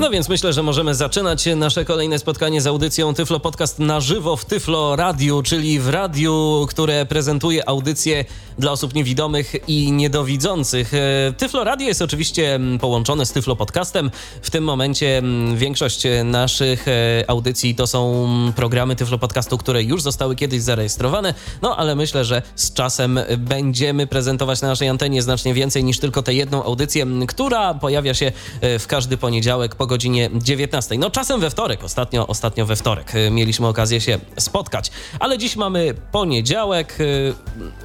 No 0.00 0.10
więc 0.10 0.28
myślę, 0.28 0.52
że 0.52 0.62
możemy 0.62 0.94
zaczynać 0.94 1.48
nasze 1.56 1.84
kolejne 1.84 2.18
spotkanie 2.18 2.60
z 2.60 2.66
audycją 2.66 3.14
Tyflo 3.14 3.40
Podcast 3.40 3.78
na 3.78 4.00
żywo 4.00 4.36
w 4.36 4.44
Tyflo 4.44 4.96
Radiu, 4.96 5.42
czyli 5.42 5.80
w 5.80 5.88
radiu, 5.88 6.66
które 6.70 7.06
prezentuje 7.06 7.68
audycje 7.68 8.24
dla 8.58 8.72
osób 8.72 8.94
niewidomych 8.94 9.54
i 9.68 9.92
niedowidzących. 9.92 10.94
E, 10.94 11.32
Tyflo 11.36 11.64
Radio 11.64 11.88
jest 11.88 12.02
oczywiście 12.02 12.54
mm, 12.54 12.78
połączone 12.78 13.26
z 13.26 13.32
Tyflo 13.32 13.56
Podcastem. 13.56 14.10
W 14.42 14.50
tym 14.50 14.64
momencie 14.64 15.18
mm, 15.18 15.56
większość 15.56 16.02
naszych 16.24 16.88
e, 16.88 17.24
audycji 17.26 17.74
to 17.74 17.86
są 17.86 18.24
mm, 18.24 18.52
programy 18.52 18.96
Tyflo 18.96 19.18
Podcastu, 19.18 19.58
które 19.58 19.82
już 19.82 20.02
zostały 20.02 20.36
kiedyś 20.36 20.62
zarejestrowane, 20.62 21.34
no 21.62 21.76
ale 21.76 21.94
myślę, 21.94 22.24
że 22.24 22.42
z 22.54 22.72
czasem 22.72 23.20
będziemy 23.38 24.06
prezentować 24.06 24.62
na 24.62 24.68
naszej 24.68 24.88
antenie 24.88 25.22
znacznie 25.22 25.54
więcej 25.54 25.84
niż 25.84 25.98
tylko 25.98 26.22
tę 26.22 26.34
jedną 26.34 26.64
audycję, 26.64 27.06
która 27.28 27.74
pojawia 27.74 28.14
się 28.14 28.32
e, 28.60 28.78
w 28.78 28.86
każdy 28.86 29.16
poniedziałek 29.16 29.74
po 29.74 29.87
godzinie 29.88 30.30
19. 30.34 30.98
No 30.98 31.10
czasem 31.10 31.40
we 31.40 31.50
wtorek, 31.50 31.84
ostatnio, 31.84 32.26
ostatnio 32.26 32.66
we 32.66 32.76
wtorek 32.76 33.12
mieliśmy 33.30 33.66
okazję 33.66 34.00
się 34.00 34.18
spotkać, 34.38 34.90
ale 35.20 35.38
dziś 35.38 35.56
mamy 35.56 35.94
poniedziałek, 36.12 36.98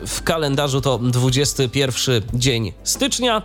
w 0.07 0.23
kalendarzu 0.23 0.81
to 0.81 0.97
21 0.97 2.21
dzień 2.33 2.73
stycznia. 2.83 3.41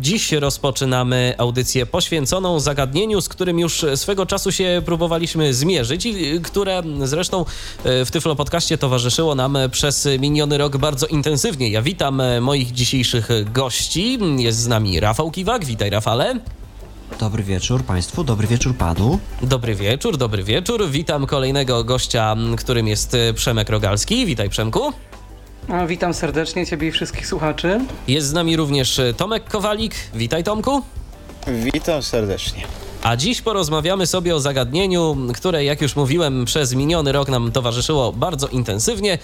Dziś 0.00 0.32
rozpoczynamy 0.32 1.34
audycję 1.38 1.86
poświęconą 1.86 2.60
zagadnieniu, 2.60 3.20
z 3.20 3.28
którym 3.28 3.58
już 3.58 3.84
swego 3.94 4.26
czasu 4.26 4.52
się 4.52 4.82
próbowaliśmy 4.84 5.54
zmierzyć 5.54 6.06
i 6.06 6.40
które 6.42 6.82
zresztą 7.02 7.44
w 7.84 8.08
Tyflo 8.12 8.36
Podcaście 8.36 8.78
towarzyszyło 8.78 9.34
nam 9.34 9.58
przez 9.70 10.08
miniony 10.18 10.58
rok 10.58 10.76
bardzo 10.76 11.06
intensywnie. 11.06 11.68
Ja 11.68 11.82
witam 11.82 12.22
moich 12.40 12.72
dzisiejszych 12.72 13.28
gości. 13.52 14.18
Jest 14.36 14.58
z 14.58 14.66
nami 14.66 15.00
Rafał 15.00 15.30
Kiwak. 15.30 15.64
Witaj 15.64 15.90
Rafale. 15.90 16.40
Dobry 17.20 17.42
wieczór 17.42 17.84
Państwu, 17.84 18.24
dobry 18.24 18.46
wieczór 18.46 18.74
Panu. 18.76 19.18
Dobry 19.42 19.74
wieczór, 19.74 20.16
dobry 20.16 20.42
wieczór. 20.44 20.88
Witam 20.90 21.26
kolejnego 21.26 21.84
gościa, 21.84 22.36
którym 22.58 22.88
jest 22.88 23.16
Przemek 23.34 23.68
Rogalski. 23.68 24.26
Witaj 24.26 24.48
Przemku. 24.50 24.92
A, 25.68 25.86
witam 25.86 26.14
serdecznie 26.14 26.66
Ciebie 26.66 26.88
i 26.88 26.92
wszystkich 26.92 27.26
słuchaczy. 27.26 27.80
Jest 28.08 28.26
z 28.26 28.32
nami 28.32 28.56
również 28.56 29.00
Tomek 29.16 29.44
Kowalik. 29.44 29.94
Witaj 30.14 30.44
Tomku. 30.44 30.82
Witam 31.74 32.02
serdecznie. 32.02 32.62
A 33.02 33.16
dziś 33.16 33.42
porozmawiamy 33.42 34.06
sobie 34.06 34.34
o 34.34 34.40
zagadnieniu, 34.40 35.16
które, 35.34 35.64
jak 35.64 35.82
już 35.82 35.96
mówiłem, 35.96 36.44
przez 36.44 36.74
miniony 36.74 37.12
rok 37.12 37.28
nam 37.28 37.52
towarzyszyło 37.52 38.12
bardzo 38.12 38.48
intensywnie. 38.48 39.18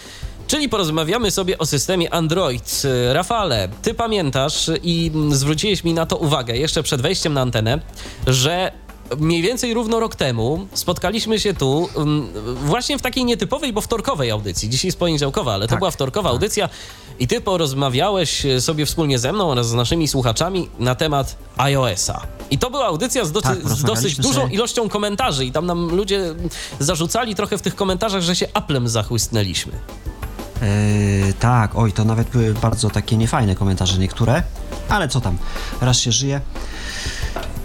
Czyli 0.50 0.68
porozmawiamy 0.68 1.30
sobie 1.30 1.58
o 1.58 1.66
systemie 1.66 2.14
Android. 2.14 2.82
Rafale, 3.12 3.68
ty 3.82 3.94
pamiętasz 3.94 4.70
i 4.82 5.12
zwróciłeś 5.30 5.84
mi 5.84 5.94
na 5.94 6.06
to 6.06 6.16
uwagę 6.16 6.56
jeszcze 6.56 6.82
przed 6.82 7.00
wejściem 7.00 7.32
na 7.34 7.40
antenę, 7.40 7.80
że 8.26 8.72
mniej 9.18 9.42
więcej 9.42 9.74
równo 9.74 10.00
rok 10.00 10.16
temu 10.16 10.66
spotkaliśmy 10.74 11.40
się 11.40 11.54
tu 11.54 11.88
właśnie 12.64 12.98
w 12.98 13.02
takiej 13.02 13.24
nietypowej, 13.24 13.72
bo 13.72 13.80
wtorkowej 13.80 14.30
audycji. 14.30 14.68
Dzisiaj 14.70 14.88
jest 14.88 14.98
poniedziałkowa, 14.98 15.54
ale 15.54 15.66
to 15.66 15.70
Tak, 15.70 15.78
była 15.78 15.90
wtorkowa 15.90 16.28
tak. 16.28 16.34
audycja 16.34 16.68
i 17.18 17.26
ty 17.28 17.40
porozmawiałeś 17.40 18.46
sobie 18.60 18.86
wspólnie 18.86 19.18
ze 19.18 19.32
mną 19.32 19.50
oraz 19.50 19.68
z 19.68 19.74
naszymi 19.74 20.08
słuchaczami 20.08 20.68
na 20.78 20.94
temat 20.94 21.36
iOS-a. 21.56 22.20
I 22.50 22.58
to 22.58 22.70
była 22.70 22.86
audycja 22.86 23.24
z, 23.24 23.32
docy- 23.32 23.48
Tak, 23.48 23.68
z 23.68 23.82
dosyć 23.82 24.16
dużą 24.16 24.40
sobie. 24.40 24.54
ilością 24.54 24.88
komentarzy 24.88 25.44
i 25.46 25.52
tam 25.52 25.66
nam 25.66 25.88
ludzie 25.96 26.34
zarzucali 26.78 27.34
trochę 27.34 27.58
w 27.58 27.62
tych 27.62 27.74
komentarzach, 27.74 28.22
że 28.22 28.36
się 28.36 28.46
Applem 28.54 28.88
zachłysnęliśmy. 28.88 29.72
Eee, 30.62 31.32
tak, 31.32 31.76
oj, 31.76 31.92
to 31.92 32.04
nawet 32.04 32.30
były 32.30 32.54
bardzo 32.54 32.90
takie 32.90 33.16
niefajne 33.16 33.54
komentarze 33.54 33.98
niektóre, 33.98 34.42
ale 34.88 35.08
co 35.08 35.20
tam, 35.20 35.38
raz 35.80 35.98
się 35.98 36.12
żyje. 36.12 36.40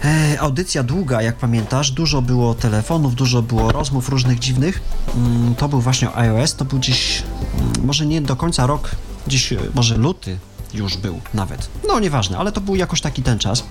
Eee, 0.04 0.38
audycja 0.38 0.82
długa, 0.82 1.22
jak 1.22 1.36
pamiętasz, 1.36 1.90
dużo 1.90 2.22
było 2.22 2.54
telefonów, 2.54 3.14
dużo 3.14 3.42
było 3.42 3.72
rozmów 3.72 4.08
różnych 4.08 4.38
dziwnych. 4.38 4.80
Mm, 5.16 5.54
to 5.54 5.68
był 5.68 5.80
właśnie 5.80 6.16
iOS, 6.16 6.54
to 6.54 6.64
był 6.64 6.78
gdzieś, 6.78 7.22
mm, 7.58 7.72
może 7.86 8.06
nie 8.06 8.22
do 8.22 8.36
końca 8.36 8.66
rok, 8.66 8.90
gdzieś 9.26 9.52
e, 9.52 9.56
może 9.74 9.96
luty 9.96 10.38
już 10.74 10.96
był 10.96 11.20
nawet. 11.34 11.68
No 11.88 12.00
nieważne, 12.00 12.38
ale 12.38 12.52
to 12.52 12.60
był 12.60 12.76
jakoś 12.76 13.00
taki 13.00 13.22
ten 13.22 13.38
czas. 13.38 13.64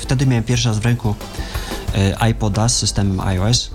Wtedy 0.00 0.26
miałem 0.26 0.44
pierwszy 0.44 0.68
raz 0.68 0.78
w 0.78 0.84
ręku 0.84 1.14
iPoda 2.30 2.68
z 2.68 2.76
systemem 2.76 3.20
iOS 3.20 3.70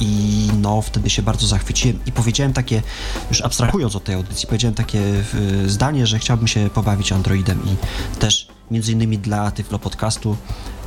i 0.00 0.48
no 0.60 0.82
wtedy 0.82 1.10
się 1.10 1.22
bardzo 1.22 1.46
zachwyciłem 1.46 1.98
i 2.06 2.12
powiedziałem 2.12 2.52
takie, 2.52 2.82
już 3.30 3.40
abstrahując 3.40 3.96
od 3.96 4.04
tej 4.04 4.14
audycji, 4.14 4.46
powiedziałem 4.48 4.74
takie 4.74 5.00
zdanie, 5.66 6.06
że 6.06 6.18
chciałbym 6.18 6.48
się 6.48 6.70
pobawić 6.74 7.12
Androidem 7.12 7.60
i 7.64 7.76
też 8.16 8.48
między 8.70 8.92
innymi 8.92 9.18
dla 9.18 9.50
Tyflo 9.50 9.78
Podcastu 9.78 10.36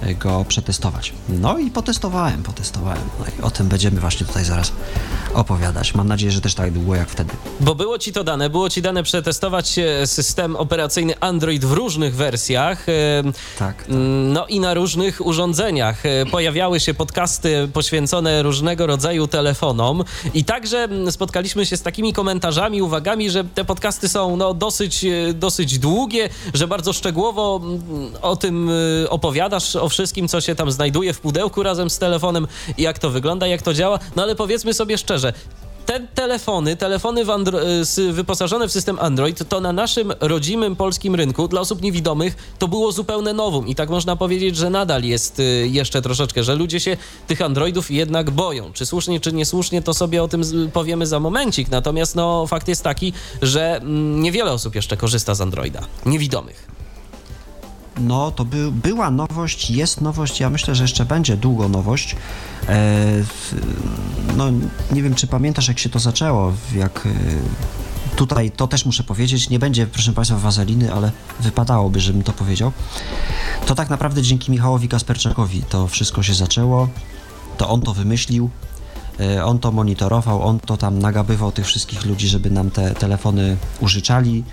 e, 0.02 0.14
go 0.16 0.46
przetestować. 0.48 1.14
No 1.30 1.58
i 1.58 1.72
potestowałem, 1.72 2.44
potestowałem. 2.44 3.02
No 3.20 3.26
i 3.40 3.42
o 3.42 3.52
tym 3.52 3.68
będziemy 3.68 4.00
właśnie 4.00 4.26
tutaj 4.28 4.46
zaraz 4.46 4.72
opowiadać. 5.34 5.96
Mam 5.96 6.08
nadzieję, 6.08 6.32
że 6.32 6.42
też 6.42 6.54
tak 6.56 6.72
długo 6.72 6.96
jak 6.96 7.10
wtedy. 7.10 7.34
Bo 7.60 7.76
było 7.76 7.98
ci 8.00 8.14
to 8.14 8.24
dane, 8.24 8.50
było 8.50 8.70
ci 8.70 8.82
dane 8.82 9.04
przetestować 9.04 9.80
e, 9.80 10.08
system 10.08 10.56
operacyjny 10.56 11.14
Android 11.20 11.66
w 11.66 11.72
różnych 11.72 12.16
wersjach. 12.16 12.90
e, 12.90 13.24
Tak, 13.60 13.78
tak. 13.78 13.90
mm, 13.90 14.34
No 14.34 14.48
i 14.48 14.60
na 14.60 14.74
różnych 14.74 15.26
urządzeniach. 15.26 16.04
Pojawiały 16.32 16.80
się 16.80 16.94
podcasty 16.94 17.68
poświęcone 17.74 18.44
różnego 18.44 18.88
rodzaju 18.88 19.28
telefonom 19.28 20.04
i 20.34 20.46
także 20.46 20.78
mm, 20.84 21.12
spotkaliśmy 21.12 21.66
się 21.66 21.78
z 21.78 21.82
takimi 21.82 22.14
komentarzami, 22.14 22.82
uwagami, 22.82 23.30
że 23.30 23.44
te 23.44 23.66
podcasty 23.66 24.10
są 24.10 24.38
no, 24.38 24.54
dosyć, 24.54 25.06
dosyć 25.34 25.80
długie, 25.80 26.30
że 26.54 26.68
bardzo 26.68 26.94
szczegółowo 26.94 27.60
mm, 27.64 27.73
o 28.22 28.36
tym 28.36 28.70
e, 29.04 29.10
opowiadasz, 29.10 29.76
o 29.76 29.90
wszystkim, 29.90 30.28
co 30.28 30.42
się 30.42 30.56
tam 30.56 30.72
znajduje 30.72 31.14
w 31.14 31.20
pudełku 31.20 31.64
razem 31.64 31.90
z 31.90 31.98
telefonem 31.98 32.48
jak 32.78 33.00
to 33.00 33.10
wygląda, 33.10 33.48
jak 33.48 33.62
to 33.62 33.74
działa. 33.74 34.00
No 34.16 34.24
ale 34.24 34.36
powiedzmy 34.36 34.74
sobie 34.74 34.98
szczerze, 34.98 35.34
te 35.86 36.00
telefony, 36.16 36.76
telefony 36.76 37.26
w 37.26 37.30
s- 37.82 38.00
wyposażone 38.12 38.68
w 38.68 38.72
system 38.72 38.98
Android, 39.00 39.50
to 39.50 39.62
na 39.62 39.74
naszym 39.74 40.14
rodzimym 40.20 40.76
polskim 40.76 41.16
rynku 41.16 41.48
dla 41.48 41.62
osób 41.62 41.82
niewidomych 41.82 42.36
to 42.60 42.68
było 42.68 42.92
zupełne 42.92 43.34
nowum 43.34 43.68
i 43.68 43.76
tak 43.76 43.90
można 43.90 44.16
powiedzieć, 44.16 44.56
że 44.56 44.70
nadal 44.70 45.04
jest 45.04 45.40
y, 45.40 45.68
jeszcze 45.72 46.02
troszeczkę, 46.02 46.44
że 46.44 46.56
ludzie 46.56 46.80
się 46.80 46.98
tych 47.28 47.42
Androidów 47.42 47.92
jednak 47.92 48.32
boją. 48.32 48.74
Czy 48.74 48.86
słusznie, 48.86 49.20
czy 49.20 49.34
niesłusznie, 49.34 49.82
to 49.82 49.94
sobie 49.94 50.24
o 50.24 50.28
tym 50.28 50.42
powiemy 50.74 51.08
za 51.08 51.20
momencik. 51.20 51.70
Natomiast 51.72 52.16
no, 52.16 52.48
fakt 52.48 52.68
jest 52.68 52.84
taki, 52.84 53.14
że 53.42 53.76
mm, 53.78 54.22
niewiele 54.22 54.52
osób 54.52 54.76
jeszcze 54.76 54.98
korzysta 54.98 55.36
z 55.36 55.42
Androida, 55.42 55.82
niewidomych. 56.06 56.68
No, 58.00 58.32
to 58.32 58.46
by, 58.46 58.72
była 58.72 59.12
nowość, 59.12 59.72
jest 59.72 60.02
nowość, 60.02 60.40
ja 60.40 60.50
myślę, 60.50 60.76
że 60.76 60.84
jeszcze 60.84 61.06
będzie 61.06 61.38
długo 61.38 61.70
nowość. 61.70 62.16
E, 62.70 62.96
no, 64.38 64.46
nie 64.92 65.04
wiem, 65.04 65.16
czy 65.16 65.28
pamiętasz, 65.28 65.68
jak 65.68 65.80
się 65.80 65.90
to 65.90 66.00
zaczęło, 66.00 66.54
jak... 66.76 67.06
E, 67.06 67.10
tutaj 68.16 68.52
to 68.52 68.68
też 68.68 68.86
muszę 68.86 69.04
powiedzieć, 69.04 69.50
nie 69.50 69.60
będzie, 69.60 69.88
proszę 69.88 70.14
Państwa, 70.14 70.38
wazeliny, 70.38 70.94
ale 70.94 71.12
wypadałoby, 71.40 72.00
żebym 72.00 72.24
to 72.24 72.34
powiedział. 72.34 72.72
To 73.66 73.76
tak 73.76 73.90
naprawdę 73.90 74.22
dzięki 74.22 74.52
Michałowi 74.52 74.88
Kasperczakowi 74.88 75.64
to 75.64 75.88
wszystko 75.88 76.24
się 76.24 76.34
zaczęło, 76.34 76.88
to 77.58 77.70
on 77.70 77.82
to 77.82 77.94
wymyślił, 77.94 78.50
e, 79.20 79.46
on 79.46 79.60
to 79.60 79.72
monitorował, 79.72 80.44
on 80.44 80.60
to 80.60 80.78
tam 80.78 81.00
nagabywał 81.00 81.52
tych 81.52 81.66
wszystkich 81.66 82.06
ludzi, 82.06 82.28
żeby 82.28 82.50
nam 82.50 82.72
te 82.72 82.92
telefony 82.92 83.58
użyczali. 83.80 84.44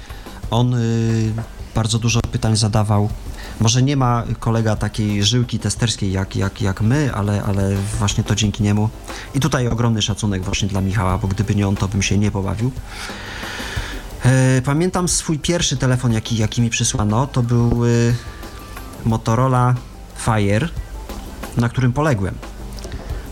On 0.50 0.74
y, 0.74 1.32
bardzo 1.74 1.98
dużo 1.98 2.20
pytań 2.20 2.56
zadawał. 2.56 3.08
Może 3.60 3.82
nie 3.82 3.96
ma 3.96 4.24
kolega 4.38 4.76
takiej 4.76 5.24
żyłki 5.24 5.58
testerskiej 5.58 6.12
jak, 6.12 6.36
jak, 6.36 6.62
jak 6.62 6.80
my, 6.80 7.14
ale, 7.14 7.42
ale 7.42 7.76
właśnie 7.98 8.24
to 8.24 8.34
dzięki 8.34 8.62
niemu. 8.62 8.88
I 9.34 9.40
tutaj 9.40 9.68
ogromny 9.68 10.02
szacunek 10.02 10.42
właśnie 10.44 10.68
dla 10.68 10.80
Michała, 10.80 11.18
bo 11.18 11.28
gdyby 11.28 11.54
nie 11.54 11.68
on, 11.68 11.76
to 11.76 11.88
bym 11.88 12.02
się 12.02 12.18
nie 12.18 12.30
pobawił. 12.30 12.70
E, 14.24 14.62
Pamiętam 14.62 15.08
swój 15.08 15.38
pierwszy 15.38 15.76
telefon, 15.76 16.12
jaki, 16.12 16.36
jaki 16.36 16.62
mi 16.62 16.70
przysłano. 16.70 17.26
To 17.26 17.42
był 17.42 17.84
y, 17.86 18.14
Motorola 19.04 19.74
Fire, 20.18 20.68
na 21.56 21.68
którym 21.68 21.92
poległem. 21.92 22.34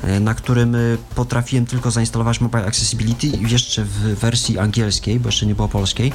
E, 0.03 0.21
Na 0.21 0.35
którym 0.35 0.77
potrafiłem 1.15 1.67
tylko 1.67 1.91
zainstalować 1.91 2.41
Mobile 2.41 2.67
Accessibility 2.67 3.27
i 3.27 3.51
jeszcze 3.51 3.85
w 3.85 3.91
wersji 4.19 4.59
angielskiej, 4.59 5.21
bo 5.21 5.29
jeszcze 5.29 5.47
nie 5.47 5.55
było 5.55 5.69
polskiej. 5.69 6.13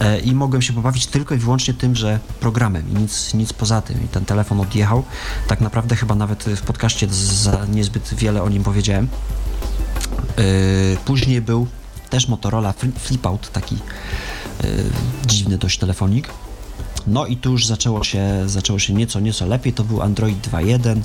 E, 0.00 0.18
I 0.20 0.34
mogłem 0.34 0.62
się 0.62 0.72
pobawić 0.72 1.06
tylko 1.06 1.34
i 1.34 1.38
wyłącznie 1.38 1.74
tymże 1.74 2.18
programem 2.40 2.90
i 2.90 2.94
nic, 2.94 3.34
nic 3.34 3.52
poza 3.52 3.82
tym. 3.82 4.04
I 4.04 4.08
ten 4.08 4.24
telefon 4.24 4.60
odjechał. 4.60 5.04
Tak 5.48 5.60
naprawdę 5.60 5.96
chyba 5.96 6.14
nawet 6.14 6.44
w 6.44 6.60
podcaście 6.62 7.06
za 7.10 7.64
niezbyt 7.72 8.14
wiele 8.14 8.42
o 8.42 8.48
nim 8.48 8.62
powiedziałem. 8.64 9.08
E, 10.38 10.42
Później 11.04 11.40
był 11.40 11.66
też 12.10 12.28
Motorola 12.28 12.72
Fli- 12.72 12.98
Flipout, 12.98 13.52
taki 13.52 13.74
e, 13.74 14.66
dziwny 15.26 15.58
dość 15.58 15.78
telefonik. 15.78 16.28
No 17.06 17.26
i 17.26 17.36
tu 17.36 17.52
już 17.52 17.66
zaczęło 17.66 18.04
się, 18.04 18.24
zaczęło 18.46 18.78
się 18.78 18.94
nieco, 18.94 19.20
nieco 19.20 19.46
lepiej. 19.46 19.72
To 19.72 19.84
był 19.84 20.02
Android 20.02 20.48
2.1. 20.48 21.00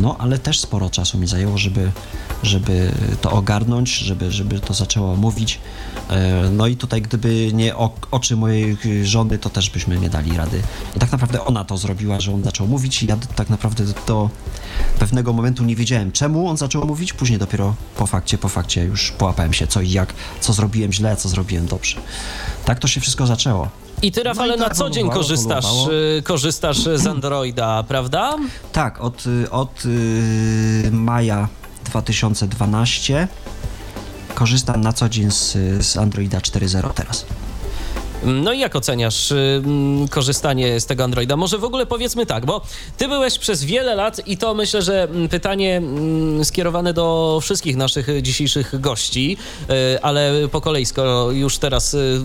No, 0.00 0.16
ale 0.18 0.38
też 0.38 0.60
sporo 0.60 0.90
czasu 0.90 1.18
mi 1.18 1.26
zajęło, 1.26 1.58
żeby, 1.58 1.92
żeby 2.42 2.92
to 3.20 3.30
ogarnąć, 3.30 3.90
żeby, 3.90 4.32
żeby 4.32 4.60
to 4.60 4.74
zaczęło 4.74 5.16
mówić. 5.16 5.60
No 6.50 6.66
i 6.66 6.76
tutaj, 6.76 7.02
gdyby 7.02 7.50
nie 7.52 7.74
oczy 8.10 8.36
mojej 8.36 8.76
żony, 9.02 9.38
to 9.38 9.50
też 9.50 9.70
byśmy 9.70 9.98
nie 9.98 10.10
dali 10.10 10.36
rady. 10.36 10.62
I 10.96 10.98
tak 10.98 11.12
naprawdę 11.12 11.44
ona 11.44 11.64
to 11.64 11.76
zrobiła, 11.76 12.20
że 12.20 12.34
on 12.34 12.42
zaczął 12.42 12.66
mówić 12.66 13.02
i 13.02 13.06
ja 13.06 13.16
tak 13.36 13.50
naprawdę 13.50 13.84
do 14.06 14.30
pewnego 14.98 15.32
momentu 15.32 15.64
nie 15.64 15.76
wiedziałem, 15.76 16.12
czemu 16.12 16.48
on 16.48 16.56
zaczął 16.56 16.86
mówić. 16.86 17.12
Później 17.12 17.38
dopiero 17.38 17.74
po 17.96 18.06
fakcie, 18.06 18.38
po 18.38 18.48
fakcie 18.48 18.84
już 18.84 19.10
połapałem 19.10 19.52
się, 19.52 19.66
co 19.66 19.80
i 19.80 19.90
jak, 19.90 20.14
co 20.40 20.52
zrobiłem 20.52 20.92
źle, 20.92 21.16
co 21.16 21.28
zrobiłem 21.28 21.66
dobrze. 21.66 21.96
Tak 22.64 22.78
to 22.78 22.88
się 22.88 23.00
wszystko 23.00 23.26
zaczęło. 23.26 23.68
I 24.02 24.12
ty, 24.12 24.22
Rafale, 24.22 24.56
no 24.56 24.66
na 24.66 24.74
co 24.74 24.90
dzień 24.90 25.10
korzystasz, 25.10 25.86
y, 26.18 26.22
korzystasz 26.22 26.78
z 26.94 27.06
Androida, 27.06 27.82
prawda? 27.88 28.36
Tak, 28.72 29.00
od, 29.00 29.24
od 29.50 29.84
y, 29.84 30.90
maja 30.92 31.48
2012 31.90 33.28
korzystam 34.34 34.80
na 34.80 34.92
co 34.92 35.08
dzień 35.08 35.30
z, 35.30 35.52
z 35.86 35.96
Androida 35.96 36.38
4.0 36.38 36.92
teraz. 36.94 37.26
No 38.24 38.52
i 38.52 38.58
jak 38.58 38.76
oceniasz 38.76 39.30
y, 39.30 39.62
mm, 39.64 40.08
korzystanie 40.08 40.80
z 40.80 40.86
tego 40.86 41.04
Androida? 41.04 41.36
Może 41.36 41.58
w 41.58 41.64
ogóle 41.64 41.86
powiedzmy 41.86 42.26
tak, 42.26 42.46
bo 42.46 42.60
ty 42.96 43.08
byłeś 43.08 43.38
przez 43.38 43.64
wiele 43.64 43.94
lat 43.94 44.28
i 44.28 44.36
to 44.36 44.54
myślę, 44.54 44.82
że 44.82 45.02
mm, 45.02 45.28
pytanie 45.28 45.76
mm, 45.76 46.44
skierowane 46.44 46.92
do 46.92 47.38
wszystkich 47.42 47.76
naszych 47.76 48.22
dzisiejszych 48.22 48.80
gości, 48.80 49.36
y, 49.70 50.02
ale 50.02 50.32
po 50.52 50.60
kolei, 50.60 50.86
skoro 50.86 51.30
już 51.30 51.58
teraz 51.58 51.94
y, 51.94 52.20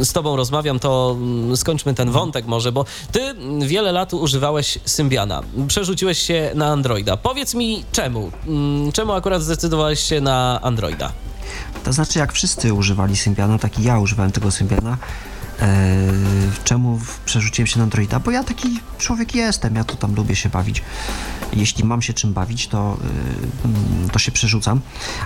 z 0.00 0.12
tobą 0.12 0.36
rozmawiam, 0.36 0.78
to 0.78 1.16
skończmy 1.54 1.94
ten 1.94 2.10
wątek 2.10 2.46
może, 2.46 2.72
bo 2.72 2.84
ty 3.12 3.20
wiele 3.60 3.92
lat 3.92 4.14
używałeś 4.14 4.78
Symbiana, 4.84 5.42
przerzuciłeś 5.68 6.18
się 6.18 6.50
na 6.54 6.66
Androida. 6.66 7.16
Powiedz 7.16 7.54
mi 7.54 7.84
czemu? 7.92 8.30
Czemu 8.92 9.12
akurat 9.12 9.42
zdecydowałeś 9.42 10.00
się 10.00 10.20
na 10.20 10.60
Androida? 10.62 11.12
To 11.84 11.92
znaczy, 11.92 12.18
jak 12.18 12.32
wszyscy 12.32 12.74
używali 12.74 13.16
Symbiana, 13.16 13.58
tak 13.58 13.78
i 13.78 13.82
ja 13.82 13.98
używałem 13.98 14.32
tego 14.32 14.50
Symbiana. 14.50 14.96
E, 15.60 15.88
czemu 16.64 17.00
przerzuciłem 17.24 17.66
się 17.66 17.78
na 17.78 17.84
Androida? 17.84 18.20
Bo 18.20 18.30
ja 18.30 18.44
taki 18.44 18.80
człowiek 18.98 19.34
jestem, 19.34 19.74
ja 19.74 19.84
tu 19.84 19.96
tam 19.96 20.14
lubię 20.14 20.36
się 20.36 20.48
bawić. 20.48 20.82
Jeśli 21.52 21.84
mam 21.84 22.02
się 22.02 22.14
czym 22.14 22.32
bawić, 22.32 22.68
to, 22.68 22.96
e, 24.06 24.10
to 24.10 24.18
się 24.18 24.32
przerzucam. 24.32 24.80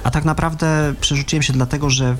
A 0.04 0.10
tak 0.10 0.25
naprawdę 0.25 0.94
przerzuciłem 1.00 1.43
się 1.43 1.52
dlatego, 1.52 1.90
że 1.90 2.16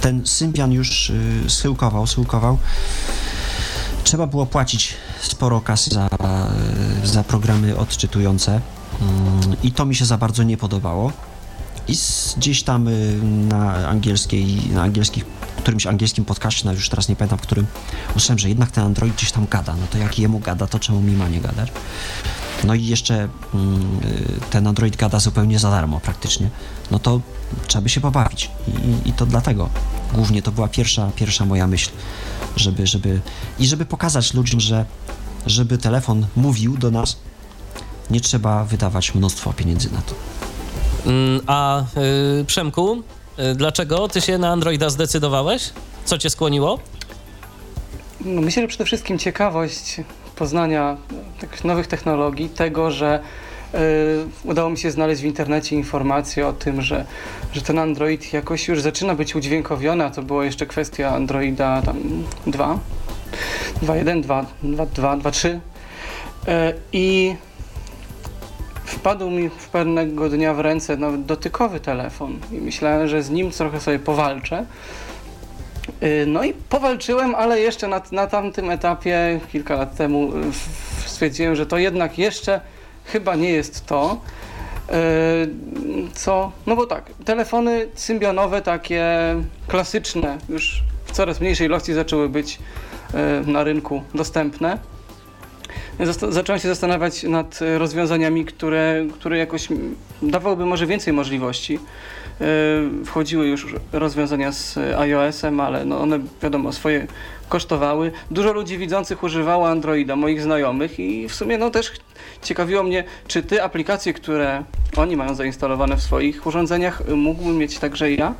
ten 0.00 0.26
Symbian 0.26 0.72
już 0.72 1.10
e, 1.10 1.50
schyłkował, 1.50 2.06
schyłkował. 2.06 2.58
Trzeba 4.04 4.26
było 4.26 4.46
płacić 4.46 4.94
sporo 5.22 5.60
kasy 5.60 5.90
za, 5.90 6.08
za 7.04 7.24
programy 7.24 7.76
odczytujące 7.76 8.60
mm, 9.00 9.56
i 9.62 9.72
to 9.72 9.84
mi 9.84 9.94
się 9.94 10.04
za 10.04 10.18
bardzo 10.18 10.42
nie 10.42 10.56
podobało. 10.56 11.12
I 11.88 11.96
gdzieś 12.36 12.62
tam 12.62 12.88
y, 12.88 13.20
na 13.22 13.88
angielskiej, 13.88 14.70
na 14.70 14.82
angielskich, 14.82 15.24
którymś 15.56 15.86
angielskim 15.86 16.24
podcaście, 16.24 16.62
no 16.64 16.72
już 16.72 16.88
teraz 16.88 17.08
nie 17.08 17.16
pamiętam, 17.16 17.38
którym 17.38 17.66
usłyszałem, 18.08 18.38
że 18.38 18.48
jednak 18.48 18.70
ten 18.70 18.84
Android 18.84 19.14
gdzieś 19.14 19.32
tam 19.32 19.46
gada. 19.50 19.76
No 19.80 19.86
to 19.90 19.98
jak 19.98 20.18
jemu 20.18 20.38
gada, 20.38 20.66
to 20.66 20.78
czemu 20.78 21.00
mi 21.00 21.12
ma 21.12 21.28
nie 21.28 21.40
gadać? 21.40 21.72
No 22.64 22.74
i 22.74 22.86
jeszcze 22.86 23.28
mm, 23.54 24.00
y, 24.04 24.50
ten 24.50 24.66
Android 24.66 24.96
gada 24.96 25.20
zupełnie 25.20 25.58
za 25.58 25.70
darmo 25.70 26.00
praktycznie. 26.00 26.50
No 26.90 26.98
to 26.98 27.20
trzeba 27.66 27.82
by 27.82 27.88
się 27.88 28.00
pobawić. 28.00 28.50
I, 28.68 29.08
i 29.08 29.12
to 29.12 29.26
dlatego. 29.26 29.68
Głównie 30.12 30.42
to 30.42 30.52
była 30.52 30.68
pierwsza, 30.68 31.10
pierwsza 31.16 31.44
moja 31.44 31.66
myśl, 31.66 31.90
żeby, 32.56 32.86
żeby 32.86 33.20
i 33.58 33.66
żeby 33.66 33.86
pokazać 33.86 34.34
ludziom, 34.34 34.60
że 34.60 34.84
żeby 35.46 35.78
telefon 35.78 36.26
mówił 36.36 36.78
do 36.78 36.90
nas, 36.90 37.16
nie 38.10 38.20
trzeba 38.20 38.64
wydawać 38.64 39.14
mnóstwo 39.14 39.52
pieniędzy 39.52 39.92
na 39.92 40.02
to. 40.02 40.14
Mm, 41.06 41.40
a 41.46 41.84
y, 42.40 42.44
Przemku, 42.44 43.02
y, 43.38 43.54
dlaczego 43.54 44.08
ty 44.08 44.20
się 44.20 44.38
na 44.38 44.48
Androida 44.48 44.90
zdecydowałeś? 44.90 45.70
Co 46.04 46.18
cię 46.18 46.30
skłoniło? 46.30 46.78
No 48.24 48.40
myślę, 48.40 48.62
że 48.62 48.68
przede 48.68 48.84
wszystkim 48.84 49.18
ciekawość 49.18 50.00
poznania 50.36 50.96
nowych 51.64 51.86
technologii, 51.86 52.48
tego, 52.48 52.90
że 52.90 53.20
y, 53.74 53.78
udało 54.44 54.70
mi 54.70 54.78
się 54.78 54.90
znaleźć 54.90 55.22
w 55.22 55.24
internecie 55.24 55.76
informacje 55.76 56.46
o 56.46 56.52
tym, 56.52 56.82
że, 56.82 57.06
że 57.52 57.62
ten 57.62 57.78
Android 57.78 58.32
jakoś 58.32 58.68
już 58.68 58.80
zaczyna 58.80 59.14
być 59.14 59.34
udźwiękowiony, 59.34 60.04
a 60.04 60.10
to 60.10 60.22
była 60.22 60.44
jeszcze 60.44 60.66
kwestia 60.66 61.14
Androida 61.14 61.82
tam 61.82 62.24
2, 62.46 62.78
2.1, 63.82 64.22
2.2, 64.22 65.20
2.3 65.20 65.58
i 66.92 67.36
wpadł 68.84 69.30
mi 69.30 69.50
pewnego 69.72 70.28
dnia 70.28 70.54
w 70.54 70.60
ręce 70.60 70.96
nawet 70.96 71.24
dotykowy 71.24 71.80
telefon 71.80 72.38
i 72.52 72.54
myślałem, 72.54 73.08
że 73.08 73.22
z 73.22 73.30
nim 73.30 73.50
trochę 73.50 73.80
sobie 73.80 73.98
powalczę. 73.98 74.66
Y, 76.02 76.24
no 76.26 76.44
i 76.44 76.54
powalczyłem, 76.54 77.34
ale 77.34 77.60
jeszcze 77.60 77.88
na, 77.88 78.02
na 78.12 78.26
tamtym 78.26 78.70
etapie, 78.70 79.40
kilka 79.52 79.76
lat 79.76 79.96
temu, 79.96 80.32
stwierdziłem, 81.06 81.56
że 81.56 81.66
to 81.66 81.78
jednak 81.78 82.18
jeszcze 82.18 82.60
chyba 83.04 83.34
nie 83.34 83.50
jest 83.50 83.86
to. 83.86 84.20
Y, 84.88 84.92
co? 86.14 86.52
No 86.66 86.76
bo 86.76 86.86
tak, 86.86 87.10
telefony 87.24 87.88
symbionowe, 87.94 88.62
takie 88.62 89.04
klasyczne, 89.68 90.38
już 90.48 90.82
w 91.04 91.12
coraz 91.12 91.40
mniejszej 91.40 91.66
ilości 91.66 91.94
zaczęły 91.94 92.28
być 92.28 92.58
y, 93.44 93.50
na 93.50 93.64
rynku 93.64 94.02
dostępne 94.14 94.78
zacząłem 96.28 96.60
się 96.60 96.68
zastanawiać 96.68 97.22
nad 97.22 97.60
rozwiązaniami, 97.78 98.44
które, 98.44 99.06
które 99.14 99.38
jakoś 99.38 99.68
dawałyby 100.22 100.66
może 100.66 100.86
więcej 100.86 101.12
możliwości. 101.12 101.78
E, 102.40 102.44
wchodziły 103.04 103.46
już 103.46 103.74
rozwiązania 103.92 104.52
z 104.52 104.78
iOS-em, 104.78 105.60
ale 105.60 105.84
no 105.84 106.00
one 106.00 106.18
wiadomo 106.42 106.72
swoje 106.72 107.06
kosztowały. 107.48 108.12
Dużo 108.30 108.52
ludzi 108.52 108.78
widzących 108.78 109.22
używało 109.22 109.68
Androida, 109.68 110.16
moich 110.16 110.42
znajomych 110.42 111.00
i 111.00 111.28
w 111.28 111.34
sumie 111.34 111.58
no 111.58 111.70
też 111.70 111.92
ciekawiło 112.42 112.82
mnie, 112.82 113.04
czy 113.26 113.42
te 113.42 113.62
aplikacje, 113.62 114.12
które 114.12 114.64
oni 114.96 115.16
mają 115.16 115.34
zainstalowane 115.34 115.96
w 115.96 116.02
swoich 116.02 116.46
urządzeniach, 116.46 117.02
mógłbym 117.08 117.58
mieć 117.58 117.78
także 117.78 118.12
ja. 118.12 118.34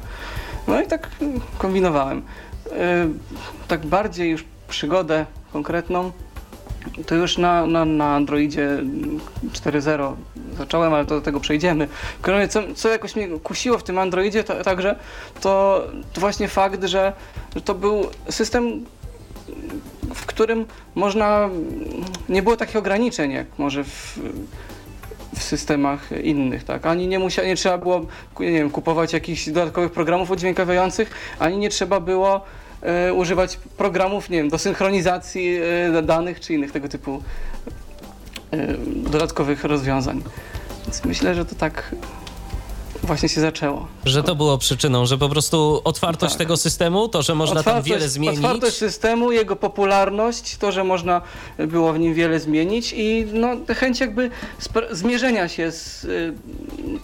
No 0.68 0.82
i 0.82 0.86
tak 0.86 1.08
kombinowałem. 1.58 2.22
E, 2.72 3.08
tak 3.68 3.86
bardziej 3.86 4.30
już 4.30 4.44
przygodę 4.68 5.26
konkretną 5.52 6.12
to 7.06 7.14
już 7.14 7.38
na, 7.38 7.66
na, 7.66 7.84
na 7.84 8.14
Androidzie 8.14 8.78
4.0 9.52 10.14
zacząłem, 10.58 10.94
ale 10.94 11.06
to 11.06 11.14
do 11.14 11.20
tego 11.20 11.40
przejdziemy. 11.40 11.88
Co, 12.48 12.60
co 12.74 12.88
jakoś 12.88 13.16
mnie 13.16 13.28
kusiło 13.28 13.78
w 13.78 13.82
tym 13.82 13.98
Androidzie 13.98 14.44
to, 14.44 14.64
także, 14.64 14.96
to, 15.40 15.82
to 16.12 16.20
właśnie 16.20 16.48
fakt, 16.48 16.84
że, 16.84 17.12
że 17.54 17.60
to 17.60 17.74
był 17.74 18.06
system, 18.28 18.84
w 20.14 20.26
którym 20.26 20.66
można, 20.94 21.48
nie 22.28 22.42
było 22.42 22.56
takich 22.56 22.76
ograniczeń, 22.76 23.32
jak 23.32 23.46
może 23.58 23.84
w, 23.84 24.18
w 25.36 25.42
systemach 25.42 26.10
innych, 26.22 26.64
tak? 26.64 26.86
Ani 26.86 27.08
nie, 27.08 27.18
musia, 27.18 27.44
nie 27.44 27.56
trzeba 27.56 27.78
było 27.78 28.06
nie 28.40 28.52
wiem, 28.52 28.70
kupować 28.70 29.12
jakichś 29.12 29.48
dodatkowych 29.48 29.92
programów 29.92 30.30
udźwiękawiających, 30.30 31.10
ani 31.38 31.58
nie 31.58 31.68
trzeba 31.68 32.00
było 32.00 32.40
używać 33.14 33.58
programów, 33.76 34.30
nie 34.30 34.36
wiem, 34.36 34.48
do 34.48 34.58
synchronizacji 34.58 35.58
e, 35.96 36.02
danych 36.02 36.40
czy 36.40 36.54
innych 36.54 36.72
tego 36.72 36.88
typu 36.88 37.22
e, 38.50 38.74
dodatkowych 38.96 39.64
rozwiązań. 39.64 40.22
Więc 40.86 41.04
myślę, 41.04 41.34
że 41.34 41.44
to 41.44 41.54
tak 41.54 41.94
właśnie 43.02 43.28
się 43.28 43.40
zaczęło. 43.40 43.88
Że 44.04 44.22
to 44.22 44.34
było 44.34 44.58
przyczyną, 44.58 45.06
że 45.06 45.18
po 45.18 45.28
prostu 45.28 45.80
otwartość 45.84 46.32
tak. 46.32 46.38
tego 46.38 46.56
systemu, 46.56 47.08
to, 47.08 47.22
że 47.22 47.34
można 47.34 47.60
otwartość, 47.60 47.88
tam 47.88 47.98
wiele 47.98 48.08
zmienić. 48.08 48.38
Otwartość 48.38 48.76
systemu, 48.76 49.32
jego 49.32 49.56
popularność, 49.56 50.56
to, 50.56 50.72
że 50.72 50.84
można 50.84 51.22
było 51.58 51.92
w 51.92 51.98
nim 51.98 52.14
wiele 52.14 52.40
zmienić 52.40 52.94
i 52.96 53.26
no, 53.32 53.48
chęć 53.74 54.00
jakby 54.00 54.30
zmierzenia 54.90 55.48
się 55.48 55.72
z 55.72 56.04
y, 56.04 56.34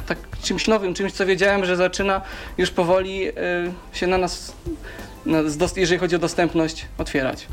tak, 0.06 0.18
czymś 0.42 0.66
nowym, 0.66 0.94
czymś, 0.94 1.12
co 1.12 1.26
wiedziałem, 1.26 1.64
że 1.64 1.76
zaczyna 1.76 2.20
już 2.58 2.70
powoli 2.70 3.28
y, 3.28 3.32
się 3.92 4.06
na 4.06 4.18
nas 4.18 4.52
jeżeli 5.76 5.98
chodzi 5.98 6.16
o 6.16 6.18
dostępność, 6.18 6.86
otwierać. 6.98 7.46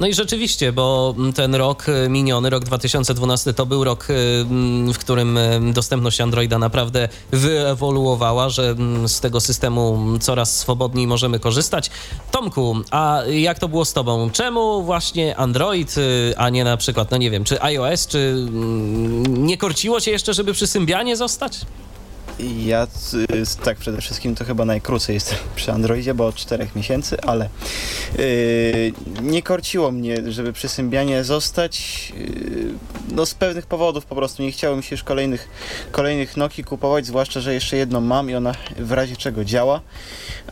No 0.00 0.06
i 0.06 0.14
rzeczywiście, 0.14 0.72
bo 0.72 1.14
ten 1.34 1.54
rok 1.54 1.86
e, 1.88 2.08
miniony, 2.08 2.50
rok 2.50 2.64
2012, 2.64 3.54
to 3.54 3.66
był 3.66 3.84
rok, 3.84 4.06
e, 4.10 4.14
w 4.92 4.98
którym 4.98 5.38
e, 5.38 5.60
dostępność 5.72 6.20
Androida 6.20 6.58
naprawdę 6.58 7.08
wyewoluowała, 7.32 8.48
że 8.48 8.74
z 9.06 9.20
tego 9.20 9.40
systemu 9.40 9.98
coraz 10.20 10.58
swobodniej 10.58 11.06
możemy 11.06 11.40
korzystać. 11.40 11.90
Tomku, 12.30 12.76
a 12.90 13.22
jak 13.30 13.58
to 13.58 13.68
było 13.68 13.84
z 13.84 13.92
tobą? 13.92 14.30
Czemu 14.30 14.82
właśnie 14.82 15.36
Android, 15.36 15.94
a 16.36 16.50
nie 16.50 16.64
na 16.64 16.76
przykład, 16.76 17.10
no 17.10 17.16
nie 17.16 17.30
wiem, 17.30 17.44
czy 17.44 17.62
iOS, 17.62 18.06
czy 18.06 18.46
nie 19.28 19.58
korciło 19.58 20.00
cię 20.00 20.10
jeszcze, 20.10 20.34
żeby 20.34 20.52
przy 20.52 20.66
Symbianie 20.66 21.16
zostać? 21.16 21.60
Ja 22.38 22.86
y, 23.14 23.64
tak 23.64 23.78
przede 23.78 24.00
wszystkim 24.00 24.34
to 24.34 24.44
chyba 24.44 24.64
najkrócej 24.64 25.14
jestem 25.14 25.38
przy 25.56 25.72
Androidzie, 25.72 26.14
bo 26.14 26.26
od 26.26 26.34
4 26.34 26.68
miesięcy, 26.76 27.20
ale 27.20 27.48
yy, 28.18 28.92
nie 29.22 29.42
korciło 29.42 29.90
mnie, 29.90 30.32
żeby 30.32 30.52
przy 30.52 30.68
Symbianie 30.68 31.24
zostać. 31.24 32.12
Yy, 32.16 32.74
no 33.10 33.26
z 33.26 33.34
pewnych 33.34 33.66
powodów 33.66 34.06
po 34.06 34.14
prostu 34.14 34.42
nie 34.42 34.52
chciałem 34.52 34.82
się 34.82 34.94
już 34.94 35.02
kolejnych, 35.02 35.48
kolejnych 35.92 36.36
Nokii 36.36 36.64
kupować, 36.64 37.06
zwłaszcza, 37.06 37.40
że 37.40 37.54
jeszcze 37.54 37.76
jedną 37.76 38.00
mam 38.00 38.30
i 38.30 38.34
ona 38.34 38.54
w 38.76 38.92
razie 38.92 39.16
czego 39.16 39.44
działa. 39.44 39.80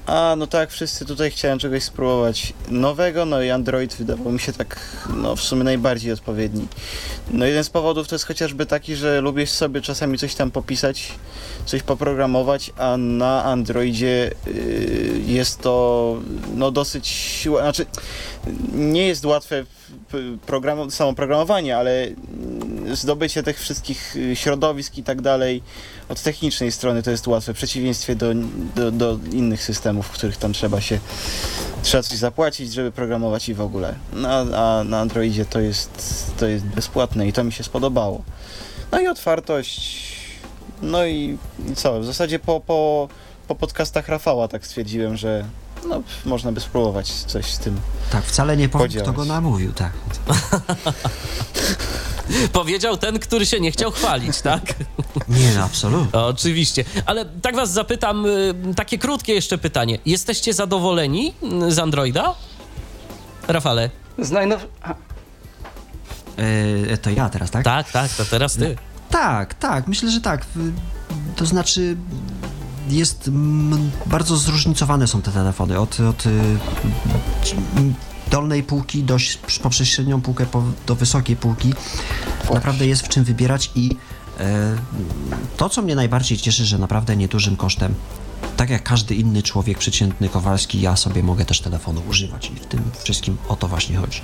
A 0.06 0.34
no 0.38 0.46
tak, 0.46 0.70
wszyscy 0.70 1.06
tutaj 1.06 1.30
chciałem 1.30 1.58
czegoś 1.58 1.82
spróbować 1.82 2.52
nowego, 2.68 3.24
no 3.24 3.42
i 3.42 3.50
Android 3.50 3.94
wydawał 3.94 4.32
mi 4.32 4.40
się 4.40 4.52
tak, 4.52 4.80
no 5.16 5.36
w 5.36 5.40
sumie 5.40 5.64
najbardziej 5.64 6.12
odpowiedni. 6.12 6.68
No 7.30 7.46
jeden 7.46 7.64
z 7.64 7.70
powodów 7.70 8.08
to 8.08 8.14
jest 8.14 8.24
chociażby 8.24 8.66
taki, 8.66 8.96
że 8.96 9.20
lubię 9.20 9.46
sobie 9.46 9.80
czasami 9.80 10.18
coś 10.18 10.34
tam 10.34 10.50
popisać, 10.50 11.12
coś 11.72 11.82
poprogramować, 11.82 12.72
a 12.78 12.96
na 12.96 13.44
Androidzie 13.44 14.30
y, 14.46 15.20
jest 15.26 15.60
to 15.60 16.16
no 16.54 16.70
dosyć, 16.70 17.48
znaczy 17.60 17.86
nie 18.74 19.06
jest 19.06 19.24
łatwe 19.24 19.64
program, 20.46 20.90
samo 20.90 21.14
programowanie, 21.14 21.76
ale 21.76 22.08
zdobycie 22.92 23.42
tych 23.42 23.60
wszystkich 23.60 24.16
y, 24.16 24.36
środowisk 24.36 24.98
i 24.98 25.02
tak 25.02 25.20
dalej 25.20 25.62
od 26.08 26.22
technicznej 26.22 26.72
strony 26.72 27.02
to 27.02 27.10
jest 27.10 27.26
łatwe, 27.26 27.54
w 27.54 27.56
przeciwieństwie 27.56 28.16
do, 28.16 28.34
do, 28.76 28.90
do 28.90 29.18
innych 29.32 29.62
systemów, 29.62 30.06
w 30.06 30.10
których 30.10 30.36
tam 30.36 30.52
trzeba 30.52 30.80
się 30.80 30.98
trzeba 31.82 32.02
coś 32.02 32.18
zapłacić, 32.18 32.72
żeby 32.72 32.92
programować 32.92 33.48
i 33.48 33.54
w 33.54 33.60
ogóle. 33.60 33.94
No, 34.12 34.28
a 34.56 34.84
na 34.84 35.00
Androidzie 35.00 35.44
to 35.44 35.60
jest, 35.60 35.90
to 36.38 36.46
jest 36.46 36.64
bezpłatne 36.64 37.28
i 37.28 37.32
to 37.32 37.44
mi 37.44 37.52
się 37.52 37.64
spodobało. 37.64 38.22
No 38.92 39.00
i 39.00 39.08
otwartość, 39.08 40.21
no 40.82 41.06
i, 41.06 41.38
i 41.72 41.74
co, 41.76 42.00
w 42.00 42.04
zasadzie 42.04 42.38
po, 42.38 42.60
po, 42.60 43.08
po 43.48 43.54
podcastach 43.54 44.08
Rafała 44.08 44.48
tak 44.48 44.66
stwierdziłem, 44.66 45.16
że 45.16 45.44
no, 45.88 46.02
można 46.24 46.52
by 46.52 46.60
spróbować 46.60 47.08
coś 47.10 47.46
z 47.46 47.58
tym 47.58 47.80
Tak, 48.10 48.24
wcale 48.24 48.56
nie 48.56 48.68
powiem, 48.68 48.88
Podziałać. 48.88 49.08
kto 49.08 49.16
go 49.16 49.24
namówił, 49.24 49.72
tak. 49.72 49.92
Powiedział 52.52 52.96
ten, 52.96 53.18
który 53.18 53.46
się 53.46 53.60
nie 53.60 53.70
chciał 53.70 53.90
chwalić, 53.90 54.40
tak? 54.40 54.62
Nie, 55.28 55.52
no, 55.54 55.64
absolutnie. 55.64 56.20
Oczywiście. 56.20 56.84
Ale 57.06 57.24
tak 57.24 57.56
was 57.56 57.72
zapytam, 57.72 58.26
y, 58.26 58.54
takie 58.76 58.98
krótkie 58.98 59.34
jeszcze 59.34 59.58
pytanie. 59.58 59.98
Jesteście 60.06 60.54
zadowoleni 60.54 61.34
y, 61.68 61.72
z 61.72 61.78
Androida? 61.78 62.34
Rafale? 63.48 63.90
Z 64.18 64.30
najnow... 64.30 64.66
E, 66.90 66.96
to 66.96 67.10
ja 67.10 67.28
teraz, 67.28 67.50
tak? 67.50 67.64
Tak, 67.64 67.90
tak, 67.92 68.10
to 68.10 68.24
teraz 68.24 68.54
ty. 68.54 68.76
Tak, 69.12 69.54
tak, 69.54 69.88
myślę, 69.88 70.10
że 70.10 70.20
tak. 70.20 70.46
To 71.36 71.46
znaczy 71.46 71.96
jest 72.88 73.30
bardzo 74.06 74.36
zróżnicowane 74.36 75.06
są 75.06 75.22
te 75.22 75.30
telefony. 75.30 75.78
Od, 75.78 76.00
od 76.00 76.26
y, 76.26 76.30
dolnej 78.30 78.62
półki 78.62 79.04
do, 79.04 79.16
poprzez 79.62 79.88
średnią 79.88 80.20
półkę 80.20 80.46
po, 80.46 80.62
do 80.86 80.94
wysokiej 80.94 81.36
półki. 81.36 81.74
Naprawdę 82.54 82.86
jest 82.86 83.02
w 83.02 83.08
czym 83.08 83.24
wybierać 83.24 83.70
i 83.74 83.96
e, 84.40 84.76
to, 85.56 85.68
co 85.68 85.82
mnie 85.82 85.94
najbardziej 85.94 86.38
cieszy, 86.38 86.64
że 86.64 86.78
naprawdę 86.78 87.16
niedużym 87.16 87.56
kosztem 87.56 87.94
tak 88.56 88.70
jak 88.70 88.82
każdy 88.82 89.14
inny 89.14 89.42
człowiek, 89.42 89.78
przeciętny 89.78 90.28
Kowalski, 90.28 90.80
ja 90.80 90.96
sobie 90.96 91.22
mogę 91.22 91.44
też 91.44 91.60
telefonu 91.60 92.02
używać 92.08 92.50
i 92.50 92.54
w 92.54 92.66
tym 92.66 92.80
wszystkim 93.04 93.36
o 93.48 93.56
to 93.56 93.68
właśnie 93.68 93.96
chodzi. 93.96 94.20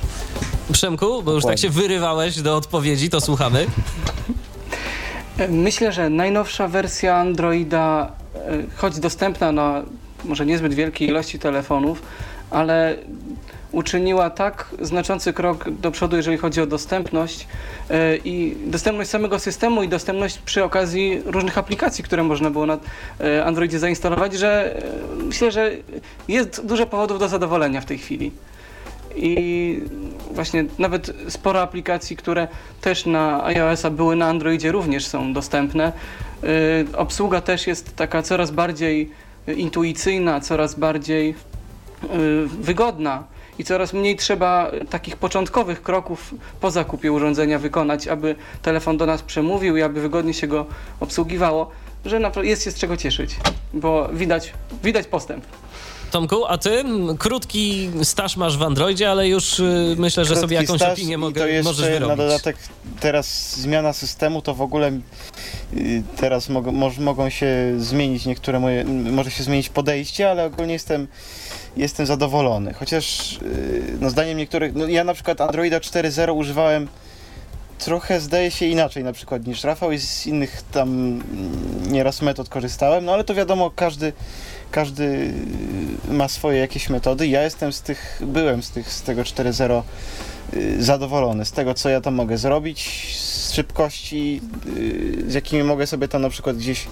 Przemku, 0.73 1.23
bo 1.23 1.33
już 1.33 1.45
tak 1.45 1.59
się 1.59 1.71
wyrywałeś 1.71 2.43
do 2.43 2.57
odpowiedzi, 2.57 3.11
to 3.11 3.21
słuchamy. 3.21 3.67
Myślę, 5.49 5.93
że 5.93 6.11
najnowsza 6.11 6.69
wersja 6.69 7.17
Androida, 7.17 8.13
e, 8.35 8.41
choć 8.77 8.99
dostępna 8.99 9.53
na 9.53 9.83
może 10.25 10.47
niezbyt 10.47 10.75
wielkiej 10.75 11.09
ilości 11.09 11.39
telefonów, 11.39 12.03
ale 12.51 12.97
uczyniła 13.73 14.31
tak 14.31 14.69
znaczący 14.81 15.33
krok 15.33 15.71
do 15.71 15.91
przodu, 15.91 16.17
jeżeli 16.17 16.37
chodzi 16.37 16.61
o 16.61 16.67
dostępność 16.67 17.47
e, 17.91 18.17
i 18.17 18.57
dostępność 18.67 19.11
samego 19.11 19.39
systemu 19.39 19.83
i 19.83 19.89
dostępność 19.89 20.39
przy 20.39 20.65
okazji 20.65 21.23
różnych 21.25 21.59
aplikacji, 21.59 22.05
które 22.05 22.23
można 22.23 22.51
było 22.51 22.67
na 22.67 22.79
e, 23.21 23.45
Androidzie 23.45 23.79
zainstalować, 23.79 24.35
że 24.35 24.83
myślę, 25.17 25.53
że 25.53 25.71
jest 26.29 26.67
dużo 26.67 26.87
powodów 26.87 27.19
do 27.19 27.29
zadowolenia 27.29 27.81
w 27.81 27.85
tej 27.85 27.99
chwili. 27.99 28.33
I 29.17 29.81
właśnie 30.31 30.65
nawet 30.79 31.11
sporo 31.29 31.63
aplikacji, 31.63 32.17
które 32.17 32.49
też 32.81 33.07
na 33.07 33.45
iOS-a 33.45 33.91
były 33.91 34.17
na 34.17 34.27
Androidzie 34.27 34.73
również 34.73 35.07
są 35.07 35.33
dostępne. 35.33 35.93
Yy, 36.43 36.49
obsługa 36.97 37.41
też 37.41 37.67
jest 37.67 37.97
taka 37.97 38.23
coraz 38.23 38.51
bardziej 38.51 39.11
y, 39.49 39.55
intuicyjna, 39.55 40.41
coraz 40.41 40.75
bardziej 40.75 41.35
yy, 42.03 42.49
wygodna 42.49 43.25
i 43.59 43.65
coraz 43.65 43.93
mniej 43.93 44.17
trzeba 44.17 44.71
takich 44.91 45.17
początkowych 45.17 45.83
kroków 45.83 46.35
po 46.61 46.71
zakupie 46.71 47.13
urządzenia 47.13 47.59
wykonać, 47.59 48.09
aby 48.09 48.35
telefon 48.63 48.97
do 48.97 49.07
nas 49.07 49.23
przemówił 49.23 49.77
i 49.77 49.83
aby 49.83 50.01
wygodnie 50.01 50.35
się 50.35 50.47
go 50.47 50.67
obsługiwało, 51.01 51.71
że 52.05 52.21
jest 52.43 52.65
się 52.65 52.71
z 52.71 52.75
czego 52.75 52.97
cieszyć, 52.97 53.37
bo 53.75 54.09
widać, 54.13 54.53
widać 54.83 55.07
postęp. 55.07 55.45
Tomku, 56.11 56.47
a 56.47 56.59
ty 56.59 56.85
krótki 57.19 57.91
staż 58.03 58.37
masz 58.37 58.59
w 58.59 58.63
Androidzie, 58.63 59.11
ale 59.11 59.29
już 59.29 59.61
y, 59.61 59.95
myślę, 59.99 60.25
że 60.25 60.37
sobie 60.37 60.57
Krótki 60.57 60.73
jakąś 60.73 60.81
staż 60.81 60.93
opinię 60.93 61.15
i 61.15 61.17
mogę, 61.17 61.41
to 61.41 61.47
jeszcze 61.47 61.71
możesz 61.71 61.87
na 61.87 61.93
wyrobić. 61.93 62.17
dodatek 62.17 62.57
teraz 63.01 63.57
zmiana 63.57 63.93
systemu 63.93 64.43
to 64.43 64.55
w 64.55 64.63
ogóle 64.63 64.93
y, 65.77 66.03
teraz 66.17 66.49
mogą, 66.49 66.73
moż, 66.73 66.99
mogą 66.99 67.31
się 67.31 67.75
zmienić 67.79 68.27
niektóre 68.27 68.61
moje, 68.61 68.85
może 68.85 69.31
się 69.31 69.43
zmienić 69.43 69.69
podejście, 69.69 70.31
ale 70.31 70.45
ogólnie 70.45 70.73
jestem, 70.73 71.07
jestem 71.77 72.07
zadowolony. 72.07 72.75
Chociaż 72.75 73.37
y, 73.43 73.99
no 74.01 74.11
zdaniem 74.11 74.39
niektórych, 74.39 74.75
no 74.75 74.87
ja 74.87 75.05
na 75.05 75.15
przykład 75.15 75.41
Androida 75.41 75.79
4.0 75.79 76.35
używałem 76.35 76.89
trochę 77.79 78.21
zdaje 78.21 78.51
się 78.51 78.67
inaczej 78.67 79.05
na 79.05 79.13
przykład 79.13 79.47
niż 79.47 79.65
Rafał 79.65 79.93
i 79.93 79.99
z 79.99 80.27
innych 80.27 80.63
tam 80.73 80.89
mm, 80.89 81.93
nieraz 81.93 82.23
metod 82.23 82.49
korzystałem, 82.49 83.05
no 83.05 83.13
ale 83.13 83.25
to 83.25 83.35
wiadomo 83.35 83.71
każdy 83.71 84.13
każdy 84.71 85.33
ma 86.11 86.29
swoje 86.29 86.59
jakieś 86.59 86.91
metody. 86.91 87.27
Ja 87.27 87.43
jestem 87.43 87.73
z 87.73 87.83
tych, 87.83 88.23
byłem 88.27 88.63
z 88.63 88.71
tych, 88.71 88.93
z 88.93 89.03
tego 89.03 89.23
4.0 89.23 89.83
y, 90.55 90.83
zadowolony, 90.83 91.45
z 91.45 91.53
tego 91.53 91.75
co 91.75 91.89
ja 91.89 92.01
tam 92.01 92.15
mogę 92.15 92.39
zrobić, 92.39 93.09
z 93.19 93.53
szybkości, 93.53 94.41
y, 94.77 95.31
z 95.31 95.35
jakimi 95.35 95.63
mogę 95.63 95.87
sobie 95.87 96.09
tam 96.09 96.23
na 96.23 96.31
przykład 96.31 96.57
gdzieś 96.57 96.87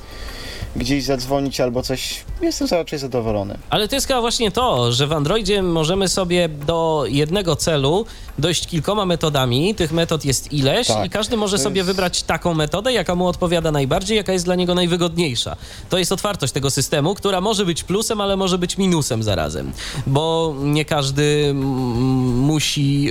gdzieś 0.77 1.05
zadzwonić 1.05 1.61
albo 1.61 1.83
coś. 1.83 2.25
Jestem 2.43 2.69
raczej 2.71 2.99
zadowolony. 2.99 3.59
Ale 3.71 3.89
to 3.89 3.95
jest 3.95 4.09
właśnie 4.21 4.51
to, 4.51 4.93
że 4.93 5.07
w 5.07 5.13
Androidzie 5.13 5.63
możemy 5.63 6.09
sobie 6.09 6.49
do 6.49 7.05
jednego 7.09 7.57
celu 7.57 8.07
dojść 8.39 8.67
kilkoma 8.67 9.07
metodami. 9.07 9.75
Tych 9.75 9.93
metod 9.93 10.25
jest 10.25 10.53
ileś 10.53 10.87
Tak, 10.87 11.07
i 11.07 11.11
każdy 11.11 11.37
może 11.37 11.59
sobie 11.59 11.77
jest- 11.77 11.87
wybrać 11.91 12.23
taką 12.23 12.55
metodę, 12.55 12.93
jaka 12.93 13.15
mu 13.15 13.27
odpowiada 13.29 13.73
najbardziej, 13.73 14.17
jaka 14.17 14.33
jest 14.33 14.45
dla 14.45 14.55
niego 14.55 14.75
najwygodniejsza. 14.75 15.57
To 15.89 15.99
jest 15.99 16.13
otwartość 16.13 16.53
tego 16.53 16.71
systemu, 16.71 17.15
która 17.15 17.41
może 17.41 17.65
być 17.67 17.85
plusem, 17.85 18.21
ale 18.21 18.37
może 18.37 18.59
być 18.59 18.79
minusem 18.79 19.23
zarazem, 19.23 19.73
bo 20.07 20.55
nie 20.63 20.85
każdy 20.85 21.55
musi 21.55 23.09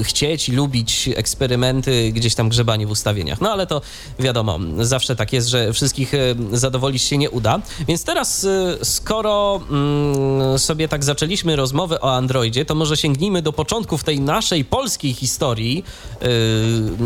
y, 0.00 0.04
chcieć 0.04 0.48
i 0.48 0.52
lubić 0.52 1.08
eksperymenty, 1.16 2.12
gdzieś 2.12 2.34
tam 2.34 2.48
grzebanie 2.48 2.86
w 2.86 2.90
ustawieniach. 2.90 3.40
No 3.40 3.52
ale 3.52 3.66
to 3.66 3.80
wiadomo, 4.18 4.58
zawsze 4.80 5.16
tak 5.16 5.32
jest, 5.32 5.48
że 5.48 5.72
wszystkich 5.72 6.14
y, 6.14 6.36
zadowolić 6.52 7.02
się 7.02 7.18
nie 7.18 7.30
uda. 7.30 7.60
Więc 7.88 8.04
teraz, 8.04 8.44
y, 8.44 8.78
skoro 8.82 9.60
mm, 9.70 10.58
sobie 10.58 10.88
tak 10.88 11.04
zaczęliśmy 11.04 11.56
rozmowę 11.56 12.00
o 12.00 12.14
Androidzie, 12.16 12.64
to 12.64 12.74
może 12.74 12.96
sięgnijmy 12.96 13.42
do 13.42 13.52
początków 13.52 14.04
tej 14.04 14.20
naszej 14.20 14.51
polskiej 14.64 15.12
historii, 15.12 15.84
y, 16.22 16.26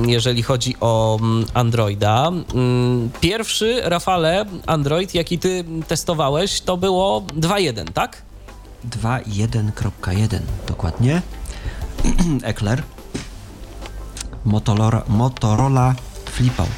jeżeli 0.07 0.43
chodzi 0.43 0.77
o 0.81 1.19
mm, 1.21 1.47
Androida. 1.55 2.29
Mm, 2.29 3.11
Pierwszy, 3.21 3.81
Rafale, 3.85 4.45
Android, 4.67 5.15
jaki 5.15 5.39
ty 5.39 5.65
testowałeś, 5.89 6.61
to 6.61 6.77
było 6.77 7.21
2.1, 7.21 7.93
tak? 7.93 8.23
2.1.1 8.91 10.39
dokładnie. 10.69 11.23
Ekler. 12.43 12.83
Motorola, 14.45 15.03
Motorola 15.09 15.95
Flipout. 16.31 16.69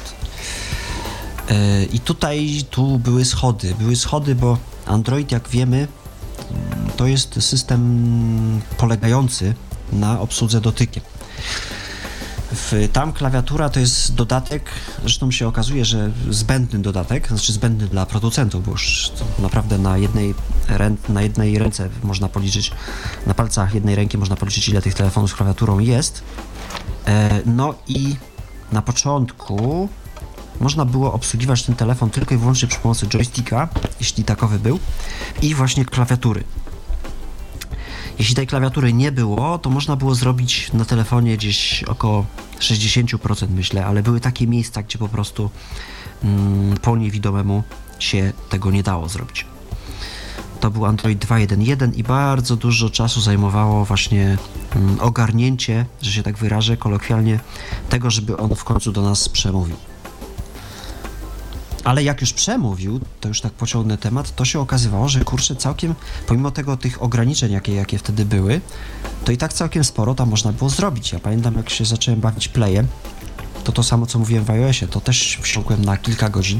Yy, 1.49 1.85
I 1.93 1.99
tutaj 1.99 2.63
tu 2.69 2.99
były 2.99 3.25
schody. 3.25 3.75
Były 3.79 3.95
schody, 3.95 4.35
bo 4.35 4.57
Android, 4.85 5.31
jak 5.31 5.49
wiemy, 5.49 5.77
mm, 5.77 6.89
to 6.97 7.07
jest 7.07 7.43
system 7.43 8.61
polegający 8.77 9.53
na 9.93 10.19
obsłudze 10.19 10.61
dotykiem. 10.61 11.03
W, 12.51 12.89
tam 12.93 13.13
klawiatura 13.13 13.69
to 13.69 13.79
jest 13.79 14.15
dodatek, 14.15 14.69
zresztą 15.01 15.31
się 15.31 15.47
okazuje, 15.47 15.85
że 15.85 16.11
zbędny 16.29 16.79
dodatek, 16.79 17.27
znaczy 17.27 17.53
zbędny 17.53 17.87
dla 17.87 18.05
producentów, 18.05 18.65
bo 18.65 18.71
już 18.71 19.11
naprawdę 19.39 19.77
na 19.77 19.97
jednej, 19.97 20.35
rę, 20.67 20.95
na 21.09 21.21
jednej 21.21 21.59
ręce 21.59 21.89
można 22.03 22.29
policzyć, 22.29 22.71
na 23.27 23.33
palcach 23.33 23.73
jednej 23.73 23.95
ręki 23.95 24.17
można 24.17 24.35
policzyć, 24.35 24.69
ile 24.69 24.81
tych 24.81 24.93
telefonów 24.93 25.31
z 25.31 25.33
klawiaturą 25.33 25.79
jest. 25.79 26.23
E, 27.07 27.41
no 27.45 27.73
i 27.87 28.15
na 28.71 28.81
początku 28.81 29.89
można 30.59 30.85
było 30.85 31.13
obsługiwać 31.13 31.63
ten 31.63 31.75
telefon 31.75 32.09
tylko 32.09 32.35
i 32.35 32.37
wyłącznie 32.37 32.67
przy 32.67 32.79
pomocy 32.79 33.07
joysticka, 33.07 33.69
jeśli 33.99 34.23
takowy 34.23 34.59
był, 34.59 34.79
i 35.41 35.55
właśnie 35.55 35.85
klawiatury. 35.85 36.43
Jeśli 38.19 38.35
tej 38.35 38.47
klawiatury 38.47 38.93
nie 38.93 39.11
było, 39.11 39.57
to 39.57 39.69
można 39.69 39.95
było 39.95 40.15
zrobić 40.15 40.73
na 40.73 40.85
telefonie 40.85 41.37
gdzieś 41.37 41.83
około 41.83 42.25
60% 42.59 43.47
myślę, 43.49 43.85
ale 43.85 44.03
były 44.03 44.19
takie 44.19 44.47
miejsca, 44.47 44.83
gdzie 44.83 44.97
po 44.97 45.07
prostu 45.07 45.49
mm, 46.23 46.77
po 46.77 46.97
niewidomemu 46.97 47.63
się 47.99 48.33
tego 48.49 48.71
nie 48.71 48.83
dało 48.83 49.09
zrobić. 49.09 49.45
To 50.59 50.71
był 50.71 50.85
Android 50.85 51.25
2.1.1 51.25 51.95
i 51.95 52.03
bardzo 52.03 52.55
dużo 52.55 52.89
czasu 52.89 53.21
zajmowało 53.21 53.85
właśnie 53.85 54.37
mm, 54.75 54.99
ogarnięcie, 54.99 55.85
że 56.01 56.11
się 56.11 56.23
tak 56.23 56.37
wyrażę 56.37 56.77
kolokwialnie, 56.77 57.39
tego, 57.89 58.11
żeby 58.11 58.37
on 58.37 58.55
w 58.55 58.63
końcu 58.63 58.91
do 58.91 59.01
nas 59.01 59.29
przemówił. 59.29 59.75
Ale 61.83 62.03
jak 62.03 62.21
już 62.21 62.33
przemówił, 62.33 62.99
to 63.21 63.27
już 63.27 63.41
tak 63.41 63.53
pociągnę 63.53 63.97
temat, 63.97 64.35
to 64.35 64.45
się 64.45 64.59
okazywało, 64.59 65.09
że 65.09 65.19
kurczę 65.19 65.55
całkiem, 65.55 65.95
pomimo 66.27 66.51
tego 66.51 66.77
tych 66.77 67.03
ograniczeń, 67.03 67.51
jakie, 67.51 67.73
jakie 67.73 67.97
wtedy 67.97 68.25
były, 68.25 68.61
to 69.25 69.31
i 69.31 69.37
tak 69.37 69.53
całkiem 69.53 69.83
sporo 69.83 70.15
tam 70.15 70.29
można 70.29 70.51
było 70.51 70.69
zrobić. 70.69 71.13
Ja 71.13 71.19
pamiętam, 71.19 71.55
jak 71.55 71.69
się 71.69 71.85
zacząłem 71.85 72.19
bawić 72.19 72.47
playem, 72.47 72.87
to 73.63 73.71
to 73.71 73.83
samo, 73.83 74.05
co 74.05 74.19
mówiłem 74.19 74.43
w 74.43 74.49
iOSie, 74.49 74.87
to 74.87 75.01
też 75.01 75.39
wsiąkłem 75.41 75.85
na 75.85 75.97
kilka 75.97 76.29
godzin. 76.29 76.59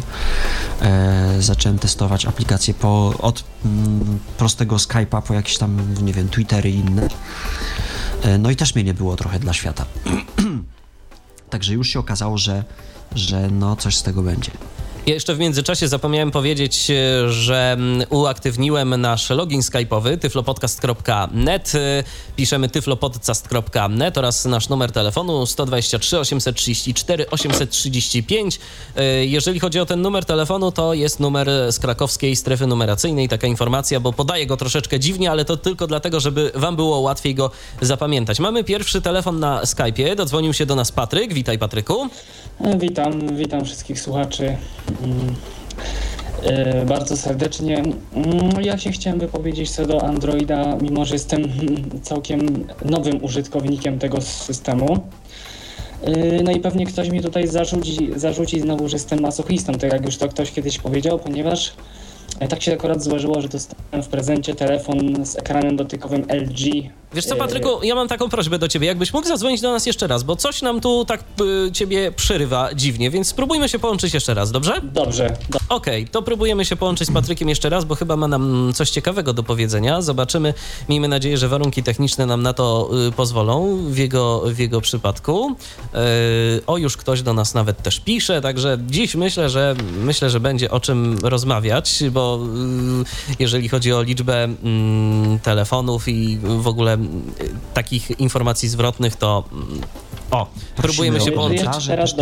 E, 0.81 1.35
zacząłem 1.39 1.79
testować 1.79 2.25
aplikacje 2.25 2.73
po, 2.73 3.13
od 3.19 3.43
mm, 3.65 4.19
prostego 4.37 4.75
Skype'a 4.75 5.21
po 5.21 5.33
jakieś 5.33 5.57
tam, 5.57 5.95
nie 6.01 6.13
wiem, 6.13 6.29
Twittery 6.29 6.69
i 6.69 6.75
inne. 6.75 7.07
E, 8.21 8.37
no 8.37 8.51
i 8.51 8.55
też 8.55 8.75
mnie 8.75 8.83
nie 8.83 8.93
było 8.93 9.15
trochę 9.15 9.39
dla 9.39 9.53
świata. 9.53 9.85
Także 11.49 11.73
już 11.73 11.89
się 11.89 11.99
okazało, 11.99 12.37
że, 12.37 12.63
że 13.15 13.49
no 13.51 13.75
coś 13.75 13.97
z 13.97 14.03
tego 14.03 14.21
będzie. 14.21 14.51
Ja 15.09 15.13
jeszcze 15.13 15.35
w 15.35 15.39
międzyczasie 15.39 15.87
zapomniałem 15.87 16.31
powiedzieć, 16.31 16.91
e, 16.91 17.29
że 17.31 17.71
mm, 17.71 18.07
uaktywniłem 18.09 19.01
nasz 19.01 19.29
login 19.29 19.61
skype'owy 19.61 20.17
tyflopodcast.net. 20.17 21.75
E, 21.75 22.03
piszemy 22.35 22.69
tyflopodcast.net 22.69 24.17
oraz 24.17 24.45
nasz 24.45 24.69
numer 24.69 24.91
telefonu 24.91 25.45
123 25.45 26.19
834 26.19 27.29
835. 27.29 28.59
Jeżeli 29.21 29.59
chodzi 29.59 29.79
o 29.79 29.85
ten 29.85 30.01
numer 30.01 30.25
telefonu, 30.25 30.71
to 30.71 30.93
jest 30.93 31.19
numer 31.19 31.49
z 31.71 31.79
krakowskiej 31.79 32.35
strefy 32.35 32.67
numeracyjnej. 32.67 33.29
Taka 33.29 33.47
informacja, 33.47 33.99
bo 33.99 34.13
podaję 34.13 34.45
go 34.45 34.57
troszeczkę 34.57 34.99
dziwnie, 34.99 35.31
ale 35.31 35.45
to 35.45 35.57
tylko 35.57 35.87
dlatego, 35.87 36.19
żeby 36.19 36.51
wam 36.55 36.75
było 36.75 36.99
łatwiej 36.99 37.35
go 37.35 37.51
zapamiętać. 37.81 38.39
Mamy 38.39 38.63
pierwszy 38.63 39.01
telefon 39.01 39.39
na 39.39 39.61
Skype'ie. 39.63 40.15
Dodzwonił 40.15 40.53
się 40.53 40.65
do 40.65 40.75
nas 40.75 40.91
Patryk. 40.91 41.33
Witaj, 41.33 41.59
Patryku. 41.59 42.09
Witam, 42.79 43.37
witam 43.37 43.65
wszystkich 43.65 44.01
słuchaczy. 44.01 44.57
E, 46.43 46.85
bardzo 46.85 47.17
serdecznie. 47.17 47.77
Mm, 47.77 48.61
ja 48.61 48.77
się 48.77 48.91
chciałem 48.91 49.19
wypowiedzieć 49.19 49.71
co 49.71 49.85
do 49.85 50.03
Androida, 50.03 50.77
mimo 50.81 51.05
że 51.05 51.15
jestem 51.15 51.43
całkiem 52.01 52.67
nowym 52.85 53.23
użytkownikiem 53.23 53.99
tego 53.99 54.21
systemu. 54.21 54.99
E, 56.03 56.43
no 56.43 56.51
i 56.51 56.59
pewnie 56.59 56.85
ktoś 56.85 57.09
mi 57.09 57.21
tutaj 57.21 57.47
zarzuci, 57.47 58.09
zarzuci 58.15 58.61
znowu, 58.61 58.89
że 58.89 58.95
jestem 58.95 59.21
masochistą, 59.21 59.73
tak 59.73 59.93
jak 59.93 60.05
już 60.05 60.17
to 60.17 60.27
ktoś 60.27 60.51
kiedyś 60.51 60.77
powiedział, 60.77 61.19
ponieważ 61.19 61.73
e, 62.39 62.47
tak 62.47 62.61
się 62.61 62.73
akurat 62.73 63.03
złożyło, 63.03 63.41
że 63.41 63.47
dostałem 63.47 64.03
w 64.03 64.07
prezencie 64.07 64.55
telefon 64.55 65.25
z 65.25 65.37
ekranem 65.37 65.75
dotykowym 65.75 66.21
LG 66.21 66.89
Wiesz 67.13 67.25
co, 67.25 67.35
Patryku, 67.35 67.83
ja 67.83 67.95
mam 67.95 68.07
taką 68.07 68.29
prośbę 68.29 68.59
do 68.59 68.67
ciebie. 68.67 68.87
Jakbyś 68.87 69.13
mógł 69.13 69.27
zadzwonić 69.27 69.61
do 69.61 69.71
nas 69.71 69.85
jeszcze 69.85 70.07
raz, 70.07 70.23
bo 70.23 70.35
coś 70.35 70.61
nam 70.61 70.81
tu 70.81 71.05
tak 71.05 71.23
y, 71.67 71.71
ciebie 71.71 72.11
przerywa 72.11 72.69
dziwnie, 72.75 73.09
więc 73.11 73.27
spróbujmy 73.27 73.69
się 73.69 73.79
połączyć 73.79 74.13
jeszcze 74.13 74.33
raz, 74.33 74.51
dobrze? 74.51 74.81
Dobrze. 74.83 75.37
Do... 75.49 75.59
Okej, 75.69 76.03
okay, 76.03 76.11
to 76.11 76.21
próbujemy 76.21 76.65
się 76.65 76.75
połączyć 76.75 77.07
z 77.07 77.11
Patrykiem 77.11 77.49
jeszcze 77.49 77.69
raz, 77.69 77.85
bo 77.85 77.95
chyba 77.95 78.15
ma 78.15 78.27
nam 78.27 78.71
coś 78.75 78.89
ciekawego 78.89 79.33
do 79.33 79.43
powiedzenia. 79.43 80.01
Zobaczymy. 80.01 80.53
Miejmy 80.89 81.07
nadzieję, 81.07 81.37
że 81.37 81.47
warunki 81.47 81.83
techniczne 81.83 82.25
nam 82.25 82.41
na 82.41 82.53
to 82.53 82.89
y, 83.07 83.11
pozwolą 83.11 83.77
w 83.85 83.97
jego, 83.97 84.41
w 84.45 84.59
jego 84.59 84.81
przypadku. 84.81 85.51
Y, 85.51 86.65
o, 86.67 86.77
już 86.77 86.97
ktoś 86.97 87.21
do 87.21 87.33
nas 87.33 87.53
nawet 87.53 87.83
też 87.83 87.99
pisze, 87.99 88.41
także 88.41 88.77
dziś 88.87 89.15
myślę, 89.15 89.49
że 89.49 89.75
myślę, 90.01 90.29
że 90.29 90.39
będzie 90.39 90.71
o 90.71 90.79
czym 90.79 91.17
rozmawiać, 91.23 92.03
bo 92.11 92.39
y, 93.29 93.35
jeżeli 93.39 93.69
chodzi 93.69 93.93
o 93.93 94.01
liczbę 94.01 94.43
mm, 94.43 95.39
telefonów 95.39 96.07
i 96.07 96.37
w 96.43 96.67
ogóle 96.67 96.98
takich 97.73 98.19
informacji 98.19 98.69
zwrotnych, 98.69 99.15
to 99.15 99.43
o, 100.31 100.47
próbujemy 100.75 101.21
się 101.21 101.31
połączyć. 101.31 101.59
Teraz. 101.87 102.13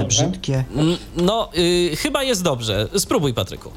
Mm, 0.76 0.98
no, 1.18 1.50
y, 1.58 1.96
chyba 1.96 2.24
jest 2.24 2.44
dobrze. 2.44 2.88
Spróbuj, 2.98 3.34
Patryku. 3.34 3.72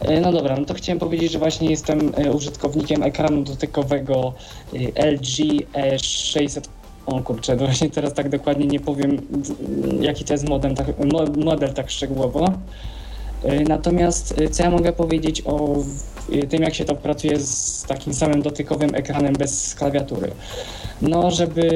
E, 0.00 0.20
no 0.20 0.32
dobra, 0.32 0.56
no 0.56 0.64
to 0.64 0.74
chciałem 0.74 0.98
powiedzieć, 0.98 1.32
że 1.32 1.38
właśnie 1.38 1.70
jestem 1.70 2.12
e, 2.16 2.32
użytkownikiem 2.32 3.02
ekranu 3.02 3.42
dotykowego 3.42 4.32
e, 4.96 5.10
LG 5.10 5.66
E600. 5.72 6.68
O 7.06 7.20
kurczę, 7.20 7.56
no 7.56 7.64
właśnie 7.64 7.90
teraz 7.90 8.14
tak 8.14 8.28
dokładnie 8.28 8.66
nie 8.66 8.80
powiem, 8.80 9.20
jaki 10.00 10.24
to 10.24 10.34
jest 10.34 10.48
model 10.48 10.74
tak, 10.74 10.86
model 11.36 11.72
tak 11.72 11.90
szczegółowo. 11.90 12.52
Natomiast 13.68 14.34
co 14.50 14.62
ja 14.62 14.70
mogę 14.70 14.92
powiedzieć 14.92 15.42
o 15.44 15.76
tym, 16.50 16.62
jak 16.62 16.74
się 16.74 16.84
to 16.84 16.94
pracuje 16.94 17.40
z 17.40 17.82
takim 17.82 18.14
samym 18.14 18.42
dotykowym 18.42 18.94
ekranem 18.94 19.32
bez 19.32 19.74
klawiatury. 19.74 20.30
No, 21.02 21.30
żeby, 21.30 21.68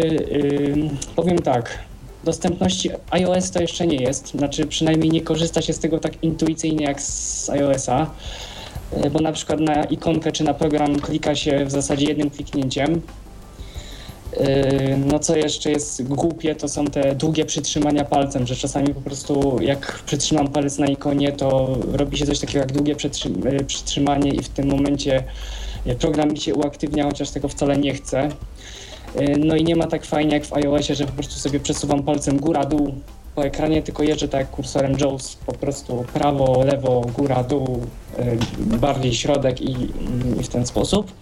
powiem 1.16 1.38
tak, 1.38 1.78
dostępności 2.24 2.90
iOS 3.10 3.50
to 3.50 3.60
jeszcze 3.60 3.86
nie 3.86 3.96
jest, 3.96 4.30
znaczy 4.30 4.66
przynajmniej 4.66 5.10
nie 5.10 5.20
korzysta 5.20 5.62
się 5.62 5.72
z 5.72 5.78
tego 5.78 5.98
tak 5.98 6.22
intuicyjnie 6.22 6.86
jak 6.86 7.02
z 7.02 7.50
iOS-a, 7.50 8.10
bo 9.12 9.20
na 9.20 9.32
przykład 9.32 9.60
na 9.60 9.84
ikonkę 9.84 10.32
czy 10.32 10.44
na 10.44 10.54
program 10.54 11.00
klika 11.00 11.34
się 11.34 11.64
w 11.64 11.70
zasadzie 11.70 12.06
jednym 12.06 12.30
kliknięciem, 12.30 13.00
no 15.06 15.18
co 15.18 15.36
jeszcze 15.36 15.70
jest 15.70 16.02
głupie, 16.02 16.54
to 16.54 16.68
są 16.68 16.84
te 16.84 17.14
długie 17.14 17.44
przytrzymania 17.44 18.04
palcem, 18.04 18.46
że 18.46 18.56
czasami 18.56 18.94
po 18.94 19.00
prostu 19.00 19.58
jak 19.60 20.02
przytrzymam 20.06 20.48
palec 20.48 20.78
na 20.78 20.86
ikonie, 20.86 21.32
to 21.32 21.76
robi 21.92 22.16
się 22.16 22.26
coś 22.26 22.38
takiego 22.38 22.58
jak 22.58 22.72
długie 22.72 22.94
yy, 23.52 23.64
przytrzymanie 23.64 24.30
i 24.30 24.42
w 24.42 24.48
tym 24.48 24.68
momencie 24.68 25.24
yy, 25.86 25.94
program 25.94 26.28
mi 26.28 26.40
się 26.40 26.54
uaktywnia, 26.54 27.04
chociaż 27.04 27.30
tego 27.30 27.48
wcale 27.48 27.76
nie 27.76 27.94
chce. 27.94 28.28
No 29.38 29.56
i 29.56 29.64
nie 29.64 29.76
ma 29.76 29.86
tak 29.86 30.06
fajnie 30.06 30.34
jak 30.34 30.46
w 30.46 30.52
iOSie, 30.52 30.94
że 30.94 31.06
po 31.06 31.12
prostu 31.12 31.34
sobie 31.34 31.60
przesuwam 31.60 32.02
palcem 32.02 32.40
góra, 32.40 32.64
dół 32.64 32.94
po 33.34 33.44
ekranie, 33.44 33.82
tylko 33.82 34.02
jeżdżę 34.02 34.28
tak 34.28 34.50
kursorem 34.50 34.98
Jaws, 35.00 35.36
po 35.46 35.52
prostu 35.52 36.04
prawo, 36.12 36.64
lewo, 36.64 37.00
góra, 37.00 37.42
dół, 37.42 37.80
bardziej 38.58 39.14
środek 39.14 39.60
i, 39.60 39.72
i 40.40 40.42
w 40.42 40.48
ten 40.48 40.66
sposób. 40.66 41.12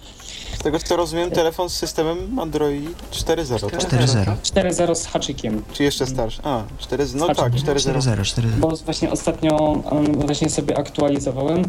Z 0.58 0.62
tego 0.62 0.78
co 0.78 0.96
rozumiem, 0.96 1.30
telefon 1.30 1.70
z 1.70 1.72
systemem 1.72 2.38
Android 2.38 3.02
4.0, 3.12 3.70
tak? 3.70 3.80
4.0. 3.80 4.36
4.0 4.42 4.94
z 4.94 5.06
haczykiem. 5.06 5.62
Czy 5.72 5.84
jeszcze 5.84 6.06
starszy? 6.06 6.40
A, 6.44 6.62
4, 6.78 7.06
no 7.14 7.34
tak, 7.34 7.52
4.0. 7.52 7.98
4.0. 7.98 8.46
Bo 8.58 8.76
właśnie 8.76 9.10
ostatnio 9.10 9.82
właśnie 10.14 10.50
sobie 10.50 10.78
aktualizowałem. 10.78 11.64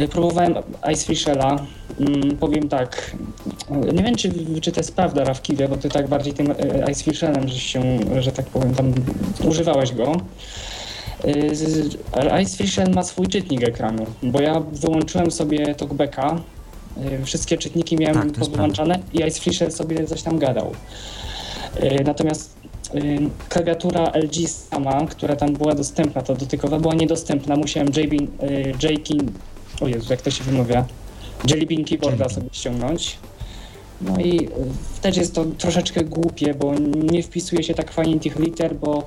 Y, 0.00 0.08
próbowałem 0.08 0.54
Icefishela. 0.92 1.66
Mm, 2.00 2.36
powiem 2.36 2.68
tak, 2.68 3.16
nie 3.92 4.02
wiem 4.02 4.16
czy, 4.16 4.30
czy 4.60 4.72
to 4.72 4.80
jest 4.80 4.96
prawda 4.96 5.24
Rawkiwie, 5.24 5.68
bo 5.68 5.76
ty 5.76 5.88
tak 5.88 6.08
bardziej 6.08 6.32
tym 6.32 6.50
y, 6.50 6.54
Icefishelem, 6.90 7.48
że 7.48 7.58
się, 7.58 7.82
że 8.20 8.32
tak 8.32 8.46
powiem, 8.46 8.74
tam 8.74 8.92
używałeś 9.44 9.92
go. 9.92 10.16
Y, 11.24 12.42
Icefishel 12.42 12.90
ma 12.94 13.02
swój 13.02 13.26
czytnik 13.26 13.68
ekranu, 13.68 14.06
bo 14.22 14.40
ja 14.40 14.60
wyłączyłem 14.60 15.30
sobie 15.30 15.74
talkbacka 15.74 16.36
Y, 16.36 16.59
wszystkie 17.24 17.58
czytniki 17.58 17.96
miałem 17.96 18.32
tak, 18.32 18.48
wyłączane 18.48 18.98
i 19.12 19.18
Icefisher 19.18 19.72
sobie 19.72 20.06
coś 20.06 20.22
tam 20.22 20.38
gadał. 20.38 20.72
Y, 21.82 22.04
natomiast 22.04 22.60
klawiatura 23.48 24.12
LG 24.14 24.48
sama, 24.48 25.06
która 25.06 25.36
tam 25.36 25.52
była 25.52 25.74
dostępna, 25.74 26.22
to 26.22 26.34
dotykowa, 26.34 26.78
była 26.78 26.94
niedostępna. 26.94 27.56
Musiałem 27.56 27.88
JBean, 27.88 28.26
Jkin, 28.82 29.32
o 29.80 29.88
Jezu, 29.88 30.06
jak 30.10 30.22
to 30.22 30.30
się 30.30 30.44
wymawia, 30.44 30.84
Jelly 31.48 31.66
Bean 31.66 31.84
Keyboarda 31.84 32.28
sobie 32.28 32.48
ściągnąć. 32.52 33.18
No 34.00 34.20
i 34.20 34.48
też 35.00 35.16
jest 35.16 35.34
to 35.34 35.44
troszeczkę 35.44 36.04
głupie, 36.04 36.54
bo 36.54 36.74
nie 37.12 37.22
wpisuje 37.22 37.62
się 37.62 37.74
tak 37.74 37.92
fajnie 37.92 38.20
tych 38.20 38.38
liter, 38.38 38.74
bo 38.76 39.06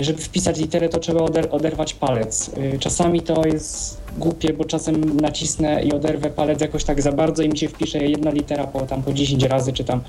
żeby 0.00 0.22
wpisać 0.22 0.58
literę, 0.58 0.88
to 0.88 0.98
trzeba 0.98 1.20
oder 1.20 1.48
oderwać 1.50 1.94
palec. 1.94 2.50
Czasami 2.80 3.22
to 3.22 3.46
jest 3.46 4.00
głupie, 4.18 4.52
bo 4.52 4.64
czasem 4.64 5.16
nacisnę 5.16 5.82
i 5.82 5.92
oderwę 5.92 6.30
palec 6.30 6.60
jakoś 6.60 6.84
tak 6.84 7.02
za 7.02 7.12
bardzo 7.12 7.42
i 7.42 7.48
mi 7.48 7.58
się 7.58 7.68
wpisze 7.68 7.98
jedna 7.98 8.30
litera 8.30 8.66
po 8.66 8.80
tam 8.80 9.02
po 9.02 9.12
10 9.12 9.44
razy, 9.44 9.72
czy 9.72 9.84
tam 9.84 10.00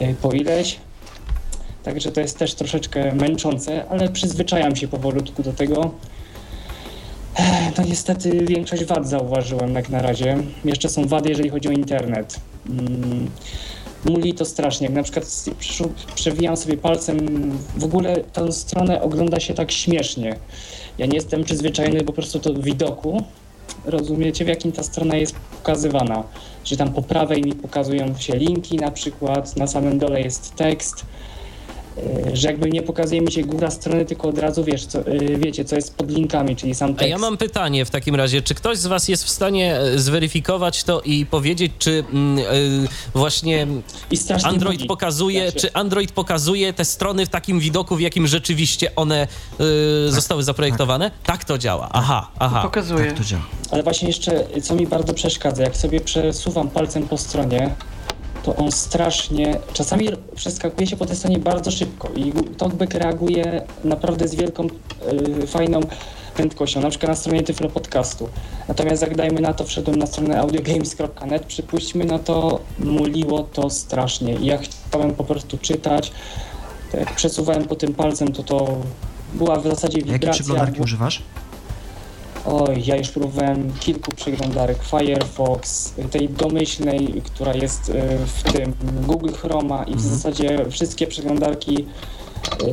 y, 0.00 0.14
po 0.22 0.32
ileś. 0.32 0.78
Także 1.82 2.12
to 2.12 2.20
jest 2.20 2.38
też 2.38 2.54
troszeczkę 2.54 3.14
męczące, 3.14 3.84
ale 3.88 4.08
przyzwyczajam 4.08 4.76
się 4.76 4.88
powolutku 4.88 5.42
do 5.42 5.52
tego. 5.52 5.90
No 7.78 7.84
niestety 7.84 8.44
większość 8.46 8.84
wad 8.84 9.08
zauważyłem 9.08 9.74
jak 9.74 9.88
na 9.88 10.02
razie. 10.02 10.36
Jeszcze 10.64 10.88
są 10.88 11.06
wady, 11.06 11.28
jeżeli 11.28 11.48
chodzi 11.48 11.68
o 11.68 11.72
internet. 11.72 12.40
Muli 14.04 14.34
to 14.34 14.44
strasznie. 14.44 14.86
Jak 14.86 14.94
na 14.96 15.02
przykład 15.02 15.44
przewijam 16.14 16.56
sobie 16.56 16.76
palcem, 16.76 17.18
w 17.76 17.84
ogóle 17.84 18.16
tę 18.16 18.52
stronę 18.52 19.02
ogląda 19.02 19.40
się 19.40 19.54
tak 19.54 19.72
śmiesznie. 19.72 20.36
Ja 20.98 21.06
nie 21.06 21.14
jestem 21.14 21.44
przyzwyczajony 21.44 22.04
po 22.04 22.12
prostu 22.12 22.38
do 22.38 22.54
widoku. 22.54 23.22
Rozumiecie, 23.84 24.44
w 24.44 24.48
jakim 24.48 24.72
ta 24.72 24.82
strona 24.82 25.16
jest 25.16 25.34
pokazywana? 25.34 26.24
Że 26.64 26.76
tam 26.76 26.92
po 26.92 27.02
prawej 27.02 27.42
mi 27.42 27.54
pokazują 27.54 28.18
się 28.18 28.36
linki 28.36 28.76
na 28.76 28.90
przykład, 28.90 29.56
na 29.56 29.66
samym 29.66 29.98
dole 29.98 30.20
jest 30.20 30.54
tekst 30.54 31.06
że 32.32 32.48
jakby 32.48 32.70
nie 32.70 32.82
pokazuje 32.82 33.20
mi 33.20 33.32
się 33.32 33.42
góra 33.42 33.70
strony, 33.70 34.04
tylko 34.04 34.28
od 34.28 34.38
razu 34.38 34.64
wiesz, 34.64 34.86
co, 34.86 34.98
e, 34.98 35.18
wiecie, 35.38 35.64
co 35.64 35.76
jest 35.76 35.96
pod 35.96 36.10
linkami, 36.10 36.56
czyli 36.56 36.74
sam 36.74 36.88
tekst. 36.88 37.04
A 37.04 37.06
ja 37.06 37.18
mam 37.18 37.36
pytanie 37.36 37.84
w 37.84 37.90
takim 37.90 38.14
razie, 38.14 38.42
czy 38.42 38.54
ktoś 38.54 38.78
z 38.78 38.86
was 38.86 39.08
jest 39.08 39.24
w 39.24 39.30
stanie 39.30 39.78
e, 39.78 39.98
zweryfikować 39.98 40.84
to 40.84 41.00
i 41.00 41.26
powiedzieć, 41.26 41.72
czy 41.78 42.04
yy, 42.12 42.88
właśnie 43.14 43.66
Android 44.44 44.78
budzi. 44.78 44.88
pokazuje, 44.88 45.50
znaczy... 45.50 45.60
czy 45.60 45.72
Android 45.72 46.12
pokazuje 46.12 46.72
te 46.72 46.84
strony 46.84 47.26
w 47.26 47.28
takim 47.28 47.60
widoku, 47.60 47.96
w 47.96 48.00
jakim 48.00 48.26
rzeczywiście 48.26 48.94
one 48.96 49.18
yy, 49.58 49.66
tak, 50.06 50.14
zostały 50.14 50.42
zaprojektowane? 50.42 51.10
Tak. 51.10 51.36
tak. 51.38 51.44
to 51.44 51.58
działa. 51.58 51.88
Aha, 51.92 52.30
aha. 52.38 52.62
Pokazuje. 52.62 53.06
Tak 53.06 53.18
to 53.18 53.24
działa. 53.24 53.42
Ale 53.70 53.82
właśnie 53.82 54.08
jeszcze, 54.08 54.44
co 54.62 54.74
mi 54.74 54.86
bardzo 54.86 55.14
przeszkadza, 55.14 55.62
jak 55.62 55.76
sobie 55.76 56.00
przesuwam 56.00 56.70
palcem 56.70 57.08
po 57.08 57.18
stronie, 57.18 57.74
to 58.42 58.56
on 58.56 58.72
strasznie, 58.72 59.58
czasami 59.72 60.08
przeskakuje 60.34 60.86
się 60.86 60.96
po 60.96 61.06
tej 61.06 61.16
stronie 61.16 61.38
bardzo 61.38 61.70
szybko 61.70 62.08
i 62.16 62.32
TalkBack 62.58 62.94
reaguje 62.94 63.62
naprawdę 63.84 64.28
z 64.28 64.34
wielką, 64.34 64.66
y, 65.42 65.46
fajną 65.46 65.80
prędkością, 66.34 66.80
na 66.80 66.90
przykład 66.90 67.08
na 67.08 67.16
stronie 67.16 67.42
Tyflo 67.42 67.68
Podcastu. 67.68 68.28
Natomiast 68.68 69.02
jak 69.02 69.16
dajmy 69.16 69.40
na 69.40 69.54
to, 69.54 69.64
wszedłem 69.64 69.96
na 69.96 70.06
stronę 70.06 70.40
audiogames.net, 70.40 71.44
przypuśćmy, 71.46 72.04
no 72.04 72.18
to 72.18 72.60
muliło 72.78 73.42
to 73.42 73.70
strasznie 73.70 74.34
i 74.34 74.46
ja 74.46 74.58
chciałem 74.58 75.14
po 75.14 75.24
prostu 75.24 75.58
czytać, 75.58 76.12
jak 76.92 77.14
przesuwałem 77.14 77.64
po 77.64 77.74
tym 77.74 77.94
palcem, 77.94 78.32
to 78.32 78.42
to 78.42 78.76
była 79.34 79.60
w 79.60 79.62
zasadzie 79.62 79.98
wibracja. 79.98 80.26
Jakie 80.26 80.30
przeglądarki 80.30 80.80
używasz? 80.80 81.22
Oj, 82.46 82.82
ja 82.86 82.96
już 82.96 83.08
próbowałem 83.08 83.72
kilku 83.80 84.12
przeglądarek 84.16 84.78
Firefox, 84.82 85.94
tej 86.10 86.28
domyślnej, 86.28 87.22
która 87.24 87.54
jest 87.54 87.88
y, 87.88 87.92
w 88.26 88.52
tym 88.52 88.74
Google 89.06 89.32
Chroma 89.32 89.84
i 89.84 89.92
w 89.92 89.94
mhm. 89.94 90.14
zasadzie 90.14 90.70
wszystkie 90.70 91.06
przeglądarki 91.06 91.86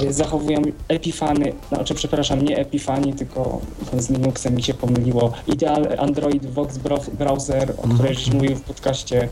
y, 0.04 0.14
zachowują 0.14 0.62
Epifany, 0.88 1.54
znaczy 1.70 1.96
przepraszam, 1.96 2.42
nie 2.42 2.58
Epifani, 2.58 3.14
tylko 3.14 3.62
z 3.98 4.10
Linuxem 4.10 4.56
mi 4.56 4.64
się 4.64 4.74
pomyliło. 4.74 5.32
Ideal 5.48 5.88
Android 5.98 6.46
Vox 6.46 6.78
Browser, 7.14 7.74
o 7.78 7.88
której 7.88 8.14
już 8.14 8.28
mówił 8.28 8.56
w 8.56 8.62
podcaście. 8.62 9.30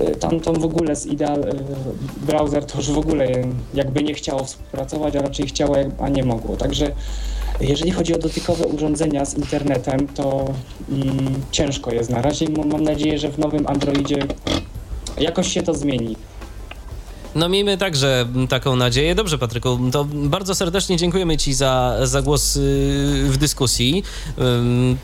Y, 0.00 0.16
tam, 0.16 0.40
tam 0.40 0.54
w 0.54 0.64
ogóle 0.64 0.96
z 0.96 1.06
Ideal 1.06 1.44
Browser 2.16 2.64
to 2.64 2.78
już 2.78 2.90
w 2.90 2.98
ogóle 2.98 3.28
jakby 3.74 4.02
nie 4.02 4.14
chciało 4.14 4.44
współpracować, 4.44 5.16
a 5.16 5.22
raczej 5.22 5.46
chciało, 5.46 5.76
a 6.00 6.08
nie 6.08 6.24
mogło. 6.24 6.56
Także 6.56 6.92
jeżeli 7.60 7.90
chodzi 7.90 8.14
o 8.14 8.18
dotykowe 8.18 8.66
urządzenia 8.66 9.24
z 9.24 9.34
internetem, 9.34 10.08
to 10.08 10.54
mm, 10.90 11.34
ciężko 11.50 11.92
jest 11.92 12.10
na 12.10 12.22
razie. 12.22 12.46
Mam 12.50 12.82
nadzieję, 12.82 13.18
że 13.18 13.28
w 13.28 13.38
nowym 13.38 13.66
Androidzie 13.66 14.18
jakoś 15.20 15.52
się 15.52 15.62
to 15.62 15.74
zmieni. 15.74 16.16
No 17.34 17.48
miejmy 17.48 17.78
także 17.78 18.26
taką 18.48 18.76
nadzieję. 18.76 19.14
Dobrze, 19.14 19.38
Patryku, 19.38 19.78
to 19.92 20.04
bardzo 20.04 20.54
serdecznie 20.54 20.96
dziękujemy 20.96 21.36
Ci 21.36 21.54
za, 21.54 21.96
za 22.02 22.22
głos 22.22 22.56
y, 22.56 22.60
w 23.28 23.36
dyskusji. 23.36 24.02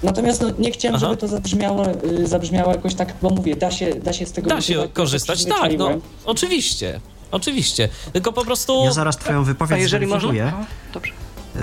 Natomiast 0.02 0.40
no, 0.40 0.50
nie 0.58 0.70
chciałem, 0.70 0.96
Aha. 0.96 1.06
żeby 1.06 1.20
to 1.20 1.28
zabrzmiało, 1.28 1.86
y, 2.04 2.26
zabrzmiało 2.26 2.72
jakoś 2.72 2.94
tak, 2.94 3.14
bo 3.22 3.30
mówię, 3.30 3.56
da 3.56 3.70
się, 3.70 3.94
da 3.94 4.12
się 4.12 4.26
z 4.26 4.32
tego 4.32 4.50
Da 4.50 4.60
się 4.60 4.88
korzystać, 4.92 5.44
tak, 5.44 5.78
no, 5.78 5.88
oczywiście. 6.24 7.00
Oczywiście, 7.30 7.88
tylko 8.12 8.32
po 8.32 8.44
prostu... 8.44 8.84
Ja 8.84 8.92
zaraz 8.92 9.16
twoją 9.16 9.44
wypowiedź 9.44 9.78
A 9.78 9.82
jeżeli 9.82 10.06
można? 10.06 10.66
Dobrze. 10.92 11.12
Yy, 11.54 11.62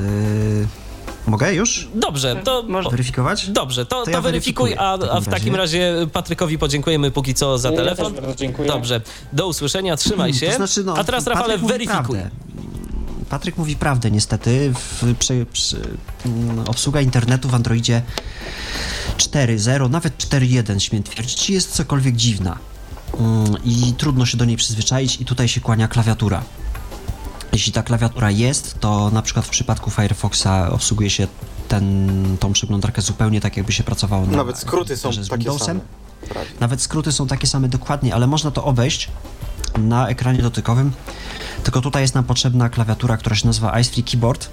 mogę 1.28 1.54
już? 1.54 1.88
Dobrze, 1.96 2.42
to... 2.44 2.64
Można 2.68 2.92
weryfikować? 2.92 3.50
Dobrze, 3.50 3.86
to, 3.86 4.00
to, 4.00 4.06
to 4.06 4.12
ja 4.12 4.22
weryfikuj, 4.22 4.76
a, 4.78 4.94
a 4.94 5.22
w 5.22 5.28
takim 5.28 5.56
razie 5.56 6.08
Patrykowi 6.14 6.58
podziękujemy 6.58 7.12
póki 7.12 7.34
co 7.34 7.58
za 7.58 7.72
telefon. 7.72 8.16
Ja 8.16 8.36
dziękuję. 8.36 8.68
Dobrze, 8.68 9.02
do 9.34 9.48
usłyszenia, 9.48 9.98
trzymaj 9.98 10.34
się. 10.34 10.48
To 10.48 10.56
znaczy, 10.56 10.84
no, 10.84 10.98
a 10.98 11.04
teraz 11.04 11.28
Rafale, 11.28 11.58
weryfikuj. 11.58 12.20
Patryk 13.30 13.58
mówi 13.58 13.76
prawdę 13.76 14.12
niestety. 14.12 14.74
W, 14.74 15.16
przy, 15.20 15.46
przy, 15.54 15.78
mm, 16.26 16.60
obsługa 16.60 17.02
internetu 17.02 17.50
w 17.50 17.56
Androidzie 17.56 18.02
4.0, 19.18 19.90
nawet 19.90 20.18
4.1 20.18 20.80
śmiem 20.80 21.04
twierdzić, 21.04 21.50
jest 21.50 21.72
cokolwiek 21.72 22.16
dziwna. 22.16 22.58
Mm, 23.20 23.56
I 23.66 23.94
trudno 23.98 24.26
się 24.26 24.38
do 24.38 24.46
niej 24.46 24.58
przyzwyczaić 24.58 25.22
i 25.22 25.26
tutaj 25.26 25.48
się 25.48 25.62
kłania 25.62 25.88
klawiatura. 25.88 26.44
Jeśli 27.54 27.72
ta 27.74 27.84
klawiatura 27.84 28.32
jest, 28.32 28.80
to 28.80 29.10
na 29.10 29.22
przykład 29.22 29.46
w 29.46 29.50
przypadku 29.50 29.92
Firefoxa 29.92 30.70
obsługuje 30.70 31.10
się 31.10 31.28
ten, 31.68 32.38
tą 32.40 32.54
przeglądarkę 32.54 33.02
zupełnie 33.02 33.42
tak, 33.42 33.58
jakby 33.58 33.72
się 33.72 33.84
pracowało 33.84 34.26
na 34.26 34.38
Nawet 34.38 34.58
skróty 34.58 34.98
są 34.98 35.14
z 35.14 35.30
takie 35.30 35.60
same. 35.60 35.80
Nawet 36.60 36.82
skróty 36.82 37.12
są 37.12 37.28
takie 37.28 37.48
same 37.48 37.70
dokładnie, 37.70 38.16
ale 38.16 38.28
można 38.28 38.52
to 38.52 38.64
obejść 38.64 39.10
na 39.78 40.08
ekranie 40.08 40.42
dotykowym. 40.42 40.92
Tylko 41.64 41.82
tutaj 41.82 42.02
jest 42.02 42.16
nam 42.16 42.24
potrzebna 42.24 42.70
klawiatura, 42.70 43.18
która 43.18 43.36
się 43.36 43.48
nazywa 43.48 43.80
Ice 43.80 44.02
Keyboard. 44.04 44.50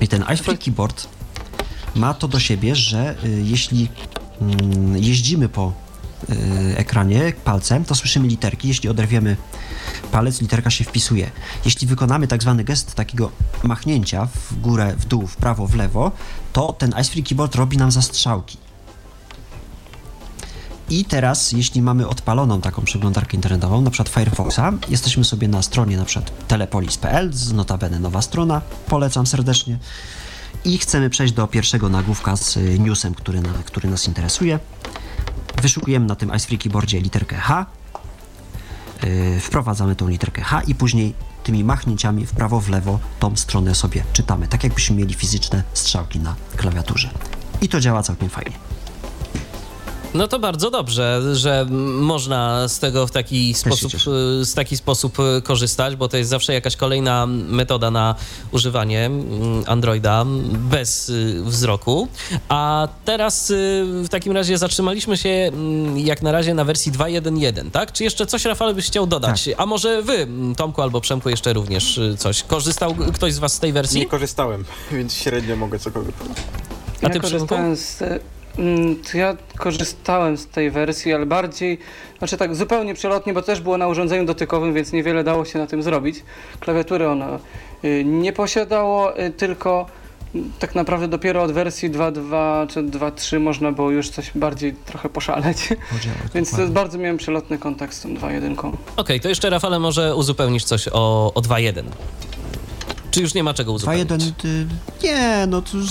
I 0.00 0.08
ten 0.08 0.24
Ice 0.34 0.56
Keyboard 0.56 1.08
ma 1.94 2.14
to 2.14 2.28
do 2.28 2.40
siebie, 2.40 2.76
że 2.76 3.14
y, 3.24 3.42
jeśli 3.44 3.84
y, 3.84 5.00
jeździmy 5.00 5.48
po 5.48 5.72
ekranie 6.76 7.32
palcem, 7.44 7.84
to 7.84 7.94
słyszymy 7.94 8.28
literki. 8.28 8.68
Jeśli 8.68 8.88
oderwiemy 8.88 9.36
palec, 10.12 10.40
literka 10.40 10.70
się 10.70 10.84
wpisuje. 10.84 11.30
Jeśli 11.64 11.86
wykonamy 11.86 12.26
tak 12.26 12.42
zwany 12.42 12.64
gest 12.64 12.94
takiego 12.94 13.30
machnięcia 13.62 14.26
w 14.26 14.60
górę, 14.60 14.94
w 14.98 15.04
dół, 15.04 15.26
w 15.26 15.36
prawo, 15.36 15.66
w 15.66 15.74
lewo, 15.74 16.12
to 16.52 16.72
ten 16.72 16.90
Ice 16.90 17.10
Free 17.10 17.22
Keyboard 17.22 17.54
robi 17.54 17.76
nam 17.76 17.90
zastrzałki. 17.90 18.58
I 20.90 21.04
teraz, 21.04 21.52
jeśli 21.52 21.82
mamy 21.82 22.08
odpaloną 22.08 22.60
taką 22.60 22.82
przeglądarkę 22.82 23.36
internetową, 23.36 23.80
na 23.80 23.90
przykład 23.90 24.08
Firefoxa, 24.08 24.72
jesteśmy 24.88 25.24
sobie 25.24 25.48
na 25.48 25.62
stronie 25.62 25.96
na 25.96 26.04
przykład 26.04 26.48
telepolis.pl, 26.48 27.30
notabene 27.54 28.00
nowa 28.00 28.22
strona, 28.22 28.60
polecam 28.86 29.26
serdecznie, 29.26 29.78
i 30.64 30.78
chcemy 30.78 31.10
przejść 31.10 31.34
do 31.34 31.46
pierwszego 31.46 31.88
nagłówka 31.88 32.36
z 32.36 32.58
newsem, 32.78 33.14
który, 33.14 33.40
na, 33.40 33.52
który 33.64 33.90
nas 33.90 34.08
interesuje. 34.08 34.58
Wyszukujemy 35.62 36.06
na 36.06 36.16
tym 36.16 36.28
Ice 36.36 36.46
Free 36.46 36.58
Keyboardzie 36.58 37.00
literkę 37.00 37.36
H, 37.36 37.66
yy, 39.02 39.40
wprowadzamy 39.40 39.96
tą 39.96 40.08
literkę 40.08 40.42
H 40.42 40.62
i 40.66 40.74
później 40.74 41.14
tymi 41.44 41.64
machnięciami 41.64 42.26
w 42.26 42.32
prawo, 42.32 42.60
w 42.60 42.68
lewo 42.68 42.98
tą 43.18 43.36
stronę 43.36 43.74
sobie 43.74 44.04
czytamy, 44.12 44.48
tak 44.48 44.64
jakbyśmy 44.64 44.96
mieli 44.96 45.14
fizyczne 45.14 45.62
strzałki 45.72 46.18
na 46.18 46.34
klawiaturze. 46.56 47.10
I 47.60 47.68
to 47.68 47.80
działa 47.80 48.02
całkiem 48.02 48.28
fajnie. 48.28 48.69
No 50.14 50.28
to 50.28 50.38
bardzo 50.38 50.70
dobrze, 50.70 51.22
że 51.32 51.66
można 52.00 52.68
z 52.68 52.78
tego 52.78 53.06
w 53.06 53.10
taki 53.10 53.54
sposób, 53.54 53.92
z 54.42 54.54
taki 54.54 54.76
sposób 54.76 55.18
y, 55.20 55.42
korzystać, 55.42 55.96
bo 55.96 56.08
to 56.08 56.16
jest 56.16 56.30
zawsze 56.30 56.52
jakaś 56.54 56.76
kolejna 56.76 57.26
metoda 57.26 57.90
na 57.90 58.14
używanie 58.52 59.06
mm, 59.06 59.64
Androida 59.66 60.24
bez 60.50 61.08
y, 61.08 61.42
wzroku. 61.44 62.08
A 62.48 62.88
teraz 63.04 63.50
y, 63.50 63.54
w 64.04 64.08
takim 64.08 64.32
razie 64.32 64.58
zatrzymaliśmy 64.58 65.16
się 65.16 65.28
mm, 65.28 65.98
jak 65.98 66.22
na 66.22 66.32
razie 66.32 66.54
na 66.54 66.64
wersji 66.64 66.92
2.1.1, 66.92 67.70
tak? 67.70 67.92
Czy 67.92 68.04
jeszcze 68.04 68.26
coś, 68.26 68.44
Rafał, 68.44 68.74
byś 68.74 68.86
chciał 68.86 69.06
dodać? 69.06 69.44
Tak. 69.44 69.54
A 69.58 69.66
może 69.66 70.02
wy, 70.02 70.26
Tomku 70.56 70.82
albo 70.82 71.00
Przemku, 71.00 71.30
jeszcze 71.30 71.52
również 71.52 72.00
coś? 72.18 72.42
Korzystał 72.42 72.94
ktoś 72.94 73.34
z 73.34 73.38
was 73.38 73.52
z 73.52 73.60
tej 73.60 73.72
wersji? 73.72 74.00
Nie 74.00 74.06
korzystałem, 74.06 74.64
więc 74.92 75.14
średnio 75.14 75.56
mogę 75.56 75.78
cokolwiek 75.78 76.14
powiedzieć. 76.14 76.44
A 77.02 77.08
ty, 77.08 77.14
ja 77.14 77.20
korzystałem 77.20 77.76
z 77.76 78.02
to 79.12 79.18
ja 79.18 79.36
korzystałem 79.56 80.36
z 80.36 80.46
tej 80.46 80.70
wersji, 80.70 81.14
ale 81.14 81.26
bardziej, 81.26 81.78
znaczy 82.18 82.36
tak 82.36 82.56
zupełnie 82.56 82.94
przelotnie, 82.94 83.32
bo 83.32 83.42
też 83.42 83.60
było 83.60 83.78
na 83.78 83.88
urządzeniu 83.88 84.24
dotykowym, 84.24 84.74
więc 84.74 84.92
niewiele 84.92 85.24
dało 85.24 85.44
się 85.44 85.58
na 85.58 85.66
tym 85.66 85.82
zrobić. 85.82 86.22
Klawiatury 86.60 87.08
ona 87.08 87.38
y, 87.84 88.04
nie 88.04 88.32
posiadało, 88.32 89.20
y, 89.20 89.30
tylko 89.30 89.86
mm, 90.34 90.52
tak 90.58 90.74
naprawdę 90.74 91.08
dopiero 91.08 91.42
od 91.42 91.52
wersji 91.52 91.90
2.2 91.90 92.68
czy 92.68 92.82
2.3 92.82 93.40
można 93.40 93.72
było 93.72 93.90
już 93.90 94.08
coś 94.08 94.30
bardziej 94.34 94.72
trochę 94.72 95.08
poszaleć. 95.08 95.68
Więc 96.34 96.50
to 96.50 96.68
bardzo 96.68 96.98
miałem 96.98 97.16
przelotny 97.16 97.58
kontakt 97.58 97.94
z 97.94 98.02
tą 98.02 98.08
2.1. 98.14 98.52
Okej, 98.58 98.76
okay, 98.96 99.20
to 99.20 99.28
jeszcze 99.28 99.50
Rafale 99.50 99.78
może 99.78 100.16
uzupełnić 100.16 100.64
coś 100.64 100.88
o, 100.92 101.32
o 101.34 101.40
2.1. 101.40 101.82
Czy 103.10 103.20
już 103.20 103.34
nie 103.34 103.42
ma 103.42 103.54
czego 103.54 103.72
uzupełnić? 103.72 104.08
2.1, 104.08 104.44
y, 104.44 104.66
nie, 105.02 105.46
no 105.48 105.62
to 105.62 105.76
już 105.76 105.90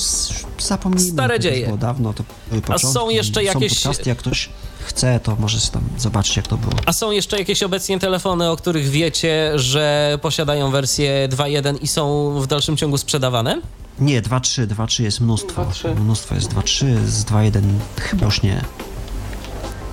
zapomnijmy. 0.60 1.12
Stare 1.12 1.39
dzieje. 1.39 1.65
Było 1.65 1.77
dawno, 1.77 2.13
to 2.13 2.23
A 2.67 2.77
są 2.77 3.10
jeszcze 3.10 3.43
jakieś... 3.43 3.79
Są 3.79 3.89
podcasty, 3.89 4.10
jak 4.10 4.17
ktoś 4.17 4.49
chce, 4.86 5.19
to 5.23 5.36
może 5.39 5.71
tam 5.71 5.84
zobaczyć, 5.97 6.38
jak 6.38 6.47
to 6.47 6.58
było. 6.58 6.73
A 6.86 6.93
są 6.93 7.12
jeszcze 7.12 7.39
jakieś 7.39 7.63
obecnie 7.63 7.99
telefony, 7.99 8.49
o 8.49 8.58
których 8.58 8.89
wiecie, 8.89 9.51
że 9.55 10.19
posiadają 10.21 10.71
wersję 10.71 11.29
2.1 11.32 11.77
i 11.82 11.88
są 11.88 12.34
w 12.41 12.47
dalszym 12.47 12.77
ciągu 12.77 12.97
sprzedawane? 12.97 13.62
Nie, 13.99 14.21
2.3, 14.21 14.67
2.3 14.67 15.03
jest 15.03 15.19
mnóstwo. 15.19 15.65
2, 15.84 15.93
mnóstwo 15.93 16.36
jest 16.36 16.53
2.3, 16.53 17.05
z 17.05 17.25
2.1 17.25 17.62
chyba 18.01 18.25
już 18.25 18.41
nie. 18.41 18.62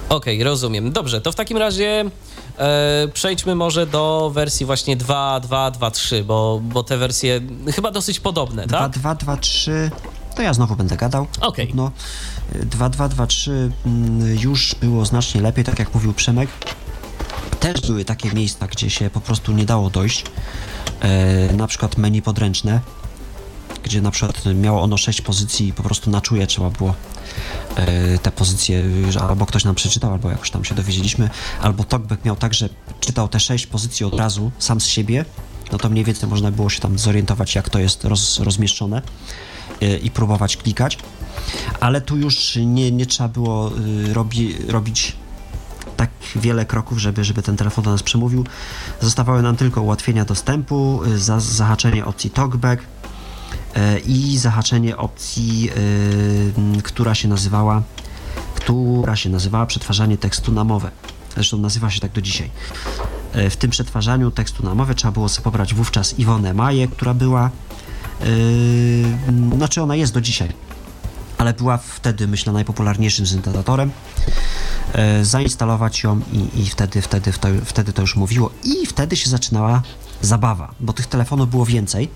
Okej, 0.09 0.37
okay, 0.37 0.45
rozumiem. 0.45 0.93
Dobrze, 0.93 1.21
to 1.21 1.33
w 1.33 1.35
takim 1.35 1.57
razie 1.57 2.05
przejdźmy 3.13 3.55
może 3.55 3.87
do 3.87 4.31
wersji 4.35 4.67
właśnie 4.67 4.97
2.2.2.3, 4.97 6.25
bo, 6.25 6.61
bo 6.63 6.83
te 6.83 6.97
wersje 6.97 7.41
chyba 7.75 7.91
dosyć 7.91 8.21
podobne, 8.21 8.67
tak? 8.67 8.93
2.2.2.3 8.93 9.91
to 10.37 10.43
ja 10.43 10.55
znowu 10.55 10.77
będę 10.77 10.97
gadał. 10.97 11.27
Okej. 11.41 11.65
Okay. 11.65 11.77
No, 11.77 11.91
2.2.2.3 12.55 13.71
mm, 13.87 14.39
już 14.39 14.75
było 14.75 15.05
znacznie 15.05 15.41
lepiej, 15.41 15.65
tak 15.65 15.79
jak 15.79 15.95
mówił 15.95 16.15
Przemek. 16.15 16.51
Też 17.61 17.81
były 17.81 18.05
takie 18.05 18.31
miejsca, 18.33 18.67
gdzie 18.67 18.91
się 18.91 19.11
po 19.11 19.21
prostu 19.21 19.53
nie 19.53 19.65
dało 19.65 19.91
dojść. 19.91 20.25
E, 21.01 21.53
na 21.53 21.67
przykład 21.67 21.99
menu 21.99 22.23
podręczne, 22.23 22.81
gdzie 23.87 24.01
na 24.01 24.11
przykład 24.11 24.45
miało 24.55 24.83
ono 24.83 24.97
6 24.97 25.21
pozycji 25.21 25.69
i 25.69 25.73
po 25.73 25.83
prostu 25.83 26.11
na 26.11 26.21
czuje 26.21 26.47
trzeba 26.47 26.71
było 26.71 26.95
e, 27.77 28.19
te 28.19 28.31
pozycje, 28.31 28.85
albo 29.29 29.47
ktoś 29.47 29.65
nam 29.65 29.75
przeczytał, 29.75 30.13
albo 30.13 30.31
jakoś 30.31 30.51
tam 30.51 30.65
się 30.65 30.75
dowiedzieliśmy, 30.75 31.31
albo 31.61 31.85
Talkback 31.85 32.25
miał 32.25 32.37
tak, 32.37 32.55
że 32.55 32.69
czytał 33.01 33.29
te 33.29 33.41
6 33.41 33.67
pozycji 33.67 34.07
od 34.07 34.15
razu, 34.15 34.51
sam 34.59 34.81
z 34.81 34.87
siebie, 34.87 35.25
no 35.73 35.79
to 35.79 35.89
mniej 35.89 36.05
więcej 36.05 36.29
można 36.29 36.51
było 36.51 36.71
się 36.71 36.81
tam 36.81 36.99
zorientować, 36.99 37.55
jak 37.55 37.71
to 37.71 37.79
jest 37.79 38.05
roz, 38.05 38.41
rozmieszczone 38.41 39.03
e, 39.83 39.97
i 39.97 40.11
próbować 40.11 40.57
klikać, 40.57 40.99
ale 41.81 42.01
tu 42.01 42.17
już 42.17 42.57
nie, 42.57 42.91
nie 42.91 43.07
trzeba 43.07 43.29
było 43.29 43.71
e, 44.11 44.15
robi, 44.15 44.55
robić 44.69 45.17
tak 45.97 46.11
wiele 46.37 46.67
kroków, 46.67 46.99
żeby, 46.99 47.25
żeby 47.25 47.43
ten 47.43 47.57
telefon 47.57 47.85
do 47.85 47.91
nas 47.91 48.03
przemówił. 48.03 48.45
Zostawały 49.01 49.43
nam 49.43 49.57
tylko 49.57 49.83
ułatwienia 49.83 50.25
dostępu, 50.25 51.01
za, 51.17 51.41
zahaczenie 51.41 52.05
opcji 52.05 52.31
Talkback, 52.31 52.83
i 54.07 54.39
zahaczenie 54.39 54.97
opcji, 54.97 55.71
która 56.83 57.15
się 57.15 57.29
nazywała 57.29 57.83
która 58.55 59.17
się 59.17 59.31
nazywała 59.31 59.67
przetwarzanie 59.67 60.19
tekstu 60.19 60.53
na 60.53 60.65
mowę. 60.65 60.91
Zresztą 61.35 61.59
nazywa 61.59 61.91
się 61.91 62.01
tak 62.01 62.13
do 62.13 62.21
dzisiaj. 62.21 62.51
W 63.51 63.57
tym 63.57 63.71
przetwarzaniu 63.71 64.31
tekstu 64.31 64.65
na 64.65 64.75
mowę 64.75 64.95
trzeba 64.95 65.13
było 65.13 65.29
sobie 65.29 65.45
pobrać 65.45 65.75
wówczas 65.75 66.19
Iwonę 66.19 66.55
Maję, 66.55 66.89
która 66.89 67.15
była, 67.15 67.51
yy, 68.21 69.57
znaczy 69.57 69.83
ona 69.83 69.97
jest 69.97 70.15
do 70.15 70.21
dzisiaj, 70.21 70.49
ale 71.39 71.55
była 71.55 71.77
wtedy, 71.77 72.29
myślę, 72.29 72.53
najpopularniejszym 72.53 73.27
syntezatorem. 73.27 73.91
Yy, 75.19 75.25
zainstalować 75.25 76.03
ją 76.03 76.21
i, 76.33 76.61
i 76.61 76.67
wtedy, 76.67 77.03
wtedy, 77.03 77.33
wtedy, 77.33 77.61
wtedy 77.65 77.93
to 77.93 78.03
już 78.03 78.17
mówiło 78.17 78.51
i 78.65 78.87
wtedy 78.87 79.17
się 79.17 79.31
zaczynała 79.31 79.83
zabawa, 80.23 80.75
bo 80.81 80.93
tych 80.93 81.07
telefonów 81.07 81.51
było 81.51 81.67
więcej 81.67 82.09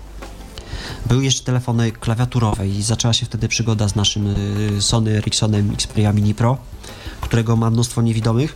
były 1.05 1.23
jeszcze 1.23 1.43
telefony 1.43 1.91
klawiaturowe 1.91 2.67
i 2.67 2.81
zaczęła 2.81 3.13
się 3.13 3.25
wtedy 3.25 3.47
przygoda 3.47 3.87
z 3.87 3.95
naszym 3.95 4.27
y, 4.77 4.81
Sony 4.81 5.17
Ericssonem 5.17 5.71
Xperia 5.73 6.13
Mini 6.13 6.35
Pro, 6.35 6.57
którego 7.21 7.55
ma 7.55 7.69
mnóstwo 7.69 8.01
niewidomych. 8.01 8.55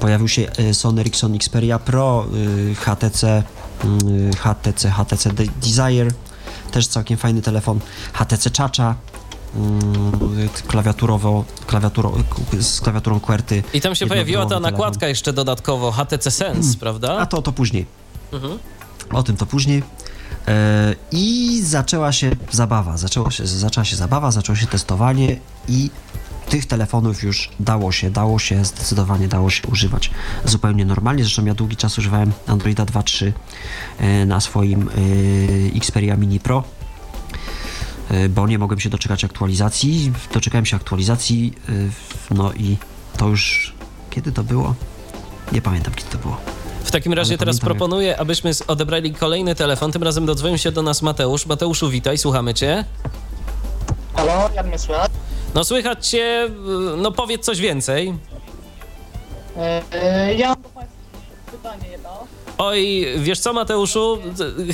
Pojawił 0.00 0.28
się 0.28 0.46
y, 0.58 0.74
Sony 0.74 1.00
Ericsson 1.00 1.34
Xperia 1.34 1.78
Pro, 1.78 2.26
y, 2.34 2.74
HTC, 2.74 3.42
HTC, 4.38 4.90
HTC 4.90 5.30
Desire, 5.62 6.10
też 6.70 6.86
całkiem 6.86 7.16
fajny 7.16 7.42
telefon, 7.42 7.80
HTC 8.12 8.50
Chacha, 8.58 8.94
klawiaturowo, 10.66 11.44
klawiaturo, 11.66 12.12
z 12.60 12.80
klawiaturą 12.80 13.20
QWERTY. 13.20 13.62
I 13.74 13.80
tam 13.80 13.94
się 13.94 14.06
pojawiła 14.06 14.46
ta 14.46 14.60
nakładka 14.60 14.92
telefon. 14.92 15.08
jeszcze 15.08 15.32
dodatkowo, 15.32 15.92
HTC 15.92 16.30
Sense, 16.30 16.60
hmm. 16.60 16.74
prawda? 16.80 17.18
A 17.18 17.26
to, 17.26 17.42
to 17.42 17.52
później. 17.52 17.86
Mhm. 18.32 18.58
O 19.12 19.22
tym 19.22 19.36
to 19.36 19.46
później. 19.46 19.82
E, 20.48 20.94
I 21.12 21.60
zaczęła 21.62 22.12
się 22.12 22.30
zabawa, 22.50 22.96
zaczęło 22.96 23.30
się, 23.30 23.46
zaczęła 23.46 23.84
się 23.84 23.96
zabawa, 23.96 24.30
zaczęło 24.30 24.56
się 24.56 24.66
testowanie 24.66 25.36
i 25.68 25.90
tych 26.48 26.66
telefonów 26.66 27.22
już 27.22 27.50
dało 27.60 27.92
się, 27.92 28.10
dało 28.10 28.38
się, 28.38 28.64
zdecydowanie 28.64 29.28
dało 29.28 29.50
się 29.50 29.68
używać 29.68 30.10
zupełnie 30.44 30.84
normalnie. 30.84 31.24
Zresztą 31.24 31.44
ja 31.44 31.54
długi 31.54 31.76
czas 31.76 31.98
używałem 31.98 32.32
Androida 32.46 32.84
2.3 32.84 33.32
e, 33.98 34.26
na 34.26 34.40
swoim 34.40 34.88
e, 34.88 35.76
Xperia 35.76 36.16
Mini 36.16 36.40
Pro, 36.40 36.64
bo 38.30 38.46
nie 38.46 38.58
mogłem 38.58 38.80
się 38.80 38.90
doczekać 38.90 39.24
aktualizacji. 39.24 40.12
Doczekałem 40.32 40.66
się 40.66 40.76
aktualizacji, 40.76 41.52
no 42.30 42.52
i 42.52 42.76
to 43.16 43.28
już 43.28 43.74
kiedy 44.10 44.32
to 44.32 44.44
było? 44.44 44.74
Nie 45.52 45.62
pamiętam 45.62 45.94
kiedy 45.94 46.10
to 46.10 46.18
było. 46.18 46.36
W 46.86 46.90
takim 46.90 47.12
razie 47.12 47.38
teraz 47.38 47.60
proponuję, 47.60 48.18
abyśmy 48.18 48.50
odebrali 48.66 49.14
kolejny 49.14 49.54
telefon. 49.54 49.92
Tym 49.92 50.02
razem 50.02 50.26
dodzwonił 50.26 50.58
się 50.58 50.72
do 50.72 50.82
nas 50.82 51.02
Mateusz. 51.02 51.46
Mateuszu, 51.46 51.88
witaj, 51.90 52.18
słuchamy 52.18 52.54
cię. 52.54 52.84
Halo, 54.14 54.50
jak 54.54 54.66
mnie 54.66 54.78
słychać? 54.78 55.10
No 55.54 55.64
słychać 55.64 56.08
cię, 56.08 56.48
no 56.96 57.12
powiedz 57.12 57.44
coś 57.44 57.60
więcej. 57.60 58.14
E, 59.92 60.34
ja 60.34 60.48
mam 60.48 60.62
do 60.62 60.68
Państwa 60.68 60.96
pytanie 61.50 61.88
jedno. 61.90 62.05
Oj, 62.58 63.06
wiesz 63.18 63.38
co, 63.38 63.52
Mateuszu? 63.52 64.18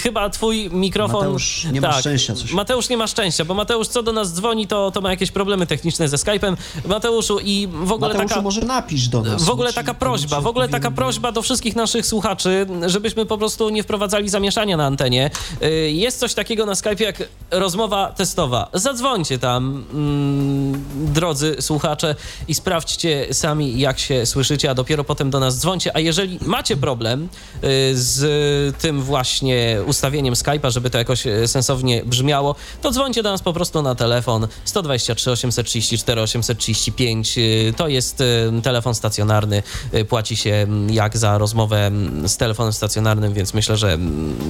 Chyba 0.03 0.31
twój 0.31 0.71
mikrofon. 0.71 1.21
Mateusz 1.21 1.67
nie 1.73 1.81
ma 1.81 1.89
tak, 1.89 2.01
szczęścia. 2.01 2.35
Coś. 2.35 2.53
Mateusz 2.53 2.89
nie 2.89 2.97
ma 2.97 3.07
szczęścia, 3.07 3.45
bo 3.45 3.55
Mateusz 3.55 3.89
co 3.89 4.03
do 4.03 4.13
nas 4.13 4.33
dzwoni, 4.33 4.67
to, 4.67 4.91
to 4.91 5.01
ma 5.01 5.11
jakieś 5.11 5.31
problemy 5.31 5.67
techniczne 5.67 6.09
ze 6.09 6.17
Skype'em. 6.17 6.57
Mateuszu 6.87 7.39
i 7.45 7.69
w 7.73 7.93
ogóle 7.93 8.09
Mateuszu, 8.09 8.29
taka. 8.29 8.43
może 8.43 8.61
napisz 8.61 9.09
do 9.09 9.23
nas. 9.23 9.45
W 9.45 9.51
ogóle 9.51 9.73
taka 9.73 9.95
prośba, 9.95 10.41
w 10.41 10.47
ogóle 10.47 10.69
taka 10.69 10.91
prośba 10.91 11.33
do 11.33 11.43
wszystkich 11.43 11.77
naszych 11.77 12.07
słuchaczy, 12.07 12.67
żebyśmy 12.87 13.27
po 13.27 13.39
prostu 13.39 13.69
nie 13.69 13.83
wprowadzali 13.83 14.29
zamieszania 14.29 14.77
na 14.77 14.87
antenie. 14.87 15.31
Y, 15.63 15.91
jest 15.91 16.19
coś 16.19 16.35
takiego 16.35 16.67
na 16.67 16.75
Skype 16.75 17.05
jak 17.05 17.23
rozmowa 17.51 18.13
testowa. 18.17 18.69
Zadzwońcie 18.73 19.39
tam, 19.39 19.85
mm, 19.93 20.85
drodzy 20.95 21.57
słuchacze, 21.61 22.15
i 22.49 22.55
sprawdźcie 22.55 23.27
sami, 23.33 23.79
jak 23.81 23.99
się 23.99 24.27
słyszycie, 24.27 24.71
a 24.71 24.75
dopiero 24.75 25.05
potem 25.05 25.31
do 25.31 25.41
nas 25.41 25.59
dzwońcie. 25.59 25.97
A 25.97 26.01
jeżeli 26.01 26.39
macie 26.47 26.77
problem, 26.77 27.29
y, 27.65 27.72
z 27.95 28.77
tym 28.77 29.03
właśnie 29.03 29.79
ustawieniem 29.87 30.35
Skype'a, 30.35 30.71
żeby 30.71 30.91
to 30.91 30.99
jakoś 30.99 31.27
e, 31.27 31.49
sensownie 31.49 32.03
brzmiało, 32.05 32.55
to 32.83 32.91
dzwońcie 32.91 33.23
do 33.23 33.31
nas 33.31 33.43
po 33.43 33.53
prostu 33.53 33.83
na 33.83 33.95
telefon 33.95 34.49
123 34.65 35.31
834 35.31 36.21
835. 36.21 37.39
To 37.77 37.89
jest 37.89 38.21
e, 38.21 38.63
telefon 38.63 38.95
stacjonarny. 38.95 39.63
E, 39.93 40.05
płaci 40.05 40.37
się 40.37 40.67
jak 40.91 41.17
za 41.17 41.39
rozmowę 41.39 41.91
z 42.27 42.37
telefonem 42.37 42.73
stacjonarnym, 42.73 43.33
więc 43.33 43.55
myślę, 43.55 43.77
że 43.77 43.99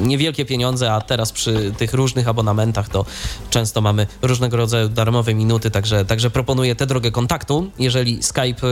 niewielkie 0.00 0.44
pieniądze, 0.44 0.92
a 0.92 1.00
teraz 1.00 1.32
przy 1.32 1.72
tych 1.78 1.94
różnych 1.94 2.28
abonamentach 2.28 2.88
to 2.88 3.04
często 3.50 3.80
mamy 3.80 4.06
różnego 4.22 4.56
rodzaju 4.56 4.88
darmowe 4.88 5.34
minuty, 5.34 5.70
także, 5.70 6.04
także 6.04 6.30
proponuję 6.30 6.74
tę 6.76 6.86
drogę 6.86 7.10
kontaktu, 7.10 7.70
jeżeli 7.78 8.22
Skype 8.22 8.66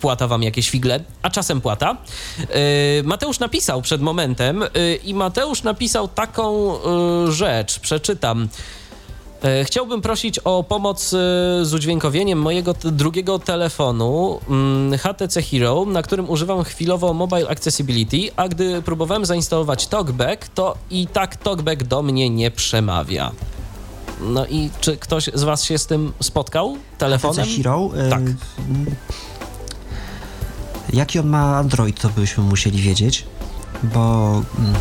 płata 0.00 0.28
wam 0.28 0.42
jakieś 0.42 0.70
figle, 0.70 1.00
a 1.22 1.30
czasem 1.30 1.60
płata. 1.60 1.96
Mateusz 3.04 3.38
napisał 3.38 3.82
przed 3.96 4.04
momentem 4.04 4.62
y, 4.62 4.98
i 5.04 5.14
Mateusz 5.14 5.62
napisał 5.62 6.08
taką 6.08 6.74
y, 7.28 7.32
rzecz, 7.32 7.80
przeczytam. 7.80 8.48
E, 9.42 9.64
chciałbym 9.64 10.02
prosić 10.02 10.38
o 10.38 10.64
pomoc 10.64 11.12
y, 11.12 11.16
z 11.62 11.74
udźwiękowieniem 11.74 12.38
mojego 12.38 12.74
drugiego 12.84 13.38
telefonu 13.38 14.40
mm, 14.48 14.98
HTC 14.98 15.42
Hero, 15.42 15.84
na 15.84 16.02
którym 16.02 16.30
używam 16.30 16.64
chwilowo 16.64 17.14
Mobile 17.14 17.48
Accessibility, 17.48 18.18
a 18.36 18.48
gdy 18.48 18.82
próbowałem 18.82 19.26
zainstalować 19.26 19.86
TalkBack, 19.86 20.48
to 20.48 20.76
i 20.90 21.06
tak 21.06 21.36
TalkBack 21.36 21.82
do 21.82 22.02
mnie 22.02 22.30
nie 22.30 22.50
przemawia. 22.50 23.32
No 24.20 24.46
i 24.46 24.70
czy 24.80 24.96
ktoś 24.96 25.30
z 25.34 25.42
Was 25.42 25.64
się 25.64 25.78
z 25.78 25.86
tym 25.86 26.12
spotkał 26.20 26.76
telefonem? 26.98 27.44
HTC 27.46 27.56
Hero? 27.56 27.90
Tak. 28.10 28.22
Jaki 30.92 31.18
on 31.18 31.26
ma 31.26 31.56
Android, 31.56 32.00
to 32.00 32.08
byśmy 32.08 32.44
musieli 32.44 32.82
wiedzieć 32.82 33.24
bo 33.94 34.42
mm, 34.58 34.74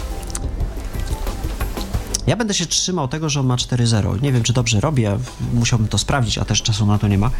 ja 2.28 2.36
będę 2.36 2.54
się 2.54 2.66
trzymał 2.66 3.08
tego, 3.08 3.30
że 3.30 3.40
on 3.40 3.46
ma 3.46 3.56
4.0. 3.56 4.22
Nie 4.22 4.32
wiem, 4.32 4.44
czy 4.44 4.54
dobrze 4.54 4.80
robię, 4.80 5.18
musiałbym 5.54 5.88
to 5.88 5.98
sprawdzić, 5.98 6.38
a 6.38 6.46
też 6.46 6.62
czasu 6.62 6.86
na 6.86 7.00
to 7.00 7.08
nie 7.08 7.18
ma. 7.18 7.32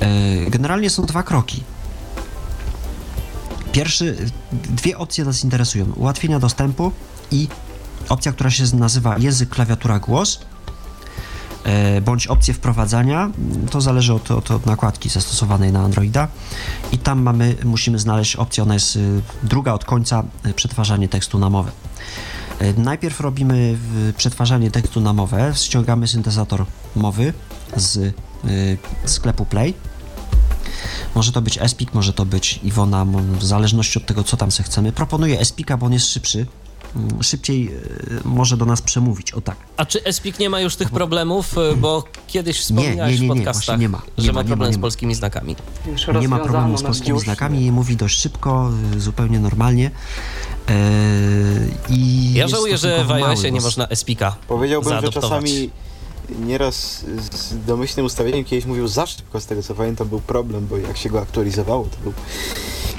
E, 0.00 0.50
generalnie 0.50 0.90
są 0.90 1.02
dwa 1.02 1.22
kroki. 1.22 1.62
Pierwszy, 3.72 4.16
dwie 4.52 4.98
opcje 4.98 5.24
nas 5.24 5.44
interesują. 5.44 5.92
Ułatwienia 5.96 6.38
dostępu 6.38 6.92
i 7.30 7.48
opcja, 8.08 8.32
która 8.32 8.50
się 8.50 8.64
nazywa 8.76 9.18
język, 9.18 9.48
klawiatura, 9.48 9.98
głos 9.98 10.40
bądź 12.04 12.26
opcję 12.26 12.54
wprowadzania, 12.54 13.30
to 13.70 13.80
zależy 13.80 14.14
od, 14.14 14.30
od, 14.30 14.50
od, 14.50 14.66
nakładki 14.66 15.08
zastosowanej 15.08 15.72
na 15.72 15.80
Androida 15.80 16.28
i 16.92 16.98
tam 16.98 17.22
mamy, 17.22 17.56
musimy 17.64 17.98
znaleźć 17.98 18.36
opcję, 18.36 18.62
ona 18.62 18.74
jest 18.74 18.96
y, 18.96 19.22
druga 19.42 19.72
od 19.72 19.84
końca, 19.84 20.24
y, 20.46 20.54
przetwarzanie 20.54 21.08
tekstu 21.08 21.38
na 21.38 21.50
mowę. 21.50 21.70
E, 22.58 22.72
najpierw 22.72 23.20
robimy 23.20 23.78
przetwarzanie 24.16 24.70
tekstu 24.70 25.00
na 25.00 25.12
mowę, 25.12 25.52
ściągamy 25.56 26.08
syntezator 26.08 26.64
mowy 26.96 27.32
z 27.76 27.96
y, 27.96 28.12
sklepu 29.04 29.44
Play. 29.44 29.74
Może 31.14 31.32
to 31.32 31.42
być 31.42 31.58
Espik, 31.58 31.94
może 31.94 32.12
to 32.12 32.24
być 32.24 32.60
Iwona, 32.62 33.06
w 33.38 33.44
zależności 33.44 33.98
od 33.98 34.06
tego, 34.06 34.24
co 34.24 34.36
tam 34.36 34.50
se 34.50 34.62
chcemy. 34.62 34.92
Proponuję 34.92 35.40
Espika, 35.40 35.76
bo 35.76 35.86
on 35.86 35.92
jest 35.92 36.06
szybszy 36.06 36.46
szybciej 37.22 37.66
e, 37.66 37.70
może 38.24 38.56
do 38.56 38.64
nas 38.64 38.82
przemówić, 38.82 39.32
o 39.32 39.40
tak. 39.40 39.56
A 39.76 39.86
czy 39.86 40.04
Espik 40.04 40.38
nie 40.38 40.50
ma 40.50 40.60
już 40.60 40.76
tych 40.76 40.90
problemów, 40.90 41.58
e, 41.58 41.76
bo 41.76 42.04
kiedyś 42.26 42.56
Nie, 42.56 42.62
wspominałeś 42.62 43.20
nie, 43.20 43.26
nie, 43.28 43.32
w 43.32 43.36
nie, 43.36 43.44
podcastach, 43.44 43.80
nie 43.80 43.88
ma, 43.88 44.02
nie 44.18 44.24
że 44.24 44.32
ma, 44.32 44.36
ma 44.36 44.42
nie 44.42 44.48
problem 44.48 44.68
ma, 44.68 44.72
nie 44.72 44.78
z 44.78 44.80
polskimi 44.80 45.14
znakami. 45.14 45.56
Nie 46.20 46.28
ma 46.28 46.38
problemu 46.38 46.78
z 46.78 46.82
polskimi 46.82 47.14
już. 47.14 47.24
znakami, 47.24 47.72
mówi 47.72 47.96
dość 47.96 48.20
szybko, 48.20 48.70
y, 48.96 49.00
zupełnie 49.00 49.40
normalnie. 49.40 49.90
E, 50.68 50.74
i 51.88 52.32
Ja 52.32 52.48
żałuję, 52.48 52.78
że 52.78 53.04
w 53.04 53.10
iOSie 53.10 53.52
nie 53.52 53.60
można 53.60 53.88
Espika 53.88 54.36
Powiedziałbym, 54.48 55.00
że 55.00 55.08
czasami 55.10 55.70
nieraz 56.40 57.04
z 57.32 57.64
domyślnym 57.66 58.06
ustawieniem 58.06 58.44
kiedyś 58.44 58.64
mówił 58.64 58.88
za 58.88 59.06
szybko, 59.06 59.40
z 59.40 59.46
tego 59.46 59.62
co 59.62 59.74
pamiętam 59.74 60.08
był 60.08 60.20
problem, 60.20 60.66
bo 60.66 60.76
jak 60.76 60.96
się 60.96 61.10
go 61.10 61.20
aktualizowało, 61.20 61.84
to 61.84 61.96
był 62.02 62.12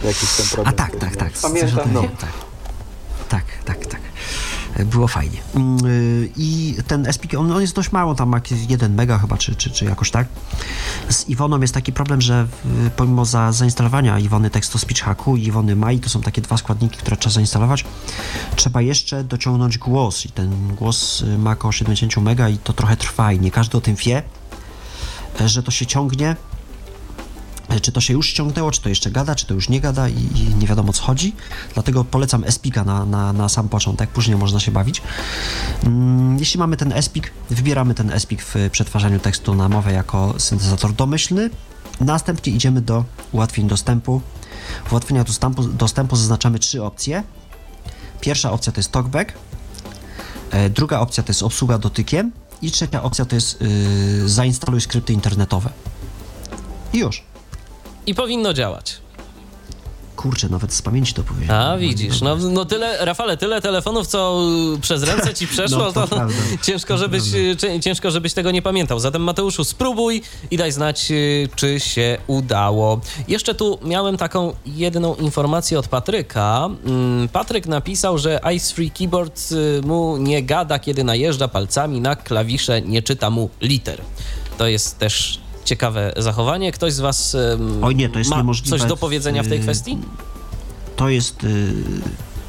jakiś 0.04 0.30
tam 0.38 0.46
A 0.52 0.56
problem. 0.56 0.76
tak, 0.76 0.88
który 0.88 1.00
tak, 1.00 1.16
tak. 1.16 1.34
coś 1.34 1.42
Pamiętam, 1.42 1.94
no. 1.94 2.02
tak. 2.02 2.53
Tak, 3.34 3.46
tak, 3.66 3.86
tak. 3.86 4.02
Było 4.86 5.08
fajnie. 5.08 5.38
Mm, 5.56 5.86
y, 5.86 6.30
I 6.38 6.76
ten 6.88 7.14
SPK, 7.14 7.40
on, 7.40 7.52
on 7.52 7.62
jest 7.62 7.76
dość 7.76 7.92
mało, 7.92 8.16
tam 8.16 8.30
ma 8.30 8.38
jakieś 8.38 8.60
1 8.70 8.96
mega 8.96 9.18
chyba, 9.18 9.38
czy, 9.38 9.56
czy, 9.56 9.70
czy 9.70 9.86
jakoś 9.86 10.12
tak. 10.12 10.28
Z 11.10 11.30
Iwoną 11.30 11.62
jest 11.62 11.74
taki 11.74 11.94
problem, 11.94 12.22
że 12.22 12.48
pomimo 12.96 13.26
za, 13.26 13.52
zainstalowania 13.52 14.20
Iwony 14.20 14.50
Text 14.50 14.80
Speech 14.80 15.04
Hacku 15.04 15.38
i 15.38 15.44
Iwony 15.44 15.76
Mai, 15.76 16.00
to 16.00 16.10
są 16.10 16.22
takie 16.22 16.42
dwa 16.42 16.58
składniki, 16.58 16.98
które 16.98 17.18
trzeba 17.18 17.34
zainstalować, 17.34 17.86
trzeba 18.56 18.82
jeszcze 18.82 19.24
dociągnąć 19.24 19.78
głos 19.78 20.26
i 20.26 20.30
ten 20.30 20.76
głos 20.76 21.22
y, 21.22 21.38
ma 21.38 21.52
około 21.52 21.72
70 21.72 22.18
mega 22.18 22.50
i 22.50 22.58
to 22.58 22.74
trochę 22.74 22.98
trwa 22.98 23.34
i 23.34 23.40
nie 23.40 23.52
każdy 23.52 23.78
o 23.78 23.82
tym 23.82 23.96
wie, 23.96 24.24
że 25.46 25.64
to 25.64 25.72
się 25.72 25.86
ciągnie 25.86 26.36
czy 27.82 27.92
to 27.92 28.02
się 28.02 28.14
już 28.14 28.28
ściągnęło, 28.28 28.72
czy 28.72 28.82
to 28.82 28.90
jeszcze 28.90 29.12
gada, 29.12 29.36
czy 29.36 29.46
to 29.46 29.54
już 29.54 29.70
nie 29.70 29.82
gada 29.82 30.10
i, 30.10 30.14
i 30.14 30.56
nie 30.56 30.68
wiadomo 30.68 30.94
co 30.94 31.04
chodzi. 31.04 31.36
Dlatego 31.74 32.04
polecam 32.04 32.44
Espika 32.44 32.84
na, 32.84 33.06
na, 33.06 33.34
na 33.34 33.50
sam 33.50 33.70
początek, 33.70 34.10
później 34.10 34.38
można 34.38 34.60
się 34.60 34.72
bawić. 34.72 35.02
Mm, 35.84 36.40
jeśli 36.40 36.60
mamy 36.60 36.78
ten 36.78 36.94
Espik, 36.94 37.32
wybieramy 37.50 37.94
ten 37.94 38.12
Espik 38.12 38.42
w 38.42 38.56
przetwarzaniu 38.72 39.20
tekstu 39.20 39.56
na 39.56 39.70
mowę 39.70 39.94
jako 39.94 40.34
syntezator 40.38 40.94
domyślny. 40.94 41.50
Następnie 42.00 42.54
idziemy 42.54 42.82
do 42.82 43.06
ułatwień 43.32 43.68
dostępu. 43.68 44.22
W 44.86 44.92
ułatwieniach 44.92 45.26
dostępu, 45.26 45.64
dostępu 45.64 46.16
zaznaczamy 46.16 46.60
trzy 46.60 46.84
opcje. 46.84 47.24
Pierwsza 48.22 48.52
opcja 48.52 48.72
to 48.72 48.80
jest 48.80 48.92
talkback, 48.92 49.34
e, 50.52 50.70
druga 50.70 51.00
opcja 51.00 51.24
to 51.24 51.30
jest 51.30 51.44
obsługa 51.44 51.78
dotykiem 51.78 52.32
i 52.62 52.72
trzecia 52.72 53.04
opcja 53.04 53.26
to 53.26 53.36
jest 53.36 53.62
yy, 53.62 54.30
zainstaluj 54.30 54.82
skrypty 54.82 55.14
internetowe. 55.14 55.70
I 56.94 56.98
już. 56.98 57.24
I 58.08 58.16
powinno 58.16 58.54
działać. 58.54 59.04
Kurczę, 60.16 60.50
nawet 60.50 60.74
z 60.74 60.82
pamięci 60.82 61.14
to 61.14 61.24
powiedziałem. 61.24 61.74
A 61.74 61.78
widzisz, 61.78 62.22
no, 62.22 62.36
no 62.36 62.66
tyle, 62.66 63.06
Rafale, 63.06 63.38
tyle 63.38 63.62
telefonów, 63.62 64.08
co 64.08 64.42
przez 64.82 65.04
ręce 65.04 65.34
ci 65.34 65.48
przeszło, 65.54 65.78
No, 65.78 65.92
to 65.94 66.08
to, 66.08 66.16
prawda. 66.16 66.36
ciężko, 66.68 66.98
żebyś, 66.98 67.24
ciężko, 67.82 68.12
żebyś 68.12 68.34
tego 68.34 68.52
nie 68.52 68.62
pamiętał. 68.62 69.00
Zatem 69.00 69.22
Mateuszu, 69.24 69.64
spróbuj 69.64 70.22
i 70.52 70.58
daj 70.58 70.72
znać, 70.72 71.12
y, 71.12 71.50
czy 71.56 71.80
się 71.80 72.18
udało. 72.28 73.02
Jeszcze 73.28 73.56
tu 73.56 73.80
miałem 73.84 74.18
taką 74.18 74.54
jedną 74.66 75.16
informację 75.16 75.80
od 75.80 75.88
Patryka. 75.88 76.70
Mm, 76.86 77.30
Patryk 77.30 77.66
napisał, 77.66 78.18
że 78.18 78.40
Ice 78.56 78.74
Free 78.76 78.92
Keyboard 78.92 79.52
y, 79.52 79.82
mu 79.86 80.18
nie 80.18 80.44
gada, 80.44 80.80
kiedy 80.80 81.04
najeżdża 81.04 81.48
palcami 81.48 82.02
na 82.02 82.16
klawisze, 82.16 82.82
nie 82.82 83.02
czyta 83.02 83.30
mu 83.30 83.50
liter. 83.62 84.02
To 84.58 84.68
jest 84.68 85.00
też 85.00 85.43
ciekawe 85.66 86.14
zachowanie. 86.18 86.72
Ktoś 86.72 86.94
z 86.94 87.00
was 87.00 87.38
Oj 87.82 87.96
nie, 87.96 88.10
to 88.10 88.20
jest 88.20 88.32
ma 88.32 88.38
niemożliwe 88.38 88.78
coś 88.78 88.88
do 88.88 88.98
powiedzenia 88.98 89.44
w 89.44 89.48
tej 89.48 89.60
kwestii? 89.60 89.98
To 90.96 91.10
jest 91.10 91.44
y, 91.44 91.74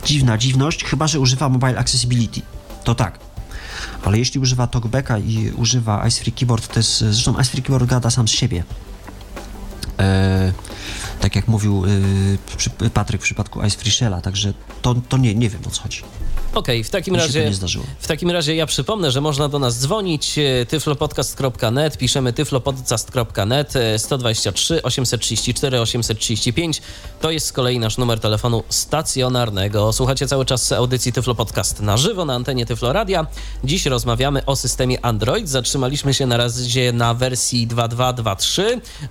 dziwna 0.05 0.39
dziwność, 0.39 0.85
chyba 0.85 1.07
że 1.07 1.21
używa 1.21 1.49
Mobile 1.49 1.79
Accessibility. 1.79 2.41
To 2.85 2.95
tak. 2.95 3.19
Ale 4.05 4.19
jeśli 4.19 4.41
używa 4.41 4.67
TalkBacka 4.67 5.19
i 5.19 5.53
używa 5.57 6.07
Ice 6.07 6.21
Free 6.21 6.33
Keyboard, 6.33 6.69
to 6.69 6.79
jest. 6.79 6.99
Zresztą 6.99 7.33
Ice 7.33 7.45
Free 7.45 7.63
Keyboard 7.63 7.91
gada 7.91 8.11
sam 8.11 8.29
z 8.29 8.31
siebie. 8.31 8.65
E, 9.99 10.53
tak 11.21 11.37
jak 11.37 11.49
mówił 11.49 11.85
y, 11.85 12.39
przy, 12.57 12.71
Patryk 12.71 13.21
w 13.21 13.25
przypadku 13.25 13.63
Ice 13.63 13.79
Free 13.79 13.91
Shella, 13.91 14.21
także 14.21 14.55
to, 14.83 14.95
to 15.09 15.17
nie, 15.17 15.35
nie 15.35 15.51
wiem 15.51 15.61
o 15.67 15.71
co 15.71 15.83
chodzi. 15.83 16.03
Okej, 16.55 16.85
w 16.85 16.91
takim 16.91 17.17
razie 17.17 17.51
w 17.99 18.07
takim 18.07 18.31
razie 18.31 18.55
ja 18.55 18.67
przypomnę, 18.67 19.11
że 19.11 19.21
można 19.21 19.49
do 19.49 19.59
nas 19.59 19.81
dzwonić 19.81 20.39
e, 20.39 20.67
tyflopodcast.net, 20.67 21.99
piszemy 21.99 22.33
tyflopodcast.net 22.33 23.77
e, 23.77 23.99
123 23.99 24.83
834 24.83 25.81
835. 25.81 26.83
To 27.21 27.31
jest 27.31 27.47
z 27.47 27.53
kolei 27.53 27.79
nasz 27.79 27.99
numer 27.99 28.21
telefonu 28.21 28.63
stacjonarnego. 28.69 29.93
Słuchacie 29.93 30.27
cały 30.27 30.45
czas 30.45 30.73
audycji 30.73 31.13
Tyflo 31.13 31.35
Podcast 31.35 31.81
na 31.81 31.97
żywo 31.97 32.25
na 32.25 32.35
antenie 32.35 32.67
Tyflo 32.67 32.93
Radia. 32.93 33.27
Dziś 33.65 33.87
rozmawiamy 33.87 34.45
o 34.45 34.57
systemie 34.57 35.05
Android. 35.05 35.49
Zatrzymaliśmy 35.49 36.15
się 36.15 36.27
na 36.27 36.37
razie 36.37 36.93
na 36.93 37.15
wersji 37.15 37.69
2.2.2.3. 37.69 38.63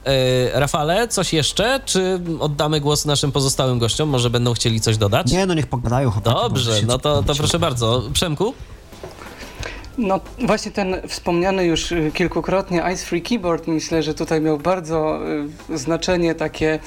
E, 0.03 0.59
Rafale, 0.59 1.07
coś 1.07 1.33
jeszcze? 1.33 1.79
Czy 1.85 2.19
oddamy 2.39 2.81
głos 2.81 3.05
naszym 3.05 3.31
pozostałym 3.31 3.79
gościom? 3.79 4.09
Może 4.09 4.29
będą 4.29 4.53
chcieli 4.53 4.81
coś 4.81 4.97
dodać? 4.97 5.31
Nie, 5.31 5.45
no 5.45 5.53
niech 5.53 5.67
pogadają 5.67 6.11
chłopaki. 6.11 6.39
Dobrze, 6.41 6.81
no 6.87 6.99
to, 6.99 7.23
to 7.23 7.32
co- 7.33 7.37
proszę 7.43 7.59
bardzo. 7.59 8.03
Przemku? 8.13 8.53
No 9.97 10.19
właśnie 10.45 10.71
ten 10.71 10.95
wspomniany 11.07 11.65
już 11.65 11.91
y, 11.91 12.11
kilkukrotnie 12.13 12.83
Ice 12.93 13.05
Free 13.05 13.21
Keyboard 13.21 13.67
myślę, 13.67 14.03
że 14.03 14.13
tutaj 14.13 14.41
miał 14.41 14.57
bardzo 14.57 15.19
y, 15.69 15.77
znaczenie 15.77 16.35
takie 16.35 16.79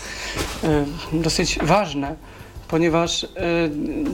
y, 0.65 0.85
dosyć 1.13 1.59
ważne, 1.63 2.17
ponieważ 2.69 3.27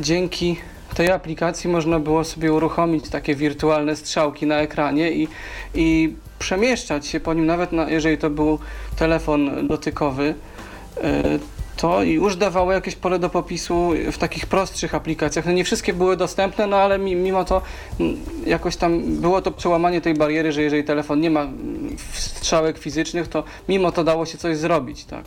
dzięki 0.00 0.56
tej 0.94 1.10
aplikacji 1.10 1.70
można 1.70 1.98
było 1.98 2.24
sobie 2.24 2.52
uruchomić 2.52 3.08
takie 3.08 3.34
wirtualne 3.34 3.96
strzałki 3.96 4.46
na 4.46 4.56
ekranie 4.56 5.12
i, 5.12 5.28
i 5.74 6.14
przemieszczać 6.38 7.06
się 7.06 7.20
po 7.20 7.34
nim, 7.34 7.46
nawet 7.46 7.72
na, 7.72 7.90
jeżeli 7.90 8.18
to 8.18 8.30
był 8.30 8.58
telefon 8.96 9.68
dotykowy. 9.68 10.34
To 11.82 12.02
i 12.02 12.12
już 12.12 12.36
dawało 12.36 12.72
jakieś 12.72 12.96
pole 12.96 13.18
do 13.18 13.30
popisu 13.30 13.90
w 14.12 14.18
takich 14.18 14.46
prostszych 14.46 14.94
aplikacjach. 14.94 15.46
No 15.46 15.52
nie 15.52 15.64
wszystkie 15.64 15.92
były 15.92 16.16
dostępne, 16.16 16.66
no 16.66 16.76
ale 16.76 16.98
mi- 16.98 17.16
mimo 17.16 17.44
to 17.44 17.62
jakoś 18.46 18.76
tam 18.76 19.02
było 19.20 19.42
to 19.42 19.50
przełamanie 19.50 20.00
tej 20.00 20.14
bariery, 20.14 20.52
że 20.52 20.62
jeżeli 20.62 20.84
telefon 20.84 21.20
nie 21.20 21.30
ma 21.30 21.46
strzałek 22.12 22.78
fizycznych, 22.78 23.28
to 23.28 23.44
mimo 23.68 23.92
to 23.92 24.04
dało 24.04 24.26
się 24.26 24.38
coś 24.38 24.56
zrobić, 24.56 25.04
tak. 25.04 25.24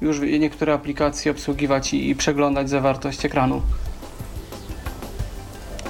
Już 0.00 0.20
niektóre 0.20 0.74
aplikacje 0.74 1.30
obsługiwać 1.30 1.94
i, 1.94 2.10
i 2.10 2.14
przeglądać 2.14 2.70
zawartość 2.70 3.24
ekranu. 3.24 3.62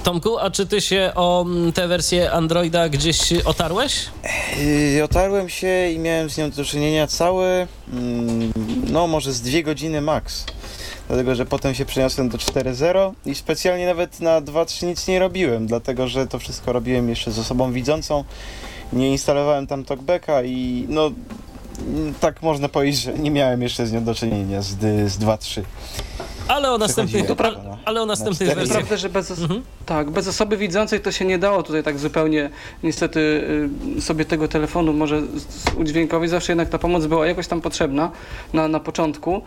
Tomku, 0.07 0.37
a 0.37 0.51
czy 0.51 0.65
ty 0.67 0.81
się 0.81 1.11
o 1.15 1.45
tę 1.73 1.87
wersję 1.87 2.31
Androida 2.31 2.89
gdzieś 2.89 3.33
otarłeś? 3.45 4.05
Yy, 4.95 5.03
otarłem 5.03 5.49
się 5.49 5.89
i 5.91 5.99
miałem 5.99 6.29
z 6.29 6.37
nią 6.37 6.51
do 6.51 6.65
czynienia 6.65 7.07
całe, 7.07 7.67
mm, 7.93 8.51
no 8.91 9.07
może 9.07 9.33
z 9.33 9.41
dwie 9.41 9.63
godziny 9.63 10.01
max. 10.01 10.45
Dlatego, 11.07 11.35
że 11.35 11.45
potem 11.45 11.75
się 11.75 11.85
przeniosłem 11.85 12.29
do 12.29 12.37
4.0 12.37 13.13
i 13.25 13.35
specjalnie 13.35 13.85
nawet 13.85 14.19
na 14.19 14.41
2.3 14.41 14.87
nic 14.87 15.07
nie 15.07 15.19
robiłem, 15.19 15.67
dlatego, 15.67 16.07
że 16.07 16.27
to 16.27 16.39
wszystko 16.39 16.73
robiłem 16.73 17.09
jeszcze 17.09 17.31
z 17.31 17.39
osobą 17.39 17.71
widzącą. 17.71 18.23
Nie 18.93 19.11
instalowałem 19.11 19.67
tam 19.67 19.85
talkbacka 19.85 20.43
i 20.43 20.85
no 20.89 21.11
mm, 21.87 22.13
tak 22.13 22.41
można 22.41 22.69
powiedzieć, 22.69 23.01
że 23.01 23.13
nie 23.13 23.31
miałem 23.31 23.61
jeszcze 23.61 23.87
z 23.87 23.91
nią 23.91 24.03
do 24.03 24.15
czynienia 24.15 24.61
z, 24.61 24.67
z 25.11 25.19
2.3. 25.19 25.61
Ale 26.47 26.71
o 26.71 26.77
następnych, 26.77 27.25
Przechodziłem 27.25 27.77
ale, 27.85 28.01
o 28.01 28.05
następnych 28.05 28.35
cztery. 28.49 28.55
wersjach. 28.55 28.77
Prawda, 28.77 28.97
że 28.97 29.09
bez, 29.09 29.31
os- 29.31 29.39
Mhm. 29.41 29.61
tak, 29.85 30.09
bez 30.11 30.27
osoby 30.27 30.57
widzącej 30.57 30.99
to 30.99 31.11
się 31.11 31.25
nie 31.25 31.37
dało 31.39 31.63
tutaj 31.63 31.83
tak 31.83 31.99
zupełnie 31.99 32.49
niestety 32.83 33.19
y, 33.97 34.01
sobie 34.01 34.25
tego 34.25 34.47
telefonu 34.47 34.93
może 34.93 35.21
udźwiękowić. 35.77 36.29
Zawsze 36.31 36.51
jednak 36.51 36.69
ta 36.69 36.77
pomoc 36.77 37.05
była 37.05 37.27
jakoś 37.27 37.47
tam 37.47 37.61
potrzebna 37.61 38.11
na, 38.53 38.67
na 38.67 38.79
początku. 38.79 39.41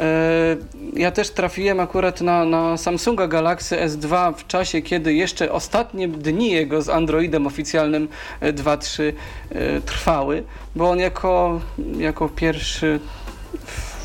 E, 0.00 0.56
Ja 0.96 1.10
też 1.10 1.30
trafiłem 1.30 1.80
akurat 1.80 2.20
na, 2.20 2.44
na 2.44 2.76
Samsunga 2.76 3.26
Galaxy 3.28 3.76
S2 3.76 4.34
w 4.36 4.46
czasie, 4.46 4.82
kiedy 4.82 5.14
jeszcze 5.14 5.52
ostatnie 5.52 6.08
dni 6.08 6.50
jego 6.50 6.82
z 6.82 6.88
Androidem 6.88 7.46
oficjalnym 7.46 8.08
e, 8.40 8.52
2.3 8.52 9.02
e, 9.50 9.80
trwały, 9.80 10.42
bo 10.76 10.90
on 10.90 10.98
jako, 10.98 11.60
jako 11.98 12.28
pierwszy 12.28 13.00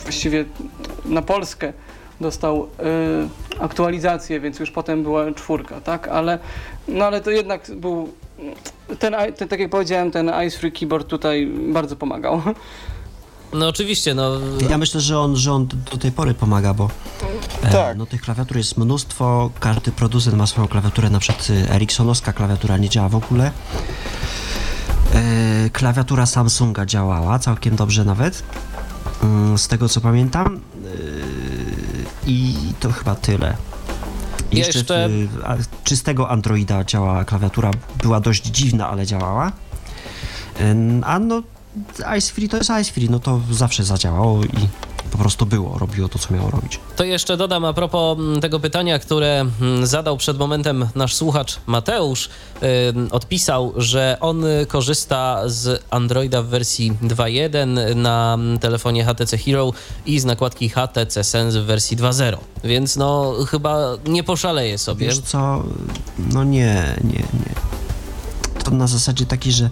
właściwie 0.03 0.45
na 1.05 1.21
Polskę 1.21 1.73
dostał 2.21 2.63
y, 3.59 3.59
aktualizację, 3.59 4.39
więc 4.39 4.59
już 4.59 4.71
potem 4.71 5.03
była 5.03 5.31
czwórka, 5.31 5.81
tak? 5.81 6.07
Ale, 6.07 6.39
no 6.87 7.05
ale 7.05 7.21
to 7.21 7.31
jednak 7.31 7.71
był 7.75 8.09
ten, 8.99 9.15
ten, 9.37 9.47
tak 9.47 9.59
jak 9.59 9.69
powiedziałem, 9.69 10.11
ten 10.11 10.31
Ice 10.47 10.57
Free 10.57 10.71
Keyboard 10.71 11.07
tutaj 11.07 11.47
bardzo 11.73 11.95
pomagał. 11.95 12.41
No 13.53 13.67
oczywiście, 13.67 14.13
no. 14.13 14.31
Ja 14.69 14.77
myślę, 14.77 15.01
że 15.01 15.19
on, 15.19 15.35
że 15.35 15.53
on 15.53 15.67
do 15.91 15.97
tej 15.97 16.11
pory 16.11 16.33
pomaga, 16.33 16.73
bo 16.73 16.89
e, 17.63 17.71
Tak. 17.71 17.97
no, 17.97 18.05
tych 18.05 18.21
klawiatur 18.21 18.57
jest 18.57 18.77
mnóstwo. 18.77 19.49
Każdy 19.59 19.91
producent 19.91 20.37
ma 20.37 20.47
swoją 20.47 20.67
klawiaturę, 20.67 21.09
na 21.09 21.19
przykład 21.19 21.49
y, 21.49 21.71
Ericssonowska 21.73 22.33
klawiatura 22.33 22.77
nie 22.77 22.89
działa 22.89 23.09
w 23.09 23.15
ogóle. 23.15 23.51
E, 25.13 25.69
klawiatura 25.69 26.25
Samsunga 26.25 26.85
działała 26.85 27.39
całkiem 27.39 27.75
dobrze 27.75 28.05
nawet, 28.05 28.43
mm, 29.23 29.57
z 29.57 29.67
tego 29.67 29.89
co 29.89 30.01
pamiętam. 30.01 30.55
E, 30.55 30.59
I 32.29 32.55
to 32.79 32.91
chyba 32.91 33.15
tyle. 33.15 33.57
Jeszcze, 34.51 34.79
Jeszcze- 34.79 35.09
w, 35.09 35.41
a, 35.45 35.57
czystego 35.83 36.29
Androida 36.29 36.83
działa 36.83 37.25
klawiatura, 37.25 37.71
była 38.03 38.19
dość 38.19 38.45
dziwna, 38.45 38.89
ale 38.89 39.05
działała. 39.05 39.51
A 41.03 41.19
no, 41.19 41.43
Ice 42.17 42.33
Free 42.33 42.49
to 42.49 42.57
jest 42.57 42.69
Ice 42.81 42.91
Free, 42.91 43.09
no 43.09 43.19
to 43.19 43.41
zawsze 43.51 43.83
zadziałało 43.83 44.43
i 44.43 44.67
po 45.11 45.17
prostu 45.17 45.45
było, 45.45 45.77
robiło 45.77 46.09
to, 46.09 46.19
co 46.19 46.33
miało 46.33 46.49
robić. 46.49 46.79
To 46.95 47.03
jeszcze 47.03 47.37
dodam 47.37 47.65
a 47.65 47.73
propos 47.73 48.19
mm, 48.19 48.41
tego 48.41 48.59
pytania, 48.59 48.99
które 48.99 49.45
mm, 49.61 49.87
zadał 49.87 50.17
przed 50.17 50.37
momentem 50.37 50.87
nasz 50.95 51.15
słuchacz 51.15 51.59
Mateusz. 51.67 52.29
Odpisał, 53.11 53.73
że 53.77 54.17
on 54.19 54.43
korzysta 54.67 55.41
z 55.45 55.83
Androida 55.89 56.41
w 56.41 56.47
wersji 56.47 56.93
2.1 57.03 57.95
na 57.95 58.33
mm, 58.33 58.59
telefonie 58.59 59.05
HTC 59.05 59.37
Hero 59.37 59.73
i 60.05 60.19
z 60.19 60.25
nakładki 60.25 60.69
HTC 60.69 61.23
Sense 61.23 61.61
w 61.61 61.65
wersji 61.65 61.97
2.0. 61.97 62.37
Więc 62.63 62.95
no 62.95 63.33
chyba 63.47 63.79
nie 64.05 64.23
poszaleje 64.23 64.77
sobie. 64.77 65.07
Wiesz 65.07 65.19
co, 65.19 65.63
no 66.33 66.43
nie, 66.43 66.95
nie, 67.03 67.13
nie. 67.13 67.55
To 68.63 68.71
na 68.71 68.87
zasadzie 68.87 69.25
takiej, 69.25 69.53
że 69.53 69.69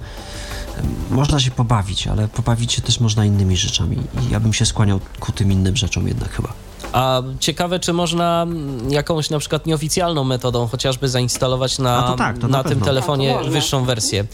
można 1.11 1.39
się 1.39 1.51
pobawić, 1.51 2.07
ale 2.07 2.27
pobawić 2.27 2.73
się 2.73 2.81
też 2.81 2.99
można 2.99 3.25
innymi 3.25 3.57
rzeczami 3.57 3.97
i 3.97 4.31
ja 4.31 4.39
bym 4.39 4.53
się 4.53 4.65
skłaniał 4.65 4.99
ku 5.19 5.31
tym 5.31 5.51
innym 5.51 5.75
rzeczom 5.77 6.07
jednak 6.07 6.29
chyba. 6.31 6.53
A 6.93 7.21
ciekawe, 7.39 7.79
czy 7.79 7.93
można 7.93 8.41
mm, 8.43 8.91
jakąś 8.91 9.29
na 9.29 9.39
przykład 9.39 9.65
nieoficjalną 9.65 10.23
metodą 10.23 10.67
chociażby 10.67 11.09
zainstalować 11.09 11.79
na, 11.79 12.15
tak, 12.17 12.37
to 12.37 12.47
na 12.47 12.57
na 12.57 12.63
tym 12.63 12.81
telefonie 12.81 13.33
można. 13.33 13.51
wyższą 13.51 13.85
wersję. 13.85 14.25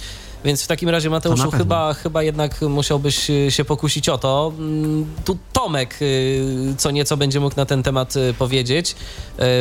Więc 0.45 0.63
w 0.63 0.67
takim 0.67 0.89
razie, 0.89 1.09
Mateuszu, 1.09 1.51
chyba, 1.51 1.93
chyba 1.93 2.23
jednak 2.23 2.61
musiałbyś 2.61 3.29
y, 3.29 3.51
się 3.51 3.65
pokusić 3.65 4.09
o 4.09 4.17
to. 4.17 4.51
Mm, 4.57 5.05
Tu 5.25 5.37
Tomek 5.53 5.97
y, 6.01 6.75
co 6.77 6.91
nieco 6.91 7.17
będzie 7.17 7.39
mógł 7.39 7.55
na 7.55 7.65
ten 7.65 7.83
temat 7.83 8.15
y, 8.15 8.33
powiedzieć, 8.33 8.95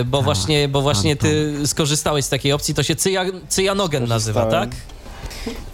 bo 0.05 0.19
Tak, 0.19 0.25
właśnie, 0.25 0.69
bo 0.69 0.83
właśnie 0.83 1.17
ty 1.17 1.55
skorzystałeś 1.67 2.25
z 2.25 2.29
takiej 2.29 2.53
opcji. 2.53 2.75
To 2.75 2.83
się 2.83 2.97
cyja, 2.97 3.25
cyjanogen 3.49 4.09
nazywa, 4.09 4.47
tak? 4.47 4.71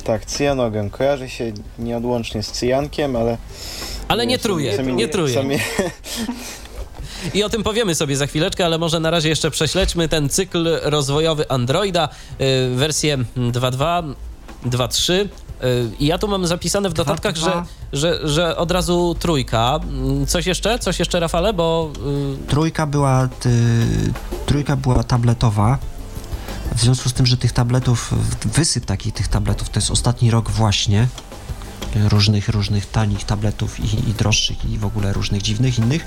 Tak, 0.05 0.25
cyjanogem. 0.27 0.91
Kojarzy 0.91 1.29
się 1.29 1.53
nieodłącznie 1.79 2.43
z 2.43 2.53
cyjankiem, 2.53 3.17
ale... 3.17 3.39
Ale 4.09 4.27
nie 4.27 4.39
truje, 4.39 4.79
nie 4.85 5.09
truje. 5.09 5.35
co 5.35 5.43
mi- 5.43 5.59
I 7.35 7.43
o 7.43 7.49
tym 7.49 7.63
powiemy 7.63 7.95
sobie 7.95 8.17
za 8.17 8.27
chwileczkę, 8.27 8.65
ale 8.65 8.79
może 8.79 9.01
na 9.01 9.11
razie 9.11 9.29
jeszcze 9.29 9.51
prześledźmy 9.51 10.09
ten 10.09 10.29
cykl 10.29 10.69
rozwojowy 10.83 11.49
Androida, 11.51 12.09
y, 12.41 12.75
wersję 12.77 13.19
2.2, 13.37 14.15
2.3. 14.67 15.13
y, 15.13 15.29
I 16.01 16.07
ja 16.07 16.19
tu 16.19 16.29
mam 16.29 16.47
zapisane 16.47 16.89
w 16.89 16.93
dodatkach, 16.93 17.37
że, 17.37 17.51
2.2. 17.51 17.63
że, 17.93 18.29
że 18.29 18.57
od 18.57 18.71
razu 18.71 19.17
trójka. 19.19 19.81
Coś 20.27 20.47
jeszcze? 20.47 20.79
Coś 20.79 20.99
jeszcze, 20.99 21.21
Rafale? 21.21 21.53
Bo 21.53 21.91
y, 22.45 22.47
Trójka 22.47 22.87
była, 22.87 23.29
ty, 23.41 23.51
trójka 24.47 24.77
była 24.77 25.05
tabletowa. 25.05 25.79
W 26.75 26.81
związku 26.81 27.09
z 27.09 27.13
tym, 27.13 27.27
że 27.27 27.37
tych 27.37 27.53
tabletów, 27.53 28.15
wysyp 28.45 28.85
takich 28.85 29.15
tych 29.15 29.29
tabletów, 29.29 29.69
to 29.69 29.79
jest 29.79 29.91
ostatni 29.91 30.31
rok 30.31 30.51
właśnie 30.51 31.09
różnych, 31.95 32.49
różnych 32.49 32.87
tanich 32.87 33.25
tabletów 33.25 33.81
i, 33.81 34.11
i 34.11 34.15
droższych 34.15 34.65
i 34.65 34.79
w 34.79 34.85
ogóle 34.85 35.13
różnych 35.13 35.43
dziwnych 35.43 35.79
innych. 35.79 36.07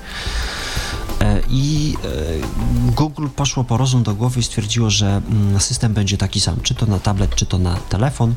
E, 1.20 1.40
I 1.50 1.96
e, 2.04 2.92
Google 2.92 3.28
poszło 3.36 3.64
po 3.64 3.76
rozum 3.76 4.02
do 4.02 4.14
głowy 4.14 4.40
i 4.40 4.42
stwierdziło, 4.42 4.90
że 4.90 5.22
mm, 5.30 5.60
system 5.60 5.94
będzie 5.94 6.18
taki 6.18 6.40
sam, 6.40 6.60
czy 6.62 6.74
to 6.74 6.86
na 6.86 6.98
tablet, 6.98 7.34
czy 7.34 7.46
to 7.46 7.58
na 7.58 7.76
telefon 7.76 8.34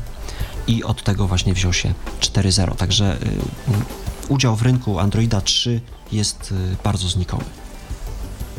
i 0.66 0.84
od 0.84 1.02
tego 1.02 1.26
właśnie 1.26 1.54
wziął 1.54 1.72
się 1.72 1.94
4.0. 2.20 2.76
Także 2.76 3.16
mm, 3.16 3.84
udział 4.28 4.56
w 4.56 4.62
rynku 4.62 4.98
Androida 4.98 5.40
3 5.40 5.80
jest 6.12 6.54
bardzo 6.84 7.08
znikomy. 7.08 7.44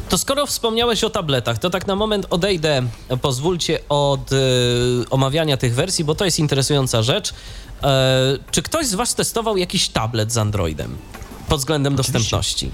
To 0.09 0.17
skoro 0.17 0.45
wspomniałeś 0.45 1.03
o 1.03 1.09
tabletach, 1.09 1.57
to 1.57 1.69
tak 1.69 1.87
na 1.87 1.95
moment 1.95 2.27
odejdę, 2.29 2.83
pozwólcie, 3.21 3.79
od 3.89 4.31
y, 4.31 4.35
omawiania 5.09 5.57
tych 5.57 5.75
wersji, 5.75 6.05
bo 6.05 6.15
to 6.15 6.25
jest 6.25 6.39
interesująca 6.39 7.03
rzecz. 7.03 7.33
E, 7.83 8.37
czy 8.51 8.61
ktoś 8.61 8.87
z 8.87 8.95
Was 8.95 9.15
testował 9.15 9.57
jakiś 9.57 9.89
tablet 9.89 10.33
z 10.33 10.37
Androidem 10.37 10.97
pod 11.47 11.59
względem 11.59 11.93
Oczywiście. 11.93 12.13
dostępności? 12.13 12.71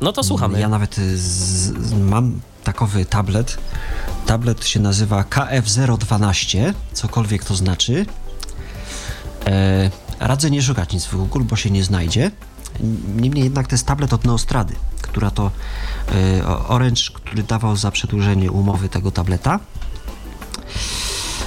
No 0.00 0.12
to 0.12 0.22
słuchamy. 0.24 0.60
Ja 0.60 0.68
nawet 0.68 0.98
y, 0.98 1.18
z, 1.18 1.22
z, 1.22 1.92
mam 1.92 2.40
takowy 2.64 3.04
tablet. 3.04 3.58
Tablet 4.26 4.66
się 4.66 4.80
nazywa 4.80 5.22
KF012, 5.22 6.72
cokolwiek 6.92 7.44
to 7.44 7.54
znaczy. 7.54 8.06
E, 9.46 9.90
radzę 10.20 10.50
nie 10.50 10.62
szukać 10.62 10.92
nic 10.92 11.04
w 11.04 11.16
Google, 11.16 11.42
bo 11.44 11.56
się 11.56 11.70
nie 11.70 11.84
znajdzie. 11.84 12.30
Niemniej 13.16 13.44
jednak 13.44 13.66
to 13.66 13.74
jest 13.74 13.86
tablet 13.86 14.12
od 14.12 14.24
Neostrady, 14.24 14.74
która 15.14 15.30
to 15.30 15.50
e, 16.14 16.46
Orange, 16.46 17.02
który 17.14 17.42
dawał 17.42 17.76
za 17.76 17.90
przedłużenie 17.90 18.50
umowy 18.50 18.88
tego 18.88 19.10
tableta. 19.10 19.60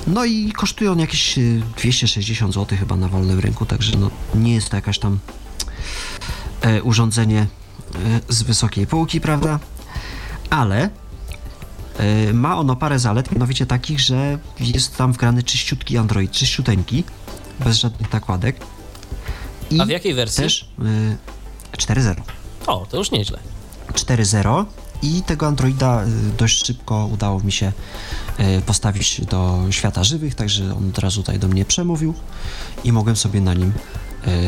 No 0.07 0.25
i 0.25 0.51
kosztuje 0.51 0.91
on 0.91 0.99
jakieś 0.99 1.37
y, 1.37 1.61
260 1.77 2.53
zł 2.53 2.77
chyba 2.77 2.95
na 2.95 3.07
wolnym 3.07 3.39
rynku, 3.39 3.65
także 3.65 3.97
no, 3.97 4.11
nie 4.35 4.53
jest 4.53 4.69
to 4.69 4.75
jakaś 4.75 4.99
tam 4.99 5.19
e, 6.61 6.83
urządzenie 6.83 7.39
e, 7.39 7.47
z 8.29 8.43
wysokiej 8.43 8.87
półki, 8.87 9.21
prawda? 9.21 9.59
Ale 10.49 10.89
e, 11.97 12.33
ma 12.33 12.57
ono 12.57 12.75
parę 12.75 12.99
zalet, 12.99 13.31
mianowicie 13.31 13.65
takich, 13.65 13.99
że 13.99 14.39
jest 14.59 14.97
tam 14.97 15.13
wgrany 15.13 15.43
czyściutki 15.43 15.97
Android, 15.97 16.31
czyściuteńki, 16.31 17.03
bez 17.59 17.77
żadnych 17.77 18.13
nakładek. 18.13 18.55
I 19.71 19.81
A 19.81 19.85
w 19.85 19.89
jakiej 19.89 20.13
wersji? 20.13 20.43
też 20.43 20.69
y, 20.79 21.77
4.0. 21.77 22.15
O, 22.67 22.85
to 22.89 22.97
już 22.97 23.11
nieźle. 23.11 23.39
4.0 23.93 24.65
i 25.01 25.21
tego 25.21 25.47
Androida 25.47 26.03
y, 26.03 26.07
dość 26.37 26.65
szybko 26.65 27.05
udało 27.13 27.39
mi 27.39 27.51
się 27.51 27.71
y, 28.39 28.61
postawić 28.61 29.21
do 29.25 29.65
świata 29.69 30.03
żywych, 30.03 30.35
także 30.35 30.75
on 30.75 30.89
od 30.89 30.99
razu 30.99 31.21
tutaj 31.21 31.39
do 31.39 31.47
mnie 31.47 31.65
przemówił 31.65 32.13
i 32.83 32.91
mogłem 32.91 33.15
sobie 33.15 33.41
na 33.41 33.53
nim 33.53 33.73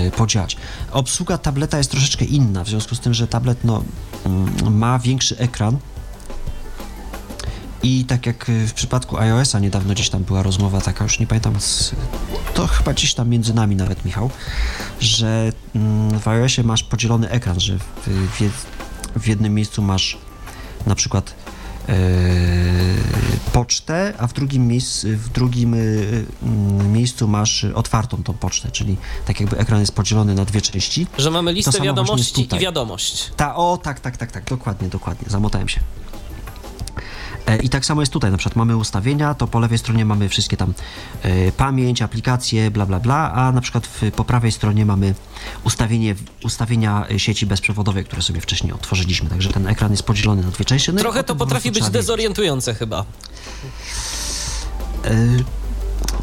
y, 0.08 0.12
podziałać. 0.12 0.58
Obsługa 0.92 1.38
tableta 1.38 1.78
jest 1.78 1.92
troszeczkę 1.92 2.26
inna, 2.26 2.64
w 2.64 2.70
związku 2.70 2.96
z 2.96 3.00
tym, 3.00 3.14
że 3.14 3.28
tablet 3.28 3.64
no, 3.64 3.84
mm, 4.26 4.78
ma 4.78 5.00
większy 5.00 5.38
ekran 5.38 5.78
i 7.84 8.06
tak 8.06 8.26
jak 8.26 8.46
w 8.68 8.74
przypadku 8.74 9.18
iOS-a 9.18 9.60
niedawno 9.60 9.94
gdzieś 9.94 10.10
tam 10.10 10.24
była 10.24 10.44
rozmowa 10.44 10.82
taka, 10.82 11.04
już 11.04 11.20
nie 11.20 11.28
pamiętam, 11.28 11.54
to 12.54 12.68
chyba 12.68 12.94
gdzieś 12.94 13.14
tam 13.14 13.30
między 13.30 13.54
nami 13.54 13.76
nawet, 13.76 14.06
Michał, 14.06 14.30
że 15.00 15.52
mm, 15.76 16.20
w 16.20 16.28
iOSie 16.28 16.64
masz 16.64 16.84
podzielony 16.84 17.30
ekran, 17.30 17.60
że 17.60 17.78
w, 17.80 17.84
w, 18.08 18.79
w 19.16 19.28
jednym 19.28 19.54
miejscu 19.54 19.82
masz 19.82 20.18
na 20.86 20.96
przykład 20.96 21.36
e, 21.90 21.94
pocztę, 23.54 24.14
a 24.18 24.28
w 24.28 24.34
drugim, 24.34 24.68
miejscu, 24.68 25.08
w 25.08 25.30
drugim 25.30 25.74
y, 25.74 26.26
mm, 26.44 26.92
miejscu 26.92 27.28
masz 27.28 27.64
otwartą 27.64 28.24
tą 28.24 28.34
pocztę, 28.34 28.72
czyli 28.72 28.98
tak 29.26 29.40
jakby 29.40 29.58
ekran 29.58 29.80
jest 29.80 29.96
podzielony 29.96 30.36
na 30.36 30.46
dwie 30.46 30.62
części. 30.62 31.08
Że 31.18 31.32
mamy 31.32 31.54
listę 31.54 31.82
wiadomości 31.82 32.48
i 32.56 32.60
wiadomość. 32.60 33.32
Ta, 33.38 33.56
o, 33.56 33.78
tak, 33.78 34.00
tak, 34.00 34.18
tak, 34.18 34.32
tak, 34.32 34.44
dokładnie, 34.44 34.88
dokładnie, 34.88 35.30
zamotałem 35.30 35.70
się. 35.70 35.80
E, 37.48 37.58
I 37.58 37.70
tak 37.70 37.86
samo 37.86 38.02
jest 38.02 38.14
tutaj, 38.14 38.32
na 38.32 38.38
przykład 38.38 38.56
mamy 38.56 38.78
ustawienia, 38.78 39.34
to 39.34 39.48
po 39.48 39.60
lewej 39.60 39.78
stronie 39.78 40.06
mamy 40.06 40.30
wszystkie 40.30 40.58
tam 40.58 40.74
e, 41.24 41.52
pamięć, 41.52 42.02
aplikacje, 42.02 42.72
bla, 42.72 42.86
bla, 42.86 43.00
bla, 43.00 43.32
a 43.34 43.52
na 43.52 43.62
przykład 43.62 43.88
w, 43.88 44.12
po 44.12 44.26
prawej 44.26 44.52
stronie 44.52 44.86
mamy 44.86 45.14
ustawienie, 45.64 46.16
ustawienia 46.44 47.06
sieci 47.18 47.46
bezprzewodowej, 47.46 48.06
które 48.06 48.22
sobie 48.22 48.42
wcześniej 48.42 48.74
otworzyliśmy, 48.74 49.30
także 49.30 49.50
ten 49.50 49.68
ekran 49.68 49.92
jest 49.92 50.04
podzielony 50.04 50.42
na 50.44 50.52
dwie 50.52 50.66
części. 50.66 50.94
No 50.94 51.00
Trochę 51.00 51.24
to 51.24 51.36
po 51.36 51.40
potrafi 51.46 51.70
być 51.70 51.76
trzeba 51.76 51.88
wiedzieć. 51.88 52.02
dezorientujące 52.02 52.74
chyba. 52.76 53.06
E, 55.06 55.28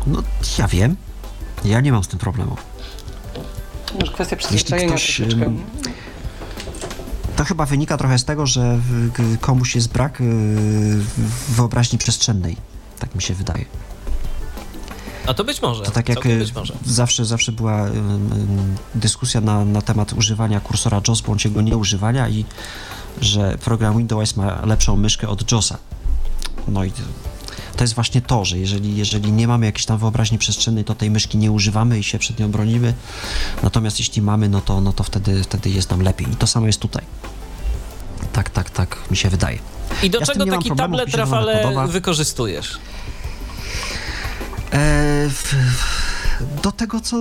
no, 0.06 0.22
ja 0.58 0.68
wiem, 0.68 0.96
ja 1.64 1.80
nie 1.80 1.92
mam 1.92 2.04
z 2.04 2.08
tym 2.08 2.18
problemu. 2.18 2.56
Może 4.00 4.12
kwestia 4.12 4.36
przyzwyczajenia 4.36 4.88
ktoś, 4.88 5.16
troszeczkę. 5.16 5.52
To 7.36 7.44
chyba 7.44 7.66
wynika 7.66 7.96
trochę 7.96 8.18
z 8.18 8.24
tego, 8.24 8.46
że 8.46 8.80
komuś 9.40 9.74
jest 9.74 9.92
brak 9.92 10.20
y, 10.20 10.24
wyobraźni 11.48 11.98
przestrzennej. 11.98 12.56
Tak 12.98 13.14
mi 13.14 13.22
się 13.22 13.34
wydaje. 13.34 13.64
A 15.26 15.34
to 15.34 15.44
być 15.44 15.62
może. 15.62 15.82
To 15.82 15.90
tak 15.90 16.08
jak 16.08 16.26
y, 16.26 16.46
może. 16.54 16.74
zawsze, 16.84 17.24
zawsze 17.24 17.52
była 17.52 17.86
ym, 17.86 18.76
dyskusja 18.94 19.40
na, 19.40 19.64
na 19.64 19.82
temat 19.82 20.12
używania 20.12 20.60
kursora 20.60 21.00
JOS 21.08 21.20
bądź 21.20 21.44
jego 21.44 21.62
nieużywania 21.62 22.28
i 22.28 22.44
że 23.20 23.58
program 23.58 23.98
Windows 23.98 24.36
ma 24.36 24.66
lepszą 24.66 24.96
myszkę 24.96 25.28
od 25.28 25.52
JOSa. 25.52 25.78
No 26.68 26.84
i 26.84 26.92
to- 27.76 27.84
jest 27.84 27.94
właśnie 27.94 28.22
to, 28.22 28.44
że 28.44 28.58
jeżeli, 28.58 28.96
jeżeli 28.96 29.32
nie 29.32 29.48
mamy 29.48 29.66
jakiejś 29.66 29.86
tam 29.86 29.98
wyobraźni 29.98 30.38
przestrzennej, 30.38 30.84
to 30.84 30.94
tej 30.94 31.10
myszki 31.10 31.38
nie 31.38 31.52
używamy 31.52 31.98
i 31.98 32.02
się 32.02 32.18
przed 32.18 32.38
nią 32.38 32.50
bronimy. 32.50 32.94
Natomiast 33.62 33.98
jeśli 33.98 34.22
mamy, 34.22 34.48
no 34.48 34.60
to, 34.60 34.80
no 34.80 34.92
to 34.92 35.04
wtedy, 35.04 35.42
wtedy 35.42 35.70
jest 35.70 35.90
nam 35.90 36.00
lepiej. 36.02 36.32
I 36.32 36.36
to 36.36 36.46
samo 36.46 36.66
jest 36.66 36.80
tutaj. 36.80 37.04
Tak, 38.32 38.50
tak, 38.50 38.70
tak 38.70 38.96
mi 39.10 39.16
się 39.16 39.28
wydaje. 39.28 39.58
I 40.02 40.10
do 40.10 40.20
ja 40.20 40.26
czego 40.26 40.46
taki 40.46 40.70
tablet, 40.70 41.14
Rafale, 41.14 41.86
wykorzystujesz? 41.88 42.78
E, 44.72 45.28
w, 45.28 45.54
do 46.62 46.72
tego, 46.72 47.00
co. 47.00 47.16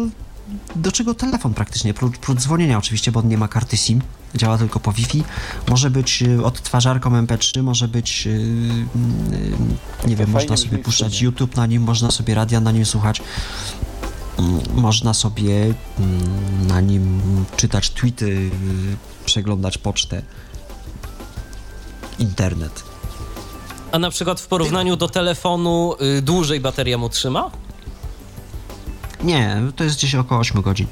Do 0.76 0.92
czego 0.92 1.14
telefon 1.14 1.54
praktycznie, 1.54 1.94
prócz, 1.94 2.18
dzwonienia 2.36 2.78
oczywiście, 2.78 3.12
bo 3.12 3.20
on 3.20 3.28
nie 3.28 3.38
ma 3.38 3.48
karty 3.48 3.78
SIM 3.78 4.02
działa 4.36 4.58
tylko 4.58 4.80
po 4.80 4.92
Wi-Fi. 4.92 5.24
Może 5.70 5.90
być 5.90 6.22
y, 6.22 6.46
odtwarzarką 6.46 7.10
MP3, 7.10 7.64
może 7.64 7.88
być, 7.88 8.28
y, 8.28 8.30
y, 8.30 10.08
nie 10.08 10.16
wiem, 10.16 10.28
fajnie 10.28 10.34
można 10.34 10.58
sobie 10.58 10.78
puszczać. 10.78 11.22
YouTube 11.22 11.56
na 11.56 11.66
nim, 11.66 11.84
można 11.84 12.12
sobie 12.12 12.36
radia 12.36 12.60
na 12.60 12.72
nim 12.72 12.86
słuchać. 12.86 13.22
Mm, 14.40 14.62
Można 14.74 15.14
sobie 15.14 15.74
mm, 16.00 16.68
na 16.68 16.82
nim 16.82 17.22
czytać 17.58 17.90
tweety, 17.90 18.52
przeglądać 19.26 19.78
pocztę, 19.78 20.22
internet. 22.20 22.84
A 23.92 24.00
na 24.00 24.10
przykład 24.10 24.42
w 24.42 24.48
porównaniu 24.48 24.96
do 24.96 25.08
telefonu 25.08 25.96
dłużej 26.22 26.60
bateria 26.60 26.98
mu 26.98 27.10
trzyma? 27.10 27.52
Nie, 29.26 29.62
to 29.76 29.84
jest 29.84 29.96
gdzieś 29.98 30.16
około 30.16 30.42
8 30.42 30.62
godzin. 30.62 30.88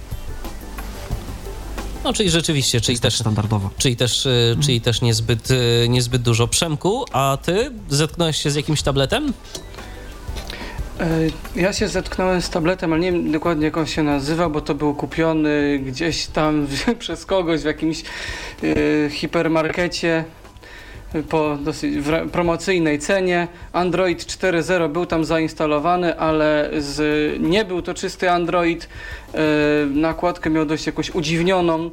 No, 2.04 2.14
czyli 2.14 2.30
rzeczywiście, 2.30 2.82
czyli 2.82 2.98
Tak 2.98 3.04
też, 3.04 3.20
standardowo. 3.20 3.70
czyli 3.78 3.96
też, 3.96 4.26
y, 4.26 4.58
czyli 4.62 4.82
też 4.82 5.02
niezbyt, 5.02 5.52
y, 5.52 5.86
niezbyt 5.90 6.22
dużo. 6.22 6.48
Przemku, 6.48 7.06
a 7.12 7.38
ty 7.44 7.72
zetknąłeś 7.90 8.38
się 8.38 8.52
z 8.52 8.56
jakimś 8.56 8.82
tabletem? 8.82 9.34
E, 11.00 11.08
Ja 11.56 11.74
się 11.74 11.88
zetknąłem 11.88 12.42
z 12.42 12.50
tabletem, 12.50 12.94
ale 12.94 13.02
nie 13.02 13.12
wiem 13.12 13.32
dokładnie 13.32 13.66
jak 13.66 13.78
on 13.78 13.86
się 13.88 14.04
nazywa, 14.04 14.50
bo 14.50 14.62
to 14.62 14.76
był 14.76 14.96
kupiony 14.96 15.80
gdzieś 15.86 16.28
tam 16.28 16.68
przez 17.00 17.26
kogoś 17.26 17.62
w 17.62 17.66
jakimś 17.66 18.04
e, 18.64 19.10
hipermarkecie 19.10 20.18
e, 20.18 20.24
po 21.30 21.58
dosyć 21.62 21.94
promocyjnej 22.32 23.00
cenie. 23.00 23.48
Android 23.74 24.26
4.0 24.26 24.90
był 24.90 25.06
tam 25.06 25.26
zainstalowany, 25.26 26.20
ale 26.20 26.70
z, 26.78 27.02
nie 27.42 27.66
był 27.66 27.82
to 27.82 27.94
czysty 27.94 28.32
Android. 28.32 28.90
E, 29.34 29.40
Nakładkę 29.86 30.50
miał 30.50 30.66
dość 30.66 30.86
jakoś 30.86 31.10
udziwnioną. 31.10 31.90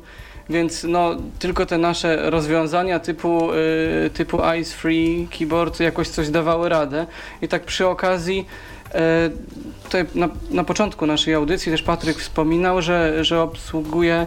Więc 0.51 0.85
no, 0.85 1.16
tylko 1.39 1.66
te 1.66 1.79
nasze 1.79 2.31
rozwiązania 2.31 2.99
typu, 2.99 3.53
y, 3.53 4.11
typu 4.11 4.39
Ice 4.61 4.77
Free 4.77 5.29
Keyboard 5.39 5.81
jakoś 5.81 6.09
coś 6.09 6.29
dawały 6.29 6.68
radę. 6.68 7.07
I 7.43 7.49
tak 7.49 7.64
przy 7.64 7.87
okazji 7.87 8.47
E, 8.95 9.31
Tutaj 9.85 10.05
na, 10.14 10.29
na 10.51 10.64
początku 10.64 11.07
naszej 11.07 11.35
audycji 11.35 11.73
też 11.73 11.83
Patryk 11.83 12.18
wspominał, 12.18 12.83
że, 12.83 13.25
że 13.25 13.43
obsługuje 13.43 14.14
e, 14.14 14.27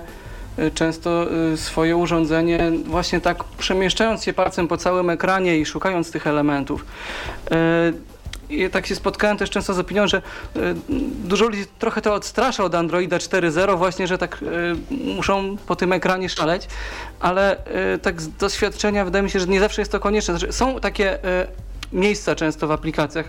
często 0.73 1.27
e, 1.53 1.57
swoje 1.57 1.97
urządzenie 1.97 2.71
właśnie 2.85 3.21
tak 3.21 3.43
przemieszczając 3.43 4.23
się 4.23 4.33
palcem 4.33 4.67
po 4.67 4.77
całym 4.77 5.09
ekranie 5.09 5.57
i 5.57 5.65
szukając 5.65 6.11
tych 6.11 6.27
elementów. 6.27 6.85
E, 7.51 7.93
I 8.49 8.69
tak 8.69 8.87
się 8.87 8.95
spotkałem 8.95 9.37
też 9.37 9.49
często 9.49 9.73
z 9.73 9.79
opinią, 9.79 10.07
że 10.07 10.21
dużo 11.23 11.45
ludzi 11.45 11.65
trochę 11.79 12.01
to 12.01 12.13
odstrasza 12.13 12.63
od 12.63 12.75
Androida 12.75 13.17
4.0 13.17 13.77
właśnie, 13.77 14.07
że 14.07 14.17
tak 14.17 14.39
muszą 14.89 15.57
po 15.67 15.75
tym 15.75 15.93
ekranie 15.93 16.29
szaleć, 16.29 16.67
ale 17.19 17.57
tak 18.01 18.21
z 18.21 18.29
doświadczenia 18.29 19.05
wydaje 19.05 19.23
mi 19.23 19.29
się, 19.29 19.39
że 19.39 19.47
nie 19.47 19.59
zawsze 19.59 19.81
jest 19.81 19.91
to 19.91 19.99
konieczne. 19.99 20.37
Znaczy, 20.37 20.53
są 20.53 20.79
takie 20.79 21.19
miejsca 21.93 22.35
często 22.35 22.67
w 22.67 22.71
aplikacjach, 22.71 23.25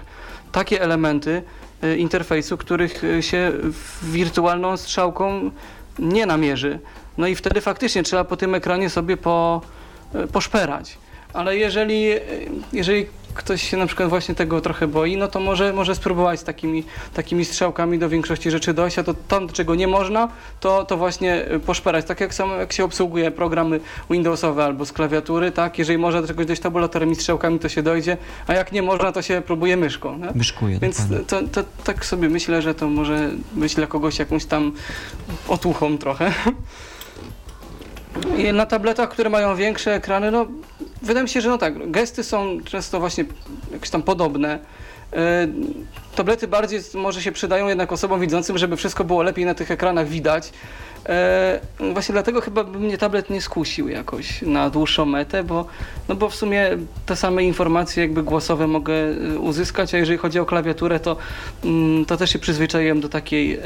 takie 0.53 0.83
elementy 0.83 1.43
y, 1.85 1.97
interfejsu, 1.97 2.57
których 2.57 3.05
y, 3.05 3.22
się 3.22 3.53
wirtualną 4.03 4.77
strzałką 4.77 5.51
nie 5.99 6.27
namierzy. 6.27 6.79
No 7.19 7.27
i 7.27 7.35
wtedy 7.35 7.61
faktycznie 7.61 8.03
trzeba 8.03 8.25
po 8.25 8.37
tym 8.37 8.55
ekranie 8.55 8.91
sobie 8.91 9.17
po, 9.17 9.61
y, 10.15 10.27
poszperać. 10.27 10.99
Ale 11.33 11.57
jeżeli, 11.57 12.12
y, 12.12 12.21
jeżeli 12.73 13.07
ktoś 13.35 13.71
się 13.71 13.77
na 13.77 13.87
przykład 13.87 14.09
właśnie 14.09 14.35
tego 14.35 14.61
trochę 14.61 14.87
boi, 14.87 15.17
no 15.17 15.29
to 15.29 15.41
może, 15.41 15.73
może 15.73 15.95
spróbować 15.95 16.41
z 16.41 16.45
takimi, 16.45 16.85
takimi 17.15 17.45
strzałkami 17.45 17.99
do 17.99 18.09
większości 18.09 18.51
rzeczy 18.51 18.75
dojść, 18.75 18.99
a 18.99 19.05
to 19.05 19.15
tam, 19.29 19.49
czego 19.49 19.75
nie 19.75 19.87
można, 19.87 20.29
to, 20.61 20.85
to 20.85 20.97
właśnie 20.97 21.53
y, 21.53 21.61
poszperać. 21.61 22.05
Tak 22.05 22.21
jak, 22.21 22.35
samo, 22.35 22.55
jak 22.55 22.73
się 22.73 22.85
obsługuje 22.85 23.31
programy 23.31 23.81
Windowsowe 24.11 24.65
albo 24.65 24.87
z 24.87 24.93
klawiatury, 24.93 25.53
tak? 25.53 25.79
Jeżeli 25.79 25.99
można 25.99 26.23
do 26.23 26.29
czegoś 26.29 26.47
dojść 26.47 26.62
tabulatorem 26.62 27.12
i 27.12 27.15
strzałkami, 27.15 27.59
to 27.59 27.69
się 27.69 27.83
dojdzie, 27.83 28.17
a 28.47 28.55
jak 28.55 28.73
nie 28.73 28.83
można, 28.83 29.12
to 29.12 29.23
się 29.23 29.43
próbuje 29.47 29.77
myszką. 29.77 30.19
Nie? 30.19 30.29
Myszkuję, 30.35 30.79
Więc 30.79 31.03
to, 31.27 31.43
to, 31.53 31.65
tak 31.85 32.07
sobie 32.07 32.29
myślę, 32.29 32.62
że 32.62 32.75
to 32.75 32.89
może 32.89 33.31
być 33.53 33.75
dla 33.75 33.87
kogoś 33.87 34.19
jakąś 34.19 34.45
tam 34.45 34.73
otuchą 35.49 35.99
trochę. 35.99 36.33
I 38.39 38.53
na 38.53 38.67
tabletach, 38.67 39.09
które 39.09 39.31
mają 39.31 39.57
większe 39.57 39.95
ekrany, 39.95 40.31
no 40.31 40.47
wydaje 41.03 41.23
mi 41.23 41.29
się, 41.29 41.41
że 41.41 41.49
no 41.49 41.59
tak, 41.59 41.91
gesty 41.91 42.25
są 42.25 42.59
często 42.65 43.01
właśnie 43.01 43.25
jakieś 43.73 43.91
tam 43.91 44.03
podobne. 44.03 44.59
E, 45.12 45.49
Tablety 46.17 46.49
bardziej 46.49 46.81
może 46.95 47.23
się 47.23 47.33
przydają 47.33 47.69
jednak 47.69 47.93
osobom 47.93 48.21
widzącym, 48.21 48.59
żeby 48.59 48.77
wszystko 48.77 49.05
było 49.05 49.23
lepiej 49.23 49.45
na 49.45 49.55
tych 49.55 49.71
ekranach 49.71 50.09
widać. 50.09 50.53
E, 51.07 51.61
Właśnie 51.93 52.12
dlatego 52.12 52.41
chyba 52.41 52.65
by 52.65 52.79
mnie 52.79 52.99
tablet 52.99 53.31
nie 53.31 53.41
skusił 53.43 53.89
jakoś 53.89 54.43
na 54.43 54.71
dłuższą 54.71 55.05
metę, 55.05 55.45
bo, 55.45 55.67
no 56.09 56.15
bo 56.15 56.29
w 56.29 56.35
sumie 56.35 56.71
te 57.07 57.17
same 57.17 57.45
informacje 57.45 58.03
jakby 58.03 58.23
głosowe 58.23 58.67
mogę 58.67 58.95
e, 58.95 59.39
uzyskać, 59.39 59.95
a 59.95 59.99
jeżeli 59.99 60.19
chodzi 60.19 60.39
o 60.39 60.47
klawiaturę, 60.47 61.01
to, 61.01 61.17
mm, 61.65 62.05
to 62.05 62.17
też 62.17 62.31
się 62.31 62.39
przyzwyczaiłem 62.39 63.01
do 63.01 63.09
takiej, 63.09 63.61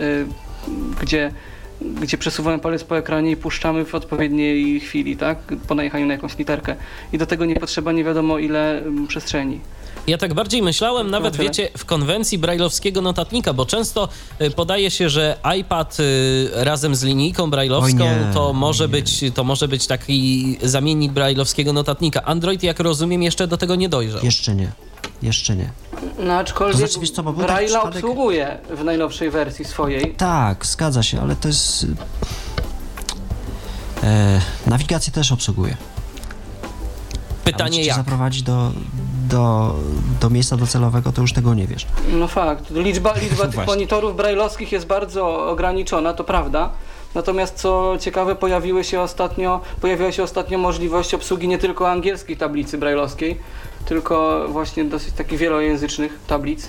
gdzie 1.00 1.32
gdzie 1.80 2.18
przesuwamy 2.18 2.58
palec 2.58 2.84
po 2.84 2.98
ekranie 2.98 3.30
i 3.30 3.36
puszczamy 3.36 3.84
w 3.84 3.94
odpowiedniej 3.94 4.80
chwili, 4.80 5.16
tak? 5.16 5.38
Po 5.68 5.74
najechaniu 5.74 6.06
na 6.06 6.12
jakąś 6.12 6.38
literkę. 6.38 6.76
I 7.12 7.18
do 7.18 7.26
tego 7.26 7.44
nie 7.44 7.56
potrzeba 7.56 7.92
nie 7.92 8.04
wiadomo 8.04 8.38
ile 8.38 8.78
mm, 8.78 9.06
przestrzeni. 9.06 9.60
Ja 10.06 10.18
tak 10.18 10.34
bardziej 10.34 10.62
myślałem, 10.62 11.10
nawet 11.10 11.32
tyle. 11.36 11.44
wiecie, 11.44 11.68
w 11.78 11.84
konwencji 11.84 12.38
brajlowskiego 12.38 13.02
notatnika, 13.02 13.52
bo 13.52 13.66
często 13.66 14.08
y, 14.40 14.50
podaje 14.50 14.90
się, 14.90 15.08
że 15.08 15.36
iPad 15.60 16.00
y, 16.00 16.50
razem 16.52 16.94
z 16.94 17.02
linijką 17.02 17.50
brajlowską 17.50 17.98
nie, 17.98 18.30
to, 18.34 18.52
może 18.52 18.88
być, 18.88 19.24
to 19.34 19.44
może 19.44 19.68
być 19.68 19.86
taki 19.86 20.58
zamiennik 20.62 21.12
brajlowskiego 21.12 21.72
notatnika. 21.72 22.22
Android, 22.22 22.62
jak 22.62 22.80
rozumiem, 22.80 23.22
jeszcze 23.22 23.46
do 23.46 23.56
tego 23.56 23.74
nie 23.74 23.88
dojrzał. 23.88 24.24
Jeszcze 24.24 24.54
nie. 24.54 24.72
Jeszcze 25.22 25.56
nie. 25.56 25.70
No 26.18 26.34
aczkolwiek 26.38 26.72
To 26.72 26.78
znaczy, 26.78 27.00
wiesz 27.00 27.10
co, 27.10 27.22
bo 27.22 27.32
taki 27.32 27.52
Braille'a 27.52 27.78
przypadek- 27.80 27.88
obsługuje 27.96 28.58
w 28.70 28.84
najnowszej 28.84 29.30
wersji 29.30 29.64
swojej. 29.64 30.14
Tak, 30.14 30.66
zgadza 30.66 31.02
się, 31.02 31.20
ale 31.20 31.36
to 31.36 31.48
jest. 31.48 31.86
E, 34.02 34.40
nawigację 34.66 35.12
też 35.12 35.32
obsługuje. 35.32 35.76
Pytanie 37.44 37.84
jak? 37.84 37.96
zaprowadzi 37.96 38.42
do, 38.42 38.70
do, 39.28 39.74
do 40.20 40.30
miejsca 40.30 40.56
docelowego, 40.56 41.12
to 41.12 41.20
już 41.22 41.32
tego 41.32 41.54
nie 41.54 41.66
wiesz. 41.66 41.86
No 42.08 42.28
fakt. 42.28 42.70
Liczba, 42.70 43.14
liczba 43.14 43.46
tych 43.56 43.66
monitorów 43.66 44.16
brajlowskich 44.16 44.72
jest 44.72 44.86
bardzo 44.86 45.48
ograniczona, 45.50 46.12
to 46.14 46.24
prawda. 46.24 46.70
Natomiast 47.18 47.54
co 47.56 47.96
ciekawe, 48.00 48.36
pojawiły 48.36 48.84
się 48.84 49.00
ostatnio, 49.00 49.60
pojawiła 49.80 50.12
się 50.12 50.22
ostatnio 50.22 50.58
możliwość 50.58 51.14
obsługi 51.14 51.48
nie 51.48 51.58
tylko 51.58 51.90
angielskiej 51.90 52.36
tablicy 52.36 52.78
brajlowskiej, 52.78 53.38
tylko 53.86 54.44
właśnie 54.48 54.84
dosyć 54.84 55.14
takich 55.14 55.38
wielojęzycznych 55.38 56.18
tablic. 56.26 56.68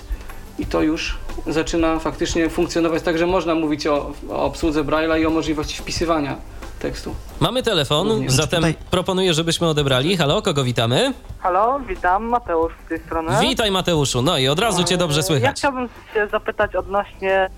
I 0.58 0.66
to 0.66 0.82
już 0.82 1.18
zaczyna 1.46 1.98
faktycznie 1.98 2.50
funkcjonować 2.50 3.02
tak, 3.02 3.18
że 3.18 3.26
można 3.26 3.54
mówić 3.54 3.86
o, 3.86 4.10
o 4.30 4.44
obsłudze 4.44 4.84
Braille'a 4.84 5.20
i 5.20 5.26
o 5.26 5.30
możliwości 5.30 5.78
wpisywania 5.78 6.36
tekstu. 6.80 7.14
Mamy 7.40 7.62
telefon, 7.62 8.08
Również. 8.08 8.32
zatem 8.32 8.56
Tutaj- 8.58 8.74
proponuję, 8.90 9.34
żebyśmy 9.34 9.68
odebrali. 9.68 10.16
Halo, 10.16 10.42
kogo 10.42 10.64
witamy? 10.64 11.12
Halo, 11.38 11.80
witam, 11.88 12.24
Mateusz 12.24 12.72
z 12.86 12.88
tej 12.88 12.98
strony. 13.00 13.32
Witaj 13.40 13.70
Mateuszu, 13.70 14.22
no 14.22 14.38
i 14.38 14.48
od 14.48 14.58
razu 14.58 14.84
cię 14.84 14.96
dobrze 14.96 15.18
E, 15.18 15.22
Ja 15.22 15.26
słychać. 15.26 15.56
chciałbym 15.58 15.88
się 16.14 16.28
zapytać 16.32 16.76
odnośnie 16.76 17.50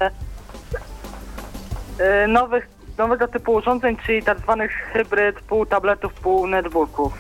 e, 1.98 2.26
nowych, 2.28 2.68
nowego 2.98 3.28
typu 3.28 3.52
urządzeń, 3.52 3.96
czyli 4.06 4.22
tak 4.22 4.38
zwanych 4.38 4.70
hybryd 4.92 5.40
pół 5.40 5.66
tabletów, 5.66 6.14
pół 6.14 6.46
netbooków. 6.46 7.12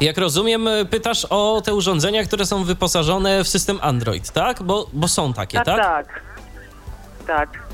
Jak 0.00 0.18
rozumiem, 0.18 0.68
pytasz 0.90 1.26
o 1.30 1.62
te 1.64 1.74
urządzenia, 1.74 2.24
które 2.24 2.46
są 2.46 2.64
wyposażone 2.64 3.44
w 3.44 3.48
system 3.48 3.78
Android, 3.82 4.30
tak? 4.30 4.62
Bo, 4.62 4.86
bo 4.92 5.08
są 5.08 5.32
takie, 5.32 5.58
tak, 5.58 5.66
tak? 5.66 6.06
tak. 6.06 6.22
Tak. 7.26 7.68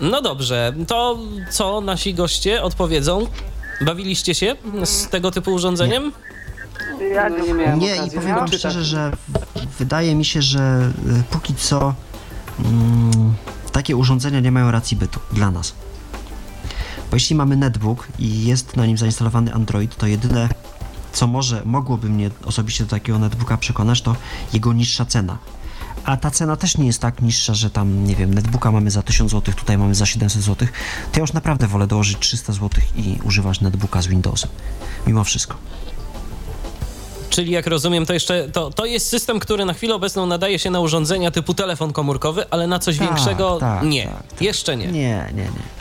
No 0.00 0.22
dobrze, 0.22 0.72
to 0.88 1.18
co 1.50 1.80
nasi 1.80 2.14
goście 2.14 2.62
odpowiedzą? 2.62 3.26
Bawiliście 3.80 4.34
się 4.34 4.56
z 4.84 5.08
tego 5.08 5.30
typu 5.30 5.54
urządzeniem? 5.54 6.12
Ja 7.14 7.28
No, 7.28 7.38
nie 7.38 7.54
miałem 7.54 7.78
Nie, 7.78 7.96
i 7.96 7.98
okazji 7.98 8.18
powiem 8.18 8.36
wam 8.36 8.48
szczerze, 8.48 8.84
że 8.84 9.12
wydaje 9.78 10.14
mi 10.14 10.24
się, 10.24 10.42
że 10.42 10.90
y, 11.20 11.22
póki 11.30 11.54
co 11.54 11.94
mm, 12.64 13.34
takie 13.78 13.96
urządzenia 13.96 14.40
nie 14.40 14.52
mają 14.52 14.70
racji 14.70 14.96
bytu 14.96 15.20
dla 15.32 15.50
nas. 15.50 15.72
Bo 17.10 17.16
jeśli 17.16 17.36
mamy 17.36 17.56
netbook 17.56 18.08
i 18.18 18.44
jest 18.44 18.76
na 18.76 18.86
nim 18.86 18.98
zainstalowany 18.98 19.54
Android, 19.54 19.96
to 19.96 20.06
jedyne, 20.06 20.48
co 21.12 21.26
może, 21.26 21.62
mogłoby 21.64 22.08
mnie 22.08 22.30
osobiście 22.44 22.84
do 22.84 22.90
takiego 22.90 23.18
netbooka 23.18 23.56
przekonać, 23.56 24.02
to 24.02 24.16
jego 24.52 24.72
niższa 24.72 25.04
cena. 25.04 25.38
A 26.04 26.16
ta 26.16 26.30
cena 26.30 26.56
też 26.56 26.78
nie 26.78 26.86
jest 26.86 27.00
tak 27.00 27.22
niższa, 27.22 27.54
że 27.54 27.70
tam, 27.70 28.04
nie 28.04 28.16
wiem, 28.16 28.34
netbooka 28.34 28.72
mamy 28.72 28.90
za 28.90 29.02
1000 29.02 29.30
zł, 29.30 29.54
tutaj 29.54 29.78
mamy 29.78 29.94
za 29.94 30.06
700 30.06 30.42
zł. 30.42 30.68
To 31.12 31.18
ja 31.18 31.20
już 31.20 31.32
naprawdę 31.32 31.66
wolę 31.66 31.86
dołożyć 31.86 32.18
300 32.18 32.52
zł 32.52 32.70
i 32.96 33.18
używać 33.24 33.60
netbooka 33.60 34.02
z 34.02 34.06
Windowsem. 34.06 34.50
Mimo 35.06 35.24
wszystko. 35.24 35.56
Czyli 37.30 37.52
jak 37.52 37.66
rozumiem, 37.66 38.06
to 38.06 38.12
jeszcze 38.12 38.48
to, 38.48 38.70
to 38.70 38.84
jest 38.86 39.08
system, 39.08 39.40
który 39.40 39.64
na 39.64 39.72
chwilę 39.74 39.94
obecną 39.94 40.26
nadaje 40.26 40.58
się 40.58 40.70
na 40.70 40.80
urządzenia 40.80 41.30
typu 41.30 41.54
telefon 41.54 41.92
komórkowy, 41.92 42.44
ale 42.50 42.66
na 42.66 42.78
coś 42.78 42.98
Tak, 42.98 43.06
większego 43.08 43.56
tak, 43.60 43.82
nie. 43.82 44.04
tak, 44.04 44.28
tak. 44.28 44.42
Jeszcze 44.42 44.76
nie. 44.76 44.86
Nie, 44.86 45.32
nie, 45.34 45.42
nie. 45.42 45.78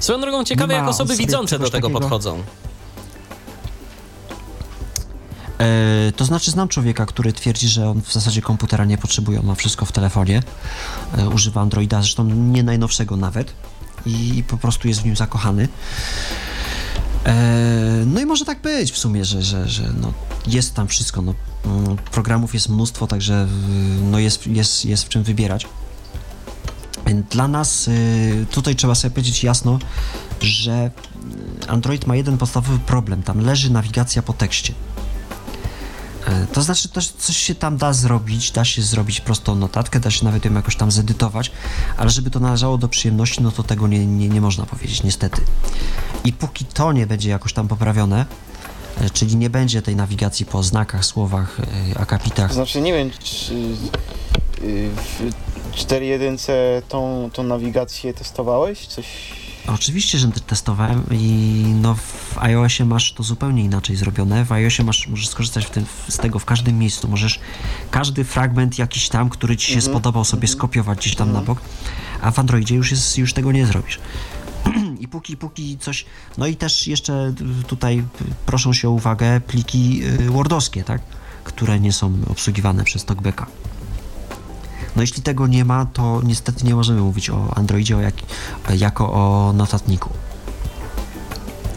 Swoją 0.00 0.20
drogą 0.20 0.44
ciekawe, 0.44 0.74
jak 0.74 0.88
osoby 0.88 1.16
widzące 1.16 1.58
do 1.58 1.70
tego 1.70 1.88
takiego. 1.88 2.00
podchodzą. 2.00 2.42
E, 5.58 6.12
to 6.16 6.24
znaczy 6.24 6.50
znam 6.50 6.68
człowieka, 6.68 7.06
który 7.06 7.32
twierdzi, 7.32 7.68
że 7.68 7.90
on 7.90 8.02
w 8.02 8.12
zasadzie 8.12 8.42
komputera 8.42 8.84
nie 8.84 8.98
potrzebuje, 8.98 9.40
on 9.40 9.46
ma 9.46 9.54
wszystko 9.54 9.84
w 9.86 9.92
telefonie, 9.92 10.42
e, 11.18 11.28
używa 11.28 11.60
Androida, 11.60 12.00
zresztą 12.02 12.24
nie 12.24 12.62
najnowszego 12.62 13.16
nawet 13.16 13.52
i 14.06 14.44
po 14.48 14.56
prostu 14.56 14.88
jest 14.88 15.00
w 15.00 15.04
nim 15.04 15.16
zakochany. 15.16 15.68
E, 17.26 18.04
no 18.06 18.20
i 18.20 18.26
może 18.26 18.44
tak 18.44 18.62
być 18.62 18.92
w 18.92 18.98
sumie, 18.98 19.24
że, 19.24 19.42
że, 19.42 19.68
że 19.68 19.92
no 20.00 20.12
jest 20.46 20.74
tam 20.74 20.88
wszystko, 20.88 21.22
no, 21.22 21.34
mm, 21.64 21.96
programów 21.96 22.54
jest 22.54 22.68
mnóstwo, 22.68 23.06
także 23.06 23.46
no 24.10 24.18
jest, 24.18 24.46
jest, 24.46 24.84
jest 24.84 25.04
w 25.04 25.08
czym 25.08 25.22
wybierać. 25.22 25.66
Dla 27.30 27.48
nas 27.48 27.88
y, 27.88 28.46
tutaj 28.50 28.76
trzeba 28.76 28.94
sobie 28.94 29.10
powiedzieć 29.10 29.44
jasno, 29.44 29.78
że 30.40 30.90
Android 31.68 32.06
ma 32.06 32.16
jeden 32.16 32.38
podstawowy 32.38 32.78
problem, 32.78 33.22
tam 33.22 33.40
leży 33.40 33.72
nawigacja 33.72 34.22
po 34.22 34.32
tekście. 34.32 34.72
E, 36.26 36.46
To 36.52 36.62
znaczy, 36.62 36.88
to 36.88 37.00
coś 37.18 37.36
się 37.36 37.54
tam 37.54 37.76
da 37.76 37.92
zrobić, 37.92 38.50
da 38.50 38.64
się 38.64 38.82
zrobić 38.82 39.20
prostą 39.20 39.54
notatkę, 39.54 40.00
da 40.00 40.10
się 40.10 40.24
nawet 40.24 40.44
ją 40.44 40.54
jakoś 40.54 40.76
tam 40.76 40.90
zedytować, 40.90 41.50
ale 41.96 42.10
żeby 42.10 42.30
to 42.30 42.40
należało 42.40 42.78
do 42.78 42.88
przyjemności, 42.88 43.42
no 43.42 43.50
to 43.52 43.62
tego 43.62 43.88
nie, 43.88 44.06
nie, 44.06 44.28
nie 44.28 44.40
można 44.40 44.66
powiedzieć, 44.66 45.02
niestety. 45.02 45.42
I 46.24 46.32
póki 46.32 46.64
to 46.64 46.92
nie 46.92 47.06
będzie 47.06 47.30
jakoś 47.30 47.52
tam 47.52 47.68
poprawione, 47.68 48.26
e, 49.00 49.10
czyli 49.10 49.36
nie 49.36 49.50
będzie 49.50 49.82
tej 49.82 49.96
nawigacji 49.96 50.46
po 50.46 50.62
znakach, 50.62 51.04
słowach, 51.04 51.60
e, 51.94 51.98
akapitach, 51.98 52.54
znaczy 52.54 52.80
nie 52.80 52.92
wiem, 52.92 53.10
czy 53.18 53.54
y, 53.54 54.90
w 54.96 55.76
4.1 55.76 56.82
tą, 56.88 57.30
tą 57.32 57.42
nawigację 57.42 58.14
testowałeś? 58.14 58.86
Coś... 58.86 59.06
Oczywiście, 59.74 60.18
że 60.18 60.28
testowałem 60.28 61.02
i 61.10 61.64
no 61.82 61.94
w 61.94 62.38
iOSie 62.38 62.84
masz 62.84 63.12
to 63.12 63.22
zupełnie 63.22 63.64
inaczej 63.64 63.96
zrobione. 63.96 64.44
W 64.44 64.52
iOSie 64.52 64.84
masz, 64.84 65.08
możesz 65.08 65.28
skorzystać 65.28 65.66
w 65.66 65.70
tym, 65.70 65.84
z 66.08 66.16
tego 66.16 66.38
w 66.38 66.44
każdym 66.44 66.78
miejscu. 66.78 67.08
Możesz 67.08 67.40
każdy 67.90 68.24
fragment 68.24 68.78
jakiś 68.78 69.08
tam, 69.08 69.30
który 69.30 69.56
ci 69.56 69.66
się 69.66 69.76
Mhm, 69.76 69.92
spodobał 69.92 70.24
sobie 70.24 70.48
skopiować 70.48 70.98
gdzieś 70.98 71.16
tam 71.16 71.32
na 71.32 71.42
bok, 71.42 71.60
a 72.22 72.30
w 72.30 72.38
Androidzie 72.38 72.74
już, 72.74 72.90
jest, 72.90 73.18
już 73.18 73.32
tego 73.32 73.52
nie 73.52 73.66
zrobisz. 73.66 73.98
I 75.00 75.08
póki, 75.08 75.36
póki 75.36 75.78
coś... 75.78 76.04
No 76.38 76.46
i 76.46 76.56
też 76.56 76.86
jeszcze 76.86 77.34
tutaj 77.66 78.04
proszą 78.46 78.72
się 78.72 78.88
o 78.88 78.92
uwagę 78.92 79.40
pliki 79.40 80.00
y, 80.20 80.30
wordowskie, 80.30 80.84
tak? 80.84 81.02
Które 81.44 81.80
nie 81.80 81.92
są 81.92 82.18
obsługiwane 82.30 82.84
przez 82.84 83.04
TalkBacka. 83.04 83.46
No 84.98 85.02
jeśli 85.02 85.22
tego 85.22 85.46
nie 85.46 85.64
ma, 85.64 85.86
to 85.86 86.20
niestety 86.24 86.64
nie 86.64 86.74
możemy 86.74 87.00
mówić 87.00 87.30
o 87.30 87.52
Androidzie 87.56 87.96
o 87.96 88.00
jak, 88.00 88.14
jako 88.76 89.12
o 89.12 89.52
notatniku. 89.52 90.10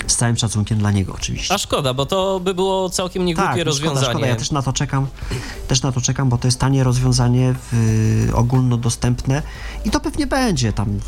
Z 0.07 0.15
całym 0.15 0.37
szacunkiem 0.37 0.77
dla 0.77 0.91
niego 0.91 1.13
oczywiście. 1.13 1.53
A 1.53 1.57
szkoda, 1.57 1.93
bo 1.93 2.05
to 2.05 2.39
by 2.39 2.53
było 2.53 2.89
całkiem 2.89 3.25
niegłupie 3.25 3.49
tak, 3.49 3.65
rozwiązanie. 3.65 3.97
Szkoda, 3.97 4.11
szkoda, 4.11 4.27
ja 4.27 4.35
też 4.35 4.51
na 4.51 4.61
to 4.61 4.73
czekam, 4.73 5.07
też 5.67 5.81
na 5.81 5.91
to 5.91 6.01
czekam, 6.01 6.29
bo 6.29 6.37
to 6.37 6.47
jest 6.47 6.59
tanie 6.59 6.83
rozwiązanie, 6.83 7.55
w, 7.71 8.31
ogólnodostępne 8.33 9.41
i 9.85 9.89
to 9.89 9.99
pewnie 9.99 10.27
będzie 10.27 10.73
tam 10.73 10.99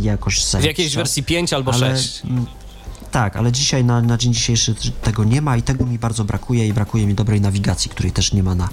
jakoś 0.00 0.44
W 0.44 0.64
jakiejś 0.64 0.88
czas. 0.88 0.96
wersji 0.96 1.22
5 1.22 1.52
albo 1.52 1.72
ale, 1.72 1.96
6. 1.98 2.24
mm, 2.24 2.46
Tak, 3.10 3.36
ale 3.36 3.52
dzisiaj 3.52 3.84
na, 3.84 4.02
na 4.02 4.16
dzień 4.16 4.34
dzisiejszy 4.34 4.74
tego 5.02 5.24
nie 5.24 5.42
ma 5.42 5.56
i 5.56 5.62
tego 5.62 5.86
mi 5.86 5.98
bardzo 5.98 6.24
brakuje 6.24 6.68
i 6.68 6.72
brakuje 6.72 7.06
mi 7.06 7.14
dobrej 7.14 7.40
nawigacji, 7.40 7.90
której 7.90 8.12
też 8.12 8.32
nie 8.32 8.42
ma 8.42 8.54
na, 8.54 8.68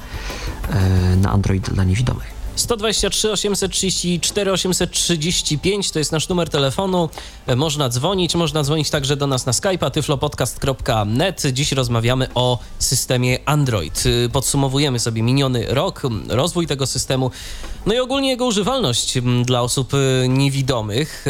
e, 0.70 1.16
na 1.16 1.32
Android 1.32 1.70
dla 1.70 1.84
niewidomych. 1.84 2.37
123 2.58 3.32
834 3.32 4.52
835 4.52 5.92
to 5.92 6.00
jest 6.00 6.12
nasz 6.12 6.30
numer 6.30 6.50
telefonu. 6.50 7.10
E, 7.48 7.56
Można 7.56 7.90
dzwonić, 7.90 8.36
można 8.36 8.64
dzwonić 8.64 8.90
także 8.90 9.18
do 9.18 9.28
nas 9.28 9.46
na 9.46 9.52
Skype'a 9.52 9.92
tyflopodcast.net. 9.92 11.44
Dziś 11.54 11.72
rozmawiamy 11.72 12.28
o 12.36 12.60
systemie 12.80 13.40
Android. 13.46 14.06
Y, 14.06 14.30
Podsumowujemy 14.34 15.00
sobie 15.00 15.22
miniony 15.24 15.66
rok, 15.70 16.02
rozwój 16.30 16.68
tego 16.68 16.88
systemu, 16.88 17.32
no 17.86 17.94
i 17.94 18.00
ogólnie 18.00 18.30
jego 18.30 18.46
używalność 18.46 19.18
dla 19.46 19.62
osób 19.62 19.94
y, 19.94 20.26
niewidomych. 20.30 21.26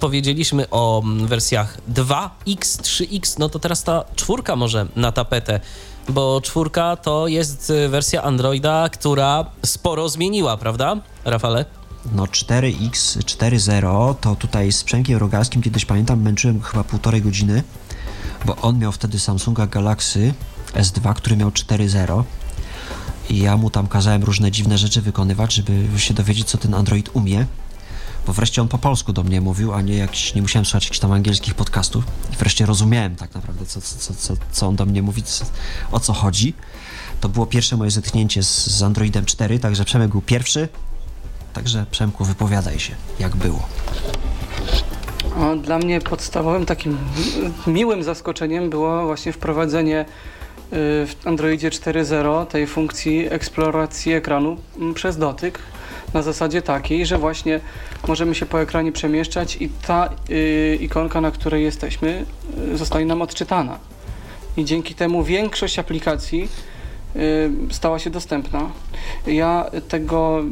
Powiedzieliśmy 0.00 0.70
o 0.70 1.02
wersjach 1.04 1.78
2X, 1.92 2.82
3X, 2.82 3.38
no 3.38 3.48
to 3.48 3.58
teraz 3.58 3.82
ta 3.82 4.04
czwórka 4.16 4.56
może 4.56 4.86
na 4.96 5.12
tapetę 5.12 5.60
bo 6.08 6.40
czwórka 6.40 6.96
to 6.96 7.28
jest 7.28 7.70
y, 7.70 7.88
wersja 7.88 8.22
Androida, 8.22 8.88
która 8.88 9.44
sporo 9.66 10.08
zmieniła, 10.08 10.56
prawda, 10.56 10.96
Rafale? 11.24 11.64
No 12.12 12.24
4X, 12.24 13.18
4.0 13.18 14.14
to 14.20 14.36
tutaj 14.36 14.72
z 14.72 14.84
Przemkiem 14.84 15.18
Rogalskim 15.18 15.62
kiedyś 15.62 15.84
pamiętam, 15.84 16.22
męczyłem 16.22 16.62
chyba 16.62 16.84
półtorej 16.84 17.22
godziny, 17.22 17.62
bo 18.44 18.56
on 18.56 18.78
miał 18.78 18.92
wtedy 18.92 19.18
Samsunga 19.18 19.66
Galaxy 19.66 20.34
S2, 20.74 21.14
który 21.14 21.36
miał 21.36 21.50
4.0 21.50 22.22
i 23.30 23.38
ja 23.38 23.56
mu 23.56 23.70
tam 23.70 23.86
kazałem 23.86 24.24
różne 24.24 24.50
dziwne 24.50 24.78
rzeczy 24.78 25.02
wykonywać, 25.02 25.54
żeby 25.54 26.00
się 26.00 26.14
dowiedzieć, 26.14 26.48
co 26.48 26.58
ten 26.58 26.74
Android 26.74 27.10
umie. 27.12 27.46
Bo 28.26 28.32
wreszcie 28.32 28.62
on 28.62 28.68
po 28.68 28.78
polsku 28.78 29.12
do 29.12 29.22
mnie 29.22 29.40
mówił, 29.40 29.74
a 29.74 29.82
nie 29.82 29.96
jakiś, 29.96 30.34
nie 30.34 30.42
musiałem 30.42 30.64
słuchać 30.64 30.84
jakichś 30.84 30.98
tam 30.98 31.12
angielskich 31.12 31.54
podcastów. 31.54 32.04
I 32.32 32.36
wreszcie 32.36 32.66
rozumiałem 32.66 33.16
tak 33.16 33.34
naprawdę, 33.34 33.66
co, 33.66 33.80
co, 33.80 34.14
co, 34.14 34.34
co, 34.52 34.66
on 34.68 34.76
do 34.76 34.86
mnie 34.86 35.02
mówi, 35.02 35.22
co, 35.22 35.44
o 35.92 36.00
co 36.00 36.12
chodzi. 36.12 36.54
To 37.20 37.28
było 37.28 37.46
pierwsze 37.46 37.76
moje 37.76 37.90
zetknięcie 37.90 38.42
z, 38.42 38.66
z 38.66 38.82
Androidem 38.82 39.24
4, 39.24 39.58
także 39.58 39.84
Przemek 39.84 40.10
był 40.10 40.20
pierwszy. 40.20 40.68
Także 41.52 41.86
Przemku, 41.90 42.24
wypowiadaj 42.24 42.78
się, 42.78 42.94
jak 43.18 43.36
było. 43.36 43.68
O, 45.38 45.56
Dla 45.56 45.78
mnie 45.78 46.00
podstawowym 46.00 46.66
takim 46.66 46.98
miłym 47.66 48.02
zaskoczeniem 48.02 48.70
było 48.70 49.06
właśnie 49.06 49.32
wprowadzenie 49.32 50.00
y, 50.00 50.06
w 51.06 51.16
Androidzie 51.24 51.70
4.0 51.70 52.46
tej 52.46 52.66
funkcji 52.66 53.26
eksploracji 53.32 54.12
ekranu 54.12 54.56
m, 54.80 54.94
przez 54.94 55.16
dotyk 55.18 55.58
na 56.14 56.22
zasadzie 56.22 56.62
takiej, 56.62 57.06
że 57.06 57.18
właśnie 57.18 57.60
możemy 58.08 58.34
się 58.34 58.46
po 58.46 58.60
ekranie 58.60 58.92
przemieszczać 58.92 59.56
i 59.56 59.68
ta 59.86 60.10
y, 60.30 60.78
ikonka, 60.80 61.20
na 61.20 61.30
której 61.30 61.64
jesteśmy, 61.64 62.24
y, 62.72 62.76
zostaje 62.76 63.06
nam 63.06 63.22
odczytana. 63.22 63.78
I 64.56 64.64
dzięki 64.64 64.94
temu 64.94 65.24
większość 65.24 65.78
aplikacji 65.78 66.48
y, 67.16 67.50
stała 67.70 67.98
się 67.98 68.10
dostępna. 68.10 68.70
Ja 69.26 69.70
tego, 69.88 70.44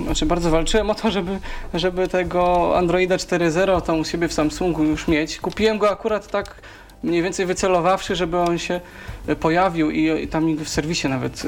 znaczy 0.00 0.26
bardzo 0.26 0.50
walczyłem 0.50 0.90
o 0.90 0.94
to, 0.94 1.10
żeby, 1.10 1.38
żeby 1.74 2.08
tego 2.08 2.72
Androida 2.78 3.16
4.0 3.16 3.82
tam 3.82 4.00
u 4.00 4.04
siebie 4.04 4.28
w 4.28 4.32
Samsungu 4.32 4.84
już 4.84 5.08
mieć. 5.08 5.38
Kupiłem 5.38 5.78
go 5.78 5.90
akurat 5.90 6.30
tak 6.30 6.54
mniej 7.02 7.22
więcej 7.22 7.46
wycelowawszy, 7.46 8.16
żeby 8.16 8.38
on 8.38 8.58
się 8.58 8.80
y, 9.28 9.36
pojawił 9.36 9.90
i, 9.90 10.22
i 10.22 10.28
tam 10.28 10.56
w 10.56 10.68
serwisie 10.68 11.08
nawet 11.08 11.42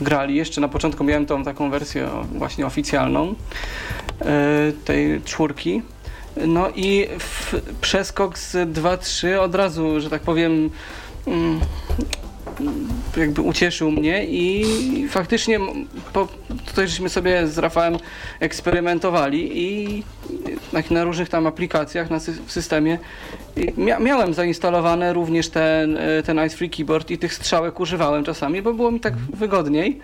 wgrali. 0.00 0.34
Jeszcze 0.34 0.60
na 0.60 0.68
początku 0.68 1.04
miałem 1.04 1.26
tą 1.26 1.44
taką 1.44 1.70
wersję 1.70 2.08
właśnie 2.32 2.66
oficjalną 2.66 3.28
y, 3.30 3.34
tej 4.84 5.20
czwórki. 5.24 5.82
No 6.46 6.70
i 6.74 7.08
przeskok 7.80 8.38
z 8.38 8.54
2.3 8.54 9.38
od 9.38 9.54
razu, 9.54 10.00
że 10.00 10.10
tak 10.10 10.22
powiem, 10.22 10.70
mm, 11.26 11.60
jakby 13.16 13.42
ucieszył 13.42 13.90
mnie 13.90 14.24
i 14.26 14.64
faktycznie 15.10 15.60
po, 16.12 16.28
tutaj 16.66 16.88
żeśmy 16.88 17.08
sobie 17.08 17.46
z 17.48 17.58
Rafałem 17.58 17.96
eksperymentowali 18.40 19.50
i 19.62 20.02
na, 20.72 20.82
na 20.90 21.04
różnych 21.04 21.28
tam 21.28 21.46
aplikacjach 21.46 22.10
na 22.10 22.18
sy- 22.18 22.32
w 22.46 22.52
systemie 22.52 22.98
mia, 23.76 23.98
miałem 23.98 24.34
zainstalowane 24.34 25.12
również 25.12 25.48
ten, 25.48 25.96
e, 25.96 26.22
ten 26.22 26.46
Ice 26.46 26.56
Free 26.56 26.70
Keyboard 26.70 27.10
i 27.10 27.18
tych 27.18 27.34
strzałek 27.34 27.80
używałem 27.80 28.24
czasami, 28.24 28.62
bo 28.62 28.74
było 28.74 28.90
mi 28.90 29.00
tak 29.00 29.16
wygodniej, 29.16 29.98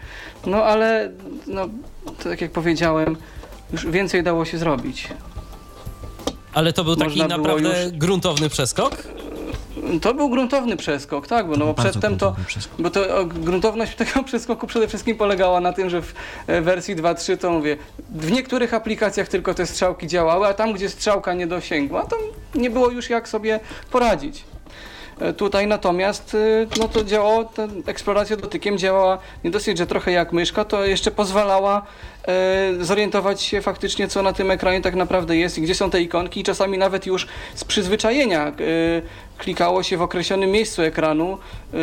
no 0.46 0.64
ale 0.64 1.10
no, 1.46 1.68
tak 2.24 2.40
jak 2.40 2.50
powiedziałem, 2.50 3.16
już 3.72 3.86
więcej 3.86 4.22
dało 4.22 4.44
się 4.44 4.58
zrobić. 4.58 5.08
Ale 6.54 6.72
to 6.72 6.84
był 6.84 6.96
taki 6.96 7.18
Można 7.18 7.36
naprawdę 7.38 7.84
już- 7.84 7.92
gruntowny 7.92 8.48
przeskok? 8.48 8.96
To 10.02 10.14
był 10.14 10.28
gruntowny 10.28 10.76
przeskok, 10.76 11.26
tak, 11.26 11.46
bo, 11.46 11.56
no, 11.56 11.66
bo 11.66 11.74
przedtem 11.74 12.18
to, 12.18 12.36
przeskok. 12.46 12.80
bo 12.80 12.90
to 12.90 13.26
gruntowność 13.26 13.96
tego 13.96 14.22
przeskoku 14.24 14.66
przede 14.66 14.88
wszystkim 14.88 15.16
polegała 15.16 15.60
na 15.60 15.72
tym, 15.72 15.90
że 15.90 16.02
w 16.02 16.14
e, 16.46 16.60
wersji 16.60 16.96
2.3 16.96 17.38
to 17.38 17.50
mówię, 17.50 17.76
w 18.10 18.32
niektórych 18.32 18.74
aplikacjach 18.74 19.28
tylko 19.28 19.54
te 19.54 19.66
strzałki 19.66 20.06
działały, 20.06 20.46
a 20.46 20.54
tam, 20.54 20.72
gdzie 20.72 20.88
strzałka 20.90 21.34
nie 21.34 21.46
dosięgła, 21.46 22.06
to 22.06 22.16
nie 22.54 22.70
było 22.70 22.90
już 22.90 23.10
jak 23.10 23.28
sobie 23.28 23.60
poradzić. 23.90 24.44
E, 25.20 25.32
Tutaj 25.32 25.66
natomiast 25.66 26.34
y, 26.34 26.68
no 26.78 26.88
to 26.88 27.04
działało, 27.04 27.44
ta 27.44 27.62
eksploracja 27.86 28.36
dotykiem 28.36 28.78
działała 28.78 29.18
nie 29.44 29.50
dosyć, 29.50 29.78
że 29.78 29.86
trochę 29.86 30.12
jak 30.12 30.32
myszka, 30.32 30.64
to 30.64 30.84
jeszcze 30.84 31.10
pozwalała 31.10 31.78
e, 31.78 31.82
zorientować 32.80 33.42
się 33.42 33.60
faktycznie, 33.60 34.08
co 34.08 34.22
na 34.22 34.32
tym 34.32 34.50
ekranie 34.50 34.80
tak 34.80 34.94
naprawdę 34.94 35.36
jest 35.36 35.58
i 35.58 35.62
gdzie 35.62 35.74
są 35.74 35.90
te 35.90 36.02
ikonki 36.02 36.40
i 36.40 36.44
czasami 36.44 36.78
nawet 36.78 37.06
już 37.06 37.26
z 37.54 37.64
przyzwyczajenia 37.64 38.46
e, 38.48 38.52
klikało 39.38 39.82
się 39.82 39.96
w 39.96 40.02
określonym 40.02 40.50
miejscu 40.50 40.82
ekranu, 40.82 41.38
e, 41.74 41.76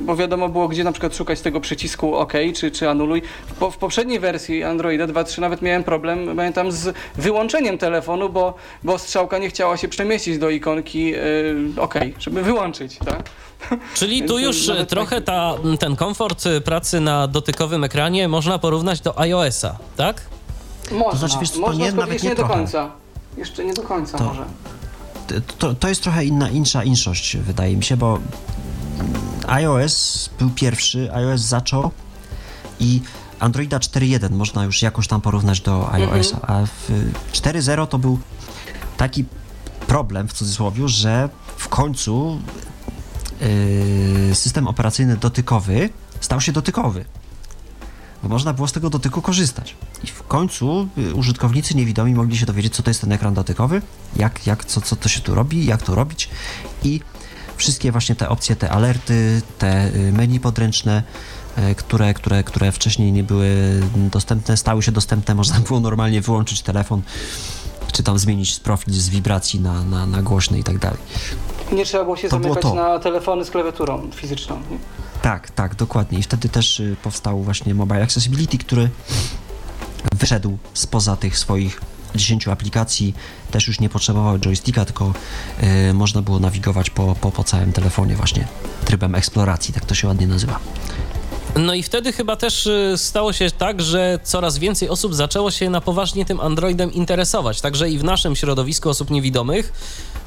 bo 0.00 0.16
wiadomo 0.16 0.48
było, 0.48 0.68
gdzie 0.68 0.84
na 0.84 0.92
przykład 0.92 1.16
szukać 1.16 1.40
tego 1.40 1.60
przycisku 1.60 2.14
OK 2.14 2.32
czy, 2.54 2.70
czy 2.70 2.88
anuluj. 2.88 3.22
W, 3.60 3.70
w 3.70 3.76
poprzedniej 3.76 4.20
wersji 4.20 4.64
Androida 4.64 5.06
2.3 5.06 5.40
nawet 5.40 5.62
miałem 5.62 5.84
problem, 5.84 6.26
pamiętam, 6.36 6.72
z 6.72 6.96
wyłączeniem 7.14 7.78
telefonu, 7.78 8.30
bo, 8.30 8.54
bo 8.82 8.98
strzałka 8.98 9.38
nie 9.38 9.48
chciała 9.48 9.76
się 9.76 9.88
przemieścić 9.88 10.38
do 10.38 10.50
ikonki 10.50 11.14
e, 11.14 11.20
OK, 11.76 11.94
żeby 12.18 12.42
wyłączyć, 12.42 12.98
tak? 12.98 13.22
Czyli 13.94 14.22
tu 14.24 14.38
już 14.38 14.68
nawet 14.68 14.88
trochę 14.88 15.20
tak- 15.20 15.24
ta, 15.60 15.76
ten 15.78 15.96
komfort 15.96 16.44
pracy 16.64 17.00
na 17.00 17.26
dotykowym 17.28 17.84
ekranie 17.84 18.28
można 18.28 18.58
porównać 18.58 19.00
do 19.00 19.18
iOS-a, 19.18 19.76
tak? 19.96 20.22
Można, 20.92 21.10
To 21.10 21.16
znaczy, 21.16 21.36
wiesz 21.40 21.50
to 21.50 21.58
można 21.58 21.84
nie- 21.84 21.92
nawet 21.92 22.22
nie 22.22 22.28
nie 22.28 22.34
do 22.34 22.42
trochę. 22.42 22.54
końca. 22.54 22.90
Jeszcze 23.36 23.64
nie 23.64 23.74
do 23.74 23.82
końca 23.82 24.18
To- 24.18 24.24
może. 24.24 24.44
To, 25.58 25.74
to 25.74 25.88
jest 25.88 26.02
trochę 26.02 26.24
inna, 26.24 26.50
insza 26.50 26.84
inszość, 26.84 27.36
wydaje 27.36 27.76
mi 27.76 27.84
się, 27.84 27.96
bo 27.96 28.18
iOS 29.46 30.30
był 30.38 30.50
pierwszy, 30.50 31.10
iOS 31.14 31.40
zaczął 31.40 31.90
i 32.80 33.00
Androida 33.40 33.78
4.1 33.78 34.30
można 34.30 34.64
już 34.64 34.82
jakoś 34.82 35.08
tam 35.08 35.20
porównać 35.20 35.60
do 35.60 35.92
iOS-a, 35.92 36.40
a 36.46 36.66
w 36.66 36.90
4.0 37.32 37.86
to 37.86 37.98
był 37.98 38.18
taki 38.96 39.24
problem 39.86 40.28
w 40.28 40.32
cudzysłowie, 40.32 40.88
że 40.88 41.28
w 41.56 41.68
końcu 41.68 42.38
system 44.34 44.68
operacyjny 44.68 45.16
dotykowy 45.16 45.90
stał 46.20 46.40
się 46.40 46.52
dotykowy. 46.52 47.04
Bo 48.24 48.28
można 48.28 48.52
było 48.52 48.68
z 48.68 48.72
tego 48.72 48.90
dotyku 48.90 49.22
korzystać. 49.22 49.76
I 50.04 50.06
w 50.06 50.22
końcu 50.22 50.88
y, 50.98 51.14
użytkownicy 51.14 51.76
niewidomi 51.76 52.14
mogli 52.14 52.36
się 52.36 52.46
dowiedzieć, 52.46 52.74
co 52.74 52.82
to 52.82 52.90
jest 52.90 53.00
ten 53.00 53.12
ekran 53.12 53.34
dotykowy, 53.34 53.82
jak, 54.16 54.46
jak, 54.46 54.64
co, 54.64 54.80
co 54.80 54.96
to 54.96 55.08
się 55.08 55.20
tu 55.20 55.34
robi, 55.34 55.66
jak 55.66 55.82
to 55.82 55.94
robić. 55.94 56.28
I 56.82 57.00
wszystkie 57.56 57.92
właśnie 57.92 58.14
te 58.14 58.28
opcje, 58.28 58.56
te 58.56 58.70
alerty, 58.70 59.42
te 59.58 59.94
y, 59.94 60.12
menu 60.12 60.40
podręczne, 60.40 61.02
y, 61.58 61.74
które, 61.74 62.14
które, 62.14 62.44
które 62.44 62.72
wcześniej 62.72 63.12
nie 63.12 63.24
były 63.24 63.80
dostępne, 63.96 64.56
stały 64.56 64.82
się 64.82 64.92
dostępne. 64.92 65.34
Można 65.34 65.60
było 65.60 65.80
normalnie 65.80 66.20
wyłączyć 66.20 66.62
telefon, 66.62 67.02
czy 67.94 68.02
tam 68.02 68.18
zmienić 68.18 68.60
profil 68.60 68.94
z 68.94 69.08
wibracji 69.08 69.60
na, 69.60 69.84
na, 69.84 70.06
na 70.06 70.22
głośny 70.22 70.58
i 70.58 70.62
tak 70.64 70.78
dalej. 70.78 70.98
Nie 71.72 71.84
trzeba 71.84 72.04
było 72.04 72.16
się 72.16 72.28
To 72.28 72.38
było 72.38 72.54
zamykać 72.54 72.72
to. 72.72 72.74
na 72.74 72.98
telefony 72.98 73.44
z 73.44 73.50
klawiaturą 73.50 74.10
fizyczną. 74.14 74.56
Nie? 74.70 74.78
Tak, 75.22 75.50
tak, 75.50 75.74
dokładnie. 75.74 76.18
I 76.18 76.22
wtedy 76.22 76.48
też 76.48 76.80
y, 76.80 76.96
powstał 77.02 77.42
właśnie 77.42 77.74
Mobile 77.74 78.02
Accessibility, 78.02 78.58
który 78.58 78.90
wyszedł 80.14 80.58
spoza 80.74 81.16
tych 81.16 81.38
swoich 81.38 81.80
10 82.14 82.48
aplikacji, 82.48 83.14
też 83.50 83.68
już 83.68 83.80
nie 83.80 83.88
potrzebował 83.88 84.38
joysticka, 84.38 84.84
tylko 84.84 85.12
y, 85.90 85.94
można 85.94 86.22
było 86.22 86.38
nawigować 86.38 86.90
po, 86.90 87.14
po, 87.20 87.30
po 87.32 87.44
całym 87.44 87.72
telefonie 87.72 88.16
właśnie 88.16 88.48
trybem 88.84 89.14
eksploracji, 89.14 89.74
tak 89.74 89.84
to 89.84 89.94
się 89.94 90.08
ładnie 90.08 90.26
nazywa. 90.26 90.58
No 91.56 91.74
i 91.74 91.82
wtedy 91.82 92.12
chyba 92.12 92.36
też 92.36 92.66
y, 92.66 92.94
stało 92.96 93.32
się 93.32 93.50
tak, 93.50 93.82
że 93.82 94.18
coraz 94.22 94.58
więcej 94.58 94.88
osób 94.88 95.14
zaczęło 95.14 95.50
się 95.50 95.70
na 95.70 95.80
poważnie 95.80 96.24
tym 96.24 96.40
Androidem 96.40 96.92
interesować. 96.92 97.60
Także 97.60 97.90
i 97.90 97.98
w 97.98 98.04
naszym 98.04 98.36
środowisku 98.36 98.90
osób 98.90 99.10
niewidomych 99.10 99.72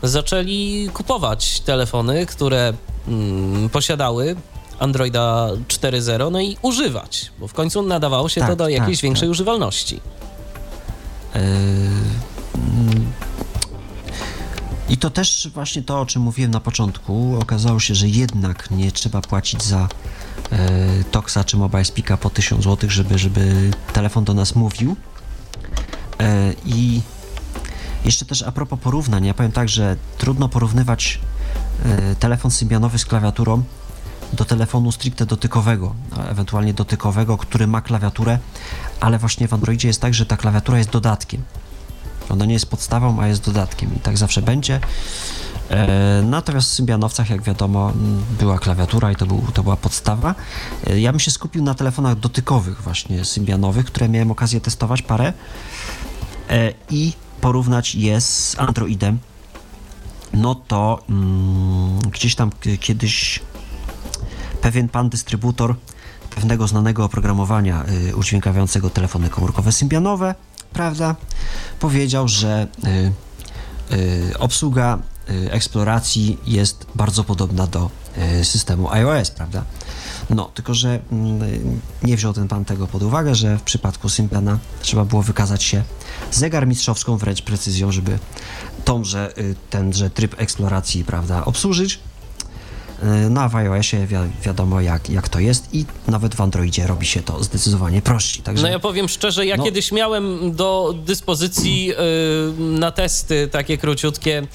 zaczęli 0.04 0.90
kupować 0.94 1.60
telefony, 1.60 2.26
które 2.26 2.74
mm, 3.08 3.70
posiadały 3.70 4.36
Androida 4.80 5.50
4.0, 5.68 6.32
no 6.32 6.42
i 6.42 6.58
używać, 6.62 7.32
bo 7.40 7.48
w 7.48 7.54
końcu 7.54 7.82
nadawało 7.82 8.30
się 8.30 8.42
to 8.42 8.48
Tak, 8.48 8.56
do 8.56 8.70
jakiejś 8.70 8.98
tak, 8.98 9.04
większej 9.04 9.28
tak. 9.28 9.32
używalności. 9.32 10.02
Yy. 11.36 11.42
I 14.90 14.98
to 14.98 15.10
też 15.10 15.50
właśnie 15.54 15.82
to, 15.82 16.02
o 16.02 16.06
czym 16.06 16.22
mówiłem 16.22 16.52
na 16.52 16.60
początku. 16.60 17.38
Okazało 17.42 17.80
się, 17.80 17.96
że 17.96 18.08
jednak 18.08 18.72
nie 18.72 18.92
trzeba 18.92 19.22
płacić 19.22 19.64
za 19.64 19.88
Toxa 21.12 21.44
czy 21.46 21.58
Mobile 21.58 21.86
Speaka 21.86 22.18
po 22.18 22.30
1000 22.30 22.64
zł, 22.64 22.90
żeby, 22.90 23.18
żeby 23.18 23.72
telefon 23.94 24.24
do 24.24 24.34
nas 24.34 24.56
mówił. 24.56 24.96
E, 26.20 26.54
I 26.66 27.02
jeszcze 28.06 28.26
też 28.26 28.42
a 28.42 28.52
propos 28.52 28.80
porównań, 28.80 29.26
ja 29.26 29.34
powiem 29.34 29.52
tak, 29.52 29.70
że 29.70 29.96
trudno 30.18 30.50
porównywać 30.50 31.20
e, 31.86 32.16
telefon 32.16 32.52
symbianowy 32.52 33.00
z 33.00 33.06
klawiaturą 33.06 33.64
do 34.34 34.46
telefonu 34.46 34.92
stricte 34.92 35.26
dotykowego, 35.26 35.96
ewentualnie 36.30 36.74
dotykowego, 36.74 37.38
który 37.38 37.68
ma 37.68 37.82
klawiaturę, 37.82 38.40
ale 39.00 39.20
właśnie 39.20 39.48
w 39.48 39.54
Androidzie 39.54 39.88
jest 39.88 40.02
tak, 40.02 40.14
że 40.14 40.26
ta 40.26 40.38
klawiatura 40.38 40.78
jest 40.78 40.90
dodatkiem. 40.90 41.44
Ona 42.30 42.46
nie 42.46 42.54
jest 42.54 42.70
podstawą, 42.70 43.22
a 43.22 43.28
jest 43.28 43.46
dodatkiem 43.46 43.96
i 43.96 44.00
tak 44.00 44.18
zawsze 44.18 44.42
będzie. 44.42 44.80
E, 45.70 46.22
natomiast 46.26 46.70
w 46.70 46.74
Symbianowcach, 46.74 47.30
jak 47.30 47.42
wiadomo, 47.42 47.94
była 48.40 48.60
klawiatura 48.60 49.12
i 49.12 49.16
to, 49.16 49.26
był, 49.26 49.44
to 49.54 49.64
była 49.64 49.76
podstawa. 49.76 50.36
E, 50.88 51.00
ja 51.00 51.12
bym 51.12 51.20
się 51.20 51.32
skupił 51.32 51.64
na 51.64 51.74
telefonach 51.74 52.20
dotykowych 52.20 52.82
właśnie 52.82 53.26
Symbianowych, 53.26 53.86
które 53.86 54.10
miałem 54.10 54.32
okazję 54.32 54.62
testować 54.62 55.02
parę 55.02 55.34
e, 56.50 56.74
i 56.90 57.14
porównać 57.42 57.96
je 57.96 58.22
z 58.22 58.60
Androidem. 58.60 59.20
No 60.34 60.56
to 60.56 61.04
mm, 61.10 62.00
gdzieś 62.12 62.36
tam 62.36 62.50
kiedyś 62.80 63.40
pewien 64.62 64.90
pan 64.90 65.10
dystrybutor 65.10 65.76
pewnego 66.38 66.68
znanego 66.68 67.06
oprogramowania 67.06 67.86
y, 68.10 68.16
udźwiękawiającego 68.16 68.90
telefony 68.90 69.30
komórkowe 69.30 69.72
symbianowe, 69.72 70.36
prawda, 70.74 71.16
powiedział, 71.80 72.28
że 72.28 72.68
y, 73.92 73.96
y, 73.96 74.40
obsługa 74.40 75.00
eksploracji 75.52 76.38
jest 76.48 76.86
bardzo 76.96 77.24
podobna 77.24 77.68
do 77.68 77.90
y, 78.42 78.46
systemu 78.46 78.90
iOS, 78.92 79.32
prawda. 79.32 79.64
No, 80.30 80.46
tylko 80.54 80.74
że 80.74 81.00
mm, 81.12 81.82
nie 82.04 82.18
wziął 82.18 82.34
ten 82.34 82.48
pan 82.48 82.66
tego 82.66 82.88
pod 82.88 83.04
uwagę, 83.04 83.36
że 83.36 83.58
w 83.58 83.62
przypadku 83.62 84.10
Symbiana 84.10 84.60
trzeba 84.82 85.06
było 85.06 85.22
wykazać 85.22 85.64
się 85.64 85.84
zegarmistrzowską 86.32 87.18
wręcz 87.18 87.42
precyzją, 87.42 87.92
żeby 87.92 88.20
tąże, 88.86 89.38
y, 89.38 89.56
tenże 89.70 90.10
tryb 90.10 90.36
eksploracji, 90.42 91.04
prawda, 91.04 91.46
obsłużyć. 91.46 92.00
Y, 93.26 93.30
No 93.30 93.42
a 93.42 93.50
w 93.50 93.56
iOSie 93.56 94.08
wi- 94.08 94.16
wiadomo 94.44 94.82
jak, 94.82 95.10
jak 95.10 95.30
to 95.30 95.40
jest 95.40 95.74
i 95.74 95.86
nawet 96.08 96.36
w 96.36 96.42
Androidzie 96.42 96.88
robi 96.88 97.06
się 97.06 97.22
to 97.22 97.44
zdecydowanie 97.44 98.02
prościej. 98.02 98.44
Także 98.44 98.64
No 98.64 98.70
ja 98.70 98.80
powiem 98.80 99.10
szczerze, 99.10 99.46
ja 99.46 99.58
No. 99.58 99.64
kiedyś 99.64 99.92
miałem 99.92 100.56
do 100.56 100.96
dyspozycji 101.06 101.92
y, 101.92 101.96
na 102.60 102.92
testy 102.92 103.48
takie 103.52 103.78
króciutkie 103.78 104.48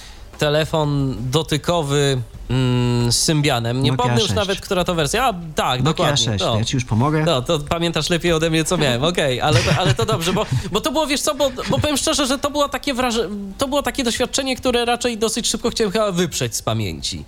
telefon 0.43 1.17
dotykowy 1.31 2.21
mm, 2.51 3.13
z 3.13 3.19
Symbianem. 3.19 3.83
Nie 3.83 3.91
Nokia 3.91 4.03
pomnę 4.03 4.21
już 4.21 4.29
6. 4.29 4.35
nawet, 4.35 4.61
która 4.61 4.85
to 4.85 4.95
wersja. 4.95 5.25
A, 5.25 5.35
tak, 5.55 5.83
Nokia 5.83 5.83
dokładnie. 5.83 6.17
6, 6.17 6.45
no. 6.45 6.59
ja 6.59 6.65
ci 6.65 6.77
już 6.77 6.85
pomogę. 6.85 7.25
No, 7.27 7.43
to 7.43 7.59
pamiętasz 7.59 8.11
lepiej 8.11 8.33
ode 8.33 8.51
mnie, 8.51 8.65
co 8.65 8.79
miałem. 8.79 9.05
Okej, 9.05 9.41
ale, 9.41 9.61
to, 9.61 9.71
ale 9.79 9.95
to 9.95 10.07
dobrze, 10.07 10.33
bo, 10.33 10.47
bo 10.73 10.81
to 10.81 10.93
było, 10.93 11.07
wiesz 11.07 11.21
co, 11.21 11.35
bo, 11.35 11.51
bo 11.71 11.79
powiem 11.79 11.97
szczerze, 11.97 12.27
że 12.27 12.39
to 12.39 12.51
było 12.51 12.69
takie 12.69 12.95
wraże... 12.95 13.29
to 13.59 13.69
było 13.69 13.83
takie 13.83 14.05
doświadczenie, 14.05 14.57
które 14.57 14.85
raczej 14.85 15.19
dosyć 15.19 15.49
szybko 15.49 15.71
chciałem 15.71 15.93
chyba 15.93 16.13
wyprzeć 16.13 16.57
z 16.57 16.63
pamięci. 16.63 17.25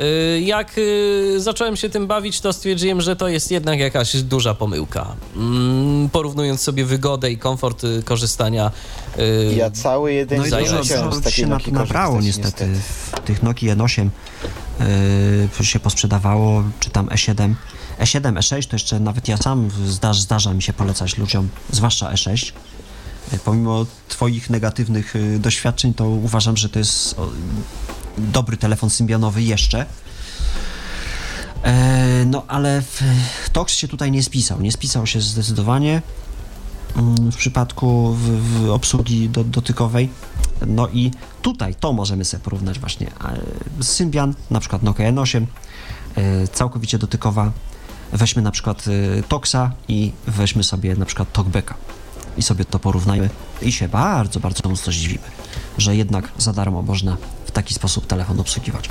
Y, 0.00 0.40
Jak 0.40 0.78
y, 0.78 1.40
zacząłem 1.40 1.76
się 1.76 1.88
tym 1.88 2.06
bawić, 2.06 2.40
to 2.40 2.52
stwierdziłem, 2.52 3.00
że 3.00 3.16
to 3.16 3.28
jest 3.28 3.50
jednak 3.50 3.78
jakaś 3.78 4.16
duża 4.22 4.54
pomyłka. 4.54 5.16
Mm, 5.36 6.08
Porównując 6.08 6.60
sobie 6.60 6.84
wygodę 6.84 7.30
i 7.30 7.38
komfort 7.38 7.84
y, 7.84 8.02
korzystania. 8.02 8.70
Ja 9.56 9.70
cały 9.70 10.12
jeden 10.12 10.38
No 10.38 10.46
i 10.46 10.50
dużo, 10.50 10.84
z 11.14 11.30
się 11.30 11.46
Nokii 11.46 11.72
nabrało 11.72 12.16
korzystać, 12.16 12.44
niestety. 12.44 12.80
W 13.16 13.20
tych 13.20 13.42
Nokia 13.42 13.76
N8 13.76 14.08
yy, 15.58 15.66
się 15.66 15.80
posprzedawało, 15.80 16.64
czy 16.80 16.90
tam 16.90 17.08
E 17.08 17.14
E7. 17.14 17.54
E7, 18.00 18.34
E6 18.34 18.66
to 18.68 18.76
jeszcze 18.76 19.00
nawet 19.00 19.28
ja 19.28 19.36
sam 19.36 19.70
zdarza, 19.86 20.20
zdarza 20.20 20.54
mi 20.54 20.62
się 20.62 20.72
polecać 20.72 21.18
ludziom, 21.18 21.48
zwłaszcza 21.70 22.12
E6. 22.12 22.52
Yy, 23.32 23.38
Pomimo 23.38 23.86
twoich 24.08 24.50
negatywnych 24.50 25.14
doświadczeń, 25.38 25.94
to 25.94 26.08
uważam, 26.08 26.56
że 26.56 26.68
to 26.68 26.78
jest 26.78 27.16
dobry 28.18 28.56
telefon 28.56 28.90
symbianowy 28.90 29.42
jeszcze. 29.42 29.86
E, 31.62 32.24
No 32.26 32.44
ale 32.48 32.82
Tox 33.52 33.74
się 33.74 33.88
tutaj 33.88 34.10
nie 34.10 34.22
spisał. 34.22 34.60
Nie 34.60 34.72
spisał 34.72 35.06
się 35.06 35.20
zdecydowanie 35.20 36.02
mm, 36.96 37.32
w 37.32 37.36
przypadku 37.36 38.14
w, 38.14 38.26
w 38.64 38.70
obsługi 38.70 39.28
do, 39.28 39.44
dotykowej. 39.44 40.08
No 40.66 40.88
i 40.88 41.10
tutaj 41.42 41.74
to 41.74 41.92
możemy 41.92 42.24
sobie 42.24 42.42
porównać 42.42 42.78
właśnie 42.78 43.10
Symbian, 43.80 44.34
na 44.50 44.60
przykład 44.60 44.82
Nokia 44.82 45.12
N8, 45.12 45.46
e, 46.16 46.48
całkowicie 46.48 46.98
dotykowa. 46.98 47.52
Weźmy 48.12 48.42
na 48.42 48.50
przykład 48.50 48.84
e, 49.18 49.22
Toxa 49.22 49.70
i 49.88 50.12
weźmy 50.26 50.64
sobie 50.64 50.96
na 50.96 51.04
przykład 51.04 51.32
Talkbacka 51.32 51.74
i 52.36 52.42
sobie 52.42 52.64
to 52.64 52.78
porównajmy 52.78 53.30
i 53.62 53.72
się 53.72 53.88
bardzo, 53.88 54.40
bardzo 54.40 54.68
mocno 54.68 54.92
zdziwimy, 54.92 55.24
że 55.78 55.96
jednak 55.96 56.32
za 56.38 56.52
darmo 56.52 56.82
można 56.82 57.16
taki 57.54 57.74
sposób 57.74 58.06
telefon 58.06 58.40
obsługiwać. 58.40 58.88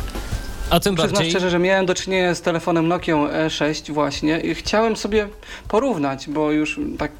A 0.70 0.80
tym 0.80 0.96
Przyznam 0.96 1.14
bardziej... 1.14 1.32
szczerze, 1.32 1.50
że 1.50 1.60
miałem 1.60 1.86
do 1.86 1.96
czynienia 1.96 2.36
z 2.36 2.42
telefonem 2.42 2.88
Nokia 2.88 3.16
E6 3.16 3.92
właśnie 3.92 4.40
i 4.40 4.56
chciałem 4.56 4.96
sobie 4.96 5.28
porównać, 5.68 6.30
bo 6.30 6.52
już 6.52 6.80
tak 6.98 7.12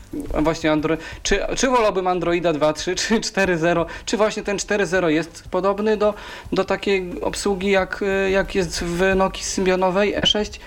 właśnie 0.42 0.72
Android, 0.72 1.02
czy, 1.24 1.40
czy 1.56 1.68
wolałbym 1.68 2.08
Androida 2.08 2.54
2.3 2.54 2.96
czy 2.96 3.20
4.0, 3.20 3.86
czy 4.06 4.18
właśnie 4.18 4.44
ten 4.44 4.58
4.0 4.58 5.08
jest 5.08 5.44
podobny 5.52 5.98
do, 5.98 6.14
do 6.52 6.66
takiej 6.66 7.22
obsługi 7.22 7.72
jak, 7.72 8.04
jak 8.32 8.56
jest 8.56 8.84
w 8.84 9.16
Nokii 9.16 9.44
symbionowej 9.44 10.18
E6 10.18 10.60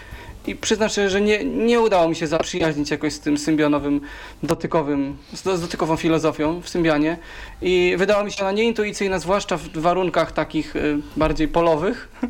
i 0.46 0.56
przyznam 0.56 0.88
szczerze, 0.88 1.10
że 1.10 1.20
nie, 1.20 1.44
nie 1.44 1.80
udało 1.80 2.08
mi 2.08 2.16
się 2.16 2.26
zaprzyjaźnić 2.26 2.90
jakoś 2.90 3.12
z 3.12 3.20
tym 3.20 3.38
symbionowym, 3.38 4.00
dotykowym, 4.42 5.16
z, 5.34 5.42
z 5.42 5.60
dotykową 5.60 5.96
filozofią 5.96 6.60
w 6.60 6.68
Symbianie 6.68 7.18
i 7.62 7.94
wydało 7.98 8.24
mi 8.24 8.32
się 8.32 8.42
ona 8.42 8.52
nieintuicyjna, 8.52 9.18
zwłaszcza 9.18 9.56
w 9.56 9.68
warunkach 9.68 10.32
takich 10.32 10.76
y, 10.76 10.98
bardziej 11.16 11.48
polowych 11.48 12.08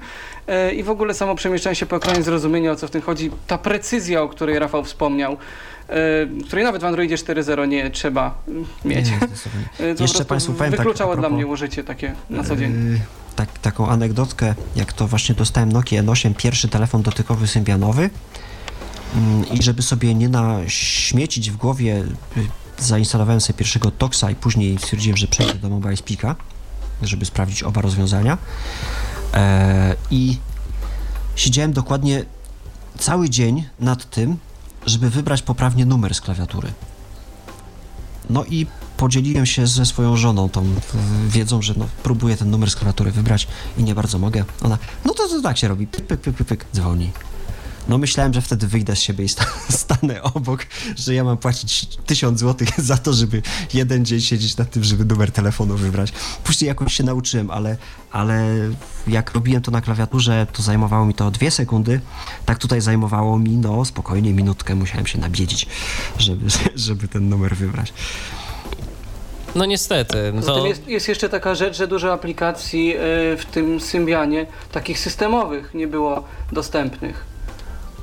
Y, 0.71 0.75
i 0.75 0.83
w 0.83 0.91
ogóle 0.91 1.15
samo 1.15 1.35
przemieszczanie 1.35 1.77
się 1.77 1.87
po 1.87 1.97
ekranie, 1.97 2.23
zrozumienie 2.23 2.73
o 2.73 2.77
co 2.77 2.89
w 2.89 2.91
tym 2.91 3.03
chodzi, 3.03 3.31
ta 3.47 3.59
precyzja, 3.59 4.23
o 4.23 4.29
której 4.29 4.59
Rafał 4.59 4.85
wspomniał, 4.85 5.33
y, 5.33 6.45
której 6.47 6.65
nawet 6.65 6.83
w 6.83 6.85
Androidzie 6.85 7.17
4.0 7.17 7.69
nie 7.69 7.91
trzeba 7.91 8.35
mieć. 8.85 9.11
Nie. 9.11 9.87
Y, 9.87 9.95
po 9.95 10.03
Jeszcze 10.03 10.25
Państwu 10.25 10.53
powiem 10.53 10.73
tak 10.73 10.81
Wykluczało 10.81 11.17
dla 11.17 11.23
propos- 11.23 11.35
mnie 11.35 11.47
użycie 11.47 11.85
takie 11.85 12.15
na 12.31 12.45
co 12.45 12.57
dzień. 12.57 12.99
Tak, 13.37 13.59
taką 13.59 13.89
anegdotkę, 13.89 14.55
jak 14.77 14.93
to 14.93 15.09
właśnie 15.09 15.35
dostałem 15.35 15.73
Nokia 15.73 16.03
N8, 16.03 16.35
pierwszy 16.35 16.69
telefon 16.69 17.03
dotykowy 17.03 17.47
symbianowy 17.47 18.11
mm, 19.15 19.49
i 19.49 19.63
żeby 19.63 19.83
sobie 19.83 20.15
nie 20.15 20.29
naśmiecić 20.29 21.51
w 21.51 21.57
głowie, 21.57 22.05
y, 22.37 22.49
zainstalowałem 22.79 23.41
sobie 23.41 23.59
pierwszego 23.59 23.91
Toxa 23.91 24.25
i 24.31 24.35
później 24.35 24.79
stwierdziłem, 24.79 25.17
że 25.17 25.27
przejdę 25.27 25.55
do 25.55 25.69
Mobile 25.69 25.97
Speaka, 25.97 26.37
żeby 27.03 27.25
sprawdzić 27.25 27.63
oba 27.63 27.81
rozwiązania 27.81 28.39
e, 29.35 29.97
i 30.11 30.39
siedziałem 31.37 31.73
dokładnie 31.73 32.25
cały 32.99 33.31
dzień 33.31 33.65
nad 33.81 34.11
tym, 34.11 34.37
żeby 34.87 35.11
wybrać 35.11 35.43
poprawnie 35.43 35.87
numer 35.87 36.15
z 36.15 36.21
klawiatury. 36.21 36.73
No 38.31 38.45
i 38.45 38.67
podzieliłem 38.97 39.47
się 39.47 39.67
ze 39.67 39.87
swoją 39.87 40.17
żoną 40.17 40.49
tą 40.49 40.75
wiedzą, 41.29 41.63
że 41.63 41.75
no, 41.77 41.89
próbuję 42.03 42.37
ten 42.37 42.51
numer 42.51 42.71
z 42.71 42.77
klawiatury 42.77 43.11
wybrać 43.11 43.49
i 43.79 43.85
nie 43.85 43.95
bardzo 43.95 44.19
mogę. 44.19 44.45
Ona, 44.63 44.79
no 45.05 45.15
to, 45.15 45.29
to 45.29 45.43
tak 45.43 45.59
się 45.59 45.69
robi, 45.69 45.87
pyk, 45.87 46.07
pyk, 46.07 46.21
pyk, 46.21 46.37
pyk, 46.37 46.47
pyk, 46.47 46.67
dzwoni. 46.75 47.11
No 47.89 47.99
myślałem, 47.99 48.35
że 48.35 48.43
wtedy 48.43 48.67
wyjdę 48.67 48.97
z 48.97 49.01
siebie 49.01 49.25
i 49.25 49.29
sta- 49.29 49.47
stanę 49.71 50.23
obok, 50.23 50.67
że 50.97 51.15
ja 51.15 51.25
mam 51.25 51.37
płacić 51.37 51.87
tysiąc 52.07 52.41
złotych 52.41 52.69
za 52.91 52.97
to, 52.97 53.13
żeby 53.13 53.43
jeden 53.75 54.05
dzień 54.05 54.21
siedzieć 54.21 54.57
nad 54.57 54.71
tym, 54.71 54.85
żeby 54.85 55.05
numer 55.05 55.33
telefonu 55.33 55.77
wybrać. 55.77 56.13
Później 56.45 56.69
jakoś 56.69 56.95
się 56.95 57.05
nauczyłem, 57.05 57.51
ale, 57.51 57.77
ale 58.11 58.47
jak 59.07 59.35
robiłem 59.35 59.63
to 59.63 59.71
na 59.71 59.81
klawiaturze, 59.81 60.47
to 60.53 60.63
zajmowało 60.63 61.07
mi 61.07 61.15
to 61.15 61.31
dwie 61.31 61.51
sekundy. 61.51 62.01
Tak 62.47 62.59
tutaj 62.59 62.81
zajmowało 62.81 63.39
mi, 63.39 63.51
no 63.51 63.85
spokojnie, 63.85 64.33
minutkę 64.33 64.75
musiałem 64.75 65.07
się 65.07 65.19
nabiedzić, 65.19 65.67
żeby, 66.19 66.47
żeby 66.75 67.09
ten 67.09 67.29
numer 67.29 67.57
wybrać. 67.57 67.93
No 69.57 69.65
niestety, 69.65 70.33
Poza 70.37 70.53
to... 70.53 70.67
jest, 70.67 70.89
jest 70.89 71.09
jeszcze 71.09 71.29
taka 71.29 71.55
rzecz, 71.55 71.77
że 71.77 71.89
dużo 71.89 72.13
aplikacji 72.13 72.97
y, 72.97 72.99
w 73.37 73.45
tym 73.51 73.81
Symbianie, 73.81 74.47
takich 74.73 74.99
systemowych, 74.99 75.75
nie 75.75 75.87
było 75.87 76.25
dostępnych. 76.53 77.25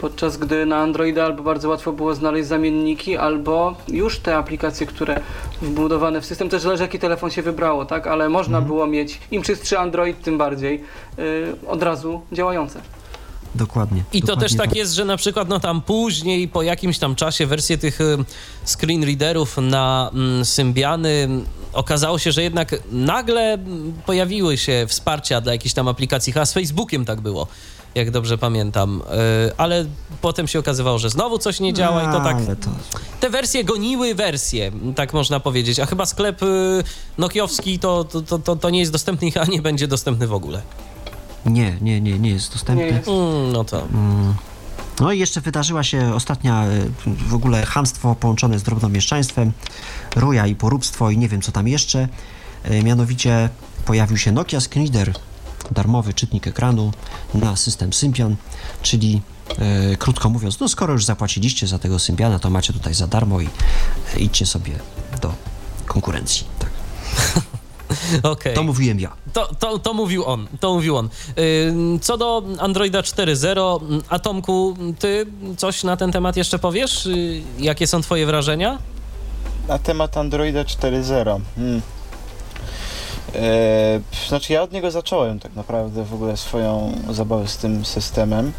Podczas 0.02 0.38
gdy 0.38 0.66
na 0.66 0.78
Androida 0.78 1.26
albo 1.26 1.44
bardzo 1.44 1.70
łatwo 1.70 1.92
było 1.92 2.16
znaleźć 2.16 2.48
zamienniki, 2.48 3.18
albo 3.18 3.76
już 3.88 4.20
te 4.20 4.38
aplikacje, 4.38 4.88
które 4.88 5.20
wbudowane 5.62 6.22
w 6.22 6.26
system, 6.26 6.50
też 6.50 6.62
zależy 6.62 6.84
jaki 6.84 7.00
telefon 7.00 7.32
się 7.32 7.42
wybrało, 7.42 7.86
tak? 7.86 8.08
Ale 8.08 8.30
można 8.30 8.62
było 8.62 8.88
mieć, 8.88 9.20
im 9.32 9.42
czystszy 9.42 9.80
Android, 9.80 10.22
tym 10.22 10.38
bardziej, 10.38 10.84
y, 11.20 11.56
od 11.68 11.84
razu 11.84 12.22
działające. 12.32 12.82
Dokładnie. 13.56 14.04
I 14.14 14.22
to 14.22 14.28
dokładnie 14.28 14.50
też 14.50 14.58
tak 14.58 14.76
jest, 14.76 14.94
że 14.94 15.06
na 15.06 15.18
przykład 15.18 15.50
no 15.50 15.60
tam 15.60 15.82
później, 15.82 16.48
po 16.48 16.64
jakimś 16.64 17.00
tam 17.00 17.16
czasie 17.16 17.48
wersje 17.48 17.78
tych 17.78 18.02
y, 18.02 18.18
screen 18.66 19.04
readerów 19.04 19.58
na 19.58 20.10
mm, 20.14 20.46
Symbiany 20.46 21.10
mm, 21.10 21.46
okazało 21.74 22.20
się, 22.20 22.32
że 22.32 22.44
jednak 22.44 22.76
nagle 22.92 23.54
mm, 23.54 23.94
pojawiły 24.06 24.58
się 24.58 24.86
wsparcia 24.88 25.42
dla 25.42 25.54
jakichś 25.54 25.74
tam 25.74 25.88
aplikacji, 25.88 26.34
chyba 26.34 26.46
z 26.46 26.54
Facebookiem 26.54 27.06
tak 27.06 27.22
było, 27.22 27.48
jak 27.96 28.12
dobrze 28.12 28.38
pamiętam, 28.38 29.02
Y, 29.48 29.52
ale 29.58 29.86
potem 30.22 30.48
się 30.48 30.60
okazywało, 30.60 31.00
że 31.00 31.10
znowu 31.10 31.38
coś 31.38 31.60
nie 31.60 31.74
działa 31.74 32.04
i 32.04 32.06
to 32.06 32.20
tak 32.20 32.38
to, 32.46 32.70
te 33.20 33.30
wersje 33.30 33.64
goniły 33.64 34.16
wersje, 34.16 34.72
tak 34.96 35.14
można 35.14 35.40
powiedzieć, 35.40 35.80
a 35.80 35.86
chyba 35.86 36.06
sklep 36.06 36.44
y, 36.44 36.84
nokiowski 37.18 37.80
to, 37.80 38.04
to, 38.04 38.22
to, 38.22 38.40
to, 38.40 38.56
to 38.56 38.70
nie 38.70 38.80
jest 38.80 38.92
dostępny 38.92 39.32
chyba 39.32 39.46
nie 39.56 39.62
będzie 39.62 39.88
dostępny 39.88 40.28
w 40.28 40.34
ogóle. 40.34 40.62
Nie, 41.46 41.78
nie, 41.82 42.02
nie, 42.02 42.20
nie 42.20 42.30
jest 42.30 42.54
dostępny. 42.54 42.86
Nie 42.86 42.92
jest. 42.92 43.08
Mm, 43.08 43.52
no 43.52 43.64
to... 43.64 43.82
Mm. 43.82 44.34
No 45.00 45.12
i 45.12 45.20
jeszcze 45.20 45.42
wydarzyła 45.42 45.84
się 45.84 46.16
ostatnia 46.16 46.68
y, 46.68 46.92
w 47.28 47.34
ogóle 47.34 47.66
chamstwo 47.66 48.16
połączone 48.16 48.60
z 48.60 48.64
drobnomieszczaństwem, 48.64 49.52
ruja 50.16 50.48
i 50.48 50.56
poróbstwo 50.56 51.10
i 51.10 51.18
nie 51.18 51.30
wiem 51.30 51.42
co 51.42 51.52
tam 51.52 51.68
jeszcze. 51.68 52.08
Y, 52.72 52.84
Mianowicie 52.84 53.50
pojawił 53.86 54.18
się 54.18 54.32
Nokia 54.32 54.60
Screen 54.62 54.86
Reader, 54.86 55.14
darmowy 55.72 56.14
czytnik 56.14 56.48
ekranu 56.48 56.92
na 57.34 57.56
system 57.56 57.94
Symbian, 57.94 58.36
czyli 58.82 59.22
y, 59.94 59.98
krótko 59.98 60.30
mówiąc, 60.30 60.60
no 60.60 60.70
skoro 60.70 60.94
już 60.94 61.06
zapłaciliście 61.06 61.68
za 61.68 61.80
tego 61.80 62.00
Symbiana, 62.00 62.40
to 62.40 62.50
macie 62.50 62.74
tutaj 62.74 62.94
za 62.94 63.08
darmo 63.08 63.42
i 63.42 63.50
idźcie 64.18 64.46
sobie 64.46 64.72
do 65.22 65.34
konkurencji. 65.86 66.46
Tak. 66.60 66.73
Okej. 68.24 68.54
To 68.54 68.64
mówiłem 68.64 69.00
ja. 69.00 69.12
To, 69.34 69.56
to, 69.60 69.80
to 69.80 69.94
mówił 69.94 70.26
on, 70.26 70.48
to 70.60 70.74
mówił 70.74 70.98
on. 70.98 71.10
Co 72.02 72.18
do 72.18 72.44
Androida 72.60 73.02
4.0, 73.02 73.82
mm, 73.84 74.02
Atomku, 74.10 74.76
ty 75.00 75.26
coś 75.58 75.84
na 75.84 75.98
ten 75.98 76.12
temat 76.12 76.38
jeszcze 76.38 76.60
powiesz? 76.60 77.06
Y, 77.06 77.42
Jakie 77.60 77.88
są 77.88 78.02
twoje 78.02 78.26
wrażenia? 78.26 78.78
Na 79.68 79.80
temat 79.80 80.18
Androida 80.18 80.64
4.0. 80.64 81.40
Hmm. 81.56 81.82
E, 83.36 84.02
znaczy 84.28 84.54
ja 84.54 84.62
od 84.62 84.72
niego 84.72 84.92
zacząłem 84.92 85.40
tak 85.40 85.56
naprawdę 85.56 86.06
w 86.06 86.14
ogóle 86.14 86.38
swoją 86.38 86.98
zabawę 87.10 87.48
z 87.48 87.58
tym 87.58 87.86
systemem. 87.86 88.52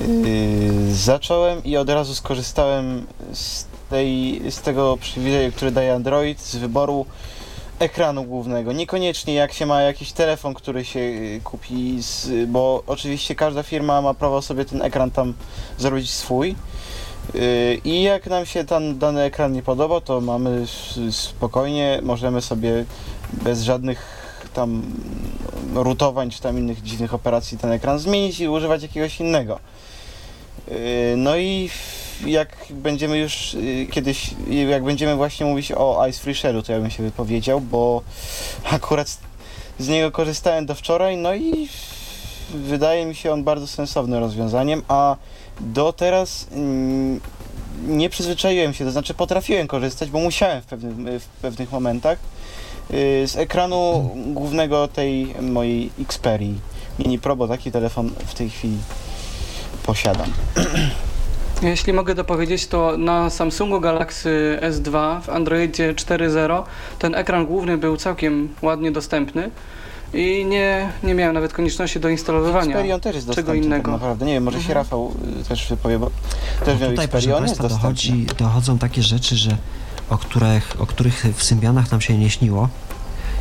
Yy, 0.00 0.94
zacząłem 0.94 1.64
i 1.64 1.76
od 1.76 1.88
razu 1.88 2.14
skorzystałem 2.14 3.06
z, 3.32 3.64
tej, 3.90 4.42
z 4.50 4.60
tego 4.60 4.96
przywileju, 4.96 5.52
który 5.52 5.70
daje 5.70 5.94
Android, 5.94 6.40
z 6.40 6.56
wyboru 6.56 7.06
ekranu 7.78 8.24
głównego. 8.24 8.72
Niekoniecznie 8.72 9.34
jak 9.34 9.52
się 9.52 9.66
ma 9.66 9.82
jakiś 9.82 10.12
telefon, 10.12 10.54
który 10.54 10.84
się 10.84 11.00
yy, 11.00 11.40
kupi, 11.40 12.02
z, 12.02 12.48
bo 12.50 12.82
oczywiście 12.86 13.34
każda 13.34 13.62
firma 13.62 14.02
ma 14.02 14.14
prawo 14.14 14.42
sobie 14.42 14.64
ten 14.64 14.82
ekran 14.82 15.10
tam 15.10 15.34
zrobić 15.78 16.10
swój. 16.10 16.54
Yy, 17.34 17.80
I 17.84 18.02
jak 18.02 18.26
nam 18.26 18.46
się 18.46 18.64
ten 18.64 18.98
dany 18.98 19.22
ekran 19.22 19.52
nie 19.52 19.62
podoba, 19.62 20.00
to 20.00 20.20
mamy 20.20 20.66
spokojnie, 21.10 22.00
możemy 22.02 22.40
sobie 22.40 22.84
bez 23.32 23.62
żadnych 23.62 24.24
tam 24.54 24.82
rutowań 25.74 26.30
czy 26.30 26.40
tam 26.40 26.58
innych 26.58 26.82
dziwnych 26.82 27.14
operacji 27.14 27.58
ten 27.58 27.72
ekran 27.72 27.98
zmienić 27.98 28.40
i 28.40 28.48
używać 28.48 28.82
jakiegoś 28.82 29.20
innego. 29.20 29.58
Yy, 30.68 30.74
No 31.16 31.36
i 31.36 31.70
jak 32.26 32.56
będziemy 32.70 33.18
już 33.18 33.54
yy, 33.54 33.86
kiedyś, 33.86 34.30
jak 34.70 34.84
będziemy 34.84 35.16
właśnie 35.16 35.46
mówić 35.46 35.72
o 35.72 36.06
Ice 36.08 36.20
Free 36.20 36.34
Share'u, 36.34 36.62
to 36.62 36.72
ja 36.72 36.80
bym 36.80 36.90
się 36.90 37.02
wypowiedział, 37.02 37.60
bo 37.60 38.02
akurat 38.70 39.18
z- 39.78 39.88
niego 39.88 40.10
korzystałem 40.10 40.66
do 40.66 40.74
wczoraj, 40.74 41.16
no 41.16 41.34
i 41.34 41.68
wydaje 42.54 43.06
mi 43.06 43.14
się 43.14 43.32
on 43.32 43.44
bardzo 43.44 43.66
sensownym 43.66 44.20
rozwiązaniem, 44.20 44.82
a 44.88 45.16
do 45.60 45.92
teraz 45.92 46.46
mm, 46.52 47.20
nie 47.86 48.10
przyzwyczaiłem 48.10 48.74
się, 48.74 48.84
to 48.84 48.90
znaczy 48.90 49.14
potrafiłem 49.14 49.66
korzystać, 49.66 50.10
bo 50.10 50.18
musiałem 50.18 50.62
w, 50.62 50.66
pewnym, 50.66 51.20
w 51.20 51.26
pewnych 51.26 51.72
momentach 51.72 52.18
yy, 52.90 52.96
z 53.28 53.36
ekranu 53.36 54.10
głównego 54.26 54.88
tej 54.88 55.34
mojej 55.42 55.90
Xperii 56.00 56.60
Mini 56.98 57.18
Pro, 57.18 57.36
bo 57.36 57.48
taki 57.48 57.72
telefon 57.72 58.10
w 58.26 58.34
tej 58.34 58.50
chwili 58.50 58.78
posiadam. 59.86 60.32
Jeśli 61.64 61.92
mogę 61.92 62.14
dopowiedzieć, 62.14 62.66
to 62.66 62.96
na 62.98 63.30
Samsungu 63.30 63.80
Galaxy 63.80 64.58
S2 64.62 65.20
w 65.22 65.28
Androidzie 65.28 65.94
4.0 65.94 66.62
ten 66.98 67.14
ekran 67.14 67.46
główny 67.46 67.78
był 67.78 67.96
całkiem 67.96 68.48
ładnie 68.62 68.92
dostępny 68.92 69.50
i 70.14 70.44
nie, 70.44 70.88
nie 71.02 71.14
miałem 71.14 71.34
nawet 71.34 71.52
konieczności 71.52 72.00
do 72.00 72.08
instalowania. 72.08 72.70
Xperion 72.70 73.00
też 73.00 73.14
jest 73.14 73.26
czego 73.26 73.36
dostępny 73.36 73.66
innego. 73.66 73.82
tak 73.82 73.92
naprawdę. 73.92 74.26
Nie 74.26 74.32
wiem, 74.32 74.42
może 74.44 74.58
się 74.58 74.62
Mhm. 74.62 74.76
Rafał 74.78 75.14
y, 75.40 75.44
też 75.48 75.68
wypowie, 75.68 75.98
bo 75.98 76.10
też 76.64 76.80
miał 76.80 76.90
Tutaj, 76.90 77.08
proszę 77.08 77.24
Xperion, 77.26 77.42
jest 77.42 77.58
Państwa, 77.58 77.62
dostępny. 77.62 78.12
dochodzi, 78.12 78.26
dochodzą 78.38 78.78
takie 78.78 79.02
rzeczy, 79.02 79.36
że, 79.36 79.56
o, 80.10 80.18
których, 80.18 80.76
o 80.78 80.86
których 80.86 81.24
w 81.36 81.44
Symbianach 81.44 81.90
nam 81.90 82.00
się 82.00 82.18
nie 82.18 82.30
śniło. 82.30 82.68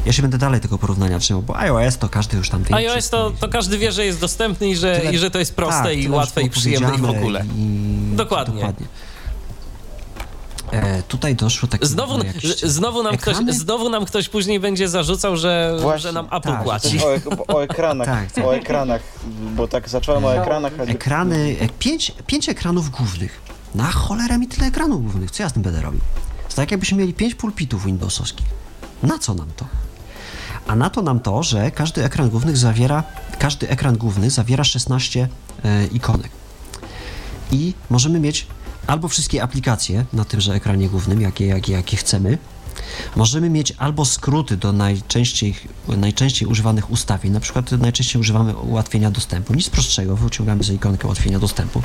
Ja 0.06 0.14
się 0.14 0.22
będę 0.22 0.38
dalej 0.38 0.62
tego 0.62 0.78
porównania 0.78 1.20
trzymał, 1.20 1.42
bo 1.42 1.58
iOS 1.58 1.98
to 1.98 2.10
każdy 2.10 2.38
już 2.38 2.50
tam 2.50 2.64
wie. 2.64 2.76
iOS 2.76 2.94
wszystko 2.94 3.18
to, 3.32 3.32
to 3.40 3.50
każdy 3.50 3.78
wie, 3.78 3.92
że 3.92 4.06
jest 4.06 4.20
dostępny 4.20 4.70
i 4.70 4.76
że, 4.76 5.00
Tyle- 5.00 5.14
i 5.14 5.18
że 5.18 5.32
to 5.32 5.40
jest 5.40 5.56
proste 5.56 5.84
tak, 5.84 5.98
i 5.98 6.10
łatwe 6.10 6.42
i 6.42 6.50
przyjemne 6.50 6.96
i 6.96 7.02
w 7.02 7.10
ogóle. 7.10 7.46
I, 7.58 8.16
Dokładnie. 8.16 8.54
dokładnie. 8.56 8.88
E, 10.72 11.04
tutaj 11.04 11.36
doszło 11.36 11.70
takie... 11.70 11.86
Znowu, 11.86 12.24
jakieś- 12.24 12.62
znowu, 12.62 13.04
nam 13.04 13.18
ktoś, 13.18 13.36
znowu 13.50 13.90
nam 13.90 14.06
ktoś 14.06 14.30
później 14.30 14.60
będzie 14.60 14.88
zarzucał, 14.90 15.38
że, 15.38 15.78
Właśnie. 15.82 16.00
że 16.02 16.12
nam 16.12 16.26
Apple 16.26 16.50
Tak, 16.50 16.64
płaci. 16.64 17.00
O, 17.04 17.14
ek- 17.16 17.26
o 17.48 17.64
ekranach, 17.64 18.08
Tak, 18.08 18.32
tak. 18.32 18.46
o 18.46 18.56
ekranach, 18.56 19.02
bo 19.56 19.68
tak 19.68 19.90
zacząłem 19.90 20.26
o 20.26 20.36
ekranach, 20.36 20.74
ale 20.80 20.92
Ekrany, 20.92 21.56
e, 21.60 21.68
pięć, 21.80 22.12
pięć 22.28 22.50
ekranów 22.50 22.90
głównych. 22.90 23.42
Na 23.76 23.92
cholerę 23.92 24.38
mi 24.38 24.48
tyle 24.48 24.68
ekranów 24.68 25.02
głównych. 25.04 25.32
Co 25.32 25.44
ja 25.44 25.50
z 25.50 25.54
tym 25.54 25.62
będę 25.62 25.82
robił? 25.82 26.00
To 26.50 26.56
tak 26.56 26.72
jakbyśmy 26.72 26.98
mieli 26.98 27.14
pięć 27.14 27.36
pulpitów 27.36 27.86
Windowsowskich. 27.86 28.46
Na 29.04 29.20
co 29.20 29.34
nam 29.34 29.48
to? 29.56 29.66
A 30.68 30.76
na 30.76 30.90
to 30.90 31.02
nam 31.02 31.20
to, 31.20 31.44
że 31.44 31.72
każdy 31.72 32.04
ekran 32.04 32.30
główny 32.30 32.56
zawiera, 32.58 33.04
każdy 33.40 33.70
ekran 33.70 33.98
główny 33.98 34.30
zawiera 34.30 34.64
16 34.64 35.28
e, 35.64 35.88
ikonek. 35.88 36.32
I 37.52 37.74
możemy 37.90 38.20
mieć 38.20 38.48
albo 38.88 39.08
wszystkie 39.08 39.44
aplikacje 39.44 40.06
na 40.14 40.26
tymże 40.26 40.54
ekranie 40.54 40.90
głównym, 40.90 41.22
jakie, 41.22 41.48
jakie, 41.48 41.74
jakie 41.74 41.98
chcemy. 41.98 42.38
Możemy 43.16 43.50
mieć 43.50 43.74
albo 43.78 44.06
skróty 44.06 44.58
do 44.58 44.72
najczęściej, 44.72 45.56
najczęściej 45.88 46.48
używanych 46.48 46.92
ustawień. 46.92 47.32
Na 47.34 47.40
przykład 47.40 47.72
najczęściej 47.72 48.20
używamy 48.20 48.56
ułatwienia 48.56 49.12
dostępu. 49.12 49.54
Nic 49.54 49.70
prostszego, 49.70 50.16
wyciągamy 50.16 50.64
za 50.64 50.74
ikonkę 50.74 51.08
ułatwienia 51.08 51.40
dostępu. 51.40 51.82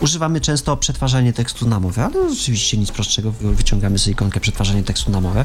Używamy 0.00 0.40
często 0.40 0.76
przetwarzanie 0.76 1.32
tekstu 1.32 1.68
na 1.68 1.80
mowę, 1.80 2.04
ale 2.04 2.14
oczywiście 2.32 2.76
nic 2.76 2.90
prostszego, 2.90 3.32
wy- 3.32 3.54
wyciągamy 3.54 3.98
za 3.98 4.10
ikonkę 4.10 4.40
przetwarzanie 4.40 4.82
tekstu 4.82 5.10
na 5.10 5.20
mowę. 5.20 5.44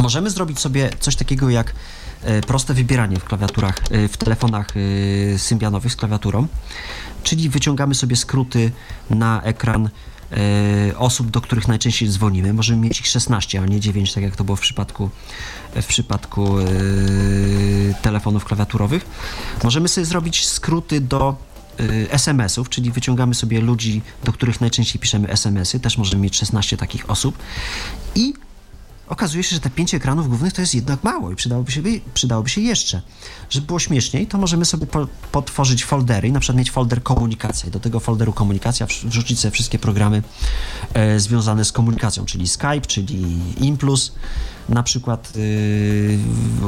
Możemy 0.00 0.30
zrobić 0.30 0.58
sobie 0.58 0.90
coś 1.00 1.16
takiego 1.16 1.50
jak 1.50 1.72
e, 2.22 2.40
proste 2.40 2.74
wybieranie 2.74 3.16
w 3.16 3.24
klawiaturach, 3.24 3.78
e, 3.90 4.08
w 4.08 4.16
telefonach 4.16 4.66
e, 5.34 5.38
symbianowych 5.38 5.92
z 5.92 5.96
klawiaturą, 5.96 6.46
czyli 7.22 7.48
wyciągamy 7.48 7.94
sobie 7.94 8.16
skróty 8.16 8.70
na 9.10 9.42
ekran 9.42 9.88
osób, 10.96 11.30
do 11.30 11.40
których 11.40 11.68
najczęściej 11.68 12.08
dzwonimy. 12.08 12.52
Możemy 12.52 12.80
mieć 12.82 13.00
ich 13.00 13.06
16, 13.06 13.62
a 13.62 13.66
nie 13.66 13.80
9, 13.80 14.12
tak 14.12 14.24
jak 14.24 14.36
to 14.36 14.44
było 14.44 14.56
w 14.56 14.60
przypadku, 14.60 15.10
w 15.74 15.86
przypadku 15.86 16.56
telefonów 18.02 18.44
klawiaturowych. 18.44 19.06
Możemy 19.64 19.88
sobie 19.88 20.04
zrobić 20.04 20.46
skróty 20.46 21.00
do 21.00 21.36
SMS-ów, 22.10 22.68
czyli 22.68 22.90
wyciągamy 22.90 23.34
sobie 23.34 23.60
ludzi, 23.60 24.02
do 24.24 24.32
których 24.32 24.60
najczęściej 24.60 25.00
piszemy 25.00 25.28
SMS-y, 25.28 25.80
też 25.80 25.98
możemy 25.98 26.22
mieć 26.22 26.36
16 26.36 26.76
takich 26.76 27.10
osób 27.10 27.38
i 28.14 28.34
okazuje 29.08 29.42
się, 29.42 29.54
że 29.54 29.60
te 29.60 29.70
pięć 29.70 29.94
ekranów 29.94 30.28
głównych 30.28 30.52
to 30.52 30.60
jest 30.60 30.74
jednak 30.74 31.04
mało 31.04 31.30
i 31.30 31.36
przydałoby 31.36 31.72
się, 31.72 31.82
przydałoby 32.14 32.48
się 32.48 32.60
jeszcze. 32.60 33.02
Żeby 33.50 33.66
było 33.66 33.78
śmieszniej, 33.78 34.26
to 34.26 34.38
możemy 34.38 34.64
sobie 34.64 34.86
po, 34.86 35.06
potworzyć 35.32 35.84
foldery 35.84 36.28
i 36.28 36.32
na 36.32 36.40
przykład 36.40 36.58
mieć 36.58 36.70
folder 36.70 37.02
komunikacja 37.02 37.68
i 37.68 37.72
do 37.72 37.80
tego 37.80 38.00
folderu 38.00 38.32
komunikacja 38.32 38.86
wrz- 38.86 39.06
wrzucić 39.06 39.40
sobie 39.40 39.52
wszystkie 39.52 39.78
programy 39.78 40.22
e, 40.94 41.20
związane 41.20 41.64
z 41.64 41.72
komunikacją, 41.72 42.24
czyli 42.24 42.48
Skype, 42.48 42.80
czyli 42.80 43.38
Implus, 43.60 44.12
na 44.68 44.82
przykład 44.82 45.32
y, 45.36 46.18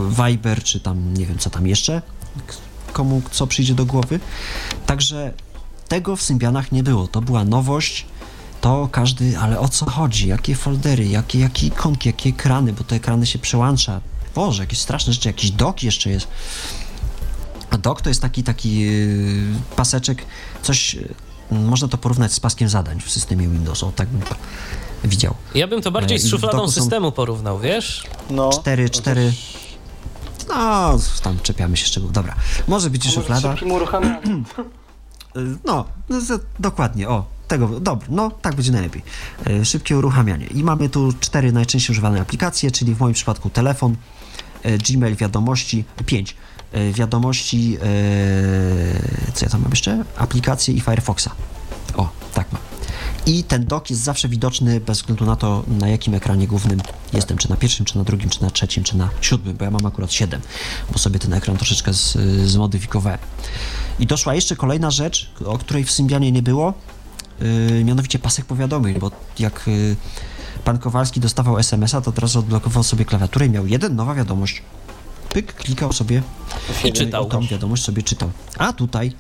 Viber, 0.09 0.63
czy 0.63 0.81
tam 0.81 1.15
nie 1.15 1.27
wiem 1.27 1.39
co 1.39 1.51
tam 1.51 1.67
jeszcze, 1.67 2.03
komu 2.93 3.23
co 3.31 3.47
przyjdzie 3.47 3.75
do 3.75 3.87
głowy. 3.87 4.21
Także 4.87 5.33
tego 5.89 6.17
w 6.17 6.23
Symbianach 6.23 6.73
nie 6.73 6.83
było. 6.83 7.09
To 7.09 7.21
była 7.21 7.45
nowość 7.45 8.07
to 8.61 8.89
każdy, 8.93 9.39
ale 9.39 9.61
o 9.61 9.69
co 9.69 9.91
chodzi? 9.91 10.29
Jakie 10.29 10.55
foldery, 10.55 11.07
jakie, 11.07 11.39
jakie 11.39 11.67
ikonki, 11.67 12.09
jakie 12.09 12.31
ekrany, 12.31 12.73
bo 12.73 12.85
te 12.85 12.97
ekrany 12.97 13.27
się 13.27 13.39
przełącza. 13.39 14.01
Boże, 14.35 14.63
jakieś 14.63 14.79
straszne 14.79 15.13
rzeczy, 15.13 15.29
jakiś 15.29 15.51
dok 15.51 15.83
jeszcze 15.83 16.11
jest. 16.11 16.29
A 17.71 17.79
dok 17.79 18.03
to 18.03 18.09
jest 18.09 18.23
taki, 18.23 18.43
taki 18.43 18.81
yy, 18.81 19.55
paseczek, 19.77 20.25
coś, 20.63 20.95
yy, 20.95 21.15
można 21.51 21.89
to 21.89 21.99
porównać 21.99 22.33
z 22.33 22.41
paskiem 22.41 22.69
zadań 22.69 23.01
w 23.01 23.11
systemie 23.11 23.49
Windows, 23.49 23.83
o 23.83 23.93
tak 23.93 24.09
bym 24.09 24.23
to 24.23 24.35
widział. 25.05 25.35
Ja 25.55 25.67
bym 25.67 25.83
to 25.83 25.91
bardziej 25.91 26.19
z 26.19 26.27
w 26.27 26.31
szufladą 26.31 26.71
systemu 26.71 27.13
porównał, 27.13 27.59
wiesz? 27.59 28.05
no... 28.31 28.51
Cztery, 28.51 28.91
cztery, 28.91 29.33
no, 30.49 30.99
tam 31.23 31.39
czepiamy 31.43 31.77
się 31.77 31.87
szczegółów. 31.87 32.13
Dobra, 32.13 32.35
może 32.69 32.91
być 32.91 33.15
szuflada. 33.15 33.55
Y, 35.37 35.57
No, 35.65 35.85
no, 36.09 36.19
dokładnie, 36.59 37.09
o, 37.09 37.25
tego, 37.49 37.71
no, 38.09 38.31
tak 38.31 38.55
będzie 38.55 38.73
najlepiej. 38.73 39.03
Y, 39.47 39.65
Szybkie 39.65 39.99
uruchamianie. 39.99 40.47
I 40.47 40.65
mamy 40.65 40.89
tu 40.89 41.13
cztery 41.21 41.53
najczęściej 41.53 41.95
używane 41.95 42.21
aplikacje, 42.21 42.71
czyli 42.71 42.95
w 42.95 43.01
moim 43.01 43.15
przypadku 43.15 43.51
telefon, 43.51 43.97
y, 44.67 44.79
Gmail, 44.79 45.17
wiadomości, 45.17 45.85
pięć. 46.07 46.37
y, 46.75 46.93
Wiadomości, 46.93 47.79
co 49.35 49.45
ja 49.45 49.51
tam 49.51 49.61
mam 49.61 49.71
jeszcze? 49.71 50.05
Aplikacje 50.17 50.75
i 50.75 50.81
Firefoxa. 50.81 51.29
O, 51.97 52.09
tak 52.35 52.53
mam. 52.53 52.63
I 53.27 53.45
ten 53.45 53.65
dok 53.65 53.91
jest 53.91 54.03
zawsze 54.03 54.29
widoczny 54.29 54.81
bez 54.81 54.99
względu 54.99 55.25
na 55.25 55.37
to, 55.37 55.65
na 55.69 55.89
jakim 55.89 56.15
ekranie 56.15 56.47
głównym 56.47 56.81
jestem, 57.13 57.39
czy 57.39 57.51
na 57.51 57.57
pierwszym, 57.57 57.87
czy 57.87 57.99
na 57.99 58.05
drugim, 58.05 58.31
czy 58.31 58.43
na 58.43 58.51
trzecim, 58.51 58.85
czy 58.85 58.97
na 58.97 59.11
siódmym, 59.21 59.57
bo 59.57 59.65
ja 59.65 59.71
mam 59.71 59.87
akurat 59.87 60.13
siedem, 60.13 60.41
bo 60.93 60.99
sobie 60.99 61.19
ten 61.19 61.33
ekran 61.33 61.57
troszeczkę 61.57 61.95
z, 61.95 62.17
zmodyfikowałem. 62.51 63.19
I 63.99 64.07
doszła 64.07 64.35
jeszcze 64.35 64.57
kolejna 64.57 64.91
rzecz, 64.91 65.31
o 65.45 65.59
której 65.59 65.85
w 65.85 65.91
Symbianie 65.91 66.33
nie 66.33 66.43
było, 66.43 66.75
mianowicie 67.85 68.19
pasek 68.19 68.45
powiadomień, 68.45 68.99
bo 68.99 69.11
jak 69.39 69.63
yy, 69.67 69.97
pan 70.65 70.79
Kowalski 70.79 71.21
dostawał 71.21 71.59
SMS-a, 71.59 72.01
to 72.01 72.11
od 72.11 72.19
razu 72.19 72.39
odblokował 72.39 72.83
sobie 72.83 73.05
klawiaturę 73.05 73.47
i 73.47 73.51
miał 73.51 73.67
jeden, 73.67 73.97
nowa 73.97 74.15
wiadomość. 74.15 74.63
Pyk, 75.29 75.55
klikał 75.55 75.93
sobie 75.93 76.23
I 76.85 76.93
czytał. 76.93 77.27
tą 77.27 77.47
wiadomość 77.47 77.85
sobie 77.85 78.03
czytał. 78.03 78.31
A 78.59 78.73
tutaj 78.73 79.13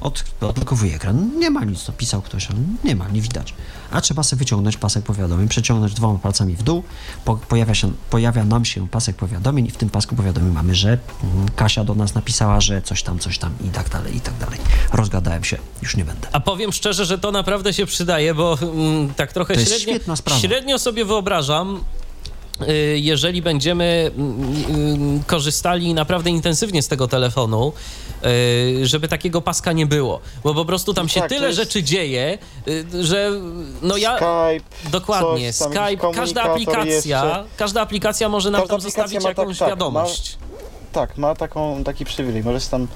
od, 0.00 0.24
odblokowuje 0.40 0.94
ekran, 0.94 1.30
nie 1.38 1.50
ma 1.50 1.64
nic, 1.64 1.84
to 1.84 1.92
pisał 1.92 2.22
ktoś, 2.22 2.50
ale 2.50 2.58
nie 2.84 2.96
ma, 2.96 3.08
nie 3.08 3.20
widać. 3.20 3.54
A 3.90 4.00
trzeba 4.00 4.22
sobie 4.22 4.38
wyciągnąć 4.38 4.76
pasek 4.76 5.04
powiadomień, 5.04 5.48
przeciągnąć 5.48 5.94
dwoma 5.94 6.18
palcami 6.18 6.56
w 6.56 6.62
dół, 6.62 6.82
po, 7.24 7.36
pojawia, 7.36 7.74
się, 7.74 7.92
pojawia 8.10 8.44
nam 8.44 8.64
się 8.64 8.88
pasek 8.88 9.16
powiadomień 9.16 9.66
i 9.66 9.70
w 9.70 9.76
tym 9.76 9.90
pasku 9.90 10.16
powiadomień 10.16 10.52
mamy, 10.52 10.74
że 10.74 10.88
mm, 10.88 11.48
Kasia 11.56 11.84
do 11.84 11.94
nas 11.94 12.14
napisała, 12.14 12.60
że 12.60 12.82
coś 12.82 13.02
tam, 13.02 13.18
coś 13.18 13.38
tam 13.38 13.52
i 13.64 13.68
tak 13.68 13.88
dalej, 13.88 14.16
i 14.16 14.20
tak 14.20 14.38
dalej. 14.38 14.58
Rozgadałem 14.92 15.44
się, 15.44 15.56
już 15.82 15.96
nie 15.96 16.04
będę. 16.04 16.28
A 16.32 16.40
powiem 16.40 16.72
szczerze, 16.72 17.04
że 17.04 17.18
to 17.18 17.32
naprawdę 17.32 17.72
się 17.72 17.86
przydaje, 17.86 18.34
bo 18.34 18.58
mm, 18.62 19.14
tak 19.14 19.32
trochę 19.32 19.54
To 19.54 19.60
średnio, 19.60 20.14
średnio 20.40 20.78
sobie 20.78 21.04
wyobrażam, 21.04 21.80
y, 22.68 22.98
jeżeli 22.98 23.42
będziemy 23.42 24.10
mm, 24.16 25.20
y, 25.20 25.24
korzystali 25.26 25.94
naprawdę 25.94 26.30
intensywnie 26.30 26.82
z 26.82 26.88
tego 26.88 27.08
telefonu, 27.08 27.72
żeby 28.82 29.08
takiego 29.08 29.42
paska 29.42 29.72
nie 29.72 29.86
było. 29.86 30.20
Bo 30.44 30.54
po 30.54 30.64
prostu 30.64 30.94
tam 30.94 31.04
No 31.04 31.08
się 31.08 31.20
tak, 31.20 31.28
tyle 31.28 31.46
jest- 31.46 31.58
rzeczy 31.58 31.82
dzieje, 31.82 32.38
y, 32.68 33.04
że 33.04 33.30
no 33.82 33.96
ja... 33.96 34.16
Skype, 34.16 34.90
Dokładnie, 34.90 35.52
coś 35.52 35.72
Skype, 35.72 36.12
każda 36.14 36.42
aplikacja, 36.42 37.24
jeszcze. 37.24 37.44
każda 37.56 37.80
aplikacja 37.80 38.28
może 38.28 38.50
nam 38.50 38.60
Każda 38.60 38.74
tam 38.74 38.80
zostawić 38.80 39.14
ma 39.14 39.20
tak, 39.20 39.38
jakąś 39.38 39.58
tak, 39.58 39.68
wiadomość. 39.68 40.38
Tak, 40.92 41.18
ma 41.18 41.34
taką, 41.34 41.84
taki 41.84 42.04
przywilej, 42.04 42.44
możesz 42.44 42.66
tam... 42.66 42.86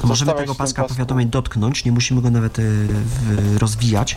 To 0.00 0.06
możemy 0.06 0.32
tego 0.32 0.54
paska 0.54 0.84
powiadomień 0.84 1.28
dotknąć, 1.28 1.84
nie 1.84 1.92
musimy 1.92 2.22
go 2.22 2.30
nawet 2.30 2.58
y, 2.58 2.62
w, 2.62 3.56
rozwijać. 3.58 4.16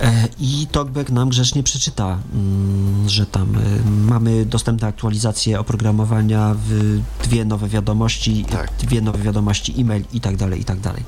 E, 0.00 0.28
I 0.38 0.66
TalkBack 0.72 1.10
nam 1.10 1.28
grzecznie 1.28 1.62
przeczyta, 1.62 2.18
mm, 2.34 3.08
że 3.08 3.26
tam 3.26 3.54
y, 3.54 3.60
mamy 3.90 4.46
dostępne 4.46 4.88
aktualizacje 4.88 5.60
oprogramowania, 5.60 6.54
w 6.66 7.00
dwie 7.24 7.44
nowe 7.44 7.68
wiadomości, 7.68 8.44
Tak. 8.50 8.70
dwie 8.78 9.00
nowe 9.00 9.18
wiadomości, 9.18 9.80
e-mail 9.80 10.04
i 10.12 10.20
tak 10.20 10.36
dalej, 10.36 10.60
i 10.60 10.64
tak 10.64 10.80
dalej. 10.80 11.02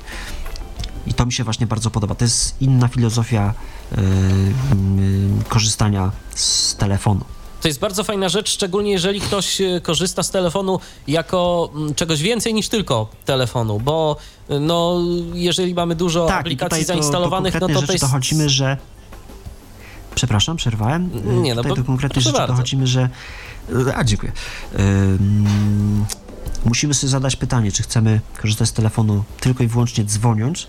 I 1.06 1.14
to 1.14 1.26
mi 1.26 1.32
się 1.32 1.44
właśnie 1.44 1.66
bardzo 1.66 1.90
podoba. 1.90 2.14
To 2.14 2.24
jest 2.24 2.54
inna 2.60 2.88
filozofia 2.88 3.54
y, 3.92 4.00
y, 4.00 5.44
korzystania 5.48 6.12
z 6.34 6.74
telefonu. 6.76 7.24
To 7.62 7.68
jest 7.68 7.80
bardzo 7.80 8.04
fajna 8.04 8.28
rzecz, 8.28 8.50
szczególnie 8.50 8.90
jeżeli 8.92 9.20
ktoś 9.20 9.60
e, 9.60 9.80
korzysta 9.80 10.22
z 10.22 10.30
telefonu 10.30 10.80
jako 11.08 11.70
mm, 11.74 11.94
czegoś 11.94 12.22
więcej 12.22 12.54
niż 12.54 12.68
tylko 12.68 13.08
telefonu, 13.24 13.80
bo 13.80 14.16
e, 14.48 14.60
no, 14.60 15.00
jeżeli 15.34 15.74
mamy 15.74 15.94
dużo 15.94 16.26
Tak, 16.26 16.40
aplikacji 16.40 16.84
zainstalowanych, 16.84 17.54
no 17.54 17.60
to 17.60 17.66
konkretnej 17.66 17.74
to 17.74 17.80
rzeczy 17.80 17.92
jest... 17.92 18.04
dochodzimy, 18.04 18.48
że... 18.48 18.76
Przepraszam, 20.14 20.56
przerwałem. 20.56 21.10
Nie, 21.42 21.54
no 21.54 21.62
tutaj 21.62 21.76
bo- 21.76 21.82
do 21.82 21.84
konkretnej 21.84 22.22
rzeczy 22.22 22.36
bardzo. 22.36 22.52
dochodzimy, 22.52 22.86
że... 22.86 23.08
A, 23.94 24.04
dziękuję. 24.04 24.32
Musimy 26.64 26.94
sobie 26.94 27.10
zadać 27.10 27.36
pytanie, 27.36 27.72
czy 27.72 27.82
chcemy 27.82 28.20
korzystać 28.42 28.68
z 28.68 28.72
telefonu 28.72 29.24
tylko 29.40 29.64
i 29.64 29.66
wyłącznie 29.66 30.04
dzwoniąc, 30.04 30.66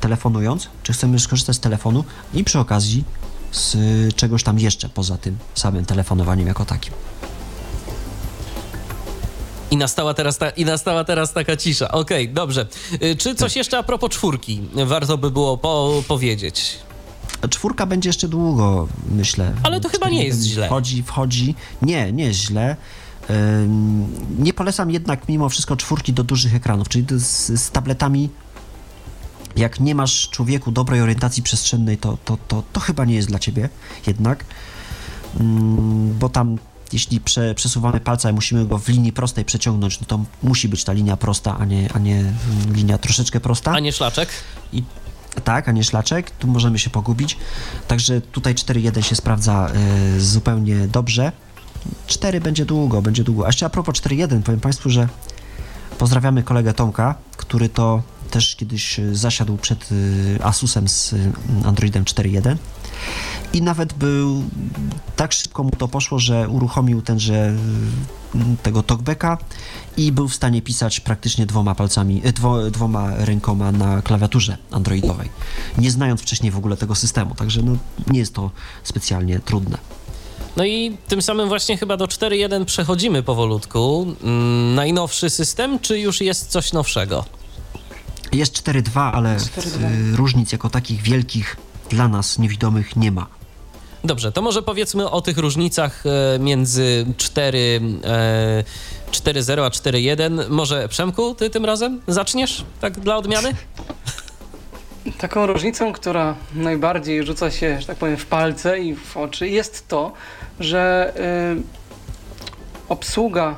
telefonując, 0.00 0.68
czy 0.82 0.92
chcemy 0.92 1.18
skorzystać 1.18 1.56
z 1.56 1.60
telefonu 1.60 2.04
i 2.34 2.44
przy 2.44 2.58
okazji 2.58 3.04
z 3.52 3.74
y, 3.74 4.12
czegoś 4.16 4.42
tam 4.42 4.58
jeszcze 4.58 4.88
poza 4.88 5.18
tym 5.18 5.38
samym 5.54 5.84
telefonowaniem 5.84 6.46
jako 6.46 6.64
takim. 6.64 6.92
I 9.70 9.76
nastała 9.76 10.14
teraz, 10.14 10.38
ta, 10.38 10.50
I 10.50 10.64
nastała 10.64 11.04
teraz 11.04 11.32
taka 11.32 11.56
cisza. 11.56 11.90
Okej, 11.92 12.28
dobrze. 12.28 12.66
E, 13.00 13.14
Czy 13.16 13.28
Tak. 13.28 13.38
coś 13.38 13.56
jeszcze 13.56 13.78
a 13.78 13.82
propos 13.82 14.10
czwórki 14.10 14.60
warto 14.86 15.18
by 15.18 15.30
było 15.30 15.56
po, 15.58 16.02
powiedzieć? 16.08 16.78
Czwórka 17.50 17.86
będzie 17.86 18.08
jeszcze 18.08 18.28
długo, 18.28 18.88
myślę. 19.10 19.52
Ale 19.62 19.80
to 19.80 19.88
chyba 19.88 20.08
nie 20.08 20.24
jest 20.24 20.40
4.1 20.40 20.44
źle. 20.46 20.66
Wchodzi, 20.66 21.02
wchodzi. 21.02 21.54
Nie, 21.82 22.12
nie 22.12 22.24
jest 22.24 22.40
źle. 22.40 22.76
Nie 24.38 24.52
polecam 24.54 24.90
jednak 24.90 25.28
mimo 25.28 25.48
wszystko 25.48 25.76
czwórki 25.76 26.12
do 26.12 26.24
dużych 26.24 26.54
ekranów, 26.54 26.88
czyli 26.88 27.06
z, 27.10 27.60
z 27.60 27.70
tabletami 27.70 28.30
jak 29.56 29.80
nie 29.80 29.94
masz 29.94 30.28
człowieku 30.28 30.72
dobrej 30.72 31.00
orientacji 31.00 31.42
przestrzennej, 31.42 31.98
to, 31.98 32.18
to, 32.24 32.38
to, 32.48 32.62
to 32.72 32.80
chyba 32.80 33.04
nie 33.04 33.14
jest 33.14 33.28
dla 33.28 33.38
ciebie 33.38 33.68
jednak, 34.06 34.44
mm, 35.40 36.18
bo 36.18 36.28
tam 36.28 36.58
jeśli 36.92 37.20
prze, 37.20 37.54
przesuwamy 37.54 38.00
palca 38.00 38.30
i 38.30 38.32
musimy 38.32 38.66
go 38.66 38.78
w 38.78 38.88
linii 38.88 39.12
prostej 39.12 39.44
przeciągnąć, 39.44 40.00
no 40.00 40.06
to 40.06 40.24
musi 40.42 40.68
być 40.68 40.84
ta 40.84 40.92
linia 40.92 41.16
prosta, 41.16 41.56
a 41.58 41.64
nie, 41.64 41.92
a 41.94 41.98
nie 41.98 42.24
linia 42.72 42.98
troszeczkę 42.98 43.40
prosta. 43.40 43.72
A 43.72 43.80
nie 43.80 43.92
szlaczek? 43.92 44.28
I, 44.72 44.82
tak, 45.44 45.68
a 45.68 45.72
nie 45.72 45.84
szlaczek, 45.84 46.30
tu 46.30 46.46
możemy 46.48 46.78
się 46.78 46.90
pogubić. 46.90 47.36
Także 47.88 48.20
tutaj 48.20 48.54
4.1 48.54 49.02
się 49.02 49.16
sprawdza 49.16 49.70
y, 50.16 50.20
zupełnie 50.20 50.88
dobrze. 50.88 51.32
4 52.06 52.40
będzie 52.40 52.64
długo, 52.64 53.02
będzie 53.02 53.24
długo. 53.24 53.44
A 53.44 53.48
jeszcze 53.48 53.66
a 53.66 53.70
propos 53.70 53.94
4.1, 53.94 54.42
powiem 54.42 54.60
Państwu, 54.60 54.90
że 54.90 55.08
pozdrawiamy 55.98 56.42
kolegę 56.42 56.74
Tomka, 56.74 57.14
który 57.36 57.68
to 57.68 58.02
też 58.32 58.56
kiedyś 58.56 58.98
y, 58.98 59.16
zasiadł 59.16 59.56
przed 59.56 59.92
y, 59.92 60.38
Asusem 60.42 60.88
z 60.88 61.12
y, 61.12 61.32
Androidem 61.64 62.04
4.1 62.04 62.56
i 63.52 63.62
nawet 63.62 63.92
był, 63.92 64.44
tak 65.16 65.32
szybko 65.32 65.64
mu 65.64 65.70
to 65.70 65.88
poszło, 65.88 66.18
że 66.18 66.48
uruchomił 66.48 67.02
tenże 67.02 67.54
tego 68.62 68.82
talkbacka 68.82 69.38
i 69.96 70.12
był 70.12 70.28
w 70.28 70.34
stanie 70.34 70.62
pisać 70.62 71.00
praktycznie 71.00 71.46
dwoma 71.46 71.74
palcami, 71.74 72.20
dwo, 72.20 72.70
dwoma 72.70 73.16
rękoma 73.16 73.72
na 73.72 74.02
klawiaturze 74.02 74.56
androidowej, 74.70 75.28
nie 75.78 75.90
znając 75.90 76.20
wcześniej 76.20 76.52
w 76.52 76.56
ogóle 76.56 76.76
tego 76.76 76.94
systemu, 76.94 77.34
także 77.34 77.62
no, 77.62 77.76
nie 78.06 78.18
jest 78.18 78.34
to 78.34 78.50
specjalnie 78.82 79.40
trudne. 79.40 79.78
No 80.56 80.64
i 80.64 80.96
tym 81.08 81.22
samym 81.22 81.48
właśnie 81.48 81.76
chyba 81.76 81.96
do 81.96 82.04
4.1 82.04 82.64
przechodzimy 82.64 83.22
powolutku. 83.22 84.06
Mm, 84.22 84.74
najnowszy 84.74 85.30
system, 85.30 85.78
czy 85.78 85.98
już 85.98 86.20
jest 86.20 86.50
coś 86.50 86.72
nowszego? 86.72 87.24
Jest 88.32 88.62
4.2, 88.62 89.10
ale 89.14 89.36
4.2. 89.36 90.14
różnic 90.14 90.52
jako 90.52 90.70
takich 90.70 91.02
wielkich 91.02 91.56
dla 91.90 92.08
nas 92.08 92.38
niewidomych 92.38 92.96
nie 92.96 93.12
ma. 93.12 93.26
Dobrze, 94.04 94.32
to 94.32 94.42
może 94.42 94.62
powiedzmy 94.62 95.10
o 95.10 95.20
tych 95.20 95.38
różnicach 95.38 96.04
e, 96.06 96.38
między 96.38 97.06
4, 97.16 97.80
e, 98.04 98.64
4.0 99.10 99.66
a 99.66 99.68
4.1. 99.68 100.50
Może 100.50 100.88
Przemku, 100.88 101.34
ty 101.34 101.50
tym 101.50 101.64
razem 101.64 102.00
zaczniesz, 102.08 102.64
tak 102.80 103.00
dla 103.00 103.16
odmiany? 103.16 103.54
Taką 105.18 105.46
różnicą, 105.46 105.92
która 105.92 106.34
najbardziej 106.54 107.26
rzuca 107.26 107.50
się, 107.50 107.80
że 107.80 107.86
tak 107.86 107.96
powiem, 107.96 108.16
w 108.16 108.26
palce 108.26 108.80
i 108.80 108.96
w 108.96 109.16
oczy, 109.16 109.48
jest 109.48 109.88
to, 109.88 110.12
że 110.60 111.12
y, 111.58 111.62
obsługa 112.88 113.56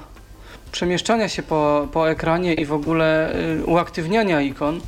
przemieszczania 0.74 1.28
się 1.28 1.42
po, 1.42 1.88
po 1.92 2.10
ekranie 2.10 2.54
i 2.54 2.64
w 2.64 2.72
ogóle 2.72 3.36
y, 3.60 3.64
uaktywniania 3.64 4.40
ikon 4.40 4.80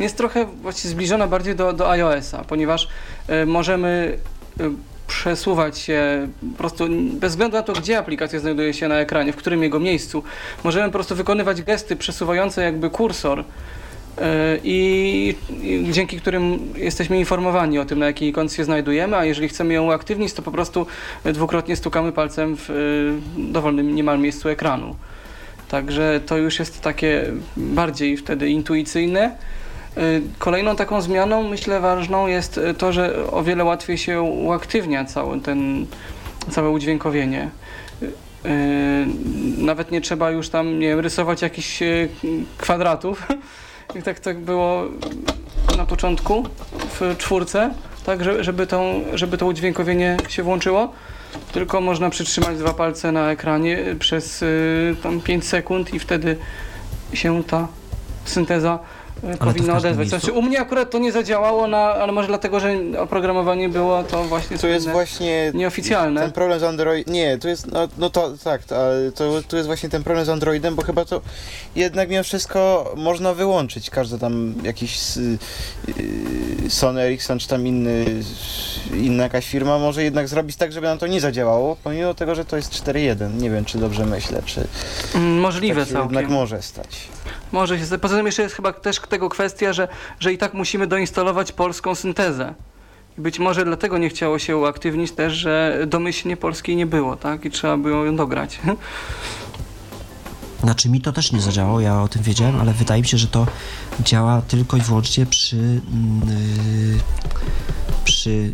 jest 0.00 0.16
trochę 0.16 0.44
właśnie 0.44 0.90
zbliżona 0.90 1.26
bardziej 1.26 1.56
do, 1.56 1.72
do 1.72 1.90
iOS-a, 1.90 2.44
ponieważ 2.44 2.88
y, 3.42 3.46
możemy 3.46 4.18
y, 4.60 4.70
przesuwać 5.06 5.78
się 5.78 6.28
po 6.52 6.58
prostu 6.58 6.88
bez 7.12 7.32
względu 7.32 7.56
na 7.56 7.62
to, 7.62 7.72
gdzie 7.72 7.98
aplikacja 7.98 8.40
znajduje 8.40 8.74
się 8.74 8.88
na 8.88 8.94
ekranie, 8.94 9.32
w 9.32 9.36
którym 9.36 9.62
jego 9.62 9.80
miejscu. 9.80 10.22
Możemy 10.64 10.86
po 10.86 10.92
prostu 10.92 11.14
wykonywać 11.14 11.62
gesty 11.62 11.96
przesuwające 11.96 12.62
jakby 12.62 12.90
kursor 12.90 13.44
i, 14.64 15.34
i 15.62 15.86
dzięki 15.92 16.20
którym 16.20 16.72
jesteśmy 16.76 17.18
informowani 17.18 17.78
o 17.78 17.84
tym, 17.84 17.98
na 17.98 18.06
jakiej 18.06 18.28
ikonce 18.28 18.56
się 18.56 18.64
znajdujemy, 18.64 19.16
a 19.16 19.24
jeżeli 19.24 19.48
chcemy 19.48 19.74
ją 19.74 19.84
uaktywnić, 19.84 20.32
to 20.32 20.42
po 20.42 20.52
prostu 20.52 20.86
dwukrotnie 21.24 21.76
stukamy 21.76 22.12
palcem 22.12 22.56
w 22.56 22.70
y, 22.70 23.12
dowolnym 23.52 23.94
niemal 23.94 24.18
miejscu 24.18 24.48
ekranu. 24.48 24.96
Także 25.68 26.20
to 26.26 26.36
już 26.36 26.58
jest 26.58 26.80
takie 26.80 27.24
bardziej 27.56 28.16
wtedy 28.16 28.50
intuicyjne. 28.50 29.36
Y, 29.98 30.22
Kolejną 30.38 30.76
taką 30.76 31.00
zmianą, 31.00 31.48
myślę, 31.48 31.80
ważną 31.80 32.26
jest 32.26 32.60
to, 32.78 32.92
że 32.92 33.30
o 33.30 33.42
wiele 33.42 33.64
łatwiej 33.64 33.98
się 33.98 34.22
uaktywnia 34.22 35.04
cały 35.04 35.40
ten, 35.40 35.86
całe 36.50 36.70
udźwiękowienie. 36.70 37.50
Nawet 39.58 39.90
nie 39.90 40.00
trzeba 40.00 40.30
już 40.30 40.48
tam, 40.48 40.78
nie 40.78 40.88
wiem, 40.88 41.00
rysować 41.00 41.42
jakichś 41.42 41.82
kwadratów, 42.58 43.26
jak 43.96 44.04
tak, 44.04 44.20
tak 44.20 44.38
było 44.38 44.84
na 45.76 45.86
początku 45.86 46.44
w 47.00 47.14
czwórce, 47.18 47.70
tak, 48.06 48.24
że- 48.24 48.44
żeby, 48.44 48.66
tą, 48.66 49.04
żeby 49.14 49.38
to 49.38 49.46
udźwiękowienie 49.46 50.16
się 50.28 50.42
włączyło. 50.42 50.92
Tylko 51.52 51.80
można 51.80 52.10
przytrzymać 52.10 52.58
dwa 52.58 52.72
palce 52.74 53.12
na 53.12 53.30
ekranie 53.30 53.78
przez 53.98 54.42
y, 54.42 54.96
tam 55.02 55.20
5 55.20 55.44
sekund 55.44 55.94
i 55.94 55.98
wtedy 55.98 56.36
się 57.14 57.44
ta 57.44 57.68
synteza 58.24 58.78
każdym 59.38 59.70
odezwać. 59.76 60.08
Znaczy, 60.08 60.32
u 60.32 60.42
mnie 60.42 60.60
akurat 60.60 60.90
to 60.90 60.98
nie 60.98 61.12
zadziałało, 61.12 61.66
na, 61.66 61.78
ale 61.78 62.12
może 62.12 62.28
dlatego, 62.28 62.60
że 62.60 62.74
oprogramowanie 62.98 63.68
było 63.68 64.02
to 64.04 64.24
właśnie 64.24 64.58
To 64.58 64.66
jest 64.66 64.88
właśnie 64.88 65.50
nieoficjalne. 65.54 66.20
ten 66.20 66.32
problem 66.32 66.60
z 66.60 66.62
Android. 66.62 67.06
Nie, 67.10 67.38
to 67.38 67.48
jest. 67.48 67.66
No, 67.72 67.88
no 67.98 68.10
to 68.10 68.30
tak, 68.44 68.60
ale 68.72 69.12
to, 69.12 69.42
to 69.48 69.56
jest 69.56 69.66
właśnie 69.66 69.88
ten 69.88 70.02
problem 70.02 70.26
z 70.26 70.28
Androidem, 70.28 70.74
bo 70.74 70.82
chyba 70.82 71.04
to 71.04 71.20
jednak 71.76 72.08
mimo 72.08 72.22
wszystko 72.22 72.92
można 72.96 73.34
wyłączyć. 73.34 73.90
Każdy 73.90 74.18
tam 74.18 74.54
jakiś 74.62 75.16
y, 75.16 75.38
y, 76.66 76.70
Sony 76.70 77.00
Ericsson 77.02 77.38
czy 77.38 77.48
tam 77.48 77.66
inny, 77.66 78.04
inna 78.94 79.22
jakaś 79.22 79.46
firma 79.46 79.78
może 79.78 80.02
jednak 80.02 80.28
zrobić 80.28 80.56
tak, 80.56 80.72
żeby 80.72 80.86
nam 80.86 80.98
to 80.98 81.06
nie 81.06 81.20
zadziałało, 81.20 81.76
pomimo 81.84 82.14
tego, 82.14 82.34
że 82.34 82.44
to 82.44 82.56
jest 82.56 82.72
4.1. 82.84 83.34
Nie 83.40 83.50
wiem, 83.50 83.64
czy 83.64 83.78
dobrze 83.78 84.06
myślę, 84.06 84.42
czy 84.46 84.66
Mm, 85.14 85.38
Możliwe 85.40 85.80
tak 85.80 85.88
się 85.88 85.94
całkiem. 85.94 86.14
jednak 86.14 86.30
może 86.32 86.62
stać. 86.62 87.08
Może 87.52 87.78
się. 87.78 87.98
Poza 87.98 88.16
tym 88.16 88.26
jeszcze 88.26 88.42
jest 88.42 88.54
chyba 88.54 88.72
też 88.72 89.00
tego 89.00 89.28
kwestia, 89.28 89.72
że, 89.72 89.88
że 90.20 90.32
i 90.32 90.38
tak 90.38 90.54
musimy 90.54 90.86
doinstalować 90.86 91.52
polską 91.52 91.94
syntezę. 91.94 92.54
Być 93.18 93.38
może 93.38 93.64
dlatego 93.64 93.98
nie 93.98 94.08
chciało 94.08 94.38
się 94.38 94.56
uaktywnić 94.56 95.12
też, 95.12 95.32
że 95.32 95.84
domyślnie 95.86 96.36
polskiej 96.36 96.76
nie 96.76 96.86
było, 96.86 97.16
tak? 97.16 97.44
I 97.44 97.50
trzeba 97.50 97.76
było 97.76 98.04
ją 98.04 98.16
dograć. 98.16 98.60
Znaczy 100.62 100.88
mi 100.88 101.00
to 101.00 101.12
też 101.12 101.32
nie 101.32 101.40
zadziałało, 101.40 101.80
ja 101.80 102.02
o 102.02 102.08
tym 102.08 102.22
wiedziałem, 102.22 102.60
ale 102.60 102.72
wydaje 102.72 103.02
mi 103.02 103.08
się, 103.08 103.18
że 103.18 103.26
to 103.26 103.46
działa 104.00 104.42
tylko 104.42 104.76
i 104.76 104.80
wyłącznie 104.80 105.26
przy 105.26 105.56
mm, 105.56 106.28
y, 106.28 106.98
przy 108.04 108.52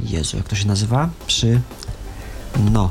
Jezu, 0.00 0.36
jak 0.36 0.48
to 0.48 0.56
się 0.56 0.66
nazywa? 0.66 1.08
Przy 1.26 1.60
no 2.72 2.90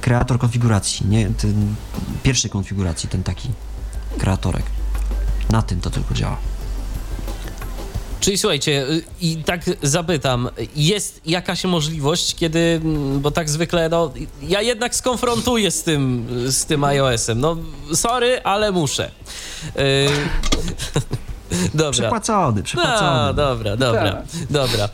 kreator 0.00 0.38
konfiguracji, 0.38 1.06
nie 1.06 1.26
ten 1.30 1.74
pierwszej 2.22 2.50
konfiguracji, 2.50 3.08
ten 3.08 3.22
taki 3.22 3.48
kreatorek. 4.18 4.62
Na 5.50 5.62
tym 5.62 5.80
to 5.80 5.90
tylko 5.90 6.14
działa. 6.14 6.36
Czyli 8.20 8.38
słuchajcie, 8.38 8.82
y, 8.90 9.02
i 9.20 9.36
tak 9.36 9.60
zapytam, 9.82 10.48
jest 10.76 11.20
jakaś 11.26 11.64
możliwość, 11.64 12.34
kiedy, 12.34 12.80
bo 13.20 13.30
tak 13.30 13.50
zwykle, 13.50 13.88
no, 13.88 14.12
ja 14.42 14.62
jednak 14.62 14.94
skonfrontuję 14.94 15.70
z 15.70 15.82
tym, 15.82 16.26
z 16.46 16.64
tym 16.64 16.84
iOS-em. 16.84 17.40
No, 17.40 17.56
sorry, 17.94 18.42
ale 18.42 18.72
muszę. 18.72 19.10
Y, 19.78 20.08
Dobra. 21.74 21.90
Przepłacony, 21.92 22.62
przepłacony. 22.62 23.26
No, 23.26 23.34
dobra, 23.34 23.76
dobra, 23.76 24.12
Tak. 24.12 24.24
dobra. 24.50 24.88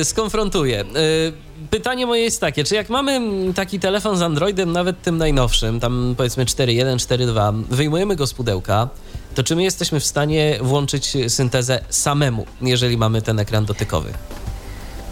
Y, 0.00 0.04
skonfrontuję. 0.04 0.80
Y, 0.80 1.32
pytanie 1.70 2.06
moje 2.06 2.22
jest 2.22 2.40
takie, 2.40 2.64
czy 2.64 2.74
jak 2.74 2.88
mamy 2.88 3.20
taki 3.54 3.80
telefon 3.80 4.16
z 4.16 4.22
Androidem, 4.22 4.72
nawet 4.72 5.02
tym 5.02 5.18
najnowszym, 5.18 5.80
tam 5.80 6.14
powiedzmy 6.16 6.44
4.1, 6.44 6.96
4.2, 6.96 7.62
wyjmujemy 7.70 8.16
go 8.16 8.26
z 8.26 8.34
pudełka, 8.34 8.88
to 9.34 9.42
czy 9.42 9.56
my 9.56 9.62
jesteśmy 9.62 10.00
w 10.00 10.04
stanie 10.06 10.58
włączyć 10.62 11.16
syntezę 11.28 11.84
samemu, 11.88 12.46
jeżeli 12.60 12.96
mamy 12.96 13.22
ten 13.22 13.38
ekran 13.38 13.64
dotykowy? 13.64 14.12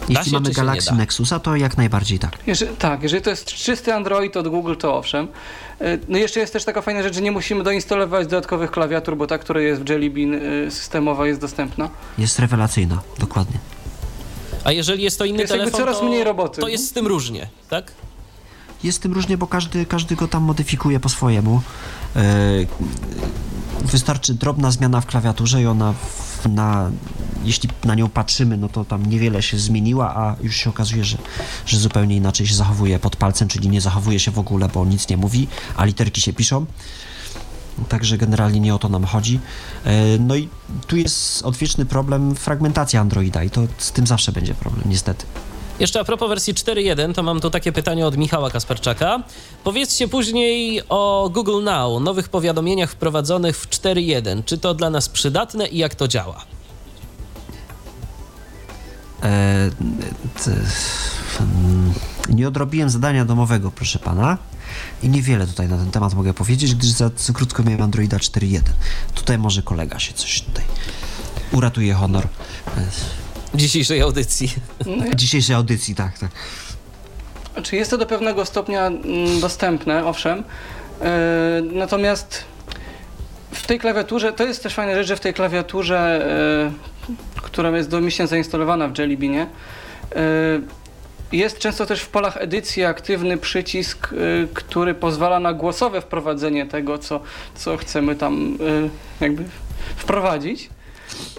Jeśli 0.09 0.25
się, 0.25 0.31
mamy 0.31 0.49
Galaxy? 0.49 0.95
Nexusa, 0.95 1.39
to 1.39 1.55
jak 1.55 1.77
najbardziej 1.77 2.19
tak. 2.19 2.37
Jeżeli, 2.47 2.75
tak, 2.75 3.03
jeżeli 3.03 3.23
to 3.23 3.29
jest 3.29 3.45
czysty 3.45 3.93
Android 3.93 4.37
od 4.37 4.47
Google, 4.47 4.75
to 4.75 4.97
owszem. 4.97 5.27
Y, 5.81 5.99
No 6.07 6.17
jeszcze 6.17 6.39
jest 6.39 6.53
też 6.53 6.63
taka 6.65 6.81
fajna 6.81 7.03
rzecz, 7.03 7.15
że 7.15 7.21
nie 7.21 7.31
musimy 7.31 7.63
doinstalować 7.63 8.27
dodatkowych 8.27 8.71
klawiatur, 8.71 9.17
bo 9.17 9.27
ta, 9.27 9.37
która 9.37 9.61
jest 9.61 9.83
w 9.83 9.89
Jelly 9.89 10.09
Bean 10.09 10.33
y, 10.33 10.71
systemowa 10.71 11.27
jest 11.27 11.41
dostępna. 11.41 11.89
Jest 12.17 12.39
rewelacyjna, 12.39 13.01
dokładnie. 13.19 13.59
A 14.63 14.71
jeżeli 14.71 15.03
jest 15.03 15.17
to 15.19 15.25
inny 15.25 15.39
Jest 15.41 15.51
jakby 15.53 15.65
telefon, 15.65 15.79
coraz 15.81 15.99
to, 15.99 16.05
mniej 16.05 16.23
roboty. 16.23 16.61
to 16.61 16.67
jest 16.67 16.87
z 16.87 16.91
tym 16.91 17.07
różnie, 17.07 17.47
tak? 17.69 17.91
Jest 18.83 18.97
z 18.97 19.01
tym 19.01 19.13
różnie, 19.13 19.37
bo 19.37 19.47
każdy, 19.47 19.85
każdy 19.85 20.15
go 20.15 20.27
tam 20.27 20.43
modyfikuje 20.43 20.99
po 20.99 21.09
swojemu. 21.09 21.61
E, 22.15 22.21
wystarczy 23.81 24.33
drobna 24.33 24.71
zmiana 24.71 25.01
w 25.01 25.05
klawiaturze 25.05 25.61
i 25.61 25.65
ona 25.65 25.93
w, 25.93 26.49
na, 26.49 26.91
jeśli 27.43 27.69
na 27.83 27.95
nią 27.95 28.09
patrzymy, 28.09 28.57
no 28.57 28.69
to 28.69 28.85
tam 28.85 29.05
niewiele 29.05 29.41
się 29.43 29.57
zmieniła, 29.57 30.15
a 30.15 30.35
już 30.41 30.55
się 30.55 30.69
okazuje, 30.69 31.03
że, 31.03 31.17
że 31.65 31.77
zupełnie 31.77 32.15
inaczej 32.15 32.47
się 32.47 32.55
zachowuje 32.55 32.99
pod 32.99 33.15
palcem, 33.15 33.47
czyli 33.47 33.69
nie 33.69 33.81
zachowuje 33.81 34.19
się 34.19 34.31
w 34.31 34.39
ogóle, 34.39 34.69
bo 34.73 34.85
nic 34.85 35.09
nie 35.09 35.17
mówi, 35.17 35.47
a 35.75 35.85
literki 35.85 36.21
się 36.21 36.33
piszą. 36.33 36.65
Także 37.89 38.17
generalnie 38.17 38.59
nie 38.59 38.75
o 38.75 38.79
to 38.79 38.89
nam 38.89 39.05
chodzi. 39.05 39.39
E, 39.85 40.17
No 40.19 40.35
i 40.35 40.49
tu 40.87 40.97
jest 40.97 41.45
odwieczny 41.45 41.85
problem 41.85 42.35
fragmentacja 42.35 43.01
Androida 43.01 43.43
i 43.43 43.49
to 43.49 43.61
z 43.77 43.91
tym 43.91 44.07
zawsze 44.07 44.31
będzie 44.31 44.53
problem, 44.53 44.83
niestety. 44.89 45.25
Jeszcze 45.79 45.99
a 45.99 46.03
propos 46.03 46.29
wersji 46.29 46.53
4.1, 46.53 47.13
to 47.13 47.23
mam 47.23 47.39
tu 47.39 47.49
takie 47.49 47.71
pytanie 47.71 48.07
od 48.07 48.17
Michała 48.17 48.49
Kasperczaka. 48.49 49.23
Powiedzcie 49.63 50.07
później 50.07 50.81
o 50.89 51.29
Google 51.33 51.63
Now, 51.63 52.01
nowych 52.01 52.29
powiadomieniach 52.29 52.91
wprowadzonych 52.91 53.57
w 53.57 53.69
4.1. 53.69 54.43
Czy 54.45 54.57
to 54.57 54.73
dla 54.73 54.89
nas 54.89 55.09
przydatne 55.09 55.67
i 55.67 55.77
jak 55.77 55.95
to 55.95 56.07
działa? 56.07 56.45
E, 59.23 59.69
mm, 61.39 61.93
nie 62.29 62.47
odrobiłem 62.47 62.89
zadania 62.89 63.25
domowego, 63.25 63.71
proszę 63.71 63.99
pana. 63.99 64.37
I 65.03 65.09
niewiele 65.09 65.47
tutaj 65.47 65.67
na 65.67 65.77
ten 65.77 65.91
temat 65.91 66.13
mogę 66.13 66.33
powiedzieć, 66.33 66.75
gdyż 66.75 66.89
za, 66.89 67.09
za 67.17 67.33
krótko 67.33 67.63
miałem 67.63 67.81
Androida 67.81 68.17
4.1. 68.17 68.59
Tutaj 69.15 69.37
może 69.37 69.61
kolega 69.61 69.99
się 69.99 70.13
coś 70.13 70.41
tutaj 70.41 70.63
uratuje 71.51 71.93
honor 71.93 72.27
e, 72.67 72.81
Dzisiejszej 73.55 74.01
audycji. 74.01 74.53
dzisiejszej 75.15 75.55
audycji, 75.55 75.95
tak, 75.95 76.19
tak. 76.19 76.31
Czy 77.63 77.75
jest 77.75 77.91
to 77.91 77.97
do 77.97 78.05
pewnego 78.05 78.45
stopnia 78.45 78.87
mm, 78.87 79.39
dostępne, 79.39 80.05
owszem. 80.05 80.43
E, 81.01 81.61
Natomiast 81.73 82.43
w 83.51 83.67
tej 83.67 83.79
klawiaturze, 83.79 84.33
to 84.33 84.43
jest 84.45 84.63
też 84.63 84.73
fajna 84.73 84.95
rzecz, 84.95 85.07
że 85.07 85.15
w 85.15 85.19
tej 85.19 85.33
klawiaturze, 85.33 86.25
e, 87.09 87.41
która 87.41 87.69
jest 87.77 87.89
domyślnie 87.89 88.27
zainstalowana 88.27 88.87
w 88.87 88.97
Jelly 88.97 89.17
Beanie, 89.17 89.47
jest 91.31 91.59
często 91.59 91.85
też 91.85 92.01
w 92.01 92.09
polach 92.09 92.37
edycji 92.37 92.85
aktywny 92.85 93.37
przycisk, 93.37 94.09
e, 94.13 94.15
który 94.53 94.93
pozwala 94.93 95.39
na 95.39 95.53
głosowe 95.53 96.01
wprowadzenie 96.01 96.65
tego, 96.65 96.97
co, 96.97 97.19
co 97.55 97.77
chcemy 97.77 98.15
tam 98.15 98.57
e, 99.21 99.23
jakby 99.23 99.43
wprowadzić. 99.97 100.69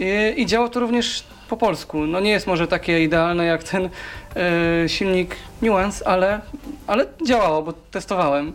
I, 0.01 0.41
I 0.43 0.47
działa 0.47 0.69
to 0.69 0.81
również 0.81 1.25
po 1.49 1.57
polsku. 1.57 2.07
No 2.07 2.21
nie 2.21 2.31
jest 2.31 2.47
może 2.47 2.67
takie 2.69 3.05
idealne 3.05 3.45
jak 3.45 3.65
ten 3.65 3.91
e, 4.37 4.89
silnik 4.89 5.37
Nuance, 5.63 6.09
ale, 6.09 6.41
ale 6.87 7.07
działało, 7.27 7.63
bo 7.63 7.73
testowałem. 7.73 8.53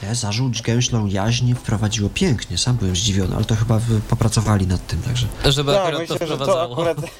Te 0.00 0.14
zarzuć 0.14 0.62
gęślą 0.62 1.06
jaźń 1.06 1.54
wprowadziło 1.54 2.10
pięknie, 2.14 2.58
sam 2.58 2.76
byłem 2.76 2.96
zdziwiony, 2.96 3.36
ale 3.36 3.44
to 3.44 3.54
chyba 3.54 3.80
popracowali 4.08 4.66
nad 4.66 4.86
tym, 4.86 5.02
także... 5.02 5.26
Żeby 5.44 5.72
Tak, 5.72 5.82
akurat 5.82 6.00
myślę, 6.00 6.18
to 6.18 6.26
że 6.26 6.38
to 6.38 6.44
wprowadzało. 6.44 6.72
akurat... 6.72 6.96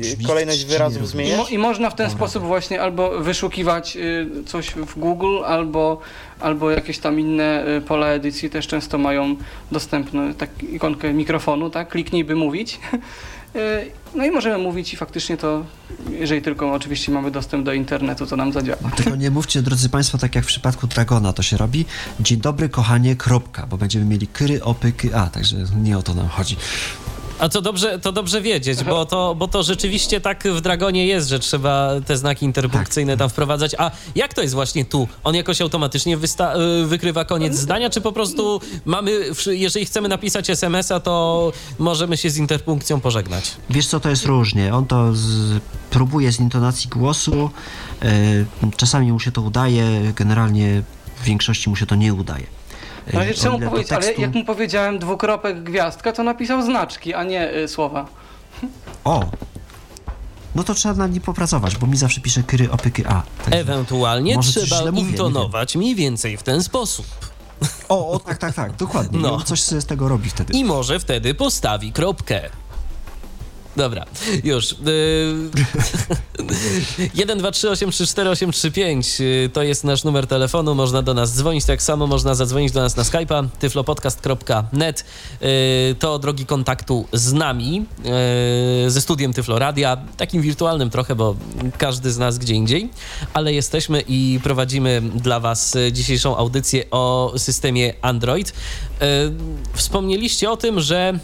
Brzmi 0.00 0.24
kolejność 0.24 0.64
wyrazów. 0.64 1.02
I, 1.02 1.06
zmieniać? 1.06 1.50
I 1.50 1.58
można 1.58 1.90
w 1.90 1.94
ten 1.94 2.08
Dobra. 2.08 2.18
sposób 2.18 2.44
właśnie 2.44 2.82
albo 2.82 3.20
wyszukiwać 3.20 3.96
y, 3.96 4.44
coś 4.46 4.70
w 4.70 4.98
Google, 4.98 5.44
albo, 5.44 6.00
albo 6.40 6.70
jakieś 6.70 6.98
tam 6.98 7.20
inne 7.20 7.66
y, 7.76 7.80
pola 7.80 8.06
edycji 8.06 8.50
też 8.50 8.66
często 8.66 8.98
mają 8.98 9.36
dostępne 9.72 10.34
tak, 10.34 10.62
ikonkę 10.62 11.12
mikrofonu, 11.12 11.70
tak? 11.70 11.88
Kliknij, 11.88 12.24
by 12.24 12.34
mówić. 12.34 12.78
Y, 13.56 13.90
No 14.14 14.24
i 14.24 14.30
możemy 14.30 14.58
mówić 14.58 14.94
i 14.94 14.96
faktycznie 14.96 15.36
to, 15.36 15.64
jeżeli 16.10 16.42
tylko 16.42 16.72
oczywiście 16.72 17.12
mamy 17.12 17.30
dostęp 17.30 17.64
do 17.64 17.72
internetu, 17.72 18.26
to 18.26 18.36
nam 18.36 18.52
zadziała. 18.52 18.78
Tylko 18.96 19.16
nie 19.16 19.30
mówcie, 19.30 19.62
drodzy 19.62 19.88
Państwo, 19.88 20.18
tak 20.18 20.34
jak 20.34 20.44
w 20.44 20.46
przypadku 20.46 20.86
Dragona 20.86 21.32
to 21.32 21.42
się 21.42 21.56
robi. 21.56 21.84
Dzień 22.20 22.40
dobry, 22.40 22.68
kochanie, 22.68 23.16
kropka, 23.16 23.66
bo 23.66 23.76
będziemy 23.76 24.04
mieli 24.04 24.26
kry, 24.26 24.62
opyky, 24.62 25.14
a, 25.14 25.26
także 25.26 25.56
nie 25.82 25.98
o 25.98 26.02
to 26.02 26.14
nam 26.14 26.28
chodzi. 26.28 26.56
A 27.38 27.48
to 27.48 27.62
dobrze, 27.62 27.98
to 27.98 28.12
dobrze 28.12 28.40
wiedzieć, 28.42 28.84
bo 28.84 29.06
to, 29.06 29.34
bo 29.34 29.48
to 29.48 29.62
rzeczywiście 29.62 30.20
tak 30.20 30.44
w 30.44 30.60
Dragonie 30.60 31.06
jest, 31.06 31.28
że 31.28 31.38
trzeba 31.38 31.90
te 32.06 32.16
znaki 32.16 32.44
interpunkcyjne 32.44 33.16
tam 33.16 33.30
wprowadzać. 33.30 33.74
A 33.78 33.90
jak 34.14 34.34
to 34.34 34.42
jest 34.42 34.54
właśnie 34.54 34.84
tu? 34.84 35.08
On 35.24 35.34
jakoś 35.34 35.60
automatycznie 35.60 36.18
wysta- 36.18 36.60
y, 36.82 36.86
wykrywa 36.86 37.24
koniec 37.24 37.54
zdania, 37.56 37.90
czy 37.90 38.00
po 38.00 38.12
prostu 38.12 38.60
mamy, 38.84 39.10
jeżeli 39.46 39.86
chcemy 39.86 40.08
napisać 40.08 40.50
SMS-a, 40.50 41.00
to 41.00 41.52
możemy 41.78 42.16
się 42.16 42.30
z 42.30 42.36
interpunkcją 42.36 43.00
pożegnać? 43.00 43.52
Wiesz 43.70 43.86
co, 43.86 44.00
to 44.00 44.08
jest 44.08 44.24
różnie. 44.24 44.74
On 44.74 44.86
to 44.86 45.14
z, 45.14 45.60
próbuje 45.90 46.32
z 46.32 46.40
intonacji 46.40 46.90
głosu, 46.90 47.50
e, 48.02 48.44
czasami 48.76 49.12
mu 49.12 49.20
się 49.20 49.32
to 49.32 49.42
udaje, 49.42 50.12
generalnie 50.16 50.82
w 51.20 51.24
większości 51.24 51.70
mu 51.70 51.76
się 51.76 51.86
to 51.86 51.94
nie 51.94 52.14
udaje. 52.14 52.46
No 53.12 53.20
ale 53.20 53.30
o 53.30 53.34
trzeba 53.34 53.52
mu 53.52 53.56
ile 53.58 53.66
do 53.66 53.70
powiedzieć, 53.70 53.92
ale 53.92 54.06
tekstu- 54.06 54.20
jak 54.20 54.34
mu 54.34 54.44
powiedziałem 54.44 54.98
dwukropek 54.98 55.62
gwiazdka, 55.62 56.12
to 56.12 56.22
napisał 56.22 56.62
znaczki, 56.62 57.14
a 57.14 57.24
nie 57.24 57.54
y, 57.54 57.68
słowa. 57.68 58.06
O! 59.04 59.24
No 60.54 60.64
to 60.64 60.74
trzeba 60.74 60.94
nad 60.94 61.12
nim 61.12 61.22
popracować, 61.22 61.76
bo 61.76 61.86
mi 61.86 61.96
zawsze 61.96 62.20
pisze 62.20 62.42
kry, 62.42 62.70
opyky, 62.70 63.06
a. 63.08 63.22
Także- 63.44 63.60
Ewentualnie 63.60 64.38
trzeba 64.38 64.90
mówię, 64.90 65.10
intonować 65.10 65.76
mniej 65.76 65.94
więcej 65.94 66.36
w 66.36 66.42
ten 66.42 66.62
sposób. 66.62 67.06
O, 67.88 68.10
o, 68.10 68.18
tak, 68.18 68.38
tak, 68.38 68.54
tak, 68.54 68.76
dokładnie. 68.76 69.18
No. 69.18 69.30
No. 69.30 69.40
Coś 69.44 69.62
sobie 69.62 69.80
z 69.80 69.86
tego 69.86 70.08
robi 70.08 70.30
wtedy. 70.30 70.52
I 70.52 70.64
może 70.64 71.00
wtedy 71.00 71.34
postawi 71.34 71.92
kropkę. 71.92 72.50
Dobra, 73.76 74.04
już. 74.44 74.72
Yy... 74.72 75.50
1, 77.14 77.38
2, 77.38 77.50
3, 77.50 77.70
8, 77.70 77.90
3, 77.90 78.06
4, 78.06 78.30
8, 78.30 78.52
3, 78.52 78.70
5 78.70 79.20
yy, 79.20 79.50
to 79.52 79.62
jest 79.62 79.84
nasz 79.84 80.04
numer 80.04 80.26
telefonu. 80.26 80.74
Można 80.74 81.02
do 81.02 81.14
nas 81.14 81.36
dzwonić. 81.36 81.64
Tak 81.64 81.82
samo 81.82 82.06
można 82.06 82.34
zadzwonić 82.34 82.72
do 82.72 82.80
nas 82.80 82.96
na 82.96 83.02
Skype'a 83.02 83.48
tyflopodcast.net. 83.58 85.04
Yy, 85.40 85.48
to 85.98 86.18
drogi 86.18 86.46
kontaktu 86.46 87.06
z 87.12 87.32
nami, 87.32 87.86
yy, 88.84 88.90
ze 88.90 89.00
studiem 89.00 89.32
Tyfloradia. 89.32 89.96
Takim 90.16 90.42
wirtualnym 90.42 90.90
trochę, 90.90 91.14
bo 91.14 91.36
każdy 91.78 92.12
z 92.12 92.18
nas 92.18 92.38
gdzie 92.38 92.54
indziej. 92.54 92.90
Ale 93.34 93.52
jesteśmy 93.52 94.02
i 94.08 94.40
prowadzimy 94.42 95.02
dla 95.14 95.40
Was 95.40 95.76
dzisiejszą 95.92 96.36
audycję 96.36 96.90
o 96.90 97.32
systemie 97.36 97.94
Android. 98.02 98.52
Yy, 99.00 99.06
Wspomnieliście 99.74 100.50
o 100.50 100.56
tym, 100.56 100.80
że 100.80 101.18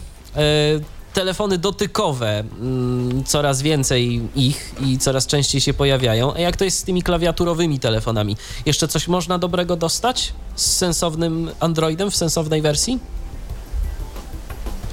telefony 1.13 1.59
dotykowe, 1.59 2.39
mm, 2.41 3.25
coraz 3.25 3.63
więcej 3.63 4.29
ich 4.35 4.75
i 4.81 4.99
coraz 4.99 5.27
częściej 5.27 5.61
się 5.61 5.75
pojawiają. 5.75 6.35
A 6.35 6.39
jak 6.39 6.57
to 6.57 6.65
jest 6.65 6.79
z 6.79 6.83
tymi 6.83 7.03
klawiaturowymi 7.03 7.81
telefonami? 7.81 8.37
Jeszcze 8.67 8.89
coś 8.89 9.09
można 9.09 9.39
dobrego 9.39 9.77
dostać 9.77 10.33
z 10.57 10.67
sensownym 10.77 11.51
Androidem 11.61 12.11
w 12.11 12.17
sensownej 12.17 12.63
wersji? 12.63 12.99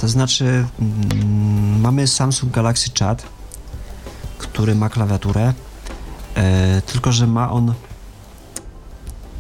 To 0.02 0.08
znaczy, 0.08 0.46
mm, 0.80 1.82
mamy 1.82 2.08
Samsung 2.08 2.54
Galaxy 2.54 2.90
Chat, 3.00 3.24
który 4.38 4.76
ma 4.76 4.90
klawiaturę, 4.90 5.54
e, 6.36 6.82
tylko 6.82 7.12
że 7.12 7.28
ma 7.28 7.52
on 7.52 7.74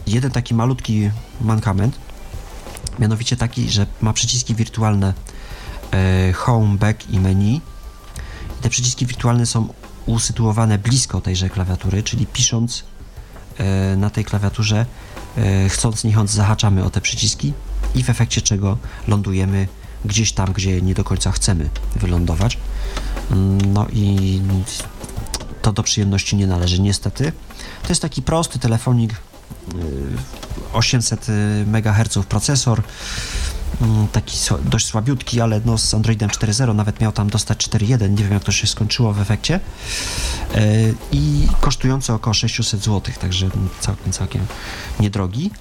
jeden 0.07 0.31
taki 0.31 0.53
malutki 0.53 1.11
mankament, 1.41 1.95
mianowicie 2.99 3.37
taki, 3.37 3.69
że 3.69 3.85
ma 4.01 4.13
przyciski 4.13 4.55
wirtualne 4.55 5.13
Home, 6.33 6.77
Back 6.77 7.09
i 7.09 7.19
Menu. 7.19 7.61
I 8.59 8.61
te 8.61 8.69
przyciski 8.69 9.05
wirtualne 9.05 9.45
są 9.45 9.73
usytuowane 10.05 10.77
blisko 10.77 11.21
tejże 11.21 11.49
klawiatury, 11.49 12.03
czyli 12.03 12.27
pisząc 12.27 12.83
e, 13.57 13.95
na 13.95 14.09
tej 14.09 14.25
klawiaturze, 14.25 14.85
e, 15.37 15.69
chcąc 15.69 16.03
nie 16.03 16.11
chcąc 16.11 16.31
zahaczamy 16.31 16.83
o 16.83 16.89
te 16.89 17.01
przyciski 17.01 17.53
i 17.95 18.03
w 18.03 18.09
efekcie 18.09 18.41
czego 18.41 18.77
lądujemy 19.07 19.67
gdzieś 20.05 20.31
tam, 20.31 20.53
gdzie 20.53 20.81
nie 20.81 20.93
do 20.93 21.03
końca 21.03 21.31
chcemy 21.31 21.69
wylądować. 21.95 22.57
Mm, 23.31 23.73
No 23.73 23.87
i 23.93 24.41
to 25.61 25.71
do 25.73 25.83
przyjemności 25.83 26.35
nie 26.35 26.47
należy, 26.47 26.81
niestety. 26.81 27.31
To 27.83 27.89
jest 27.89 28.01
taki 28.01 28.21
prosty 28.21 28.59
telefonik, 28.59 29.11
y, 29.11 29.17
800 30.73 31.27
MHz 31.65 32.17
procesor, 32.29 32.83
taki 34.11 34.37
sła- 34.37 34.63
dość 34.63 34.85
słabiutki, 34.85 35.41
ale 35.41 35.61
no 35.65 35.77
z 35.77 35.93
Androidem 35.93 36.29
4.0 36.29 36.75
nawet 36.75 36.99
miał 36.99 37.11
tam 37.11 37.29
dostać 37.29 37.67
4.1, 37.69 38.09
nie 38.09 38.23
wiem 38.23 38.33
jak 38.33 38.43
to 38.43 38.51
się 38.51 38.67
skończyło 38.67 39.13
w 39.13 39.21
efekcie. 39.21 39.59
Y, 40.55 40.95
I 41.11 41.47
kosztujący 41.61 42.13
około 42.13 42.33
600 42.33 42.83
zł, 42.83 43.13
także 43.21 43.49
całkiem, 43.79 44.13
całkiem 44.13 44.45
niedrogi. 44.99 45.51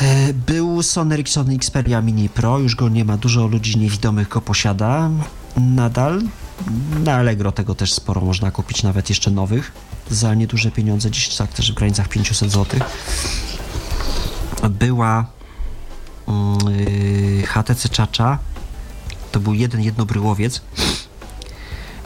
E, 0.00 0.32
Był 0.32 0.82
Sony 0.82 1.14
Ericsson 1.14 1.50
Xperia 1.50 2.00
Mini 2.00 2.28
Pro, 2.28 2.58
już 2.58 2.74
go 2.76 2.88
nie 2.88 3.04
ma, 3.04 3.16
dużo 3.16 3.46
ludzi 3.46 3.78
niewidomych 3.78 4.28
go 4.28 4.40
posiada 4.40 5.10
nadal. 5.56 6.22
Na 7.04 7.14
Allegro 7.14 7.52
tego 7.52 7.74
też 7.74 7.92
sporo 7.92 8.20
można 8.20 8.50
kupić, 8.50 8.82
nawet 8.82 9.08
jeszcze 9.08 9.30
nowych, 9.30 9.72
za 10.10 10.34
nieduże 10.34 10.70
pieniądze, 10.70 11.10
dziś 11.10 11.28
tak 11.36 11.52
też 11.52 11.72
w 11.72 11.74
granicach 11.74 12.08
500 12.08 12.50
zł. 12.52 12.80
Była 14.70 15.16
mm, 15.16 15.33
HTC 17.46 17.88
Chacha, 17.96 18.38
to 19.32 19.40
był 19.40 19.54
jeden 19.54 19.80
jednobryłowiec, 19.80 20.62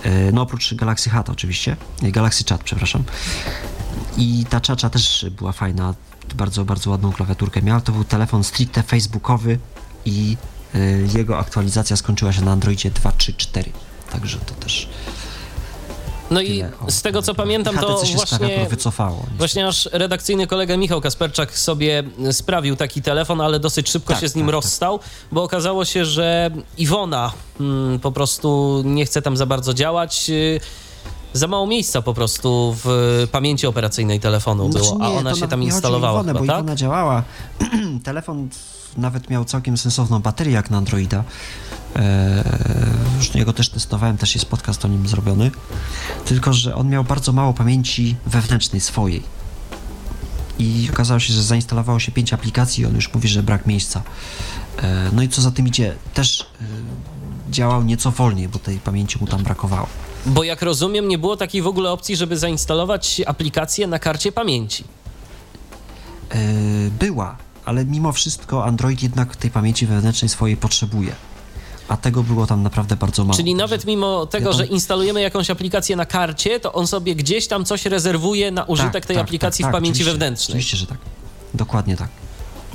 E, 0.02 0.32
no 0.32 0.42
oprócz 0.42 0.74
Galaxy 0.74 1.10
Hat 1.10 1.30
oczywiście, 1.30 1.76
Nie, 2.02 2.12
Galaxy 2.12 2.44
Chat, 2.48 2.64
przepraszam. 2.64 3.04
I 4.16 4.46
ta 4.50 4.60
Chacha 4.66 4.90
też 4.90 5.26
była 5.30 5.52
fajna, 5.52 5.94
bardzo, 6.34 6.64
bardzo 6.64 6.90
ładną 6.90 7.12
klawiaturkę 7.12 7.62
miała. 7.62 7.80
To 7.80 7.92
był 7.92 8.04
telefon 8.04 8.44
stricte 8.44 8.82
facebookowy 8.82 9.58
i 10.04 10.36
y, 10.74 11.08
jego 11.14 11.38
aktualizacja 11.38 11.96
skończyła 11.96 12.32
się 12.32 12.42
na 12.42 12.52
Androidzie 12.52 12.90
2.3.4. 12.90 13.64
Także 14.10 14.38
to 14.38 14.54
też 14.54 14.88
No 16.30 16.42
i 16.42 16.64
z 16.88 17.02
tego 17.02 17.22
co 17.22 17.34
pamiętam, 17.34 17.78
to 17.78 18.02
właśnie, 18.14 18.66
wycofało. 18.70 19.26
właśnie 19.38 19.62
nasz 19.64 19.88
redakcyjny 19.92 20.46
kolega 20.46 20.76
Michał 20.76 21.00
Kasperczak 21.00 21.59
sobie 21.59 22.02
sprawił 22.32 22.76
taki 22.76 23.02
telefon, 23.02 23.40
ale 23.40 23.60
dosyć 23.60 23.90
szybko 23.90 24.12
tak, 24.12 24.20
się 24.20 24.28
z 24.28 24.34
nim 24.34 24.46
tak, 24.46 24.55
tak. 24.55 24.55
rozstał, 24.55 24.98
tak. 24.98 25.09
bo 25.32 25.42
okazało 25.42 25.84
się, 25.84 26.05
że 26.05 26.50
Iwona 26.78 27.32
hmm, 27.59 27.98
po 27.98 28.12
prostu 28.12 28.82
nie 28.84 29.06
chce 29.06 29.22
tam 29.22 29.36
za 29.36 29.46
bardzo 29.46 29.74
działać. 29.74 30.30
Za 31.32 31.46
mało 31.46 31.66
miejsca 31.66 32.02
po 32.02 32.14
prostu 32.14 32.76
w 32.84 32.88
pamięci 33.32 33.66
operacyjnej 33.66 34.20
telefonu 34.20 34.72
znaczy 34.72 34.86
było, 34.86 34.98
nie, 34.98 35.05
a 35.05 35.09
ona 35.09 35.34
się 35.34 35.48
tam 35.48 35.62
instalowała. 35.62 36.20
Iwonę, 36.20 36.32
chyba, 36.32 36.40
bo 36.40 36.46
tak? 36.46 36.56
Iwona 36.56 36.76
działała. 36.76 37.22
Telefon 38.05 38.48
nawet 38.96 39.30
miał 39.30 39.44
całkiem 39.44 39.76
sensowną 39.76 40.18
baterię 40.18 40.52
jak 40.52 40.70
na 40.70 40.76
Androida. 40.78 41.24
Eee, 41.96 42.05
już 43.18 43.34
jego 43.34 43.52
też 43.52 43.68
testowałem, 43.68 44.16
też 44.16 44.34
jest 44.34 44.46
podcast 44.46 44.84
o 44.84 44.88
nim 44.88 45.09
zrobiony. 45.09 45.50
Tylko, 46.24 46.52
że 46.52 46.74
on 46.74 46.88
miał 46.88 47.05
bardzo 47.05 47.32
mało 47.32 47.52
pamięci 47.52 48.16
wewnętrznej 48.26 48.80
swojej. 48.80 49.22
I 50.59 50.88
okazało 50.92 51.20
się, 51.20 51.32
że 51.32 51.42
zainstalowało 51.42 52.00
się 52.00 52.12
pięć 52.12 52.32
aplikacji 52.32 52.82
i 52.82 52.86
on 52.86 52.94
już 52.94 53.14
mówi, 53.14 53.28
że 53.28 53.42
brak 53.42 53.66
miejsca. 53.66 54.02
Eee, 54.82 54.88
no 55.12 55.22
i 55.22 55.28
co 55.28 55.42
za 55.42 55.50
tym 55.50 55.66
idzie, 55.66 55.94
też 56.14 56.40
e, 56.40 56.64
działał 57.52 57.82
nieco 57.82 58.10
wolniej, 58.10 58.48
bo 58.48 58.59
tej 58.59 58.78
pamięci 58.78 59.18
mu 59.20 59.26
tam 59.26 59.42
brakowało. 59.42 59.86
Bo 60.26 60.44
jak 60.44 60.62
rozumiem, 60.62 61.08
nie 61.08 61.18
było 61.18 61.36
takiej 61.36 61.62
w 61.62 61.66
ogóle 61.66 61.90
opcji, 61.90 62.16
żeby 62.16 62.38
zainstalować 62.38 63.22
aplikację 63.26 63.86
na 63.86 63.98
karcie 63.98 64.32
pamięci. 64.32 64.84
Eee, 66.30 66.90
była, 66.90 67.36
ale 67.64 67.84
mimo 67.84 68.12
wszystko 68.12 68.64
Android 68.64 69.02
jednak 69.02 69.36
tej 69.36 69.50
pamięci 69.50 69.86
wewnętrznej 69.86 70.28
swojej 70.28 70.56
potrzebuje. 70.56 71.12
A 71.88 71.96
tego 71.96 72.22
było 72.22 72.46
tam 72.46 72.62
naprawdę 72.62 72.96
bardzo 72.96 73.24
mało. 73.24 73.36
Czyli 73.36 73.54
nawet 73.54 73.84
mimo 73.84 74.26
tego, 74.26 74.52
że 74.52 74.66
instalujemy 74.66 75.20
jakąś 75.20 75.50
aplikację 75.50 75.96
na 75.96 76.06
karcie, 76.06 76.60
to 76.60 76.72
on 76.72 76.86
sobie 76.86 77.14
gdzieś 77.14 77.46
tam 77.46 77.64
coś 77.64 77.86
rezerwuje 77.86 78.50
na 78.50 78.64
użytek 78.64 78.92
tak, 78.92 79.06
tej 79.06 79.16
tak, 79.16 79.24
aplikacji 79.24 79.62
tak, 79.62 79.72
w 79.72 79.74
pamięci 79.74 79.92
oczywiście, 79.92 80.12
wewnętrznej. 80.12 80.52
Oczywiście, 80.52 80.76
że 80.76 80.86
tak. 80.86 80.98
Dokładnie 81.54 81.96
tak. 81.96 82.08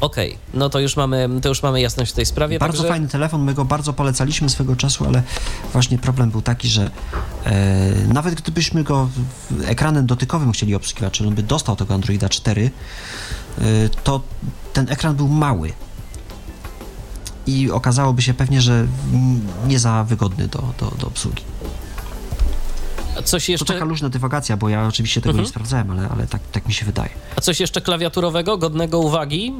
Okej, 0.04 0.30
okay. 0.30 0.40
no 0.54 0.70
to 0.70 0.80
już, 0.80 0.96
mamy, 0.96 1.30
to 1.42 1.50
już 1.50 1.64
mamy 1.64 1.82
jasność 1.82 2.12
w 2.12 2.16
tej 2.16 2.26
sprawie. 2.26 2.60
Bardzo 2.60 2.78
także... 2.78 2.90
fajny 2.90 3.08
telefon, 3.08 3.44
my 3.44 3.54
go 3.54 3.66
bardzo 3.66 3.94
polecaliśmy 3.94 4.50
swego 4.50 4.76
czasu, 4.76 5.06
ale 5.06 5.24
właśnie 5.74 5.98
problem 5.98 6.32
był 6.32 6.42
taki, 6.42 6.68
że 6.68 6.92
e, 7.46 7.92
nawet 8.08 8.36
gdybyśmy 8.36 8.84
go 8.84 9.10
ekranem 9.66 10.06
dotykowym 10.06 10.52
chcieli 10.52 10.76
obsługiwać, 10.76 11.14
czyli 11.14 11.30
on 11.30 11.36
by 11.36 11.44
dostał 11.44 11.76
tego 11.76 11.94
Androida 11.94 12.30
4, 12.30 12.72
e, 13.58 13.62
to 14.04 14.22
ten 14.74 14.90
ekran 14.90 15.16
był 15.16 15.28
mały 15.28 15.74
i 17.48 17.72
okazałoby 17.72 18.22
się 18.22 18.34
pewnie, 18.34 18.62
że 18.62 18.88
nie 19.68 19.80
za 19.80 20.04
wygodny 20.04 20.48
do, 20.48 20.64
do, 20.80 20.92
do 21.00 21.08
obsługi. 21.08 21.44
Coś 23.24 23.50
jeszcze... 23.50 23.66
To 23.66 23.74
taka 23.74 23.86
luźna 23.86 24.10
dywagacja, 24.10 24.58
bo 24.58 24.70
ja 24.70 24.88
oczywiście 24.88 25.22
tego 25.22 25.30
mhm. 25.30 25.44
nie 25.44 25.50
sprawdzałem, 25.50 25.92
ale, 25.92 26.10
ale 26.10 26.28
tak, 26.28 26.42
tak 26.52 26.68
mi 26.68 26.74
się 26.74 26.86
wydaje. 26.86 27.10
A 27.36 27.42
coś 27.42 27.60
jeszcze 27.60 27.82
klawiaturowego, 27.82 28.58
godnego 28.58 29.00
uwagi? 29.00 29.54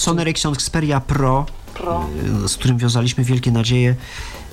Sony 0.00 0.22
Ericsson 0.22 0.54
Xperia 0.54 1.00
Pro, 1.00 1.46
Pro, 1.74 2.06
y, 2.44 2.48
z 2.48 2.56
którym 2.56 2.78
wiązaliśmy 2.78 3.24
wielkie 3.24 3.52
nadzieje. 3.52 3.94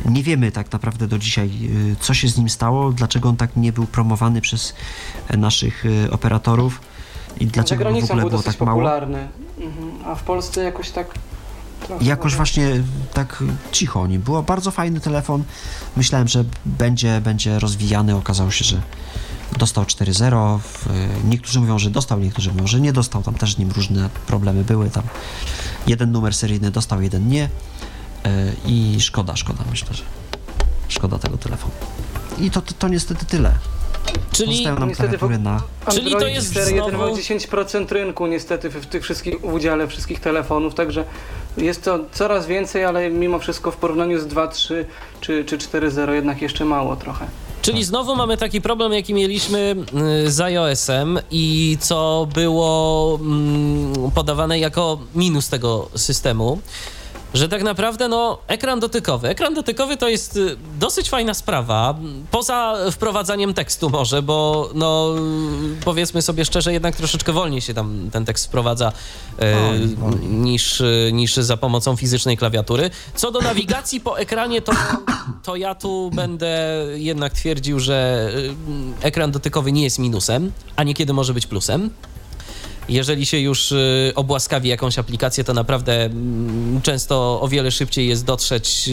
Nie 0.06 0.24
wiemy 0.24 0.52
tak 0.52 0.72
naprawdę 0.72 1.08
do 1.08 1.20
dzisiaj, 1.20 1.50
y, 1.92 1.96
co 2.00 2.14
się 2.14 2.28
z 2.28 2.38
nim 2.38 2.50
stało, 2.50 2.92
dlaczego 2.92 3.30
on 3.30 3.38
tak 3.38 3.56
nie 3.56 3.74
był 3.74 3.86
promowany 3.86 4.42
przez 4.42 4.74
naszych 5.38 5.86
y, 5.86 6.12
operatorów 6.12 6.82
i 7.40 7.46
dlaczego 7.48 7.84
w 7.84 7.88
ogóle 7.88 8.22
był 8.22 8.30
było 8.30 8.44
tak 8.44 8.56
popularny. 8.56 9.28
mało. 9.58 9.72
Mhm. 9.72 10.12
A 10.12 10.16
w 10.16 10.24
Polsce 10.24 10.64
jakoś 10.64 10.90
tak 10.90 11.14
jakoś 12.02 12.36
właśnie 12.36 12.84
tak 13.14 13.44
cicho 13.72 14.02
o 14.02 14.08
nim. 14.08 14.22
Było 14.22 14.44
bardzo 14.44 14.72
fajny 14.72 15.00
telefon. 15.00 15.44
Myślałem, 15.98 16.28
że 16.28 16.44
będzie, 16.66 17.22
będzie 17.22 17.60
rozwijany. 17.60 18.16
Okazało 18.16 18.52
się, 18.52 18.66
że 18.66 18.82
dostał 19.58 19.84
4.0. 19.84 20.60
Niektórzy 21.24 21.60
mówią, 21.60 21.80
że 21.80 21.90
dostał, 21.90 22.20
niektórzy 22.20 22.52
mówią, 22.52 22.68
że 22.68 22.80
nie 22.80 22.94
dostał. 22.94 23.24
Tam 23.24 23.34
też 23.34 23.56
z 23.56 23.58
nim 23.58 23.72
różne 23.72 24.10
problemy 24.28 24.64
były. 24.64 24.90
Tam 24.90 25.04
jeden 25.88 26.12
numer 26.12 26.34
seryjny 26.34 26.72
dostał, 26.72 27.02
jeden 27.02 27.28
nie. 27.30 27.50
E, 28.26 28.54
I 28.66 28.98
szkoda, 29.00 29.36
szkoda, 29.36 29.64
myślę, 29.72 29.94
że 29.94 30.04
szkoda 30.88 31.20
tego 31.20 31.38
telefonu. 31.38 31.74
I 32.40 32.52
to, 32.52 32.62
to, 32.62 32.74
to 32.74 32.88
niestety 32.88 33.26
tyle. 33.26 33.54
Czyli, 34.32 34.66
nam 34.66 34.90
niestety, 34.90 35.40
na... 35.40 35.62
Czyli 35.92 36.12
to 36.12 36.28
jest 36.28 36.52
4, 36.52 36.68
znowu... 36.68 37.16
10% 37.16 37.92
rynku 37.92 38.28
niestety 38.28 38.70
w, 38.70 38.86
tych 38.86 39.04
wszystkich, 39.04 39.42
w 39.42 39.54
udziale 39.54 39.88
wszystkich 39.88 40.20
telefonów, 40.20 40.76
także 40.76 41.06
jest 41.58 41.84
to 41.84 42.00
coraz 42.12 42.48
więcej, 42.48 42.86
ale 42.86 43.10
mimo 43.10 43.40
wszystko 43.40 43.72
w 43.72 43.78
porównaniu 43.78 44.20
z 44.20 44.28
2.3 44.28 44.86
czy, 45.22 45.46
czy 45.46 45.58
4.0 45.58 46.12
jednak 46.12 46.42
jeszcze 46.42 46.66
mało 46.66 46.96
trochę. 46.96 47.28
Czyli 47.68 47.84
znowu 47.84 48.16
mamy 48.16 48.38
taki 48.38 48.62
problem, 48.62 48.94
jaki 48.94 49.14
mieliśmy 49.14 49.76
y, 50.26 50.32
z 50.32 50.40
iOS-em 50.40 51.20
i 51.32 51.78
co 51.80 52.28
było 52.34 53.20
mm, 53.22 54.12
podawane 54.16 54.60
jako 54.60 55.00
minus 55.16 55.50
tego 55.50 55.90
systemu 55.96 56.60
że 57.34 57.50
tak 57.50 57.64
naprawdę 57.64 58.08
no, 58.08 58.40
ekran 58.48 58.80
dotykowy. 58.80 59.28
Ekran 59.28 59.54
dotykowy 59.54 59.98
to 59.98 60.10
jest 60.10 60.38
y, 60.38 60.58
dosyć 60.80 61.10
fajna 61.10 61.34
sprawa, 61.34 61.96
poza 62.32 62.76
wprowadzaniem 62.92 63.54
tekstu 63.54 63.90
może, 63.90 64.22
bo 64.22 64.70
no, 64.74 65.16
powiedzmy 65.86 66.22
sobie 66.22 66.46
szczerze, 66.46 66.74
jednak 66.74 66.96
troszeczkę 66.96 67.34
wolniej 67.34 67.62
się 67.62 67.74
tam 67.74 68.10
ten 68.12 68.26
tekst 68.26 68.46
wprowadza 68.46 68.92
e, 69.40 69.80
niż, 70.20 70.84
niż 71.12 71.36
za 71.36 71.58
pomocą 71.58 71.96
fizycznej 71.96 72.38
klawiatury. 72.38 72.90
Co 73.16 73.32
do 73.32 73.40
nawigacji 73.40 74.02
po 74.02 74.20
ekranie, 74.20 74.62
to, 74.62 74.72
to 75.44 75.56
ja 75.56 75.76
tu 75.76 76.12
będę 76.14 76.86
jednak 76.94 77.34
twierdził, 77.34 77.80
że 77.80 78.30
y, 79.02 79.06
ekran 79.06 79.32
dotykowy 79.32 79.72
nie 79.72 79.84
jest 79.84 80.00
minusem, 80.00 80.52
a 80.76 80.84
niekiedy 80.84 81.14
może 81.14 81.34
być 81.34 81.48
plusem 81.48 81.90
jeżeli 82.90 83.26
się 83.26 83.40
już 83.40 83.72
y, 83.72 84.12
obłaskawi 84.16 84.70
jakąś 84.70 85.00
aplikację, 85.00 85.44
to 85.44 85.54
naprawdę 85.54 86.06
mm, 86.06 86.82
często 86.82 87.42
o 87.42 87.48
wiele 87.48 87.72
szybciej 87.72 88.08
jest 88.08 88.26
dotrzeć 88.26 88.90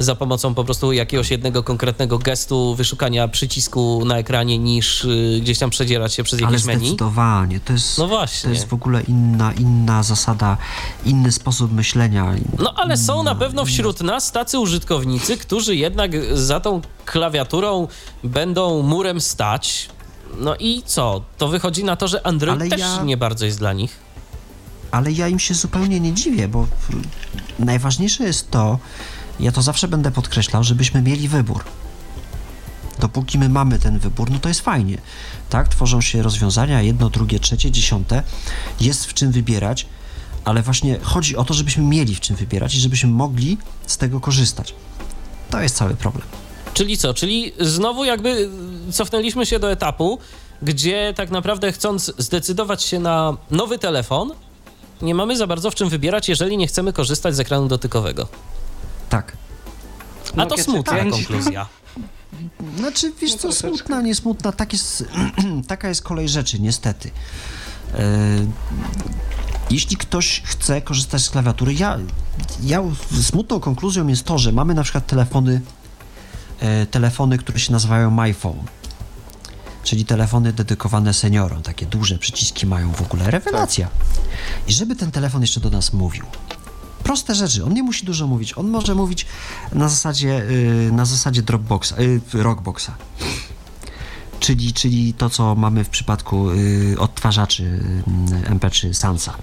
y, 0.00 0.04
za 0.04 0.14
pomocą 0.14 0.54
po 0.54 0.64
prostu 0.64 0.92
jakiegoś 0.92 1.30
jednego 1.30 1.62
konkretnego 1.62 2.18
gestu, 2.18 2.74
wyszukania 2.74 3.28
przycisku 3.28 4.02
na 4.04 4.18
ekranie, 4.18 4.58
niż 4.58 5.04
y, 5.04 5.38
gdzieś 5.42 5.58
tam 5.58 5.70
przedzierać 5.70 6.14
się 6.14 6.22
przez 6.22 6.40
jakieś 6.40 6.64
menu. 6.64 6.80
zdecydowanie. 6.80 7.60
To 7.60 7.72
jest, 7.72 7.98
no 7.98 8.08
właśnie. 8.08 8.48
to 8.48 8.54
jest 8.54 8.68
w 8.68 8.74
ogóle 8.74 9.02
inna, 9.02 9.52
inna 9.52 10.02
zasada, 10.02 10.56
inny 11.04 11.32
sposób 11.32 11.72
myślenia. 11.72 12.34
No 12.58 12.74
ale 12.76 12.96
są 12.96 13.22
na 13.22 13.34
pewno 13.34 13.64
wśród 13.64 14.00
nas 14.00 14.32
tacy 14.32 14.58
użytkownicy, 14.58 15.36
którzy 15.36 15.76
jednak 15.76 16.10
za 16.32 16.60
tą 16.60 16.80
klawiaturą 17.04 17.88
będą 18.24 18.82
murem 18.82 19.20
stać, 19.20 19.88
no 20.36 20.56
i 20.56 20.82
co? 20.86 21.24
To 21.38 21.48
wychodzi 21.48 21.84
na 21.84 21.96
to, 21.96 22.08
że 22.08 22.26
Android 22.26 22.60
Ale 22.60 22.70
też 22.70 22.80
ja... 22.80 23.02
nie 23.02 23.16
bardzo 23.16 23.46
jest 23.46 23.58
dla 23.58 23.72
nich. 23.72 23.96
Ale 24.90 25.12
ja 25.12 25.28
im 25.28 25.38
się 25.38 25.54
zupełnie 25.54 26.00
nie 26.00 26.12
dziwię, 26.12 26.48
bo 26.48 26.66
najważniejsze 27.58 28.24
jest 28.24 28.50
to, 28.50 28.78
ja 29.40 29.52
to 29.52 29.62
zawsze 29.62 29.88
będę 29.88 30.10
podkreślał, 30.10 30.64
żebyśmy 30.64 31.02
mieli 31.02 31.28
wybór. 31.28 31.64
Dopóki 32.98 33.38
my 33.38 33.48
mamy 33.48 33.78
ten 33.78 33.98
wybór, 33.98 34.30
no 34.30 34.38
to 34.38 34.48
jest 34.48 34.60
fajnie. 34.60 34.98
Tak, 35.50 35.68
tworzą 35.68 36.00
się 36.00 36.22
rozwiązania, 36.22 36.82
jedno, 36.82 37.10
drugie, 37.10 37.40
trzecie, 37.40 37.70
dziesiąte, 37.70 38.22
jest 38.80 39.06
w 39.06 39.14
czym 39.14 39.32
wybierać, 39.32 39.86
ale 40.44 40.62
właśnie 40.62 40.98
chodzi 41.02 41.36
o 41.36 41.44
to, 41.44 41.54
żebyśmy 41.54 41.84
mieli 41.84 42.14
w 42.14 42.20
czym 42.20 42.36
wybierać 42.36 42.74
i 42.74 42.80
żebyśmy 42.80 43.10
mogli 43.10 43.58
z 43.86 43.96
tego 43.96 44.20
korzystać. 44.20 44.74
To 45.50 45.60
jest 45.60 45.76
cały 45.76 45.94
problem. 45.94 46.26
Czyli 46.78 46.98
co? 46.98 47.14
Czyli 47.14 47.52
znowu 47.60 48.04
jakby 48.04 48.50
cofnęliśmy 48.92 49.46
się 49.46 49.58
do 49.58 49.70
etapu, 49.70 50.18
gdzie 50.62 51.14
tak 51.16 51.30
naprawdę 51.30 51.72
chcąc 51.72 52.12
zdecydować 52.18 52.82
się 52.82 53.00
na 53.00 53.36
nowy 53.50 53.78
telefon, 53.78 54.32
nie 55.02 55.14
mamy 55.14 55.36
za 55.36 55.46
bardzo 55.46 55.70
w 55.70 55.74
czym 55.74 55.88
wybierać, 55.88 56.28
jeżeli 56.28 56.56
nie 56.56 56.66
chcemy 56.66 56.92
korzystać 56.92 57.36
z 57.36 57.40
ekranu 57.40 57.68
dotykowego. 57.68 58.28
Tak. 59.08 59.36
A 60.36 60.46
to 60.46 60.58
smutna 60.58 60.92
tak. 60.92 61.10
konkluzja. 61.10 61.66
Znaczy, 62.76 63.12
wiesz 63.20 63.34
co, 63.34 63.52
smutna, 63.52 64.02
nie 64.02 64.14
smutna, 64.14 64.52
tak 64.52 64.72
jest, 64.72 65.04
taka 65.68 65.88
jest 65.88 66.02
kolej 66.02 66.28
rzeczy, 66.28 66.60
niestety. 66.60 67.10
E, 67.94 68.46
jeśli 69.70 69.96
ktoś 69.96 70.42
chce 70.44 70.82
korzystać 70.82 71.22
z 71.22 71.30
klawiatury, 71.30 71.74
ja, 71.74 71.98
ja 72.62 72.82
smutną 73.22 73.60
konkluzją 73.60 74.06
jest 74.06 74.24
to, 74.24 74.38
że 74.38 74.52
mamy 74.52 74.74
na 74.74 74.82
przykład 74.82 75.06
telefony 75.06 75.60
telefony, 76.90 77.38
które 77.38 77.58
się 77.58 77.72
nazywają 77.72 78.10
MyPhone, 78.10 78.58
czyli 79.88 80.04
telefony 80.04 80.52
dedykowane 80.52 81.14
seniorom. 81.14 81.62
Takie 81.62 81.86
duże 81.86 82.18
przyciski 82.18 82.66
mają 82.66 82.92
w 82.92 83.02
ogóle. 83.02 83.30
Rewelacja. 83.30 83.88
I 84.66 84.72
żeby 84.72 84.96
ten 84.96 85.10
telefon 85.10 85.40
jeszcze 85.40 85.60
do 85.60 85.70
nas 85.70 85.92
mówił. 85.92 86.24
Proste 87.02 87.34
rzeczy. 87.34 87.64
On 87.64 87.74
nie 87.74 87.82
musi 87.82 88.06
dużo 88.06 88.26
mówić. 88.26 88.58
On 88.58 88.68
może 88.68 88.94
mówić 88.94 89.26
na 89.72 89.88
zasadzie, 89.88 90.42
y, 90.88 90.92
na 90.92 91.04
zasadzie 91.04 91.42
Dropboxa, 91.42 91.92
y, 91.98 92.20
Rockboxa. 92.32 92.90
Czyli, 94.40 94.72
czyli 94.72 95.14
to, 95.14 95.30
co 95.30 95.54
mamy 95.54 95.84
w 95.84 95.88
przypadku 95.88 96.50
y, 96.50 96.96
odtwarzaczy 96.98 97.80
MP3 98.44 98.94
Sansa. 98.94 99.34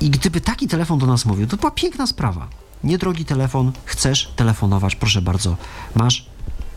I 0.00 0.10
gdyby 0.10 0.40
taki 0.40 0.68
telefon 0.68 0.98
do 0.98 1.06
nas 1.06 1.24
mówił, 1.24 1.46
to 1.46 1.56
była 1.56 1.70
piękna 1.70 2.06
sprawa 2.06 2.48
niedrogi 2.84 3.24
telefon, 3.24 3.72
chcesz 3.84 4.32
telefonować, 4.36 4.96
proszę 4.96 5.22
bardzo, 5.22 5.56
masz 5.94 6.26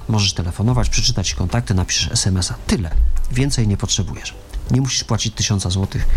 możesz 0.10 0.34
telefonować, 0.34 0.90
przeczytać 0.90 1.34
kontakty, 1.34 1.74
napiszesz 1.74 2.11
SMS-a. 2.11 2.53
Tyle. 2.68 2.91
Więcej 3.32 3.68
nie 3.68 3.78
potrzebujesz. 3.78 4.34
Nie 4.72 4.82
musisz 4.82 5.03
płacić 5.03 5.34
tysiąca 5.34 5.69
złotych 5.69 6.07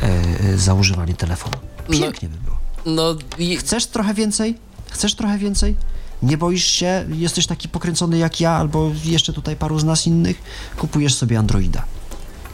e, 0.00 0.58
za 0.58 0.74
używanie 0.74 1.14
telefonu. 1.14 1.56
Pięknie 1.90 2.28
by 2.28 2.38
było. 2.38 2.56
No, 2.86 3.16
i, 3.38 3.56
Chcesz 3.56 3.86
trochę 3.86 4.14
więcej? 4.14 4.58
Chcesz 4.90 5.14
trochę 5.14 5.38
więcej? 5.38 5.76
Nie 6.22 6.38
boisz 6.38 6.64
się? 6.64 7.04
Jesteś 7.08 7.46
taki 7.46 7.68
pokręcony 7.68 8.18
jak 8.18 8.40
ja, 8.40 8.50
albo 8.50 8.90
jeszcze 9.04 9.32
tutaj 9.32 9.56
paru 9.56 9.78
z 9.78 9.84
nas 9.84 10.06
innych? 10.06 10.42
Kupujesz 10.76 11.14
sobie 11.14 11.38
Androida. 11.38 11.84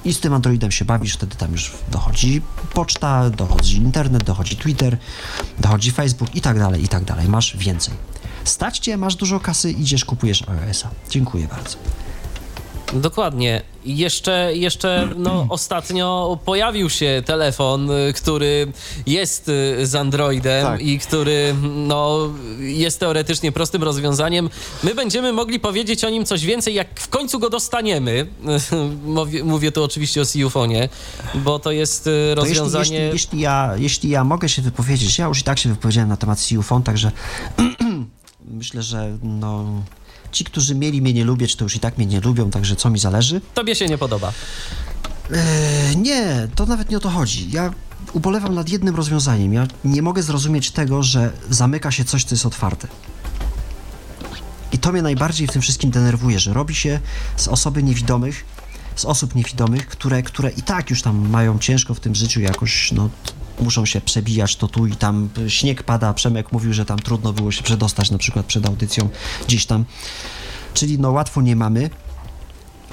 I 0.04 0.12
z 0.14 0.20
tym 0.20 0.34
Androidem 0.34 0.70
się 0.70 0.84
bawisz, 0.84 1.14
wtedy 1.14 1.36
tam 1.36 1.52
już 1.52 1.72
dochodzi 1.90 2.42
poczta, 2.74 3.30
dochodzi 3.30 3.76
internet, 3.76 4.24
dochodzi 4.24 4.56
Twitter, 4.56 4.98
dochodzi 5.58 5.90
Facebook 5.90 6.34
i 6.34 6.40
tak 6.40 6.58
dalej, 6.58 6.84
i 6.84 6.88
tak 6.88 7.04
dalej. 7.04 7.28
Masz 7.28 7.56
więcej. 7.56 7.94
Stać 8.44 8.78
cię, 8.78 8.96
masz 8.96 9.16
dużo 9.16 9.40
kasy, 9.40 9.70
idziesz, 9.70 10.04
kupujesz 10.04 10.44
iOS-a. 10.48 10.90
Dziękuję 11.10 11.48
bardzo. 11.48 11.76
Dokładnie. 12.92 13.62
Jeszcze, 13.84 14.50
jeszcze 14.54 15.08
no, 15.16 15.46
ostatnio 15.48 16.38
pojawił 16.44 16.90
się 16.90 17.22
telefon, 17.26 17.90
y, 17.90 18.12
który 18.12 18.72
jest 19.06 19.48
y, 19.48 19.86
z 19.86 19.94
Androidem 19.94 20.66
Tak. 20.66 20.82
i 20.82 20.98
który 20.98 21.54
no, 21.62 22.18
jest 22.58 23.00
teoretycznie 23.00 23.52
prostym 23.52 23.82
rozwiązaniem. 23.82 24.50
My 24.82 24.94
będziemy 24.94 25.32
mogli 25.32 25.60
powiedzieć 25.60 26.04
o 26.04 26.10
nim 26.10 26.24
coś 26.24 26.44
więcej, 26.44 26.74
jak 26.74 27.00
w 27.00 27.08
końcu 27.08 27.38
go 27.38 27.50
dostaniemy. 27.50 28.26
Mówię, 29.04 29.44
mówię 29.44 29.72
tu 29.72 29.84
oczywiście 29.84 30.20
o 30.20 30.24
Siufonie, 30.24 30.88
bo 31.34 31.58
to 31.58 31.70
jest 31.70 32.06
y, 32.06 32.10
To 32.36 32.40
jeśli, 32.40 32.58
rozwiązanie... 32.58 32.98
jeśli, 32.98 33.12
jeśli, 33.12 33.40
ja, 33.40 33.72
jeśli 33.76 34.10
ja 34.10 34.24
mogę 34.24 34.48
się 34.48 34.62
wypowiedzieć, 34.62 35.18
ja 35.18 35.26
już 35.26 35.40
i 35.40 35.42
tak 35.42 35.58
się 35.58 35.68
wypowiedziałem 35.68 36.08
na 36.08 36.16
temat 36.16 36.38
Phone, 36.62 36.82
także 36.82 37.12
myślę, 38.60 38.82
że 38.82 39.18
no, 39.22 39.82
ci, 40.32 40.44
którzy 40.44 40.74
mieli 40.74 41.02
mnie 41.02 41.12
nie 41.12 41.24
lubić, 41.24 41.56
to 41.56 41.64
już 41.64 41.76
i 41.76 41.80
tak 41.80 41.98
mnie 41.98 42.06
nie 42.06 42.20
lubią, 42.20 42.50
także 42.50 42.76
co 42.76 42.90
mi 42.90 42.98
zależy? 42.98 43.40
Tobie 43.54 43.74
się 43.74 43.86
nie 43.86 43.98
podoba. 43.98 44.32
E, 45.30 45.96
nie, 45.96 46.48
to 46.54 46.66
nawet 46.66 46.90
nie 46.90 46.96
o 46.96 47.00
to 47.00 47.10
chodzi. 47.10 47.50
Ja 47.50 47.70
ubolewam 48.12 48.54
nad 48.54 48.68
jednym 48.68 48.96
rozwiązaniem. 48.96 49.52
Ja 49.52 49.66
nie 49.84 50.02
mogę 50.02 50.22
zrozumieć 50.22 50.70
tego, 50.70 51.02
że 51.02 51.32
zamyka 51.50 51.90
się 51.90 52.04
coś, 52.04 52.24
co 52.24 52.34
jest 52.34 52.46
otwarte. 52.46 52.88
I 54.72 54.78
to 54.78 54.92
mnie 54.92 55.02
najbardziej 55.02 55.46
w 55.46 55.50
tym 55.50 55.62
wszystkim 55.62 55.90
denerwuje, 55.90 56.40
że 56.40 56.52
robi 56.52 56.74
się 56.74 57.00
z 57.36 57.48
osoby 57.48 57.82
niewidomych, 57.82 58.44
z 58.96 59.04
osób 59.04 59.34
niewidomych, 59.34 59.88
które, 59.88 60.22
które 60.22 60.50
i 60.50 60.62
tak 60.62 60.90
już 60.90 61.02
tam 61.02 61.28
mają 61.28 61.58
ciężko 61.58 61.94
w 61.94 62.00
tym 62.00 62.14
życiu 62.14 62.40
jakoś, 62.40 62.92
no, 62.92 63.10
muszą 63.60 63.86
się 63.86 64.00
przebijać 64.00 64.56
to 64.56 64.68
tu 64.68 64.86
i 64.86 64.96
tam. 64.96 65.28
Śnieg 65.48 65.82
pada, 65.82 66.14
Przemek 66.14 66.52
mówił, 66.52 66.72
że 66.72 66.84
tam 66.84 66.98
trudno 66.98 67.32
było 67.32 67.52
się 67.52 67.62
przedostać 67.62 68.10
na 68.10 68.18
przykład 68.18 68.46
przed 68.46 68.66
audycją 68.66 69.08
gdzieś 69.46 69.66
tam. 69.66 69.84
Czyli 70.74 70.98
no 70.98 71.10
łatwo 71.10 71.42
nie 71.42 71.56
mamy, 71.56 71.90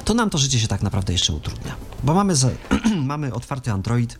to 0.05 0.13
nam 0.13 0.29
to 0.29 0.37
życie 0.37 0.59
się 0.59 0.67
tak 0.67 0.81
naprawdę 0.81 1.13
jeszcze 1.13 1.33
utrudnia. 1.33 1.75
Bo 2.03 2.13
mamy, 2.13 2.35
za, 2.35 2.49
mamy 3.03 3.33
otwarty 3.33 3.71
Android. 3.71 4.19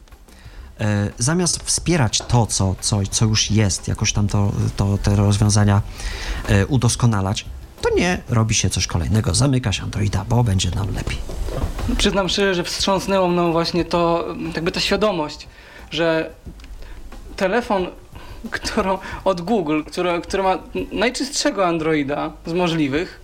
E, 0.80 1.12
zamiast 1.18 1.64
wspierać 1.64 2.22
to, 2.28 2.46
co, 2.46 2.76
co, 2.82 3.00
co 3.12 3.26
już 3.26 3.52
jest, 3.52 3.88
jakoś 3.88 4.14
tam 4.14 4.28
to, 4.28 4.52
to, 4.78 4.98
te 4.98 5.16
rozwiązania 5.16 5.82
e, 6.48 6.68
udoskonalać, 6.68 7.46
to 7.82 7.90
nie 7.96 8.22
robi 8.30 8.56
się 8.56 8.70
coś 8.70 8.88
kolejnego. 8.88 9.36
Zamyka 9.36 9.72
się 9.72 9.84
Androida, 9.84 10.26
bo 10.30 10.44
będzie 10.44 10.72
nam 10.72 10.94
lepiej. 10.94 11.18
Przyznam 11.98 12.30
szczerze, 12.30 12.56
że 12.56 12.64
wstrząsnęło 12.64 13.28
mną 13.28 13.52
właśnie 13.52 13.86
to, 13.86 14.26
jakby 14.56 14.72
ta 14.72 14.80
świadomość, 14.80 15.48
że 15.92 16.30
telefon, 17.36 17.88
którą, 18.52 18.98
od 19.26 19.42
Google, 19.42 19.82
który, 20.24 20.44
ma 20.44 20.58
najczystszego 20.92 21.66
Androida 21.66 22.32
z 22.46 22.54
możliwych, 22.54 23.22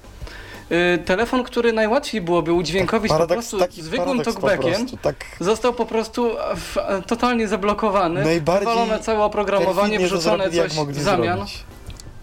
y, 0.71 0.97
telefon, 0.97 1.43
który 1.43 1.73
najłatwiej 1.73 2.21
byłoby 2.21 2.53
udźwiękowić 2.53 3.11
po 3.11 3.27
prostu 3.27 3.57
zwykłym 3.71 4.17
paradoks 4.17 4.35
po 4.35 4.41
talkbackiem, 4.41 4.73
prostu, 4.73 4.97
tak 4.97 5.15
został 5.39 5.73
po 5.73 5.85
prostu 5.85 6.31
w, 6.55 6.77
totalnie 7.07 7.47
zablokowany, 7.47 8.39
wywalone 8.59 8.99
całe 8.99 9.23
oprogramowanie, 9.23 9.99
wrzucone 9.99 10.51
coś 10.51 10.71
w 10.71 11.01
zamian. 11.01 11.37
zrobić. 11.37 11.74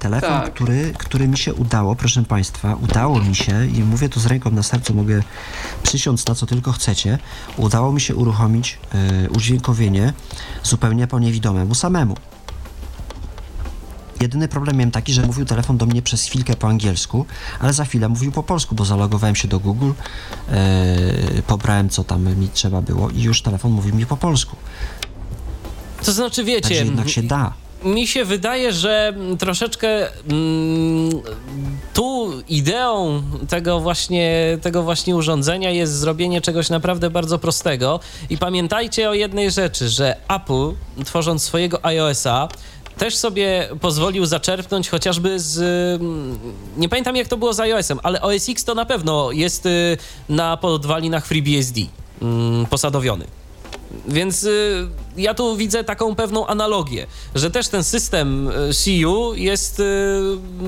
Telefon, 0.03 0.31
Tak. 0.31 0.55
który, 0.55 0.93
który 0.99 1.29
mi 1.29 1.39
się 1.39 1.55
udało, 1.55 1.97
proszę 1.97 2.23
Państwa, 2.23 2.75
udało 2.75 3.21
mi 3.21 3.35
się, 3.35 3.67
i 3.67 3.81
mówię 3.81 4.09
to 4.09 4.21
z 4.21 4.27
ręką 4.27 4.51
na 4.51 4.63
sercu, 4.63 4.95
mogę 4.95 5.23
przysiąc 5.83 6.27
na 6.27 6.35
co 6.35 6.47
tylko 6.47 6.73
chcecie, 6.73 7.19
udało 7.57 7.93
mi 7.93 8.01
się 8.01 8.15
uruchomić 8.15 8.79
e, 8.95 9.31
udźwiękowienie 9.31 10.13
zupełnie 10.63 11.07
po 11.07 11.19
niewidomemu 11.19 11.75
samemu. 11.75 12.17
Jedyny 14.21 14.49
problem 14.49 14.77
miałem 14.77 14.91
taki, 14.91 15.13
że 15.13 15.23
mówił 15.23 15.45
telefon 15.45 15.79
do 15.79 15.87
mnie 15.87 16.03
przez 16.03 16.25
chwilkę 16.25 16.57
po 16.57 16.69
angielsku, 16.69 17.27
ale 17.61 17.73
za 17.73 17.85
chwilę 17.85 18.09
mówił 18.09 18.33
po 18.33 18.43
polsku, 18.43 18.75
bo 18.75 18.85
zalogowałem 18.85 19.37
się 19.37 19.49
do 19.49 19.61
Google, 19.61 19.91
e, 20.49 21.43
pobrałem 21.47 21.89
co 21.89 22.05
tam 22.05 22.37
mi 22.37 22.49
trzeba 22.49 22.83
było 22.83 23.11
i 23.11 23.23
już 23.23 23.43
telefon 23.43 23.73
mówił 23.73 23.95
mi 23.95 24.07
po 24.07 24.17
polsku. 24.17 24.57
To 26.05 26.13
znaczy, 26.13 26.45
wiecie... 26.45 26.69
Także 26.69 26.85
jednak 26.85 27.09
się 27.09 27.23
da. 27.23 27.62
Mi 27.85 28.07
się 28.07 28.25
wydaje, 28.25 28.73
że 28.73 29.15
troszeczkę 29.39 29.89
mm, 30.09 31.23
tu 31.95 32.33
ideą 32.49 33.23
tego 33.49 33.81
właśnie, 33.81 34.59
tego 34.63 34.83
właśnie 34.83 35.17
urządzenia 35.17 35.71
jest 35.71 35.93
zrobienie 35.99 36.41
czegoś 36.41 36.71
naprawdę 36.71 37.11
bardzo 37.11 37.39
prostego. 37.39 38.01
I 38.31 38.39
pamiętajcie 38.39 39.11
o 39.11 39.15
jednej 39.15 39.51
rzeczy, 39.51 39.89
że 39.89 40.17
Apple, 40.29 40.73
tworząc 41.05 41.43
swojego 41.43 41.87
iOS-a, 41.87 42.49
też 42.99 43.17
sobie 43.17 43.69
pozwolił 43.81 44.27
zaczerpnąć 44.27 44.89
chociażby 44.89 45.41
z. 45.41 45.59
mm, 46.01 46.39
Nie 46.77 46.89
pamiętam 46.89 47.17
jak 47.17 47.29
to 47.29 47.37
było 47.37 47.53
z 47.53 47.61
iOS-em, 47.61 48.01
ale 48.03 48.21
OS 48.21 48.49
X 48.49 48.65
to 48.65 48.75
na 48.75 48.85
pewno 48.85 49.33
jest 49.33 49.67
y, 49.67 49.99
na 50.29 50.57
podwalinach 50.57 51.27
FreeBSD 51.27 51.81
mm, 52.23 52.67
posadowiony. 52.67 53.25
Więc 54.09 54.45
y, 54.45 54.89
ja 55.17 55.35
tu 55.35 55.57
widzę 55.57 55.85
taką 55.85 56.15
pewną 56.15 56.47
analogię, 56.47 57.07
że 57.35 57.51
też 57.51 57.69
ten 57.69 57.85
system 57.85 58.49
y, 58.49 58.53
CU 58.75 59.35
jest 59.35 59.81
y, 59.81 59.85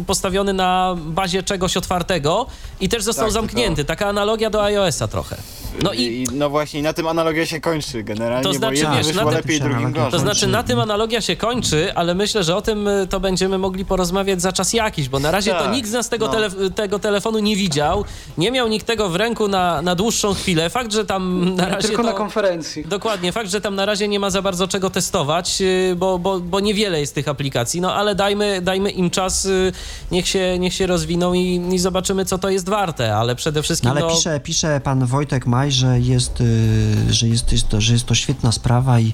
postawiony 0.06 0.52
na 0.52 0.96
bazie 0.98 1.42
czegoś 1.42 1.76
otwartego 1.76 2.46
i 2.80 2.88
też 2.88 3.02
został 3.02 3.24
Tak, 3.24 3.32
tylko- 3.32 3.42
zamknięty. 3.46 3.84
Taka 3.84 4.06
analogia 4.08 4.50
do 4.50 4.64
iOS-a 4.64 5.08
trochę. 5.08 5.36
No 5.82 5.92
i 5.92 6.02
I, 6.02 6.26
no 6.32 6.50
właśnie, 6.50 6.82
na 6.82 6.92
tym 6.92 7.06
analogia 7.06 7.46
się 7.46 7.60
kończy 7.60 8.02
generalnie, 8.02 8.44
To 8.44 8.52
znaczy, 8.54 8.74
bo 8.84 8.90
jedno 8.90 8.96
wiesz, 9.08 9.16
na 9.16 9.24
tym 9.24 9.34
lepiej, 9.34 9.60
drugim 9.60 9.76
analogia 9.78 10.04
gorzej. 10.04 10.10
to 10.12 10.18
znaczy 10.18 10.46
na 10.46 10.62
tym 10.62 10.80
analogia 10.80 11.20
się 11.20 11.36
kończy, 11.36 11.94
ale 11.94 12.14
myślę, 12.14 12.44
że 12.44 12.56
o 12.56 12.62
tym 12.62 12.88
y, 12.88 13.06
to 13.10 13.20
będziemy 13.20 13.58
mogli 13.58 13.84
porozmawiać 13.84 14.42
za 14.42 14.52
czas 14.52 14.72
jakiś, 14.72 15.08
bo 15.08 15.18
na 15.18 15.30
razie 15.30 15.50
to 15.50 15.58
Tak, 15.64 15.72
nikt 15.72 15.88
z 15.88 15.92
nas 15.92 16.08
tego, 16.08 16.26
no. 16.26 16.32
tele, 16.32 16.50
tego 16.74 16.98
telefonu 16.98 17.38
nie 17.38 17.56
widział, 17.56 18.04
nie 18.38 18.50
miał 18.50 18.68
nikt 18.68 18.86
tego 18.86 19.08
w 19.08 19.16
ręku 19.16 19.48
na, 19.48 19.82
na 19.82 19.94
dłuższą 19.94 20.34
chwilę. 20.34 20.70
Fakt, 20.70 20.92
że 20.92 21.04
tam 21.04 21.54
na 21.54 21.68
razie 21.68 21.88
Tylko 21.88 22.02
to... 22.02 22.08
na 22.08 22.14
konferencji. 22.14 22.84
Dokładnie, 22.84 23.32
fakt, 23.32 23.50
że 23.50 23.60
tam 23.60 23.74
na 23.74 23.86
razie 23.86 24.08
nie 24.08 24.20
ma 24.20 24.30
za 24.34 24.42
bardzo 24.42 24.68
czego 24.68 24.90
testować, 24.90 25.60
yy, 25.60 25.96
bo, 25.96 26.18
bo, 26.18 26.40
bo 26.40 26.60
niewiele 26.60 27.00
jest 27.00 27.14
tych 27.14 27.28
aplikacji, 27.28 27.80
no 27.80 27.94
ale 27.94 28.14
dajmy, 28.14 28.62
dajmy 28.62 28.90
im 28.90 29.10
czas, 29.10 29.44
yy, 29.44 29.72
niech 30.10 30.28
się, 30.28 30.58
niech 30.58 30.74
się 30.74 30.86
rozwiną 30.86 31.34
i, 31.34 31.74
i 31.74 31.78
zobaczymy, 31.78 32.24
co 32.24 32.38
to 32.38 32.50
jest 32.50 32.68
warte, 32.68 33.16
ale 33.16 33.36
przede 33.36 33.62
wszystkim... 33.62 33.88
No 33.88 33.90
ale 33.90 34.00
no, 34.00 34.10
pisze, 34.16 34.40
pisze 34.40 34.80
pan 34.80 35.06
Wojtek 35.06 35.46
Maj, 35.46 35.72
że 35.72 36.00
jest, 36.00 36.40
y, 36.40 37.12
że, 37.12 37.28
jest, 37.28 37.52
jest 37.52 37.68
to, 37.68 37.80
że 37.80 37.92
jest 37.92 38.06
to 38.06 38.14
świetna 38.14 38.52
sprawa 38.52 39.00
i 39.00 39.12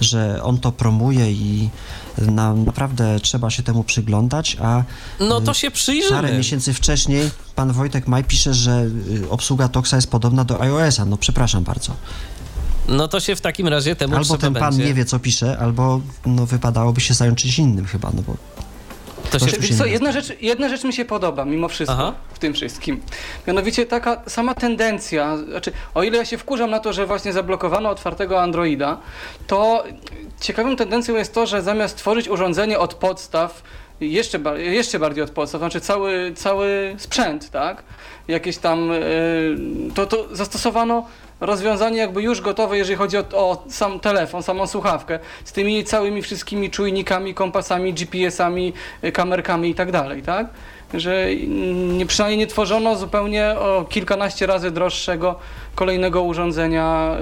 że 0.00 0.42
on 0.42 0.58
to 0.58 0.72
promuje 0.72 1.32
i 1.32 1.70
na, 2.18 2.54
naprawdę 2.54 3.20
trzeba 3.20 3.50
się 3.50 3.62
temu 3.62 3.84
przyglądać, 3.84 4.56
a 4.62 4.82
no 5.20 5.40
to 5.40 5.52
y, 5.52 5.54
się 5.54 5.70
parę 5.70 5.80
przyjrzymy. 5.80 6.38
miesięcy 6.38 6.74
wcześniej 6.74 7.30
pan 7.54 7.72
Wojtek 7.72 8.08
Maj 8.08 8.24
pisze, 8.24 8.54
że 8.54 8.86
y, 9.24 9.30
obsługa 9.30 9.68
Toxa 9.68 9.96
jest 9.96 10.10
podobna 10.10 10.44
do 10.44 10.60
iOS-a. 10.60 11.04
No 11.04 11.16
przepraszam 11.16 11.64
bardzo. 11.64 11.92
No 12.90 13.08
to 13.08 13.20
się 13.20 13.36
w 13.36 13.40
takim 13.40 13.68
razie 13.68 13.96
temu 13.96 14.16
Albo 14.16 14.38
ten 14.38 14.54
pan 14.54 14.62
będzie... 14.62 14.84
nie 14.84 14.94
wie, 14.94 15.04
co 15.04 15.18
pisze, 15.18 15.58
albo 15.60 16.00
no, 16.26 16.46
wypadałoby 16.46 17.00
się 17.00 17.14
zająć 17.14 17.42
czymś 17.42 17.58
innym 17.58 17.84
chyba, 17.86 18.10
no 18.14 18.22
bo 18.22 18.36
To 19.30 19.38
się... 19.38 19.46
Wiesz 19.46 19.68
się 19.68 19.76
co, 19.76 19.86
nie 19.86 19.92
jedna 19.92 20.12
rzecz, 20.12 20.32
jedna 20.40 20.68
rzecz 20.68 20.84
mi 20.84 20.92
się 20.92 21.04
podoba 21.04 21.44
mimo 21.44 21.68
wszystko 21.68 21.94
Aha. 21.98 22.14
w 22.34 22.38
tym 22.38 22.54
wszystkim. 22.54 23.00
Mianowicie 23.46 23.86
taka 23.86 24.22
sama 24.26 24.54
tendencja, 24.54 25.36
znaczy 25.36 25.72
o 25.94 26.02
ile 26.02 26.18
ja 26.18 26.24
się 26.24 26.38
wkurzam 26.38 26.70
na 26.70 26.78
to, 26.80 26.92
że 26.92 27.06
właśnie 27.06 27.32
zablokowano 27.32 27.90
otwartego 27.90 28.42
Androida, 28.42 28.98
to 29.46 29.84
ciekawą 30.40 30.76
tendencją 30.76 31.16
jest 31.16 31.34
to, 31.34 31.46
że 31.46 31.62
zamiast 31.62 31.96
tworzyć 31.96 32.28
urządzenie 32.28 32.78
od 32.78 32.94
podstaw, 32.94 33.62
jeszcze, 34.00 34.38
ba- 34.38 34.58
jeszcze 34.58 34.98
bardziej 34.98 35.24
od 35.24 35.30
podstaw, 35.30 35.60
znaczy 35.60 35.80
cały, 35.80 36.32
cały 36.36 36.94
sprzęt, 36.98 37.50
tak? 37.50 37.82
Jakieś 38.28 38.58
tam, 38.58 38.90
y, 38.92 39.56
to, 39.94 40.06
to 40.06 40.36
zastosowano 40.36 41.06
rozwiązanie 41.40 41.98
jakby 41.98 42.22
już 42.22 42.40
gotowe, 42.40 42.78
jeżeli 42.78 42.96
chodzi 42.96 43.16
o, 43.18 43.24
o 43.32 43.64
sam 43.68 44.00
telefon, 44.00 44.42
samą 44.42 44.66
słuchawkę, 44.66 45.18
z 45.44 45.52
tymi 45.52 45.84
całymi 45.84 46.22
wszystkimi 46.22 46.70
czujnikami, 46.70 47.34
kompasami, 47.34 47.94
GPS-ami, 47.94 48.72
y, 49.04 49.12
kamerkami 49.12 49.70
i 49.70 49.74
tak 49.74 49.92
dalej, 49.92 50.22
tak? 50.22 50.46
że 50.94 51.26
nie, 51.96 52.06
przynajmniej 52.06 52.38
nie 52.38 52.46
tworzono 52.46 52.96
zupełnie 52.96 53.50
o 53.50 53.84
kilkanaście 53.88 54.46
razy 54.46 54.70
droższego 54.70 55.38
kolejnego 55.74 56.22
urządzenia 56.22 57.16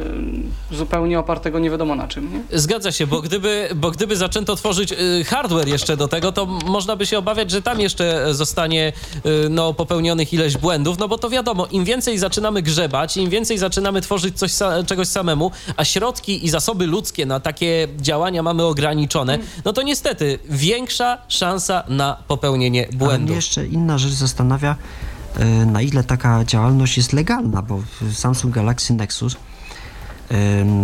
y, 0.71 0.77
zupełnie 0.77 1.19
opartego 1.19 1.59
nie 1.59 1.71
wiadomo 1.71 1.95
na 1.95 2.09
czym. 2.09 2.33
Nie? 2.33 2.59
Zgadza 2.59 2.93
się, 2.93 3.07
bo 3.07 3.23
gdyby, 3.23 3.69
bo 3.77 3.91
gdyby 3.91 4.17
zaczęto 4.17 4.57
tworzyć 4.57 4.93
y, 4.93 5.25
hardware 5.25 5.69
jeszcze 5.69 5.97
do 5.97 6.09
tego, 6.09 6.33
to 6.33 6.47
można 6.47 6.97
by 6.97 7.07
się 7.07 7.19
obawiać, 7.19 7.51
że 7.51 7.63
tam 7.63 7.81
jeszcze 7.81 8.35
zostanie 8.35 8.93
y, 9.27 9.49
no, 9.51 9.75
popełnionych 9.75 10.33
ileś 10.33 10.57
błędów, 10.57 10.99
no 10.99 11.09
bo 11.09 11.19
to 11.19 11.31
wiadomo, 11.31 11.67
im 11.67 11.85
więcej 11.85 12.19
zaczynamy 12.19 12.63
grzebać, 12.63 13.17
im 13.17 13.31
więcej 13.31 13.59
zaczynamy 13.59 14.01
tworzyć 14.01 14.39
coś, 14.39 14.53
czegoś 14.87 15.09
samemu, 15.09 15.51
a 15.77 15.85
środki 15.85 16.47
i 16.47 16.51
zasoby 16.51 16.87
ludzkie 16.87 17.27
na 17.27 17.41
takie 17.41 17.89
działania 18.01 18.43
mamy 18.43 18.65
ograniczone, 18.65 19.39
no 19.65 19.73
to 19.73 19.83
niestety 19.83 20.39
większa 20.49 21.19
szansa 21.29 21.83
na 21.89 22.17
popełnienie 22.29 22.89
błędu. 22.93 23.33
Ale 23.33 23.37
jeszcze 23.37 23.67
inna 23.67 23.99
rzecz 23.99 24.13
zastanawia, 24.13 24.77
na 25.67 25.83
ile 25.83 26.05
taka 26.05 26.45
działalność 26.45 26.97
jest 26.97 27.13
legalna, 27.13 27.63
bo 27.63 27.83
Samsung 28.13 28.55
Galaxy 28.55 28.95
Nexus 28.95 29.37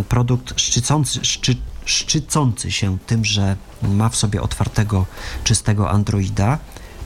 produkt 0.08 0.60
szczycący, 0.60 1.24
szczy, 1.24 1.56
szczycący 1.84 2.72
się 2.72 2.98
tym, 3.06 3.24
że 3.24 3.56
ma 3.82 4.08
w 4.08 4.16
sobie 4.16 4.42
otwartego, 4.42 5.06
czystego 5.44 5.90
Androida, 5.90 6.58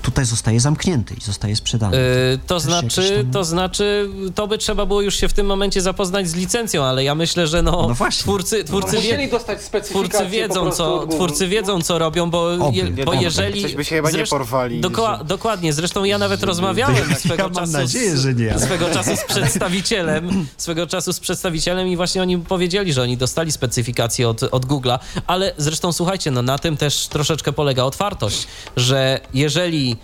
tutaj 0.09 0.25
zostaje 0.25 0.61
zamknięty 0.61 1.15
i 1.15 1.21
zostaje 1.21 1.57
sprzedany. 1.57 1.97
Yy, 1.97 2.39
to, 2.47 2.61
znaczy, 2.61 3.17
tam... 3.17 3.33
to 3.33 3.45
znaczy, 3.45 4.11
to 4.35 4.47
by 4.47 4.59
trzeba 4.59 4.87
było 4.87 5.03
już 5.03 5.15
się 5.15 5.29
w 5.29 5.33
tym 5.33 5.47
momencie 5.47 5.81
zapoznać 5.81 6.29
z 6.29 6.35
licencją, 6.35 6.85
ale 6.85 7.05
ja 7.05 7.15
myślę, 7.15 7.47
że 7.47 7.63
no, 7.63 7.87
no 7.89 8.11
twórcy, 8.11 8.65
twórcy, 8.65 8.97
no, 8.97 9.03
wie... 9.03 9.29
dostać 9.29 9.59
twórcy 9.85 10.27
wiedzą, 10.27 10.71
co, 10.71 11.07
twórcy 11.07 11.49
wiedzą, 11.49 11.83
co 11.83 11.99
robią, 11.99 12.31
bo, 12.31 12.51
je, 12.73 13.05
bo 13.05 13.15
jeżeli... 13.15 13.63
Coś 13.63 13.75
by 13.75 13.85
się 13.85 13.97
chyba 13.97 14.11
zresztą, 14.11 14.37
nie 14.37 14.41
porwali. 14.41 14.81
Dokładnie, 15.25 15.73
zresztą 15.73 16.05
ja 16.05 16.19
nawet 16.19 16.43
rozmawiałem 16.43 17.15
swego 17.17 17.43
ja 17.43 17.51
czasu 17.51 17.73
nadzieję, 17.73 18.17
że 18.17 18.35
nie. 18.35 18.59
swego 18.59 18.91
czasu 18.91 19.17
z 19.17 19.25
przedstawicielem, 19.25 20.47
swego 20.57 20.87
czasu 20.87 21.13
z 21.13 21.21
przedstawicielem 21.21 21.89
i 21.89 21.97
właśnie 21.97 22.23
oni 22.23 22.39
powiedzieli, 22.39 22.93
że 22.93 23.03
oni 23.03 23.17
dostali 23.17 23.53
specyfikację 23.53 24.29
od, 24.29 24.43
od 24.43 24.67
Google'a, 24.67 24.99
ale 25.27 25.53
zresztą 25.57 25.93
słuchajcie, 25.93 26.31
no 26.31 26.43
na 26.43 26.59
tym 26.59 26.77
też 26.77 27.07
troszeczkę 27.07 27.53
polega 27.53 27.85
otwartość, 27.85 28.47
że 28.77 29.21
jeżeli 29.35 29.98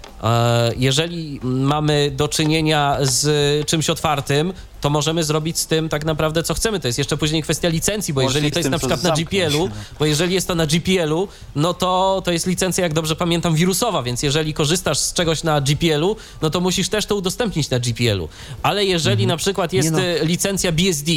jeżeli 0.76 1.40
mamy 1.42 2.10
do 2.10 2.28
czynienia 2.28 2.98
z 3.00 3.66
czymś 3.66 3.90
otwartym, 3.90 4.52
to 4.80 4.90
możemy 4.90 5.24
zrobić 5.24 5.58
z 5.58 5.66
tym 5.66 5.88
tak 5.88 6.04
naprawdę 6.04 6.42
co 6.42 6.54
chcemy. 6.54 6.80
To 6.80 6.88
jest 6.88 6.98
jeszcze 6.98 7.16
później 7.16 7.42
kwestia 7.42 7.68
licencji, 7.68 8.14
bo 8.14 8.22
jeżeli 8.22 8.50
to 8.50 8.58
jest 8.58 8.70
na 8.70 8.78
przykład 8.78 9.02
na 9.02 9.10
GPL-u, 9.10 9.68
bo 9.98 10.06
jeżeli 10.06 10.34
jest 10.34 10.48
to 10.48 10.54
na 10.54 10.66
GPL-u, 10.66 11.28
no 11.56 11.74
to 11.74 12.22
to 12.24 12.32
jest 12.32 12.46
licencja, 12.46 12.82
jak 12.82 12.94
dobrze 12.94 13.16
pamiętam, 13.16 13.54
wirusowa, 13.54 14.02
więc 14.02 14.22
jeżeli 14.22 14.54
korzystasz 14.54 14.98
z 14.98 15.12
czegoś 15.12 15.42
na 15.42 15.60
GPL-u, 15.60 16.16
no 16.42 16.50
to 16.50 16.60
musisz 16.60 16.88
też 16.88 17.06
to 17.06 17.16
udostępnić 17.16 17.70
na 17.70 17.78
GPL-u. 17.78 18.28
Ale 18.62 18.84
jeżeli 18.84 19.22
mhm. 19.22 19.28
na 19.28 19.36
przykład 19.36 19.72
jest 19.72 19.90
no. 19.92 19.98
licencja 20.22 20.72
BSD, 20.72 21.12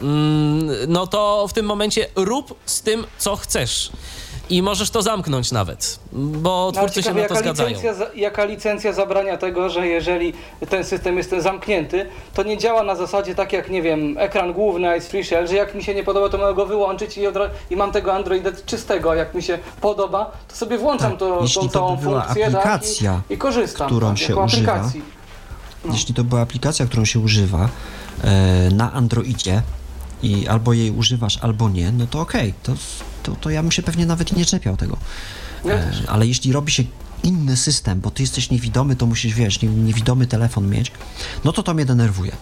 mm, 0.00 0.68
no 0.88 1.06
to 1.06 1.48
w 1.48 1.52
tym 1.52 1.66
momencie 1.66 2.06
rób 2.16 2.54
z 2.66 2.82
tym, 2.82 3.04
co 3.18 3.36
chcesz 3.36 3.90
i 4.50 4.62
możesz 4.62 4.90
to 4.90 5.02
zamknąć 5.02 5.52
nawet, 5.52 5.98
bo 6.12 6.72
no, 6.74 6.80
twórcy 6.80 7.02
się 7.02 7.14
na 7.14 7.28
to 7.28 7.36
zgadzają. 7.36 7.68
Licencja, 7.68 8.06
jaka 8.14 8.44
licencja 8.44 8.92
zabrania 8.92 9.36
tego, 9.36 9.68
że 9.68 9.86
jeżeli 9.86 10.32
ten 10.68 10.84
system 10.84 11.16
jest 11.16 11.34
zamknięty, 11.38 12.06
to 12.34 12.42
nie 12.42 12.58
działa 12.58 12.82
na 12.82 12.96
zasadzie 12.96 13.34
tak 13.34 13.52
jak, 13.52 13.70
nie 13.70 13.82
wiem, 13.82 14.18
ekran 14.18 14.52
główny 14.52 14.96
Ice 14.96 15.08
Free 15.08 15.24
Shell, 15.24 15.48
że 15.48 15.54
jak 15.54 15.74
mi 15.74 15.84
się 15.84 15.94
nie 15.94 16.04
podoba, 16.04 16.28
to 16.28 16.38
mogę 16.38 16.54
go 16.54 16.66
wyłączyć 16.66 17.18
i, 17.18 17.20
i 17.70 17.76
mam 17.76 17.92
tego 17.92 18.14
Androida 18.14 18.50
czystego, 18.66 19.10
a 19.10 19.16
jak 19.16 19.34
mi 19.34 19.42
się 19.42 19.58
podoba, 19.80 20.30
to 20.48 20.56
sobie 20.56 20.78
włączam 20.78 21.10
tak, 21.10 21.20
to, 21.20 21.44
tą 21.54 21.68
całą 21.68 21.96
by 21.96 22.02
funkcję 22.02 22.46
aplikacja, 22.46 23.12
tak, 23.12 23.30
i, 23.30 23.34
i 23.34 23.38
korzystam. 23.38 23.86
Którą 23.86 24.08
tak, 24.08 24.18
się 24.18 24.36
używa, 24.36 24.72
aplikacji. 24.72 25.02
No. 25.84 25.92
Jeśli 25.92 26.14
to 26.14 26.24
była 26.24 26.40
aplikacja, 26.40 26.86
którą 26.86 27.04
się 27.04 27.18
używa 27.18 27.68
e, 28.24 28.70
na 28.70 28.92
Androidzie, 28.92 29.62
i 30.22 30.48
albo 30.48 30.72
jej 30.72 30.90
używasz, 30.90 31.38
albo 31.38 31.68
nie, 31.68 31.92
no 31.92 32.06
to 32.06 32.20
okej, 32.20 32.48
okay, 32.48 32.60
to, 32.62 32.74
to, 33.22 33.40
to 33.40 33.50
ja 33.50 33.62
bym 33.62 33.72
się 33.72 33.82
pewnie 33.82 34.06
nawet 34.06 34.36
nie 34.36 34.44
czepiał 34.44 34.76
tego. 34.76 34.96
E, 35.66 35.92
ale 36.08 36.26
jeśli 36.26 36.52
robi 36.52 36.72
się 36.72 36.84
inny 37.22 37.56
system, 37.56 38.00
bo 38.00 38.10
ty 38.10 38.22
jesteś 38.22 38.50
niewidomy, 38.50 38.96
to 38.96 39.06
musisz, 39.06 39.34
wiesz, 39.34 39.62
niewidomy 39.62 40.26
telefon 40.26 40.68
mieć, 40.68 40.92
no 41.44 41.52
to 41.52 41.62
to 41.62 41.74
mnie 41.74 41.84
denerwuje. 41.84 42.32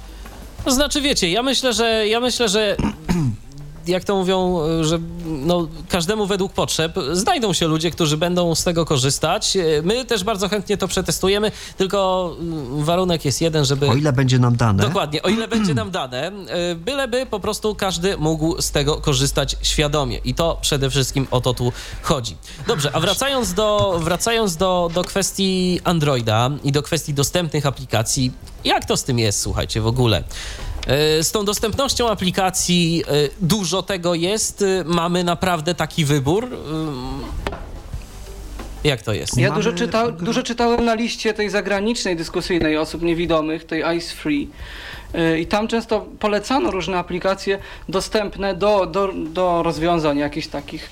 Znaczy, 0.67 1.01
wiecie, 1.01 1.31
ja 1.31 1.43
myślę, 1.43 1.73
że 1.73 2.09
ja 2.09 2.21
myślę, 2.21 2.49
że 2.49 2.77
jak 3.89 4.05
to 4.05 4.17
mówią, 4.17 4.61
że 4.83 4.99
no, 5.27 5.69
każdemu 5.89 6.27
według 6.27 6.53
potrzeb 6.53 6.97
znajdą 7.13 7.53
się 7.53 7.67
ludzie, 7.67 7.91
którzy 7.91 8.17
będą 8.17 8.55
z 8.55 8.65
tego 8.65 8.85
korzystać. 8.85 9.59
My 9.83 10.05
też 10.05 10.25
bardzo 10.25 10.49
chętnie 10.49 10.77
to 10.77 10.89
przetestujemy, 10.89 11.53
tylko 11.77 12.37
warunek 12.71 13.25
jest 13.25 13.41
jeden, 13.41 13.65
żeby... 13.65 13.89
O 13.89 13.95
ile 13.95 14.13
będzie 14.13 14.39
nam 14.39 14.57
dane. 14.57 14.83
Dokładnie, 14.83 15.23
o 15.23 15.29
ile 15.29 15.49
będzie 15.59 15.75
nam 15.75 15.91
dane, 15.91 16.33
byleby 16.77 17.27
po 17.27 17.41
prostu 17.41 17.75
każdy 17.75 18.17
mógł 18.17 18.63
z 18.63 18.71
tego 18.71 18.97
korzystać 18.97 19.57
świadomie. 19.63 20.19
I 20.25 20.35
to 20.35 20.59
przede 20.61 20.91
wszystkim 20.91 21.27
o 21.31 21.41
to 21.41 21.55
tu 21.55 21.73
chodzi. 22.03 22.37
Dobrze, 22.67 22.91
a 22.93 23.01
wracając 23.01 23.55
do, 23.55 23.99
wracając 24.03 24.57
do, 24.57 24.91
do 24.95 25.05
kwestii 25.05 25.81
Androida 25.85 26.51
i 26.65 26.73
do 26.73 26.83
kwestii 26.83 27.15
dostępnych 27.15 27.67
aplikacji, 27.67 28.33
jak 28.65 28.85
to 28.85 28.97
z 28.97 29.05
tym 29.05 29.19
jest, 29.19 29.41
słuchajcie, 29.41 29.81
w 29.81 29.87
ogóle? 29.87 30.25
E, 30.89 31.25
z 31.25 31.33
tą 31.33 31.45
dostępnością 31.45 32.09
aplikacji 32.09 33.05
e, 33.09 33.13
dużo 33.41 33.83
tego 33.83 34.15
jest. 34.15 34.63
E, 34.63 34.85
mamy 34.85 35.25
naprawdę 35.25 35.75
taki 35.75 36.05
wybór. 36.05 36.49
Jak 38.85 39.03
to 39.03 39.13
jest? 39.13 39.39
Ja 39.39 39.51
dużo, 39.51 39.73
czyta, 39.73 40.11
dużo 40.11 40.43
czytałem 40.43 40.85
na 40.85 40.95
liście 40.95 41.35
tej 41.35 41.51
zagranicznej 41.51 42.17
dyskusyjnej 42.17 42.77
osób 42.77 43.03
niewidomych, 43.03 43.65
tej 43.65 43.97
Ice 43.97 44.15
Free. 44.15 44.49
I 45.39 45.47
tam 45.47 45.69
często 45.69 46.07
polecano 46.19 46.71
różne 46.71 46.99
aplikacje 46.99 47.59
dostępne 47.89 48.55
do, 48.55 48.87
do, 48.87 49.13
do 49.13 49.63
rozwiązań 49.63 50.19
jakichś 50.19 50.47
takich. 50.47 50.91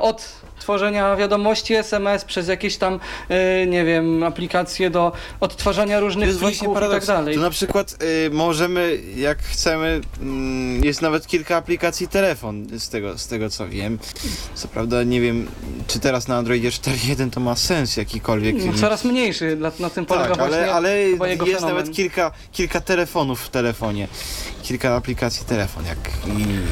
Od 0.00 0.41
tworzenia 0.62 1.16
wiadomości 1.16 1.74
SMS, 1.74 2.24
przez 2.24 2.48
jakieś 2.48 2.76
tam, 2.76 3.00
yy, 3.28 3.36
nie 3.66 3.84
wiem, 3.84 4.22
aplikacje 4.22 4.90
do 4.90 5.12
odtwarzania 5.40 6.00
różnych 6.00 6.28
jest 6.28 6.40
plików 6.40 6.76
i 6.76 6.90
tak 6.90 7.04
dalej. 7.04 7.34
To 7.34 7.40
na 7.40 7.50
przykład 7.50 7.96
yy, 8.02 8.30
możemy, 8.30 8.98
jak 9.16 9.38
chcemy, 9.42 10.00
yy, 10.80 10.86
jest 10.86 11.02
nawet 11.02 11.26
kilka 11.26 11.56
aplikacji 11.56 12.08
telefon, 12.08 12.66
z 12.78 12.88
tego, 12.88 13.18
z 13.18 13.26
tego 13.26 13.50
co 13.50 13.68
wiem. 13.68 13.98
Co 14.54 14.68
prawda 14.68 15.02
nie 15.02 15.20
wiem, 15.20 15.48
czy 15.86 16.00
teraz 16.00 16.28
na 16.28 16.36
Androidzie 16.36 16.70
4.1 16.70 17.30
to 17.30 17.40
ma 17.40 17.56
sens 17.56 17.96
jakikolwiek. 17.96 18.56
No, 18.64 18.72
coraz 18.72 19.04
mniejszy, 19.04 19.56
na, 19.56 19.72
na 19.80 19.90
tym 19.90 20.06
polega 20.06 20.28
tak, 20.28 20.38
właśnie 20.38 20.72
ale, 20.72 20.72
ale 20.72 21.00
jest 21.00 21.18
fenomen. 21.20 21.60
nawet 21.60 21.92
kilka, 21.92 22.30
kilka 22.52 22.80
telefonów 22.80 23.42
w 23.42 23.48
telefonie 23.48 24.08
kilka 24.62 24.96
aplikacji 24.96 25.46
telefon. 25.46 25.84
Jak, 25.84 25.98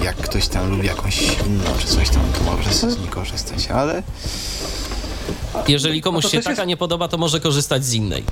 jak 0.05 0.17
ktoś 0.17 0.49
tam 0.49 0.71
lubi 0.71 0.87
jakąś 0.87 1.23
inną 1.23 1.71
czy 1.79 1.87
coś 1.87 2.11
tam, 2.11 2.23
to 2.39 2.45
może 2.45 2.73
z 2.73 2.99
niej 2.99 3.09
korzystać, 3.09 3.71
ale... 3.71 4.03
Jeżeli 5.69 6.03
komuś 6.03 6.27
się 6.27 6.41
taka 6.43 6.51
jest... 6.51 6.67
nie 6.67 6.77
podoba, 6.77 7.09
to 7.09 7.19
może 7.19 7.41
korzystać 7.41 7.85
z 7.85 7.93
innej. 7.93 8.25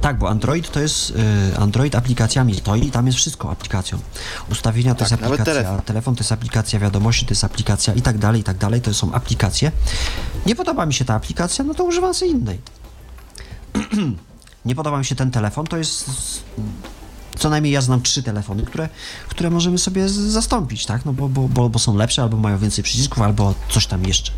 Tak, 0.00 0.18
bo 0.18 0.28
Android 0.28 0.70
to 0.70 0.80
jest 0.80 1.10
y, 1.10 1.14
Android 1.58 1.94
aplikacjami 1.94 2.54
stoi, 2.54 2.90
tam 2.90 3.06
jest 3.06 3.18
wszystko 3.18 3.50
aplikacją. 3.50 3.98
Ustawienia 4.50 4.94
to 4.94 4.98
tak, 4.98 5.10
jest 5.10 5.22
aplikacja, 5.22 5.54
telefon. 5.54 5.82
telefon 5.82 6.14
to 6.14 6.20
jest 6.20 6.32
aplikacja, 6.32 6.78
wiadomości 6.78 7.26
to 7.26 7.32
jest 7.32 7.44
aplikacja 7.44 7.94
i 7.94 8.02
tak 8.02 8.18
dalej, 8.18 8.40
i 8.40 8.44
tak 8.44 8.56
dalej, 8.56 8.80
to 8.80 8.94
są 8.94 9.12
aplikacje. 9.12 9.72
Nie 10.46 10.56
podoba 10.56 10.86
mi 10.86 10.94
się 10.94 11.04
ta 11.04 11.14
aplikacja, 11.14 11.64
no 11.64 11.74
to 11.74 11.84
używam 11.84 12.14
sobie 12.14 12.30
innej. 12.30 12.58
nie 14.64 14.74
podoba 14.74 14.98
mi 14.98 15.04
się 15.04 15.14
ten 15.14 15.30
telefon, 15.30 15.66
to 15.66 15.76
jest 15.76 16.10
co 17.40 17.50
najmniej 17.50 17.72
ja 17.72 17.80
znam 17.80 18.02
trzy 18.02 18.22
telefony, 18.22 18.62
które, 18.62 18.88
które 19.28 19.50
możemy 19.50 19.78
sobie 19.78 20.08
zastąpić, 20.08 20.86
tak? 20.86 21.04
No 21.04 21.12
bo, 21.12 21.28
bo, 21.28 21.40
bo, 21.48 21.68
bo 21.68 21.78
są 21.78 21.96
lepsze, 21.96 22.22
albo 22.22 22.36
mają 22.36 22.58
więcej 22.58 22.84
przycisków, 22.84 23.22
albo 23.22 23.54
coś 23.68 23.86
tam 23.86 24.04
jeszcze. 24.04 24.32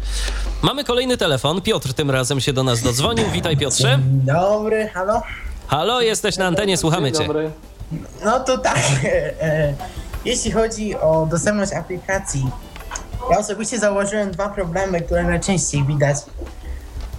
Mamy 0.62 0.84
kolejny 0.84 1.16
telefon. 1.16 1.60
Piotr 1.60 1.94
tym 1.94 2.10
razem 2.10 2.40
się 2.40 2.52
do 2.52 2.62
nas 2.62 2.82
dodzwonił. 2.82 3.24
Witaj 3.32 3.56
Piotrze. 3.56 3.98
Dobry, 4.02 4.88
halo? 4.88 5.22
Halo, 5.66 6.00
jesteś 6.00 6.36
na 6.36 6.46
antenie, 6.46 6.76
słuchamy 6.76 7.12
cię. 7.12 7.26
Dobry. 7.26 7.50
No 8.24 8.40
to 8.40 8.58
tak, 8.58 8.78
e, 9.04 9.74
jeśli 10.24 10.50
chodzi 10.50 10.96
o 10.96 11.26
dostępność 11.30 11.72
aplikacji, 11.72 12.50
ja 13.30 13.38
osobiście 13.38 13.78
zauważyłem 13.78 14.30
dwa 14.30 14.48
problemy, 14.48 15.00
które 15.00 15.22
najczęściej 15.22 15.84
widać. 15.84 16.16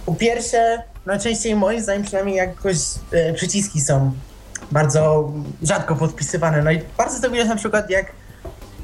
Po 0.06 0.14
pierwsze, 0.14 0.82
najczęściej 1.06 1.56
moim 1.56 1.82
zdaniem 1.82 2.02
przynajmniej 2.02 2.36
jakoś 2.36 2.76
e, 3.12 3.34
przyciski 3.34 3.80
są 3.80 4.12
bardzo 4.72 5.32
rzadko 5.62 5.96
podpisywane. 5.96 6.62
No 6.62 6.70
i 6.70 6.80
bardzo 6.98 7.20
to 7.20 7.30
widać 7.30 7.48
na 7.48 7.56
przykład 7.56 7.90
jak 7.90 8.12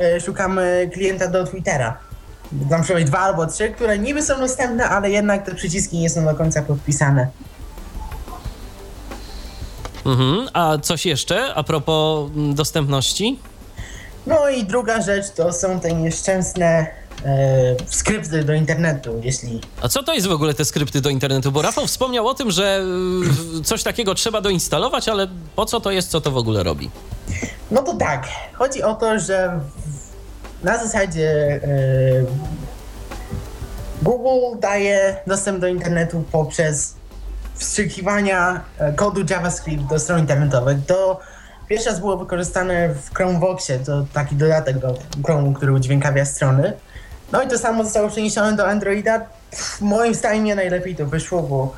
e, 0.01 0.21
szukamy 0.21 0.91
klienta 0.93 1.29
do 1.29 1.47
Twittera. 1.47 1.99
Tam 2.71 2.83
przynajmniej 2.83 3.11
dwa 3.11 3.19
albo 3.19 3.47
trzy, 3.47 3.71
które 3.71 3.99
niby 3.99 4.23
są 4.23 4.39
dostępne, 4.39 4.89
ale 4.89 5.11
jednak 5.11 5.47
te 5.47 5.55
przyciski 5.55 5.99
nie 5.99 6.11
są 6.11 6.25
do 6.25 6.35
końca 6.35 6.63
podpisane. 6.63 7.29
Mhm. 10.07 10.49
A 10.53 10.79
coś 10.79 11.07
jeszcze 11.07 11.55
a 11.55 11.63
propos 11.63 12.31
mm, 12.31 12.55
dostępności? 12.55 13.39
No 14.27 14.49
i 14.49 14.65
druga 14.65 15.03
rzecz 15.03 15.31
to 15.31 15.53
są 15.53 15.81
te 15.81 15.93
nieszczęsne 15.93 16.67
e, 16.67 16.87
skrypty 17.87 18.45
do 18.45 18.55
internetu, 18.55 19.21
jeśli... 19.23 19.61
A 19.83 19.89
co 19.89 20.03
to 20.03 20.15
jest 20.15 20.27
w 20.27 20.33
ogóle 20.33 20.55
te 20.55 20.65
skrypty 20.65 21.01
do 21.01 21.11
internetu? 21.11 21.53
Bo 21.53 21.63
Rafał 21.63 21.87
wspomniał 21.87 22.29
o 22.29 22.35
tym, 22.35 22.51
że 22.51 22.85
y, 23.61 23.65
coś 23.65 23.83
takiego 23.83 24.15
trzeba 24.15 24.41
doinstalować, 24.41 25.09
ale 25.09 25.29
po 25.57 25.67
co 25.67 25.81
to 25.81 25.91
jest, 25.91 26.11
co 26.11 26.21
to 26.21 26.31
w 26.31 26.37
ogóle 26.37 26.63
robi? 26.63 26.91
No 27.71 27.83
to 27.83 27.95
tak, 27.95 28.29
chodzi 28.53 28.83
o 28.83 28.95
to, 28.95 29.19
że 29.19 29.61
na 30.63 30.79
zasadzie 30.79 31.31
e, 31.31 31.61
Google 34.03 34.61
daje 34.61 35.17
dostęp 35.27 35.61
do 35.61 35.67
internetu 35.67 36.25
poprzez 36.33 36.95
wstrzykiwania 37.55 38.61
e, 38.79 38.93
kodu 38.93 39.21
JavaScript 39.31 39.85
do 39.85 39.99
stron 39.99 40.21
internetowych. 40.21 40.79
To 40.87 41.21
pierwszy 41.69 41.89
raz 41.89 42.01
było 42.01 42.17
wykorzystane 42.17 42.95
w 42.95 43.15
Chromeboxie, 43.15 43.79
to 43.79 44.07
taki 44.13 44.37
dodatek 44.37 44.79
do 44.79 44.95
Chrome'u, 45.23 45.55
który 45.55 45.73
udźwiękawia 45.73 46.25
strony. 46.25 46.73
No 47.33 47.43
i 47.43 47.49
to 47.49 47.59
samo 47.59 47.85
zostało 47.85 48.09
przeniesione 48.09 48.57
do 48.57 48.69
Androida. 48.69 49.21
Pff, 49.51 49.81
moim 49.81 50.15
zdaniem 50.15 50.45
nie 50.45 50.55
najlepiej 50.55 50.97
to 50.97 51.07
wyszło, 51.07 51.43
bo 51.43 51.75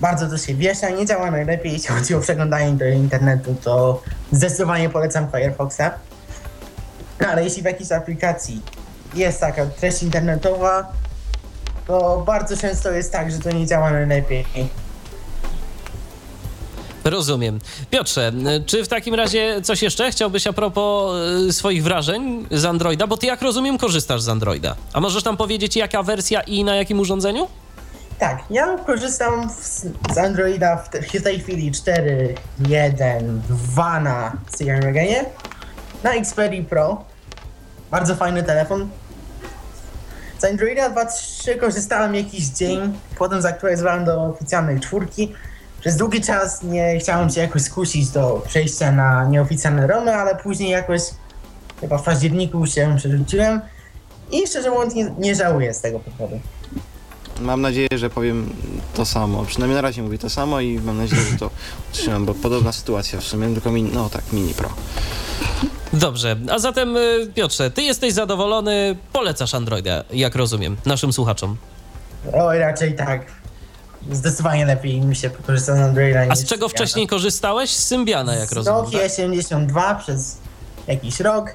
bardzo 0.00 0.28
to 0.28 0.38
się 0.38 0.54
wiesza, 0.54 0.90
nie 0.90 1.06
działa 1.06 1.30
najlepiej, 1.30 1.72
jeśli 1.72 1.88
chodzi 1.88 2.14
o 2.14 2.20
przeglądanie 2.20 2.72
do 2.72 2.84
internetu, 2.84 3.54
to 3.64 4.02
zdecydowanie 4.32 4.90
polecam 4.90 5.30
Firefoxa. 5.30 5.90
No, 7.20 7.28
ale 7.28 7.44
jeśli 7.44 7.62
w 7.62 7.64
jakiejś 7.64 7.92
aplikacji 7.92 8.62
jest 9.14 9.40
taka 9.40 9.66
treść 9.66 10.02
internetowa, 10.02 10.92
to 11.86 12.22
bardzo 12.26 12.56
często 12.56 12.90
jest 12.90 13.12
tak, 13.12 13.32
że 13.32 13.38
to 13.38 13.50
nie 13.50 13.66
działa 13.66 13.90
najlepiej. 13.90 14.46
Rozumiem. 17.10 17.58
Piotrze, 17.90 18.32
czy 18.66 18.84
w 18.84 18.88
takim 18.88 19.14
razie 19.14 19.60
coś 19.62 19.82
jeszcze 19.82 20.10
chciałbyś 20.10 20.46
a 20.46 20.52
propos 20.52 21.16
y, 21.48 21.52
swoich 21.52 21.82
wrażeń 21.82 22.46
z 22.50 22.64
Androida? 22.64 23.06
Bo 23.06 23.16
ty, 23.16 23.26
jak 23.26 23.42
rozumiem, 23.42 23.78
korzystasz 23.78 24.22
z 24.22 24.28
Androida. 24.28 24.76
A 24.92 25.00
możesz 25.00 25.24
nam 25.24 25.36
powiedzieć, 25.36 25.76
jaka 25.76 26.02
wersja 26.02 26.40
i 26.40 26.64
na 26.64 26.76
jakim 26.76 27.00
urządzeniu? 27.00 27.48
Tak, 28.18 28.44
ja 28.50 28.78
korzystam 28.86 29.50
z, 29.60 30.18
Androida 30.18 30.76
w, 30.76 30.88
te, 30.88 31.02
w 31.02 31.22
tej 31.22 31.40
chwili 31.40 31.72
4, 31.72 32.34
1, 32.68 33.42
2 33.48 34.00
na 34.00 34.32
Sierra 34.58 34.86
Meganie, 34.86 35.24
na 36.02 36.14
Xperia 36.14 36.62
Pro. 36.62 37.04
Bardzo 37.90 38.16
fajny 38.16 38.42
telefon. 38.42 38.88
Z 40.38 40.44
Androida 40.44 40.90
2.3 40.90 41.58
korzystałem 41.60 42.14
jakiś 42.14 42.44
dzień, 42.46 42.98
potem 43.18 43.42
zaktualizowałem 43.42 44.04
do 44.04 44.22
oficjalnej 44.22 44.80
czwórki. 44.80 45.32
Przez 45.80 45.96
długi 45.96 46.20
czas 46.20 46.62
nie 46.62 46.98
chciałem 46.98 47.30
się 47.30 47.40
jakoś 47.40 47.62
skusić 47.62 48.08
do 48.08 48.42
przejścia 48.48 48.92
na 48.92 49.24
nieoficjalne 49.24 49.86
romy, 49.86 50.14
ale 50.14 50.36
później 50.36 50.70
jakoś 50.70 51.00
chyba 51.80 51.98
w 51.98 52.02
październiku 52.02 52.66
się 52.66 52.94
przerzuciłem 52.96 53.60
i 54.32 54.46
szczerze 54.46 54.70
mówiąc 54.70 54.94
nie, 54.94 55.14
nie 55.18 55.34
żałuję 55.34 55.74
z 55.74 55.80
tego 55.80 56.00
powodu. 56.00 56.40
Mam 57.40 57.60
nadzieję, 57.60 57.88
że 57.96 58.10
powiem 58.10 58.50
to 58.94 59.04
samo. 59.04 59.44
Przynajmniej 59.44 59.74
na 59.76 59.82
razie 59.82 60.02
mówię 60.02 60.18
to 60.18 60.30
samo 60.30 60.60
i 60.60 60.80
mam 60.80 60.98
nadzieję, 60.98 61.22
że 61.22 61.36
to 61.38 61.50
utrzymam, 61.90 62.26
bo 62.26 62.34
podobna 62.34 62.72
sytuacja 62.72 63.20
w 63.20 63.24
sumie, 63.24 63.48
tylko 63.54 63.70
mini, 63.70 63.90
no 63.94 64.10
tak, 64.10 64.32
mini 64.32 64.54
pro. 64.54 64.68
Dobrze, 65.92 66.36
a 66.50 66.58
zatem 66.58 66.96
y, 66.96 67.30
Piotrze, 67.34 67.70
ty 67.70 67.82
jesteś 67.82 68.12
zadowolony, 68.12 68.96
polecasz 69.12 69.54
Androida, 69.54 70.04
jak 70.10 70.34
rozumiem, 70.34 70.76
naszym 70.86 71.12
słuchaczom. 71.12 71.56
Oj, 72.34 72.58
raczej 72.58 72.94
tak. 72.96 73.26
Zdecydowanie 74.12 74.66
lepiej 74.66 75.00
mi 75.00 75.16
się 75.16 75.30
korzysta 75.30 75.76
z 75.76 75.78
Androida 75.80 76.20
A 76.20 76.36
z 76.36 76.44
czego 76.44 76.48
Symbiana. 76.48 76.68
wcześniej 76.68 77.06
korzystałeś? 77.06 77.70
Z 77.70 77.86
Symbiana, 77.86 78.34
jak 78.34 78.48
Z 78.48 78.52
rozumiem. 78.52 78.84
Nokia 78.84 78.98
Tak? 78.98 79.12
72 79.12 79.94
przez 79.94 80.36
jakiś 80.86 81.20
rok 81.20 81.50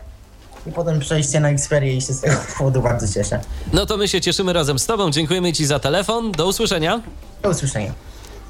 i 0.67 0.71
potem 0.71 0.99
przejście 0.99 1.39
na 1.39 1.49
Xperia 1.49 1.93
i 1.93 2.01
się 2.01 2.13
z 2.13 2.21
tego 2.21 2.35
powodu 2.57 2.81
bardzo 2.81 3.07
cieszę. 3.13 3.39
No 3.73 3.85
to 3.85 3.97
my 3.97 4.07
się 4.07 4.21
cieszymy 4.21 4.53
razem 4.53 4.79
z 4.79 4.85
tobą, 4.85 5.11
dziękujemy 5.11 5.53
ci 5.53 5.65
za 5.65 5.79
telefon, 5.79 6.31
do 6.31 6.47
usłyszenia. 6.47 7.01
Do 7.41 7.49
usłyszenia. 7.49 7.93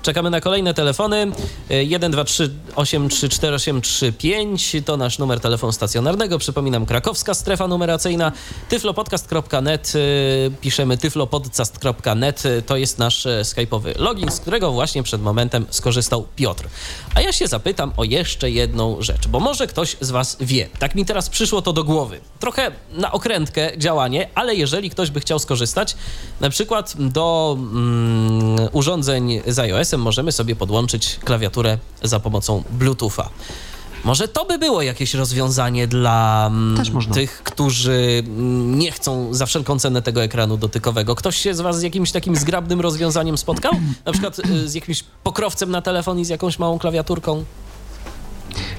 Czekamy 0.01 0.29
na 0.29 0.41
kolejne 0.41 0.73
telefony. 0.73 1.31
Y, 1.71 1.83
1, 1.83 2.11
2, 2.11 2.23
3, 2.23 2.49
8, 2.75 3.09
3, 3.09 3.29
4, 3.29 3.55
8, 3.55 3.81
3, 3.81 4.13
5 4.13 4.75
to 4.85 4.97
nasz 4.97 5.19
numer 5.19 5.39
telefonu 5.39 5.73
stacjonarnego. 5.73 6.39
Przypominam, 6.39 6.85
krakowska 6.85 7.33
strefa 7.33 7.67
numeracyjna. 7.67 8.31
tyflopodcast.net 8.69 9.93
y, 9.95 10.51
piszemy 10.61 10.97
tyflopodcast.net 10.97 12.45
y, 12.45 12.61
to 12.61 12.77
jest 12.77 12.99
nasz 12.99 13.25
e, 13.25 13.41
skype'owy 13.41 13.99
login, 13.99 14.31
z 14.31 14.39
którego 14.39 14.71
właśnie 14.71 15.03
przed 15.03 15.21
momentem 15.21 15.65
skorzystał 15.69 16.27
Piotr. 16.35 16.67
A 17.15 17.21
ja 17.21 17.31
się 17.31 17.47
zapytam 17.47 17.93
o 17.97 18.03
jeszcze 18.03 18.51
jedną 18.51 19.01
rzecz, 19.01 19.27
bo 19.27 19.39
może 19.39 19.67
ktoś 19.67 19.97
z 20.01 20.11
was 20.11 20.37
wie. 20.39 20.69
Tak 20.79 20.95
mi 20.95 21.05
teraz 21.05 21.29
przyszło 21.29 21.61
to 21.61 21.73
do 21.73 21.83
głowy. 21.83 22.19
Trochę 22.39 22.71
na 22.93 23.11
okrętkę 23.11 23.77
działanie, 23.77 24.29
ale 24.35 24.55
jeżeli 24.55 24.89
ktoś 24.89 25.11
by 25.11 25.19
chciał 25.19 25.39
skorzystać, 25.39 25.95
na 26.39 26.49
przykład 26.49 26.93
do 26.97 27.57
mm, 27.59 28.69
urządzeń 28.71 29.41
z 29.47 29.59
iOS-em 29.91 30.01
możemy 30.01 30.31
sobie 30.31 30.55
podłączyć 30.55 31.19
klawiaturę 31.23 31.77
za 32.03 32.19
pomocą 32.19 32.63
Bluetootha. 32.71 33.29
Może 34.03 34.27
to 34.27 34.45
by 34.45 34.57
było 34.57 34.81
jakieś 34.81 35.13
rozwiązanie 35.13 35.87
dla 35.87 36.49
mm, 36.51 36.83
tych, 37.13 37.43
którzy 37.43 38.23
mm, 38.25 38.79
nie 38.79 38.91
chcą 38.91 39.33
za 39.33 39.45
wszelką 39.45 39.79
cenę 39.79 40.01
tego 40.01 40.23
ekranu 40.23 40.57
dotykowego. 40.57 41.15
Ktoś 41.15 41.37
się 41.37 41.53
z 41.53 41.61
Was 41.61 41.79
z 41.79 41.81
jakimś 41.81 42.11
takim 42.11 42.35
zgrabnym 42.35 42.81
rozwiązaniem 42.81 43.37
spotkał? 43.37 43.73
Na 44.05 44.11
przykład 44.11 44.39
y, 44.39 44.69
z 44.69 44.73
jakimś 44.73 45.03
pokrowcem 45.23 45.71
na 45.71 45.81
telefon 45.81 46.19
i 46.19 46.25
z 46.25 46.29
jakąś 46.29 46.59
małą 46.59 46.79
klawiaturką? 46.79 47.45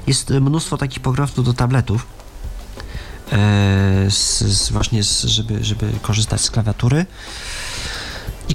Jest 0.06 0.30
e, 0.30 0.40
mnóstwo 0.40 0.76
takich 0.76 1.00
pokrowców 1.00 1.44
do 1.44 1.52
tabletów. 1.52 2.06
E, 3.32 4.10
z, 4.10 4.38
z 4.42 4.70
właśnie, 4.70 5.04
z, 5.04 5.24
żeby, 5.24 5.64
żeby 5.64 5.92
korzystać 6.02 6.40
z 6.40 6.50
klawiatury. 6.50 7.06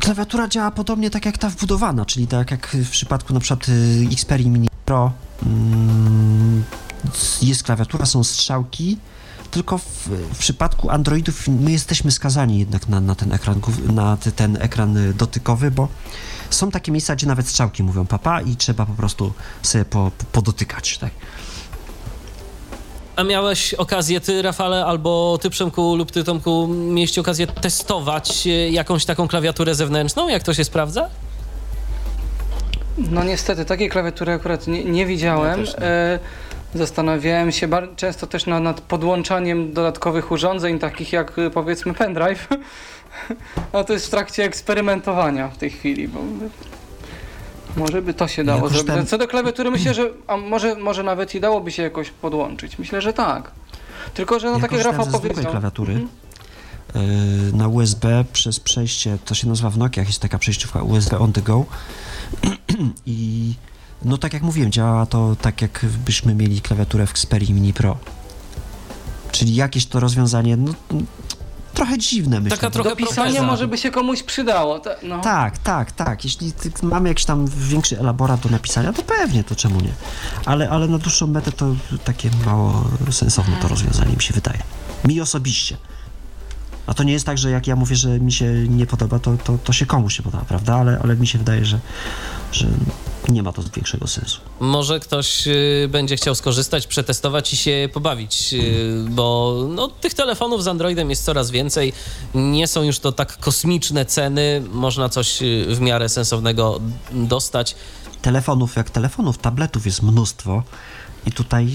Klawiatura 0.08 0.48
działa 0.48 0.72
podobnie 0.72 1.10
tak 1.10 1.26
jak 1.26 1.38
ta 1.38 1.50
wbudowana, 1.50 2.06
czyli 2.06 2.28
tak 2.28 2.52
jak 2.52 2.68
w 2.68 2.90
przypadku 2.90 3.34
na 3.34 3.40
przykład 3.40 3.70
y, 3.70 4.08
Xperia 4.12 4.50
Mini 4.50 4.70
Pro. 4.86 5.12
Mm, 5.46 6.64
jest 7.42 7.64
klawiatura, 7.64 8.06
są 8.06 8.24
strzałki, 8.24 8.98
tylko 9.52 9.78
w, 9.78 10.08
w 10.34 10.38
przypadku 10.38 10.90
Androidów 10.90 11.48
my 11.48 11.72
jesteśmy 11.72 12.12
skazani 12.12 12.60
jednak 12.60 12.90
na, 12.90 13.02
na 13.02 13.16
ten 13.16 13.34
ekran, 13.34 13.62
na 13.94 14.18
te- 14.18 14.32
ten 14.32 14.58
ekran 14.62 14.98
y, 14.98 15.14
dotykowy, 15.14 15.72
bo 15.72 15.88
są 16.50 16.72
takie 16.72 16.92
miejsca, 16.92 17.16
gdzie 17.16 17.28
nawet 17.28 17.48
strzałki 17.48 17.84
mówią 17.84 18.06
papa 18.06 18.42
i 18.42 18.56
trzeba 18.56 18.86
po 18.86 18.94
prostu 18.94 19.34
sobie 19.62 19.86
po, 19.86 20.12
po, 20.18 20.26
podotykać, 20.26 20.98
tak? 20.98 21.12
A 23.18 23.24
miałeś 23.24 23.74
okazję, 23.74 24.22
ty 24.22 24.42
Rafale, 24.42 24.86
albo 24.86 25.40
ty 25.42 25.50
Przemku 25.50 25.96
lub 25.96 26.12
ty 26.12 26.24
Tomku, 26.24 26.68
mieliście 26.68 27.22
okazję 27.22 27.48
testować 27.48 28.48
y, 28.48 28.50
jakąś 28.70 29.06
taką 29.06 29.28
klawiaturę 29.28 29.76
zewnętrzną? 29.76 30.28
Jak 30.28 30.44
to 30.44 30.54
się 30.54 30.64
sprawdza? 30.64 31.10
No 32.98 33.24
niestety, 33.24 33.66
takiej 33.66 33.90
klawiatury 33.90 34.34
akurat 34.34 34.68
nie, 34.68 34.84
nie 34.84 35.06
widziałem. 35.06 35.60
Ja 35.66 35.72
nie. 35.72 35.86
E, 35.86 36.20
Zastanawiałem 36.76 37.52
się 37.52 37.70
często 37.96 38.28
też 38.28 38.46
na- 38.46 38.60
nad 38.60 38.82
podłączaniem 38.82 39.74
dodatkowych 39.74 40.32
urządzeń, 40.32 40.80
takich 40.80 41.14
jak 41.14 41.38
y, 41.40 41.50
powiedzmy 41.52 41.94
pendrive. 41.94 42.48
A 43.74 43.84
to 43.84 43.94
jest 43.94 44.08
w 44.08 44.10
trakcie 44.10 44.44
eksperymentowania 44.44 45.48
w 45.48 45.58
tej 45.58 45.70
chwili, 45.70 46.08
bo 46.08 46.20
może 47.78 48.02
by 48.02 48.14
to 48.14 48.28
się 48.28 48.44
dało 48.44 48.70
zrobić. 48.70 49.10
Co 49.10 49.18
do 49.18 49.28
klawiatury 49.28 49.72
myślę, 49.72 49.94
że 49.94 50.10
a 50.28 50.38
może, 50.38 50.76
może 50.76 51.04
nawet 51.04 51.36
i 51.36 51.40
dałoby 51.40 51.72
się 51.72 51.84
jakoś 51.84 52.10
podłączyć. 52.10 52.80
Myślę, 52.80 53.02
że 53.02 53.14
tak. 53.14 53.52
Tylko, 54.14 54.40
że 54.40 54.52
no 54.52 54.60
tak 54.60 54.72
jak 54.72 54.84
Rafał 54.84 55.08
powiedział. 55.08 55.52
klawiatury. 55.52 55.94
Mhm. 55.94 56.10
y, 57.50 57.54
na 57.54 57.68
USB 57.68 58.26
przez 58.34 58.60
przejście, 58.60 59.18
to 59.26 59.36
się 59.36 59.48
nazywa 59.48 59.70
w 59.70 59.78
Nokiach, 59.78 60.08
jest 60.08 60.20
taka 60.20 60.38
przejściówka 60.38 60.84
USB 60.84 61.20
on 61.20 61.34
the 61.34 61.42
go 61.42 61.66
i 63.06 63.54
no 64.06 64.18
tak 64.18 64.34
jak 64.34 64.44
mówiłem, 64.44 64.72
działa 64.72 65.06
to 65.06 65.36
tak 65.42 65.62
jakbyśmy 65.62 66.36
mieli 66.36 66.62
klawiaturę 66.62 67.08
w 67.08 67.12
Xperia 67.12 67.56
Mini 67.56 67.74
Pro. 67.74 67.98
Czyli 69.32 69.56
jakieś 69.56 69.86
to 69.86 70.00
rozwiązanie, 70.00 70.58
no 70.58 70.74
trochę 71.78 71.98
dziwne 71.98 72.40
myślę. 72.40 72.58
Taka 72.58 72.70
trochę 72.72 72.90
Do 72.90 72.96
pisania 72.96 73.24
proteza. 73.26 73.44
może 73.46 73.68
by 73.68 73.78
się 73.78 73.92
komuś 73.92 74.24
przydało. 74.24 74.80
ta- 74.80 74.90
No. 75.04 75.20
Tak, 75.22 75.58
tak, 75.58 75.92
tak. 75.92 76.24
Jeśli 76.24 76.54
mamy 76.84 77.10
jakiś 77.10 77.26
tam 77.26 77.48
większy 77.48 78.00
elaborat 78.00 78.40
do 78.40 78.50
napisania, 78.50 78.94
to 78.94 79.04
pewnie, 79.04 79.44
to 79.44 79.56
czemu 79.56 79.82
nie? 79.82 79.92
Ale, 80.46 80.70
ale 80.70 80.88
na 80.88 80.98
dłuższą 80.98 81.28
metę 81.28 81.52
to 81.52 81.76
takie 82.04 82.30
mało 82.46 82.86
sensowne 83.12 83.56
to 83.62 83.68
rozwiązanie 83.68 84.16
mi 84.16 84.22
się 84.22 84.34
wydaje. 84.34 84.60
Mi 85.06 85.22
osobiście. 85.22 85.78
A 86.88 86.94
to 86.94 87.04
nie 87.04 87.14
jest 87.14 87.26
tak, 87.26 87.38
że 87.38 87.52
jak 87.52 87.68
ja 87.68 87.76
mówię, 87.76 87.96
że 87.96 88.20
mi 88.20 88.32
się 88.32 88.46
nie 88.70 88.86
podoba, 88.86 89.20
to, 89.20 89.38
to, 89.44 89.58
to 89.64 89.74
się 89.74 89.86
komuś 89.86 90.18
się 90.18 90.24
podoba, 90.24 90.46
prawda? 90.46 90.76
Ale, 90.76 91.00
ale 91.04 91.16
mi 91.16 91.28
się 91.28 91.38
wydaje, 91.38 91.66
że, 91.66 91.80
że 92.52 92.68
nie 93.28 93.44
ma 93.44 93.52
to 93.52 93.64
większego 93.76 94.08
sensu. 94.08 94.42
Może 94.60 95.00
ktoś 95.00 95.48
y, 95.48 95.88
będzie 95.92 96.18
chciał 96.18 96.36
skorzystać, 96.36 96.88
przetestować 96.88 97.54
i 97.54 97.58
się 97.58 97.90
pobawić, 97.94 98.54
y, 98.54 99.06
bo 99.10 99.56
no, 99.70 99.88
tych 99.88 100.14
telefonów 100.14 100.64
z 100.64 100.68
Androidem 100.68 101.10
jest 101.10 101.26
coraz 101.26 101.52
więcej. 101.52 101.94
Nie 102.36 102.68
są 102.68 102.84
już 102.84 103.00
to 103.00 103.12
tak 103.12 103.38
kosmiczne 103.38 104.06
ceny, 104.06 104.64
można 104.72 105.10
coś 105.10 105.42
y, 105.42 105.66
w 105.70 105.82
miarę 105.82 106.10
sensownego 106.10 106.80
dostać. 107.12 107.76
Telefonów 108.22 108.76
jak 108.76 108.90
telefonów, 108.90 109.38
tabletów 109.38 109.86
jest 109.86 110.04
mnóstwo 110.04 110.64
i 111.26 111.32
tutaj 111.32 111.68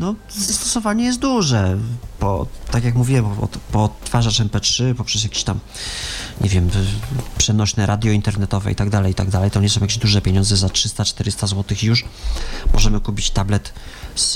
no, 0.00 0.14
zastosowanie 0.28 1.04
jest 1.04 1.18
duże. 1.18 1.78
Po, 2.20 2.46
tak 2.70 2.84
jak 2.84 2.94
mówiłem, 2.94 3.24
po, 3.72 3.84
odtwarzacz 3.84 4.40
MP3, 4.40 4.94
poprzez 4.94 5.22
jakieś 5.22 5.44
tam, 5.44 5.60
nie 6.40 6.48
wiem, 6.48 6.70
przenośne 7.38 7.86
radio 7.86 8.12
internetowe 8.12 8.72
i 8.72 8.74
tak 8.74 8.90
dalej, 8.90 9.12
i 9.12 9.14
tak 9.14 9.30
dalej, 9.30 9.50
to 9.50 9.60
nie 9.60 9.68
są 9.68 9.80
jakieś 9.80 9.98
duże 9.98 10.22
pieniądze, 10.22 10.56
za 10.56 10.66
300-400 10.66 11.48
zł 11.48 11.76
już 11.82 12.04
możemy 12.72 13.00
kupić 13.00 13.30
tablet 13.30 13.72
z, 14.16 14.32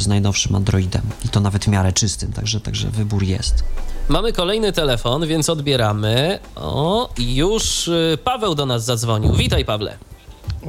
z 0.00 0.06
najnowszym 0.06 0.56
Androidem 0.56 1.02
i 1.24 1.28
to 1.28 1.40
nawet 1.40 1.64
w 1.64 1.68
miarę 1.68 1.92
czystym, 1.92 2.32
także, 2.32 2.60
także 2.60 2.90
wybór 2.90 3.22
jest. 3.22 3.64
Mamy 4.08 4.32
kolejny 4.32 4.72
telefon, 4.72 5.26
więc 5.26 5.50
odbieramy. 5.50 6.38
O, 6.56 7.10
już 7.18 7.88
y, 7.88 8.18
Paweł 8.24 8.54
do 8.54 8.66
nas 8.66 8.84
zadzwonił. 8.84 9.32
Witaj, 9.32 9.64
Pawle. 9.64 9.98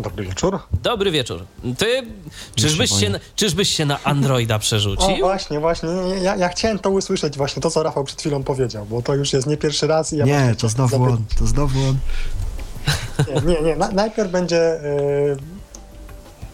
Dobry 0.02 0.26
wieczór. 0.26 0.60
Dobry 0.84 1.12
wieczór. 1.12 1.46
Ty, 1.78 2.04
czyżbyś 2.56 2.92
się, 3.00 3.10
na- 3.10 3.20
czyżbyś 3.36 3.70
się 3.70 3.86
na 3.86 4.04
Androida 4.04 4.56
O, 4.56 4.60
przerzucił? 4.60 5.18
właśnie, 5.20 5.60
właśnie. 5.60 5.90
Ja, 6.22 6.36
ja 6.36 6.50
chciałem 6.50 6.80
to 6.80 6.90
usłyszeć, 6.90 7.38
właśnie 7.38 7.62
to, 7.62 7.72
co 7.72 7.84
Rafał 7.84 8.04
przed 8.04 8.20
chwilą 8.20 8.44
powiedział, 8.44 8.86
bo 8.86 9.02
to 9.02 9.16
już 9.16 9.34
jest 9.34 9.48
nie 9.48 9.58
pierwszy 9.58 9.88
raz 9.88 10.14
i 10.14 10.18
ja 10.18 10.26
nie, 10.26 10.56
to 10.58 10.70
znowu 10.70 10.90
zapytać. 10.98 11.14
on, 11.20 11.38
to 11.40 11.48
znowu 11.48 11.80
on. 11.90 11.98
Nie, 13.46 13.54
nie, 13.54 13.62
nie. 13.62 13.76
Na, 13.76 13.92
najpierw 13.92 14.32
będzie, 14.32 14.84
y, 14.84 15.38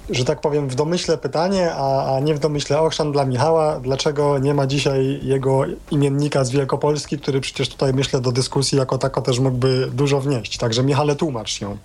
że 0.10 0.26
tak 0.26 0.42
powiem, 0.42 0.70
w 0.70 0.76
domyśle 0.76 1.18
pytanie, 1.18 1.72
a, 1.76 2.16
a 2.16 2.20
nie 2.20 2.36
w 2.36 2.40
domyśle 2.40 2.82
ochrzan 2.82 3.12
dla 3.12 3.26
Michała. 3.26 3.80
Dlaczego 3.80 4.40
nie 4.40 4.54
ma 4.54 4.68
dzisiaj 4.68 5.20
jego 5.24 5.62
imiennika 5.92 6.44
z 6.44 6.52
Wielkopolski, 6.52 7.20
który 7.20 7.42
przecież 7.42 7.70
tutaj, 7.70 7.94
myślę, 7.94 8.22
do 8.22 8.32
dyskusji 8.32 8.78
jako 8.78 8.98
tako 8.98 9.22
też 9.22 9.40
mógłby 9.40 9.90
dużo 9.94 10.22
wnieść. 10.22 10.58
Także 10.58 10.84
Michale, 10.84 11.16
tłumacz 11.16 11.50
się. 11.50 11.78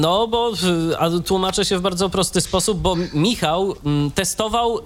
No, 0.00 0.28
bo 0.28 0.52
a 0.98 1.10
tłumaczę 1.24 1.64
się 1.64 1.78
w 1.78 1.80
bardzo 1.80 2.10
prosty 2.10 2.40
sposób, 2.40 2.78
bo 2.78 2.96
Michał 3.14 3.74
mm, 3.84 4.10
testował 4.10 4.78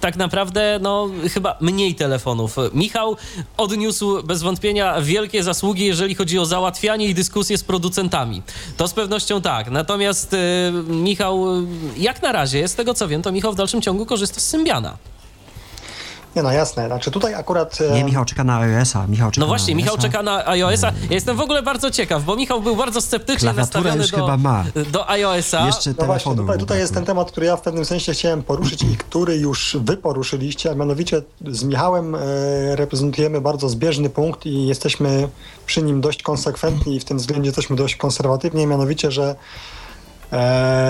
tak 0.00 0.16
naprawdę 0.16 0.78
no, 0.82 1.08
chyba 1.34 1.58
mniej 1.60 1.94
telefonów. 1.94 2.56
Michał 2.74 3.16
odniósł 3.56 4.22
bez 4.22 4.42
wątpienia 4.42 5.00
wielkie 5.02 5.42
zasługi, 5.42 5.84
jeżeli 5.84 6.14
chodzi 6.14 6.38
o 6.38 6.46
załatwianie 6.46 7.06
i 7.06 7.14
dyskusję 7.14 7.58
z 7.58 7.64
producentami. 7.64 8.42
To 8.76 8.88
z 8.88 8.92
pewnością 8.92 9.40
tak. 9.40 9.70
Natomiast 9.70 10.32
y, 10.32 10.36
Michał, 10.88 11.46
jak 11.96 12.22
na 12.22 12.32
razie, 12.32 12.68
z 12.68 12.74
tego 12.74 12.94
co 12.94 13.08
wiem, 13.08 13.22
to 13.22 13.32
Michał 13.32 13.52
w 13.52 13.56
dalszym 13.56 13.82
ciągu 13.82 14.06
korzysta 14.06 14.40
z 14.40 14.44
Symbiana. 14.44 14.96
Nie 16.36 16.42
no, 16.42 16.52
jasne. 16.52 16.86
Znaczy 16.86 17.10
tutaj 17.10 17.34
akurat... 17.34 17.78
e, 17.80 17.92
Nie, 17.94 18.04
Michał 18.04 18.24
czeka 18.24 18.44
na 18.44 18.58
iOS-a. 18.58 19.06
Michał 19.06 19.30
czeka 19.30 19.40
No 19.40 19.46
na 19.46 19.48
właśnie, 19.48 19.74
Michał 19.74 19.94
iOS-a. 19.94 20.02
czeka 20.08 20.22
na 20.22 20.46
iOS-a. 20.48 20.86
Ja 20.86 20.92
jestem 21.10 21.36
w 21.36 21.40
ogóle 21.40 21.62
bardzo 21.62 21.90
ciekaw, 21.90 22.24
bo 22.24 22.36
Michał 22.36 22.60
był 22.60 22.76
bardzo 22.76 23.00
sceptycznie 23.00 23.52
nastawiony 23.52 23.96
już 23.96 24.10
do, 24.10 24.16
chyba 24.16 24.36
ma. 24.36 24.64
do 24.92 25.10
iOS-a. 25.10 25.66
Jeszcze 25.66 25.94
No 25.98 26.04
właśnie, 26.06 26.36
tutaj, 26.36 26.58
tutaj 26.58 26.78
jest 26.78 26.94
ten 26.94 27.04
temat, 27.04 27.30
który 27.30 27.46
ja 27.46 27.56
w 27.56 27.60
pewnym 27.62 27.84
sensie 27.84 28.12
chciałem 28.12 28.42
poruszyć 28.42 28.82
i 28.82 28.96
który 28.96 29.36
już 29.36 29.76
wy 29.80 29.96
poruszyliście, 29.96 30.70
a 30.70 30.74
mianowicie 30.74 31.22
z 31.46 31.64
Michałem 31.64 32.14
e, 32.14 32.18
reprezentujemy 32.76 33.40
bardzo 33.40 33.68
zbieżny 33.68 34.10
punkt 34.10 34.46
i 34.46 34.66
jesteśmy 34.66 35.28
przy 35.66 35.82
nim 35.82 36.00
dość 36.00 36.22
konsekwentni 36.22 36.96
i 36.96 37.00
w 37.00 37.04
tym 37.04 37.18
względzie 37.18 37.48
jesteśmy 37.48 37.76
dość 37.76 37.96
konserwatywni, 37.96 38.66
mianowicie, 38.66 39.10
że 39.10 39.36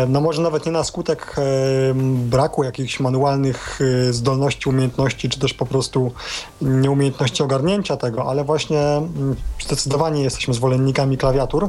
no 0.08 0.20
może 0.20 0.42
nawet 0.42 0.66
nie 0.66 0.72
na 0.72 0.84
skutek 0.84 1.36
e, 1.38 1.42
braku 2.14 2.64
jakichś 2.64 3.00
manualnych 3.00 3.78
e, 4.08 4.12
zdolności, 4.12 4.68
umiejętności, 4.68 5.28
czy 5.28 5.40
też 5.40 5.54
po 5.54 5.66
prostu 5.66 6.12
nieumiejętności 6.60 7.42
ogarnięcia 7.42 7.96
tego, 7.96 8.30
ale 8.30 8.44
właśnie 8.44 8.80
mm, 8.80 9.36
zdecydowanie 9.66 10.22
jesteśmy 10.22 10.54
zwolennikami 10.54 11.18
klawiatur. 11.18 11.68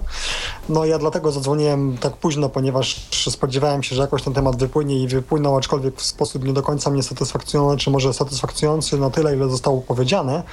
No 0.70 0.86
ja 0.86 1.00
dlatego 1.00 1.32
zadzwoniłem 1.32 1.98
tak 1.98 2.18
późno, 2.18 2.50
ponieważ 2.50 3.10
spodziewałem 3.30 3.84
się, 3.84 3.96
że 3.96 4.02
jakoś 4.02 4.24
ten 4.24 4.34
temat 4.34 4.56
wypłynie 4.56 5.04
i 5.04 5.08
wypłynął, 5.08 5.58
aczkolwiek 5.58 5.96
w 5.96 6.06
sposób 6.06 6.44
nie 6.44 6.54
do 6.54 6.62
końca 6.62 6.90
mnie 6.90 7.04
satysfakcjonujący, 7.04 7.84
czy 7.84 7.92
może 7.92 8.14
satysfakcjonujący 8.14 8.98
na 8.98 9.10
tyle, 9.10 9.36
ile 9.36 9.50
zostało 9.50 9.82
powiedziane. 9.82 10.44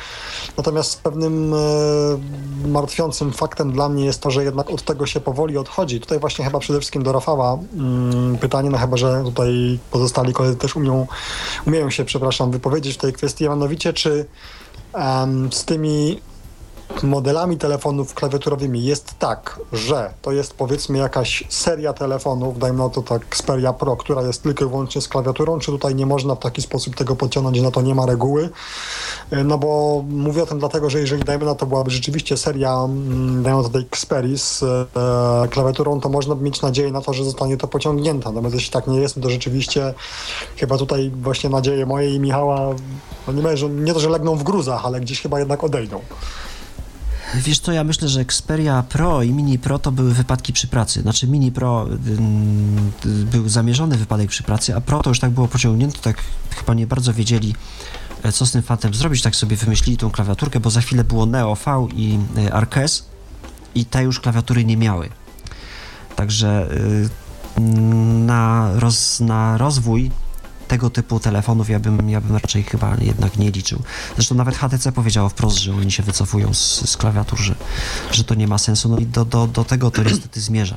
Natomiast 0.57 1.03
pewnym 1.03 1.55
e, 1.55 1.59
martwiącym 2.69 3.33
faktem 3.33 3.73
dla 3.73 3.89
mnie 3.89 4.05
jest 4.05 4.23
to, 4.23 4.31
że 4.31 4.45
jednak 4.45 4.71
od 4.71 4.83
tego 4.83 5.07
się 5.07 5.21
powoli 5.21 5.59
odchodzi. 5.59 6.01
Tutaj 6.01 6.19
właśnie 6.19 6.45
chyba 6.45 6.59
przede 6.59 6.79
wszystkim 6.79 7.04
do 7.05 7.13
Rafała. 7.13 7.59
Mm, 7.77 8.39
pytanie, 8.39 8.71
no 8.71 8.79
chyba, 8.79 8.97
że 8.97 9.23
tutaj 9.25 9.79
pozostali 9.91 10.33
koledzy 10.33 10.57
też 10.57 10.77
umią, 10.77 11.07
umieją 11.67 11.91
się, 11.91 12.05
przepraszam, 12.05 12.51
wypowiedzieć 12.51 12.95
w 12.95 12.99
tej 12.99 13.13
kwestii, 13.13 13.47
a 13.47 13.51
mianowicie 13.51 13.93
czy 13.93 14.27
em, 14.95 15.53
z 15.53 15.65
tymi 15.65 16.21
modelami 17.03 17.59
telefonów 17.59 18.15
klawiaturowymi 18.15 18.85
jest 18.85 19.19
tak, 19.19 19.61
że 19.73 20.15
to 20.23 20.33
jest 20.33 20.55
powiedzmy 20.55 20.99
jakaś 20.99 21.45
seria 21.49 21.93
telefonów, 21.93 22.59
dajmy 22.59 22.79
na 22.79 22.89
to 22.89 23.03
tak 23.03 23.23
Xperia 23.23 23.73
Pro, 23.73 23.97
która 23.97 24.23
jest 24.23 24.43
tylko 24.43 24.65
i 24.65 24.69
wyłącznie 24.69 25.01
z 25.01 25.09
klawiaturą, 25.09 25.59
czy 25.59 25.67
tutaj 25.67 25.95
nie 25.95 26.07
można 26.07 26.35
w 26.35 26.39
taki 26.39 26.63
sposób 26.63 26.95
tego 26.95 27.17
podciągnąć, 27.17 27.61
na 27.61 27.71
to 27.71 27.83
nie 27.83 27.95
ma 27.95 28.07
reguły? 28.07 28.51
E, 29.31 29.45
No 29.45 29.59
bo 29.59 30.03
mówię 30.09 30.43
o 30.43 30.47
tym 30.47 30.59
dlatego, 30.59 30.91
że 30.91 31.01
jeżeli 31.01 31.25
dajmy 31.25 31.45
na 31.45 31.55
to 31.55 31.67
byłaby 31.67 31.91
rzeczywiście 31.91 32.37
seria, 32.37 32.75
mm, 32.75 33.43
dajmy 33.43 33.59
na 33.59 33.69
to 33.69 33.73
tej 33.73 33.83
Xperii 33.83 34.39
z 34.39 34.63
e, 34.63 35.49
klawiaturą, 35.51 36.01
to 36.01 36.09
można 36.09 36.35
by 36.35 36.45
mieć 36.45 36.63
nadzieję 36.63 36.93
na 36.93 37.01
to, 37.01 37.13
że 37.13 37.25
zostanie 37.25 37.57
to 37.57 37.69
pociągnięte. 37.69 38.29
Natomiast 38.29 38.55
jeśli 38.55 38.71
tak 38.71 38.87
nie 38.87 39.01
jest, 39.01 39.17
no 39.17 39.23
to 39.23 39.31
rzeczywiście 39.31 39.95
chyba 40.57 40.79
tutaj 40.79 41.11
właśnie 41.11 41.51
nadzieje 41.51 41.87
moje 41.87 42.15
i 42.15 42.21
Michała, 42.21 42.75
no 43.27 43.33
nie, 43.33 43.43
mówię, 43.43 43.57
że 43.57 43.69
nie 43.69 43.95
to, 43.95 44.01
że 44.01 44.09
legną 44.11 44.37
w 44.37 44.43
gruzach, 44.43 44.87
ale 44.87 45.01
gdzieś 45.01 45.23
chyba 45.23 45.39
jednak 45.39 45.65
odejdą. 45.65 46.01
Wiesz 47.37 47.59
co, 47.59 47.73
ja 47.73 47.85
myślę, 47.85 48.09
że 48.09 48.21
Xperia 48.21 48.83
Pro 48.83 49.23
i 49.23 49.33
Mini 49.33 49.59
Pro 49.59 49.79
to 49.79 49.93
były 49.93 50.15
wypadki 50.15 50.53
przy 50.53 50.67
pracy. 50.67 51.03
Znaczy 51.03 51.27
Mini 51.27 51.53
Pro 51.53 51.87
ym, 52.09 52.93
był 53.05 53.49
zamierzony 53.49 53.97
wypadek 53.97 54.31
przy 54.31 54.43
pracy, 54.43 54.77
a 54.77 54.81
Pro 54.81 55.03
to 55.03 55.11
już 55.11 55.21
tak 55.21 55.31
było 55.31 55.49
pociągnięte, 55.49 55.99
tak 55.99 56.17
chyba 56.51 56.75
nie 56.75 56.87
bardzo 56.87 57.15
wiedzieli, 57.15 57.55
e, 58.23 58.33
co 58.33 58.47
z 58.47 58.51
tym 58.51 58.63
fantem 58.63 58.95
zrobić, 58.95 59.23
tak 59.23 59.37
sobie 59.37 59.57
wymyślili 59.57 59.97
tą 59.97 60.11
klawiaturkę, 60.11 60.61
bo 60.61 60.71
za 60.71 60.81
chwilę 60.81 61.05
było 61.05 61.27
Neo 61.27 61.57
V 61.67 61.89
i 61.97 62.19
e, 62.37 62.55
Arques 62.55 63.05
i 63.75 63.85
te 63.85 64.03
już 64.03 64.21
klawiatury 64.21 64.65
nie 64.65 64.77
miały. 64.77 65.09
Także 66.17 66.69
y, 66.73 67.09
na, 68.27 68.71
roz, 68.75 69.21
na 69.21 69.59
rozwój 69.59 70.11
tego 70.69 70.91
typu 70.91 71.21
telefonów 71.21 71.71
ja 71.71 71.81
bym, 71.81 72.11
ja 72.11 72.21
bym 72.21 72.37
raczej 72.37 72.63
chyba 72.63 72.97
jednak 73.01 73.37
nie 73.37 73.51
liczył. 73.51 73.83
Zresztą 74.15 74.35
nawet 74.35 74.57
HTC 74.57 74.93
powiedziało 74.93 75.29
wprost, 75.29 75.59
że 75.59 75.75
oni 75.75 75.93
się 75.93 76.03
wycofują 76.03 76.55
z, 76.55 76.91
z 76.91 76.97
klawiatur, 76.97 77.39
że, 77.39 77.55
że 78.11 78.25
to 78.25 78.35
nie 78.35 78.49
ma 78.49 78.59
sensu. 78.59 78.89
No 78.89 78.99
i 78.99 79.07
do, 79.07 79.25
do, 79.25 79.47
do 79.47 79.65
tego 79.65 79.91
to 79.91 80.03
niestety 80.03 80.41
zmierza. 80.51 80.77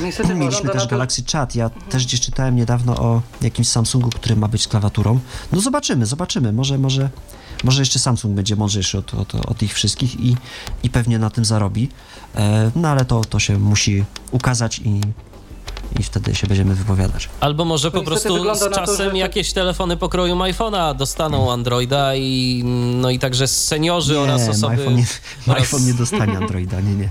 Niestety 0.00 0.34
Mieliśmy 0.34 0.56
wygląda 0.56 0.72
też 0.72 0.82
to, 0.82 0.90
Galaxy 0.90 1.22
Chat. 1.32 1.54
Ja 1.54 1.70
też 1.70 2.06
gdzieś 2.06 2.20
czytałem 2.20 2.56
niedawno 2.56 2.96
o 2.96 3.22
jakimś 3.42 3.68
Samsungu, 3.68 4.10
który 4.10 4.36
ma 4.36 4.48
być 4.48 4.62
z 4.62 4.68
klawiaturą. 4.68 5.18
No 5.52 5.60
zobaczymy, 5.60 6.06
zobaczymy. 6.06 6.52
Może, 6.52 6.78
może, 6.78 7.10
może 7.64 7.82
jeszcze 7.82 7.98
Samsung 7.98 8.34
będzie 8.34 8.56
mądrzejszy 8.56 8.98
od, 8.98 9.14
od, 9.14 9.34
od 9.34 9.62
ich 9.62 9.74
wszystkich 9.74 10.20
i, 10.20 10.36
i 10.82 10.90
pewnie 10.90 11.18
na 11.18 11.30
tym 11.30 11.44
zarobi. 11.44 11.88
E, 12.34 12.70
no 12.76 12.88
ale 12.88 13.04
to, 13.04 13.24
to 13.24 13.38
się 13.38 13.58
musi 13.58 14.04
ukazać 14.30 14.78
i, 14.78 15.00
i 16.00 16.02
wtedy 16.02 16.34
się 16.34 16.46
będziemy 16.46 16.74
wypowiadać. 16.74 17.28
Albo 17.40 17.64
może 17.64 17.90
To 17.90 17.98
po 17.98 18.04
prostu 18.04 18.54
z 18.54 18.58
to, 18.60 18.70
czasem 18.70 18.96
że 18.96 19.10
to- 19.10 19.16
jakieś 19.16 19.52
telefony 19.52 19.96
pokroju 19.96 20.34
iPhone'a 20.36 20.94
dostaną 20.96 21.52
Androida 21.52 22.14
i 22.14 22.62
no 22.94 23.10
i 23.10 23.18
także 23.18 23.46
seniorzy 23.48 24.18
oraz 24.18 24.44
Nie, 24.44 24.50
osoby... 24.50 24.72
iPhone 24.74 24.96
nie, 24.96 25.04
oraz- 25.46 25.62
iPhone 25.62 25.86
nie 25.86 25.94
dostanie 25.94 26.38
Androida, 26.38 26.80
nie, 26.80 26.94
nie. 26.94 27.10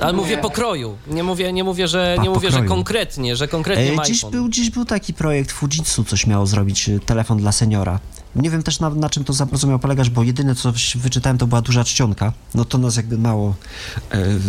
Ale 0.00 0.12
mówię 0.12 0.38
pokroju. 0.38 0.96
Nie 1.06 1.22
mówię, 1.22 1.52
nie 1.52 1.64
mówię, 1.64 1.88
że, 1.88 2.16
A, 2.18 2.22
nie 2.22 2.30
mówię, 2.30 2.50
że 2.50 2.62
konkretnie, 2.62 3.36
że 3.36 3.48
konkretnie 3.48 3.92
E, 3.92 3.94
ma 3.94 4.04
dziś, 4.04 4.16
iPhone. 4.16 4.30
był, 4.32 4.48
dziś 4.48 4.70
był 4.70 4.84
taki 4.84 5.14
projekt 5.14 5.52
Fujitsu, 5.52 6.04
coś 6.04 6.26
miało 6.26 6.46
zrobić, 6.46 6.88
e, 6.88 7.00
telefon 7.00 7.38
dla 7.38 7.52
seniora. 7.52 8.00
Nie 8.36 8.50
wiem 8.50 8.62
też 8.62 8.80
na, 8.80 8.90
na 8.90 9.10
czym 9.10 9.24
to 9.24 9.32
za 9.32 9.46
bardzo 9.46 9.66
miało 9.66 9.78
polegać, 9.78 10.10
bo 10.10 10.22
jedyne 10.22 10.54
co 10.54 10.72
wyczytałem 10.94 11.38
to 11.38 11.46
była 11.46 11.62
duża 11.62 11.84
czcionka. 11.84 12.32
No 12.54 12.64
to 12.64 12.78
nas 12.78 12.96
jakby 12.96 13.18
mało 13.18 13.54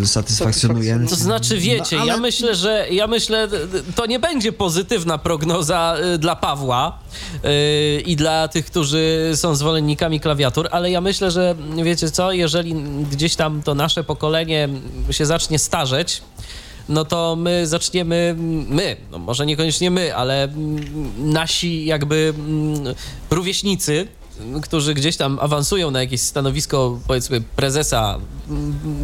e, 0.01 0.05
satysfakcjonuje. 0.05 0.99
To 1.09 1.15
znaczy, 1.15 1.57
wiecie, 1.57 1.95
No, 1.95 2.01
ale- 2.01 2.11
ja 2.11 2.17
myślę, 2.17 2.55
że 2.55 2.87
ja 2.91 3.07
myślę, 3.07 3.47
to 3.95 4.05
nie 4.05 4.19
będzie 4.19 4.51
pozytywna 4.51 5.17
prognoza 5.17 5.95
y, 6.15 6.17
dla 6.17 6.35
Pawła 6.35 6.99
y, 7.45 8.01
i 8.01 8.15
dla 8.15 8.47
tych, 8.47 8.65
którzy 8.65 9.31
są 9.35 9.55
zwolennikami 9.55 10.19
klawiatur, 10.19 10.67
ale 10.71 10.91
ja 10.91 11.01
myślę, 11.01 11.31
że 11.31 11.55
wiecie 11.83 12.11
co, 12.11 12.31
jeżeli 12.31 12.73
gdzieś 13.11 13.35
tam 13.35 13.61
to 13.63 13.75
nasze 13.75 14.03
pokolenie 14.03 14.69
się 15.11 15.25
zacznie 15.25 15.40
starzeć, 15.59 16.21
no 16.89 17.05
to 17.05 17.35
my 17.35 17.67
zaczniemy, 17.67 18.35
my, 18.67 18.97
no 19.11 19.19
może 19.19 19.45
niekoniecznie 19.45 19.91
my, 19.91 20.15
ale 20.15 20.47
nasi 21.17 21.85
jakby 21.85 22.33
mm, 22.37 22.95
rówieśnicy, 23.29 24.07
którzy 24.61 24.93
gdzieś 24.93 25.17
tam 25.17 25.39
awansują 25.41 25.91
na 25.91 25.99
jakieś 25.99 26.21
stanowisko, 26.21 26.99
powiedzmy, 27.07 27.41
prezesa 27.55 28.19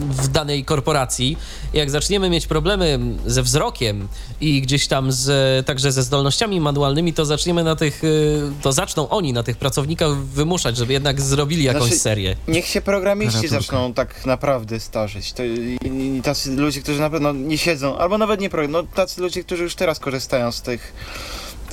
w 0.10 0.28
danej 0.28 0.66
korporacji, 0.66 1.38
jak 1.74 1.90
zaczniemy 1.90 2.30
mieć 2.30 2.48
problemy 2.48 3.00
ze 3.26 3.44
wzrokiem 3.44 4.08
i 4.42 4.62
gdzieś 4.62 4.88
tam 4.88 5.12
z, 5.12 5.66
także 5.66 5.92
ze 5.92 6.04
zdolnościami 6.04 6.62
manualnymi, 6.62 7.14
to 7.14 7.26
zaczniemy 7.26 7.64
na 7.64 7.76
tych, 7.76 8.04
y, 8.04 8.42
to 8.62 8.72
zaczną 8.72 9.10
oni 9.10 9.34
na 9.34 9.44
tych 9.44 9.58
pracownikach 9.58 10.18
wymuszać, 10.18 10.78
żeby 10.78 10.94
jednak 10.94 11.22
zrobili 11.22 11.64
jakąś 11.64 11.84
Znaczy, 11.84 12.00
serię. 12.00 12.36
Niech 12.48 12.66
się 12.68 12.82
programiści 12.82 13.32
Klawiaturka. 13.32 13.62
zaczną 13.62 13.94
tak 13.94 14.26
naprawdę 14.26 14.80
starzeć. 14.80 15.34
To, 15.34 15.44
i, 15.44 15.78
i 16.18 16.22
tacy 16.22 16.56
ludzie, 16.56 16.82
którzy 16.82 17.00
na 17.00 17.10
pewno 17.10 17.34
nie 17.34 17.58
siedzą, 17.58 17.98
albo 17.98 18.18
nawet 18.18 18.40
nie 18.40 18.50
no 18.70 18.84
tacy 18.84 19.22
ludzie, 19.22 19.44
którzy 19.44 19.64
już 19.64 19.76
teraz 19.76 20.00
korzystają 20.00 20.52
z 20.52 20.62
tych 20.62 20.94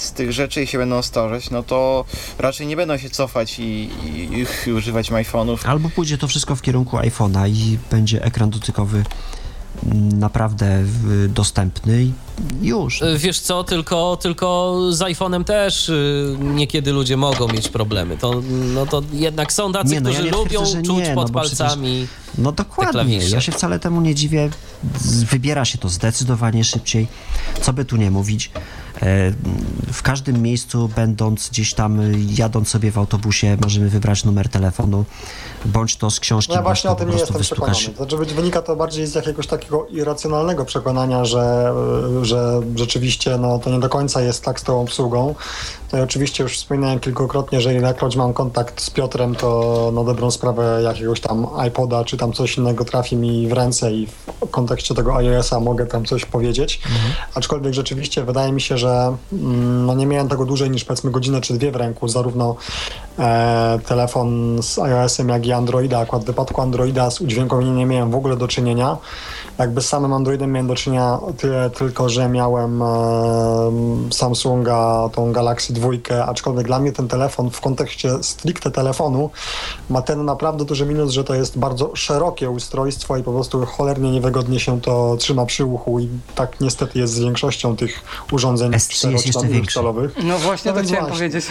z 0.05 0.13
tych 0.13 0.33
rzeczy 0.33 0.63
i 0.63 0.67
się 0.67 0.79
będą 0.79 1.03
starzeć, 1.03 1.51
no 1.51 1.63
to 1.63 2.05
raczej 2.39 2.67
nie 2.67 2.77
będą 2.77 2.99
się 2.99 3.11
cofać 3.11 3.59
i, 3.59 3.63
i, 3.63 4.47
i 4.67 4.73
używać 4.73 5.11
iPhone'ów. 5.11 5.59
Albo 5.65 5.91
pójdzie 5.91 6.19
to 6.19 6.29
wszystko 6.29 6.57
w 6.57 6.63
kierunku 6.63 6.97
iPhone'a 6.97 7.49
i 7.49 7.79
będzie 7.91 8.25
ekran 8.25 8.51
dotykowy 8.51 9.05
naprawdę 10.13 10.85
dostępny 11.29 12.03
i 12.03 12.13
już. 12.63 13.03
Wiesz 13.17 13.41
co, 13.41 13.65
tylko, 13.65 14.19
tylko 14.23 14.79
z 14.91 14.99
iPhone'em 14.99 15.45
też 15.45 15.89
y, 15.89 16.37
niekiedy 16.41 16.93
ludzie 16.93 17.17
mogą 17.17 17.49
mieć 17.49 17.69
problemy. 17.69 18.17
To, 18.17 18.43
no 18.75 18.87
to 18.87 19.03
jednak 19.13 19.53
są 19.53 19.73
tacy, 19.73 19.91
nie, 19.91 20.01
no 20.01 20.11
którzy 20.11 20.27
ja 20.27 20.33
lubią 20.33 20.61
twierdzę, 20.61 20.83
czuć 20.83 21.09
nie, 21.09 21.15
pod 21.15 21.29
no 21.29 21.35
palcami. 21.35 22.07
Przecież, 22.07 22.39
no 22.39 22.53
dokładnie. 22.53 23.19
Ja 23.29 23.41
się 23.41 23.53
wcale 23.53 23.79
temu 23.79 24.01
nie 24.01 24.15
dziwię. 24.15 24.51
Wybiera 25.31 25.65
się 25.65 25.79
to 25.79 25.89
zdecydowanie 25.89 26.65
szybciej. 26.65 27.07
Co 27.63 27.73
by 27.73 27.85
tu 27.85 27.97
nie 27.97 28.11
mówić. 28.11 28.51
E, 29.03 29.33
w 29.93 30.03
każdym 30.03 30.43
miejscu, 30.43 30.91
będąc 30.97 31.49
gdzieś 31.49 31.75
tam, 31.75 32.01
jadąc 32.29 32.69
sobie 32.69 32.91
w 32.91 32.99
autobusie, 32.99 33.57
możemy 33.63 33.89
wybrać 33.89 34.25
numer 34.25 34.49
telefonu, 34.49 35.05
bądź 35.65 35.97
to 35.97 36.11
z 36.11 36.21
książki. 36.21 36.53
No 36.53 36.57
ja 36.57 36.63
właśnie 36.63 36.91
o 36.91 36.95
tym 36.95 37.09
nie 37.11 37.17
jestem 37.17 37.39
wystukasz. 37.39 37.79
przekonany. 37.79 38.17
Znaczy, 38.17 38.35
wynika 38.35 38.63
to 38.63 38.77
bardziej 38.77 39.07
z 39.07 39.15
jakiegoś 39.15 39.47
takiego 39.47 39.87
irracjonalnego 39.87 40.65
przekonania, 40.65 41.25
że, 41.25 41.75
że 42.23 42.61
rzeczywiście 42.77 43.39
no, 43.39 43.59
to 43.59 43.71
nie 43.71 43.81
do 43.81 43.89
końca 43.89 44.21
jest 44.21 44.45
tak 44.45 44.61
z 44.61 44.63
tą 44.63 44.81
obsługą. 44.81 45.35
No 45.95 46.01
i 46.01 46.03
oczywiście 46.03 46.43
już 46.43 46.57
wspominałem 46.57 47.01
kilkukrotnie, 47.01 47.61
że 47.61 47.75
ilekroć 47.75 48.17
mam 48.17 48.33
kontakt 48.33 48.81
z 48.81 48.91
Piotrem, 48.91 49.35
to 49.35 49.91
na 49.95 50.05
dobrą 50.05 50.31
sprawę 50.31 50.81
jakiegoś 50.83 51.21
tam 51.21 51.47
iPoda 51.69 52.05
czy 52.05 52.17
tam 52.17 52.33
coś 52.33 52.57
innego 52.59 52.85
trafi 52.85 53.17
mi 53.17 53.49
w 53.49 53.53
ręce 53.53 53.93
i 53.93 54.07
w 54.07 54.51
kontekście 54.51 54.95
tego 54.95 55.17
iOS-a 55.17 55.61
mogę 55.61 55.87
tam 55.87 56.05
coś 56.05 56.25
powiedzieć. 56.25 56.81
Mhm. 56.85 57.13
Aczkolwiek 57.35 57.75
rzeczywiście 57.75 58.25
wydaje 58.25 58.53
mi 58.53 58.61
się, 58.61 58.79
że 58.79 59.17
mm, 59.33 59.87
no 59.87 59.95
nie 59.95 60.07
miałem 60.07 60.29
tego 60.29 60.45
dłużej 60.45 60.71
niż 60.71 60.85
powiedzmy 60.85 61.11
godzinę 61.11 61.41
czy 61.41 61.55
dwie 61.55 61.73
w 61.73 61.77
ręku, 61.77 62.09
zarówno 62.09 62.57
e, 63.19 63.79
telefon 63.87 64.59
z 64.63 64.79
iOS-em, 64.79 65.29
jak 65.29 65.47
i 65.47 65.53
Androida. 65.53 65.99
Akurat 65.99 66.23
w 66.23 66.27
wypadku 66.27 66.61
Androida 66.61 67.11
z 67.11 67.21
udźwiękowieniem 67.21 67.77
nie 67.77 67.87
miałem 67.87 68.11
w 68.11 68.15
ogóle 68.15 68.37
do 68.37 68.49
czynienia. 68.49 68.97
Jakby 69.59 69.81
z 69.81 69.87
samym 69.87 70.13
Androidem 70.13 70.53
miałem 70.53 70.67
do 70.67 70.75
czynienia 70.75 71.19
tyle 71.39 71.71
tylko, 71.71 72.09
że 72.09 72.29
miałem 72.29 72.83
e, 72.83 72.87
Samsunga, 74.11 75.09
tą 75.13 75.33
Galaxy 75.33 75.73
2, 75.73 75.84
aczkolwiek 76.27 76.67
dla 76.67 76.79
mnie 76.79 76.93
ten 76.93 77.09
telefon 77.09 77.51
w 77.51 77.61
kontekście 77.61 78.23
stricte 78.23 78.71
telefonu 78.71 79.31
ma 79.91 80.03
ten 80.03 80.25
naprawdę 80.25 80.65
duży 80.65 80.87
minus, 80.87 81.11
że 81.11 81.25
to 81.25 81.35
jest 81.35 81.59
bardzo 81.59 81.97
szerokie 81.97 82.51
ustrojstwo 82.51 83.17
i 83.17 83.23
po 83.23 83.33
prostu 83.33 83.67
cholernie 83.67 84.11
niewygodnie 84.11 84.61
się 84.61 84.81
to 84.81 85.17
trzyma 85.17 85.47
przy 85.47 85.65
uchu 85.65 86.01
i 86.01 86.09
tak 86.35 86.61
niestety 86.61 86.99
jest 86.99 87.13
z 87.13 87.21
większością 87.21 87.77
tych 87.77 88.03
urządzeń 88.33 88.73
czterocalowych. 88.89 90.17
No 90.25 90.39
właśnie 90.39 90.73
no 90.73 90.77
to 90.77 90.85
chciałem 90.85 91.07
właśnie. 91.07 91.29
powiedzieć. 91.29 91.47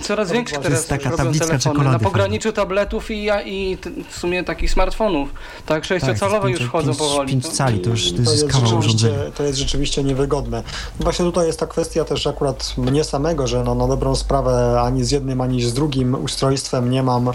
Coraz 0.00 0.32
większe 0.32 0.58
teraz 0.58 0.86
taka 0.86 1.10
robią 1.10 1.32
telefony 1.32 1.84
na 1.84 1.98
pograniczu 1.98 2.52
tabletów 2.52 3.10
i, 3.10 3.28
i 3.44 3.78
w 4.10 4.18
sumie 4.18 4.44
takich 4.44 4.70
smartfonów. 4.70 5.28
Tak, 5.66 5.84
sześciocalowe 5.84 6.42
tak, 6.42 6.60
już 6.60 6.68
wchodzą 6.68 6.94
powoli. 6.94 7.28
5 7.28 7.48
cali, 7.48 7.80
to 7.80 7.90
już 7.90 8.12
to 8.12 8.16
jest, 8.16 8.24
to 8.24 8.32
jest 8.32 8.48
kawał 8.48 8.78
urządzenia. 8.78 9.18
To 9.36 9.42
jest 9.42 9.58
rzeczywiście 9.58 10.04
niewygodne. 10.04 10.62
Właśnie 11.00 11.24
tutaj 11.24 11.46
jest 11.46 11.60
ta 11.60 11.66
kwestia 11.66 12.04
też 12.04 12.26
akurat 12.26 12.74
mnie 12.76 13.04
samego, 13.04 13.46
że 13.46 13.64
no, 13.64 13.74
na 13.74 13.86
dobrą 13.86 14.16
sprawę 14.16 14.80
ani 14.82 15.04
z 15.04 15.10
jednym, 15.10 15.40
ani 15.40 15.62
z 15.62 15.74
drugim 15.74 16.14
ustrojstwem 16.14 16.90
nie 16.90 17.02
mam 17.02 17.30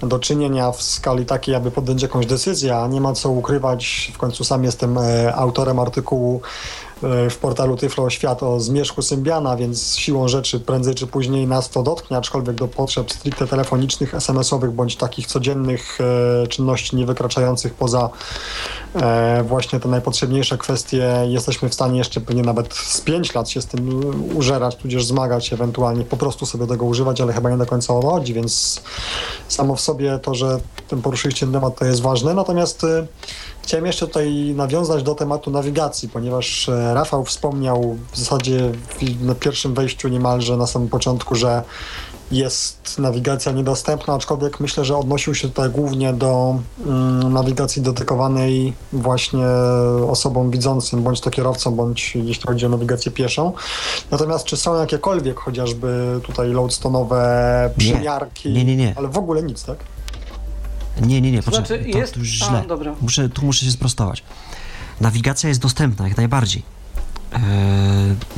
do 0.00 0.18
czynienia 0.18 0.72
w 0.72 0.82
skali 0.82 1.26
takiej, 1.26 1.54
aby 1.54 1.70
podjąć 1.70 2.02
jakąś 2.02 2.26
decyzję, 2.26 2.76
a 2.76 2.86
nie 2.86 3.00
ma 3.00 3.12
co 3.12 3.30
ukrywać. 3.30 4.12
W 4.14 4.18
końcu 4.18 4.44
sam 4.44 4.64
jestem 4.64 4.98
e, 4.98 5.34
autorem 5.34 5.78
artykułu 5.78 6.40
w 7.30 7.36
portalu 7.40 7.76
Tyflo 7.76 8.10
Świat 8.10 8.42
o 8.42 8.60
zmierzchu 8.60 9.02
Symbiana, 9.02 9.56
więc 9.56 9.96
siłą 9.96 10.28
rzeczy 10.28 10.60
prędzej 10.60 10.94
czy 10.94 11.06
później 11.06 11.46
nas 11.46 11.70
to 11.70 11.82
dotknie, 11.82 12.16
aczkolwiek 12.16 12.56
do 12.56 12.68
potrzeb 12.68 13.12
stricte 13.12 13.46
telefonicznych, 13.46 14.14
SMS-owych 14.14 14.70
bądź 14.70 14.96
takich 14.96 15.26
codziennych 15.26 15.98
e, 16.00 16.46
czynności 16.46 16.96
nie 16.96 17.06
wykraczających 17.06 17.74
poza 17.74 18.10
e, 18.94 19.44
właśnie 19.48 19.80
te 19.80 19.88
najpotrzebniejsze 19.88 20.58
kwestie 20.58 21.12
jesteśmy 21.28 21.68
w 21.68 21.74
stanie 21.74 21.98
jeszcze 21.98 22.20
pewnie 22.20 22.42
nawet 22.42 22.74
z 22.74 23.00
5 23.00 23.34
lat 23.34 23.50
się 23.50 23.62
z 23.62 23.66
tym 23.66 24.02
użerać, 24.36 24.76
tudzież 24.76 25.04
zmagać, 25.04 25.52
ewentualnie 25.52 26.04
po 26.04 26.16
prostu 26.16 26.46
sobie 26.46 26.66
tego 26.66 26.84
używać, 26.84 27.20
ale 27.20 27.32
chyba 27.32 27.50
nie 27.50 27.58
do 27.58 27.66
końca 27.66 27.94
o 27.94 28.02
chodzi, 28.02 28.34
więc 28.34 28.82
samo 29.48 29.76
w 29.76 29.80
sobie 29.80 30.18
to, 30.18 30.34
że 30.34 30.60
ten 30.88 31.02
poruszyliście 31.02 31.46
temat 31.46 31.78
to 31.78 31.84
jest 31.84 32.00
ważne, 32.00 32.34
natomiast 32.34 32.86
Chciałem 33.66 33.86
jeszcze 33.86 34.06
tutaj 34.06 34.54
nawiązać 34.56 35.02
do 35.02 35.14
tematu 35.14 35.50
nawigacji, 35.50 36.08
ponieważ 36.08 36.68
e, 36.68 36.94
Rafał 36.94 37.24
wspomniał 37.24 37.96
w 38.12 38.18
zasadzie 38.18 38.72
na 39.20 39.34
pierwszym 39.34 39.74
wejściu 39.74 40.08
niemalże 40.08 40.56
na 40.56 40.66
samym 40.66 40.88
początku, 40.88 41.34
że 41.34 41.62
jest 42.30 42.98
nawigacja 42.98 43.52
niedostępna, 43.52 44.14
aczkolwiek 44.14 44.60
myślę, 44.60 44.84
że 44.84 44.96
odnosił 44.96 45.34
się 45.34 45.48
tutaj 45.48 45.70
głównie 45.70 46.12
do 46.12 46.58
mm, 46.86 47.32
nawigacji 47.32 47.82
dedykowanej 47.82 48.72
właśnie 48.92 49.46
osobom 50.08 50.50
widzącym, 50.50 51.02
bądź 51.02 51.20
to 51.20 51.30
kierowcom, 51.30 51.76
bądź 51.76 52.16
jeśli 52.16 52.46
chodzi 52.46 52.66
o 52.66 52.68
nawigację 52.68 53.12
pieszą. 53.12 53.52
Natomiast 54.10 54.44
czy 54.44 54.56
są 54.56 54.80
jakiekolwiek 54.80 55.40
chociażby 55.40 56.20
tutaj 56.22 56.48
loadstone'owe 56.48 57.18
przymiarki? 57.76 58.52
Nie, 58.52 58.64
nie, 58.64 58.76
nie. 58.76 58.94
Ale 58.96 59.08
w 59.08 59.18
ogóle 59.18 59.42
nic, 59.42 59.64
tak? 59.64 59.95
Nie, 61.00 61.20
nie, 61.20 61.32
nie, 61.32 61.42
poczekaj, 61.42 61.66
znaczy, 61.66 61.92
to, 61.92 61.98
jest... 61.98 62.14
to 62.14 62.20
już 62.20 62.28
źle. 62.28 62.62
A, 62.64 62.66
dobra. 62.66 62.94
Muszę, 63.00 63.28
tu 63.28 63.46
muszę 63.46 63.64
się 63.64 63.72
sprostować. 63.72 64.22
Nawigacja 65.00 65.48
jest 65.48 65.60
dostępna, 65.60 66.08
jak 66.08 66.16
najbardziej. 66.16 66.62
Eee, 67.32 67.42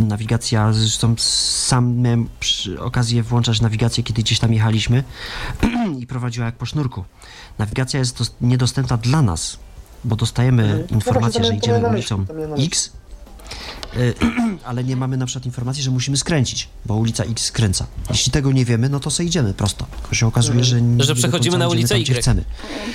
nawigacja, 0.06 0.72
zresztą 0.72 1.14
sam 1.18 1.96
miałem 1.96 2.28
okazję 2.78 3.22
włączać 3.22 3.60
nawigację, 3.60 4.04
kiedy 4.04 4.22
gdzieś 4.22 4.38
tam 4.38 4.52
jechaliśmy 4.52 5.04
i 6.00 6.06
prowadziła 6.06 6.46
jak 6.46 6.54
po 6.54 6.66
sznurku. 6.66 7.04
Nawigacja 7.58 7.98
jest 7.98 8.34
niedostępna 8.40 8.96
dla 8.96 9.22
nas, 9.22 9.58
bo 10.04 10.16
dostajemy 10.16 10.62
mhm. 10.62 10.88
informację, 10.88 11.44
że 11.44 11.54
idziemy 11.54 11.88
ulicą 11.88 12.26
X, 12.58 12.92
ale 14.64 14.84
nie 14.84 14.96
mamy 14.96 15.16
na 15.16 15.26
przykład 15.26 15.46
informacji, 15.46 15.82
że 15.82 15.90
musimy 15.90 16.16
skręcić, 16.16 16.68
bo 16.86 16.94
ulica 16.94 17.24
X 17.24 17.44
skręca. 17.44 17.86
Jeśli 18.10 18.32
tego 18.32 18.52
nie 18.52 18.64
wiemy, 18.64 18.88
no 18.88 19.00
to 19.00 19.10
sobie 19.10 19.26
idziemy 19.28 19.54
prosto. 19.54 19.86
To 20.08 20.14
się 20.14 20.26
okazuje, 20.26 20.64
że 20.64 20.82
nie 20.82 21.04
Że 21.04 21.14
przechodzimy 21.14 21.58
na 21.58 21.68
ulicę 21.68 21.94
Y. 21.98 22.14
chcemy. 22.14 22.44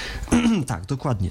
tak, 0.68 0.86
dokładnie. 0.86 1.30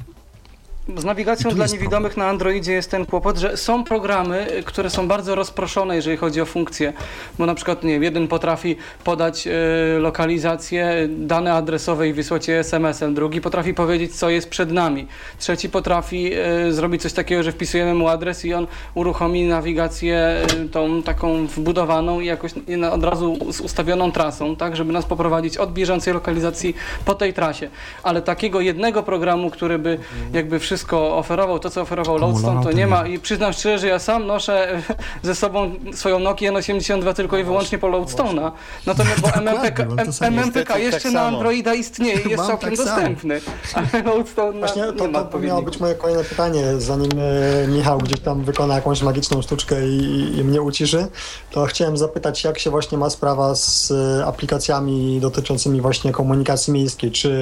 Z 0.89 1.05
nawigacją 1.05 1.51
dla 1.51 1.67
niewidomych 1.67 2.13
problem. 2.13 2.27
na 2.27 2.31
Androidzie 2.31 2.73
jest 2.73 2.91
ten 2.91 3.07
kłopot, 3.07 3.39
że 3.39 3.57
są 3.57 3.85
programy, 3.85 4.47
które 4.65 4.91
są 4.91 5.09
bardzo 5.09 5.35
rozproszone, 5.35 5.97
jeżeli 5.97 6.17
chodzi 6.17 6.41
o 6.41 6.47
funkcje. 6.47 6.93
Bo 7.39 7.47
na 7.47 7.55
przykład, 7.55 7.85
nie 7.85 7.93
wiem, 7.93 8.03
jeden 8.03 8.29
potrafi 8.29 8.77
podać 9.05 9.47
y, 9.47 9.51
lokalizację, 9.99 11.09
dane 11.09 11.55
adresowe 11.55 12.09
i 12.09 12.13
wysłać 12.13 12.49
je 12.49 12.59
SMS-em, 12.59 13.15
drugi 13.15 13.41
potrafi 13.41 13.75
powiedzieć, 13.75 14.17
co 14.17 14.31
jest 14.31 14.51
przed 14.51 14.73
nami, 14.73 15.07
trzeci 15.39 15.71
potrafi 15.71 16.31
y, 16.69 16.73
zrobić 16.73 17.03
coś 17.03 17.13
takiego, 17.13 17.43
że 17.43 17.53
wpisujemy 17.53 17.95
mu 17.95 18.09
adres 18.09 18.45
i 18.45 18.55
on 18.55 18.67
uruchomi 18.95 19.45
nawigację 19.45 20.43
y, 20.65 20.69
tą 20.69 21.03
taką 21.03 21.47
wbudowaną 21.47 22.21
i 22.21 22.27
jakoś 22.27 22.53
od 22.93 23.05
razu 23.05 23.39
z 23.53 23.61
ustawioną 23.61 24.13
trasą, 24.13 24.57
tak, 24.57 24.77
żeby 24.77 24.93
nas 24.93 25.05
poprowadzić 25.05 25.57
od 25.57 25.73
bieżącej 25.73 26.15
lokalizacji 26.15 26.75
po 27.05 27.15
tej 27.15 27.33
trasie. 27.33 27.71
Ale 28.03 28.23
takiego 28.23 28.61
jednego 28.61 29.03
programu, 29.03 29.51
który 29.51 29.79
by 29.79 29.99
jakby 30.33 30.59
wszystko 30.59 30.72
wszystko 30.73 31.17
oferował, 31.17 31.59
to 31.59 31.71
co 31.71 31.81
oferował 31.81 32.19
Lodestone, 32.19 32.63
to 32.63 32.73
nie 32.73 32.87
ma. 32.87 33.07
i 33.07 33.19
przyznam 33.19 33.53
szczerze, 33.53 33.79
że 33.79 33.87
ja 33.87 33.99
sam 33.99 34.27
noszę 34.27 34.83
ze 35.23 35.35
sobą 35.35 35.71
swoją 35.95 36.19
Nokia 36.19 36.53
N82 36.53 37.15
tylko 37.15 37.39
i 37.39 37.45
wyłącznie 37.45 37.79
po 37.79 37.87
Lodestone'a. 37.87 38.51
Natomiast 38.87 39.21
bo 39.21 39.29
MMPK, 39.29 39.87
MMPK 40.21 40.79
jeszcze 40.79 41.03
tak 41.03 41.13
na 41.13 41.23
Androida 41.23 41.75
istnieje 41.75 42.21
i 42.21 42.31
jest 42.31 42.47
całkiem 42.47 42.69
tak 42.69 42.79
dostępny, 42.79 43.41
ale 43.75 44.03
Lodestone 44.03 44.59
Właśnie 44.59 44.83
to, 44.83 45.09
to, 45.09 45.25
to 45.25 45.39
miało 45.39 45.63
być 45.63 45.81
moje 45.81 45.95
kolejne 45.95 46.25
pytanie, 46.25 46.65
zanim 46.79 47.11
e, 47.19 47.69
Michał 47.69 47.99
gdzieś 47.99 48.21
tam 48.21 48.45
wykona 48.45 48.75
jakąś 48.75 49.03
magiczną 49.03 49.43
sztuczkę 49.43 49.89
i, 49.89 50.39
i 50.39 50.45
mnie 50.45 50.63
uciszy, 50.63 51.07
to 51.51 51.65
chciałem 51.65 51.97
zapytać, 51.97 52.45
jak 52.45 52.59
się 52.59 52.71
właśnie 52.71 52.99
ma 52.99 53.11
sprawa 53.11 53.55
z 53.55 53.91
e, 53.91 54.27
aplikacjami 54.27 55.21
dotyczącymi 55.21 55.81
właśnie 55.81 56.13
komunikacji 56.13 56.73
miejskiej, 56.73 57.11
czy 57.11 57.33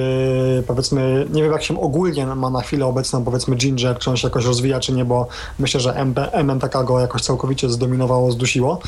powiedzmy, 0.67 1.25
nie 1.29 1.43
wiem 1.43 1.51
jak 1.51 1.63
się 1.63 1.81
ogólnie 1.81 2.25
ma 2.25 2.49
na 2.49 2.61
chwilę 2.61 2.85
obecną 2.85 3.20
powiedzmy 3.23 3.55
Ginger, 3.55 3.99
czy 3.99 4.09
on 4.09 4.17
się 4.17 4.27
jakoś 4.27 4.45
rozwija, 4.45 4.79
czy 4.79 4.93
nie, 4.93 5.05
bo 5.05 5.27
myślę, 5.59 5.79
że 5.79 5.95
MMPK 6.31 6.83
go 6.83 6.99
jakoś 6.99 7.21
całkowicie 7.21 7.69
zdominowało, 7.69 8.31
zdusiło. 8.31 8.79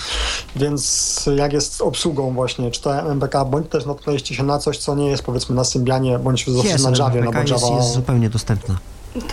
Więc 0.56 1.30
jak 1.36 1.54
jest 1.54 1.74
z 1.74 1.82
obsługą 1.82 2.34
właśnie, 2.34 2.72
czy 2.72 2.82
to 2.82 2.96
MMPK, 2.96 3.46
bądź 3.46 3.70
też 3.70 3.86
natknęliście 3.86 4.36
się 4.36 4.44
na 4.44 4.60
coś, 4.60 4.78
co 4.78 4.96
nie 4.96 5.08
jest 5.08 5.24
powiedzmy 5.24 5.56
na 5.56 5.64
Symbianie, 5.64 6.20
bądź 6.20 6.48
jest, 6.48 6.84
na 6.84 7.06
Javie, 7.06 7.22
no 7.22 7.32
bo 7.32 7.40
Java... 7.40 7.54
Jest, 7.54 7.72
jest 7.72 7.94
zupełnie 7.94 8.30
dostępna. 8.30 8.76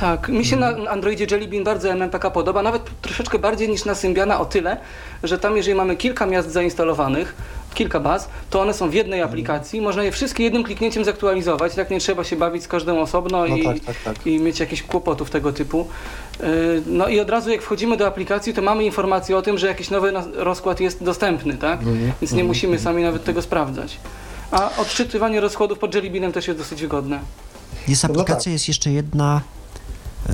Tak, 0.01 0.29
mi 0.29 0.45
się 0.45 0.57
na 0.57 0.69
Androidzie 0.69 1.27
Jelly 1.31 1.49
Bean 1.49 1.65
bardzo 1.65 1.89
MMPK 1.89 2.31
podoba, 2.31 2.63
nawet 2.63 2.83
troszeczkę 3.03 3.39
bardziej 3.39 3.69
niż 3.69 3.85
na 3.85 3.95
Symbiana 3.95 4.41
o 4.41 4.45
tyle, 4.45 4.77
że 5.23 5.39
tam 5.39 5.57
jeżeli 5.57 5.75
mamy 5.75 5.97
kilka 5.97 6.27
miast 6.27 6.53
zainstalowanych, 6.53 7.35
kilka 7.75 8.01
baz, 8.01 8.29
to 8.51 8.61
one 8.61 8.75
są 8.75 8.91
w 8.91 8.95
jednej 8.95 9.23
aplikacji, 9.23 9.81
można 9.81 10.03
je 10.03 10.13
wszystkie 10.13 10.45
jednym 10.45 10.65
kliknięciem 10.65 11.05
zaktualizować, 11.05 11.75
tak 11.75 11.91
nie 11.91 12.01
trzeba 12.01 12.25
się 12.25 12.37
bawić 12.37 12.63
z 12.63 12.69
każdą 12.69 13.01
osobno 13.01 13.39
No 13.49 13.57
i, 13.57 13.65
tak, 13.65 13.81
tak, 13.81 13.97
tak. 14.05 14.27
i 14.27 14.39
mieć 14.41 14.61
jakichś 14.61 14.83
kłopotów 14.83 15.31
tego 15.31 15.53
typu. 15.53 15.89
Yy, 16.41 16.47
No 16.87 17.09
i 17.09 17.21
od 17.21 17.31
razu 17.31 17.51
jak 17.51 17.63
wchodzimy 17.63 17.97
do 17.97 18.07
aplikacji, 18.07 18.55
to 18.55 18.63
mamy 18.63 18.85
informację 18.85 19.37
o 19.37 19.43
tym, 19.43 19.59
że 19.59 19.67
jakiś 19.67 19.91
nowy 19.91 20.13
rozkład 20.35 20.81
jest 20.81 21.05
dostępny, 21.05 21.55
tak? 21.57 21.79
Mhm, 21.79 22.13
Więc 22.21 22.33
nie 22.33 22.45
musimy 22.45 22.79
sami 22.79 23.03
nawet 23.03 23.25
tego 23.25 23.43
sprawdzać. 23.43 23.97
A 24.51 24.71
odczytywanie 24.77 25.41
rozkładów 25.41 25.79
pod 25.79 25.95
Jelly 25.95 26.11
Beanem 26.11 26.33
też 26.33 26.49
jest 26.49 26.59
dosyć 26.61 26.81
wygodne. 26.81 27.21
Jest 27.89 28.03
No 28.03 28.09
tak. 28.09 28.17
aplikacja, 28.19 28.53
jest 28.53 28.69
jeszcze 28.69 28.91
jedna 28.93 29.41
e, 30.29 30.33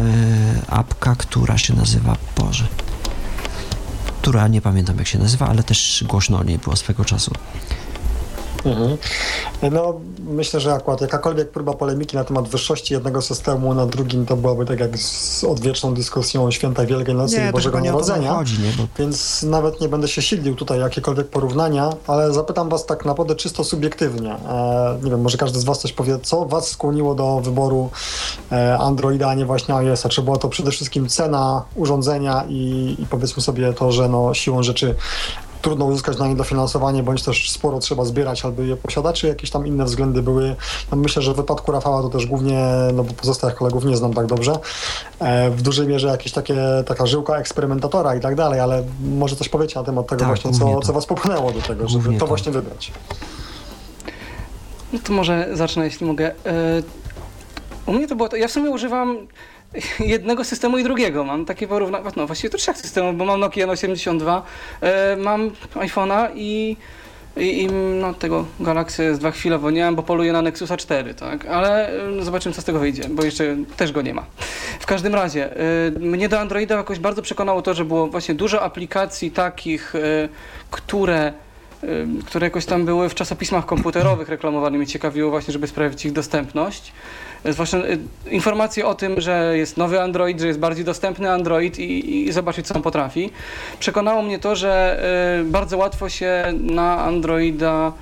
apka, 0.69 1.15
która 1.19 1.59
się 1.59 1.75
nazywa, 1.75 2.17
Boże, 2.39 2.65
która 4.27 4.49
nie 4.49 4.61
pamiętam 4.61 4.99
jak 4.99 5.07
się 5.07 5.19
nazywa, 5.19 5.49
ale 5.49 5.63
też 5.63 6.05
głośno 6.09 6.39
o 6.39 6.45
niej 6.45 6.59
było 6.59 6.77
swego 6.77 7.05
czasu. 7.05 7.33
Mhm. 8.67 8.97
No, 9.73 10.01
myślę, 10.29 10.61
że 10.61 10.75
akurat 10.75 11.01
jakakolwiek 11.01 11.51
próba 11.51 11.73
polemiki 11.73 12.17
na 12.17 12.25
temat 12.25 12.49
wyższości 12.49 12.95
jednego 12.95 13.23
systemu 13.23 13.75
na 13.75 13.87
drugim 13.87 14.27
to 14.27 14.37
byłaby 14.37 14.65
tak 14.65 14.81
jak 14.81 14.99
z 14.99 15.45
odwieczną 15.45 15.95
dyskusją 15.95 16.45
o 16.45 16.51
święta 16.51 16.87
Wielkiej 16.87 17.15
Nocy 17.15 17.39
Nie, 17.39 17.49
i 17.49 17.53
Bożego 17.53 17.81
Narodzenia. 17.81 18.35
chodzi, 18.35 18.63
nie? 18.63 18.73
Bo 18.79 18.89
Więc 18.99 19.43
nawet 19.43 19.81
nie 19.81 19.89
będę 19.89 20.09
się 20.09 20.23
silił 20.23 20.55
tutaj 20.55 20.81
jakiekolwiek 20.81 21.29
porównania, 21.29 21.91
ale 22.07 22.33
zapytam 22.33 22.69
was 22.69 22.87
tak 22.87 23.05
naprawdę 23.05 23.35
czysto 23.35 23.65
subiektywnie. 23.65 24.35
E, 24.35 24.99
nie 25.03 25.11
wiem, 25.11 25.21
może 25.21 25.39
każdy 25.39 25.59
z 25.61 25.65
was 25.65 25.79
coś 25.79 25.93
powie, 25.93 26.19
co 26.23 26.45
was 26.45 26.69
skłoniło 26.69 27.15
do 27.15 27.41
wyboru 27.41 27.91
e, 28.53 28.79
Androida, 28.79 29.29
a 29.29 29.35
nie 29.35 29.47
właśnie 29.47 29.75
iOS-a? 29.75 30.09
Czy 30.09 30.23
była 30.23 30.37
to 30.37 30.49
przede 30.49 30.71
wszystkim 30.71 31.09
cena 31.09 31.63
urządzenia 31.75 32.45
i, 32.49 32.97
i 32.99 33.07
powiedzmy 33.07 33.43
sobie 33.43 33.73
to, 33.73 33.93
że 33.93 34.09
no, 34.09 34.35
siłą 34.35 34.63
rzeczy 34.63 34.95
trudno 35.63 35.85
uzyskać 35.85 36.19
na 36.19 36.29
nie 36.29 36.37
dofinansowanie, 36.37 37.03
bądź 37.03 37.23
też 37.23 37.51
sporo 37.51 37.79
trzeba 37.79 38.05
zbierać, 38.05 38.45
aby 38.45 38.67
je 38.67 38.77
posiadać, 38.77 39.21
czy 39.21 39.29
jakieś 39.29 39.51
tam 39.51 39.67
inne 39.67 39.85
względy 39.85 40.23
były? 40.23 40.57
No 40.91 40.97
myślę, 40.97 41.23
że 41.23 41.33
w 41.33 41.37
wypadku 41.37 41.73
Rafała 41.73 42.03
to 42.03 42.09
też 42.09 42.27
głównie, 42.27 42.69
no 42.95 43.05
bo 43.05 43.13
pozostałych 43.15 43.57
kolegów 43.57 43.85
nie 43.85 43.97
znam 43.97 44.15
tak 44.15 44.27
dobrze, 44.27 44.59
e, 45.19 45.51
w 45.51 45.63
dużej 45.63 45.87
mierze 45.89 46.09
jakieś 46.09 46.33
takie, 46.33 46.57
taka 46.87 47.07
żyłka 47.07 47.37
eksperymentatora 47.37 48.15
i 48.15 48.21
tak 48.21 48.35
dalej, 48.35 48.61
ale 48.61 48.83
może 49.05 49.37
coś 49.37 49.49
powiecie 49.49 49.79
na 49.79 49.85
temat 49.85 50.07
tego 50.07 50.19
Tak, 50.21 50.29
właśnie, 50.29 50.53
co, 50.53 50.81
co 50.81 50.93
was 50.93 51.07
popchnęło 51.07 51.53
do 51.53 51.63
tego, 51.63 51.89
żeby 51.89 52.13
to 52.13 52.19
to. 52.21 52.27
właśnie 52.27 52.53
wybrać. 52.53 52.93
No 54.93 54.99
to 55.05 55.13
może 55.13 55.49
zacznę, 55.53 55.85
jeśli 55.85 56.07
mogę. 56.07 56.27
E, 56.47 56.83
U 57.87 57.93
mnie 57.93 58.09
to 58.09 58.17
było 58.17 58.29
to, 58.29 58.37
ja 58.37 58.49
w 58.49 58.51
sumie 58.51 58.71
używam 58.71 59.17
jednego 60.15 60.45
systemu 60.45 60.79
i 60.79 60.85
drugiego. 60.85 61.25
Mam 61.25 61.45
takie 61.45 61.69
porównanie, 61.69 62.05
no 62.17 62.27
właściwie 62.27 62.51
to 62.51 62.59
trzech 62.59 62.77
systemów, 62.77 63.17
bo 63.17 63.25
mam 63.25 63.41
Nokia 63.41 63.67
N82, 63.67 64.43
e, 64.81 65.17
mam 65.17 65.51
iPhone'a 65.75 66.29
i, 66.35 66.77
i, 67.37 67.63
i 67.63 67.67
no, 68.01 68.15
tego 68.15 68.45
Galaxy 68.61 69.15
S2 69.15 69.33
chwilowo 69.33 69.71
nie 69.71 69.85
mam, 69.85 69.97
bo 69.97 70.03
poluję 70.03 70.33
na 70.33 70.43
Nexusa 70.43 70.77
4, 70.77 71.15
tak? 71.15 71.47
Ale 71.47 71.93
e, 72.19 72.25
zobaczymy, 72.25 72.55
co 72.55 72.63
z 72.63 72.65
tego 72.65 72.79
wyjdzie, 72.79 73.09
bo 73.09 73.25
jeszcze 73.25 73.57
też 73.77 73.93
go 73.93 74.03
nie 74.03 74.15
ma. 74.15 74.25
W 74.81 74.87
każdym 74.87 75.15
razie, 75.15 75.57
e, 75.57 75.91
mnie 75.91 76.29
do 76.29 76.41
Androida 76.41 76.75
jakoś 76.75 76.99
bardzo 76.99 77.23
przekonało 77.23 77.63
to, 77.63 77.75
że 77.75 77.85
było 77.85 78.07
właśnie 78.07 78.35
dużo 78.35 78.63
aplikacji 78.63 79.31
takich, 79.31 79.93
które 80.71 81.33
które 82.27 82.47
jakoś 82.47 82.67
tam 82.67 82.85
były 82.85 83.09
w 83.09 83.15
czasopismach 83.15 83.67
komputerowych 83.67 84.29
reklamowane. 84.29 84.79
Mnie 84.79 84.87
ciekawiło 84.87 85.31
właśnie, 85.31 85.53
żeby 85.53 85.67
sprawić 85.67 86.07
ich 86.07 86.13
dostępność. 86.13 86.93
Zwłaszcza 87.51 87.79
y, 87.79 87.99
informacje 88.31 88.87
o 88.87 88.95
tym, 88.95 89.21
że 89.21 89.53
jest 89.57 89.77
nowy 89.77 90.01
Android, 90.01 90.41
że 90.41 90.47
jest 90.47 90.59
bardziej 90.59 90.85
dostępny 90.85 91.31
Android 91.31 91.79
i, 91.79 92.27
i 92.27 92.33
zobaczyć, 92.33 92.67
co 92.67 92.75
on 92.75 92.83
potrafi. 92.83 93.31
Przekonało 93.81 94.23
mnie 94.23 94.39
to, 94.39 94.57
że 94.57 95.03
y, 95.41 95.45
bardzo 95.45 95.77
łatwo 95.77 96.09
się 96.09 96.45
na 96.61 97.05
Androida 97.05 97.93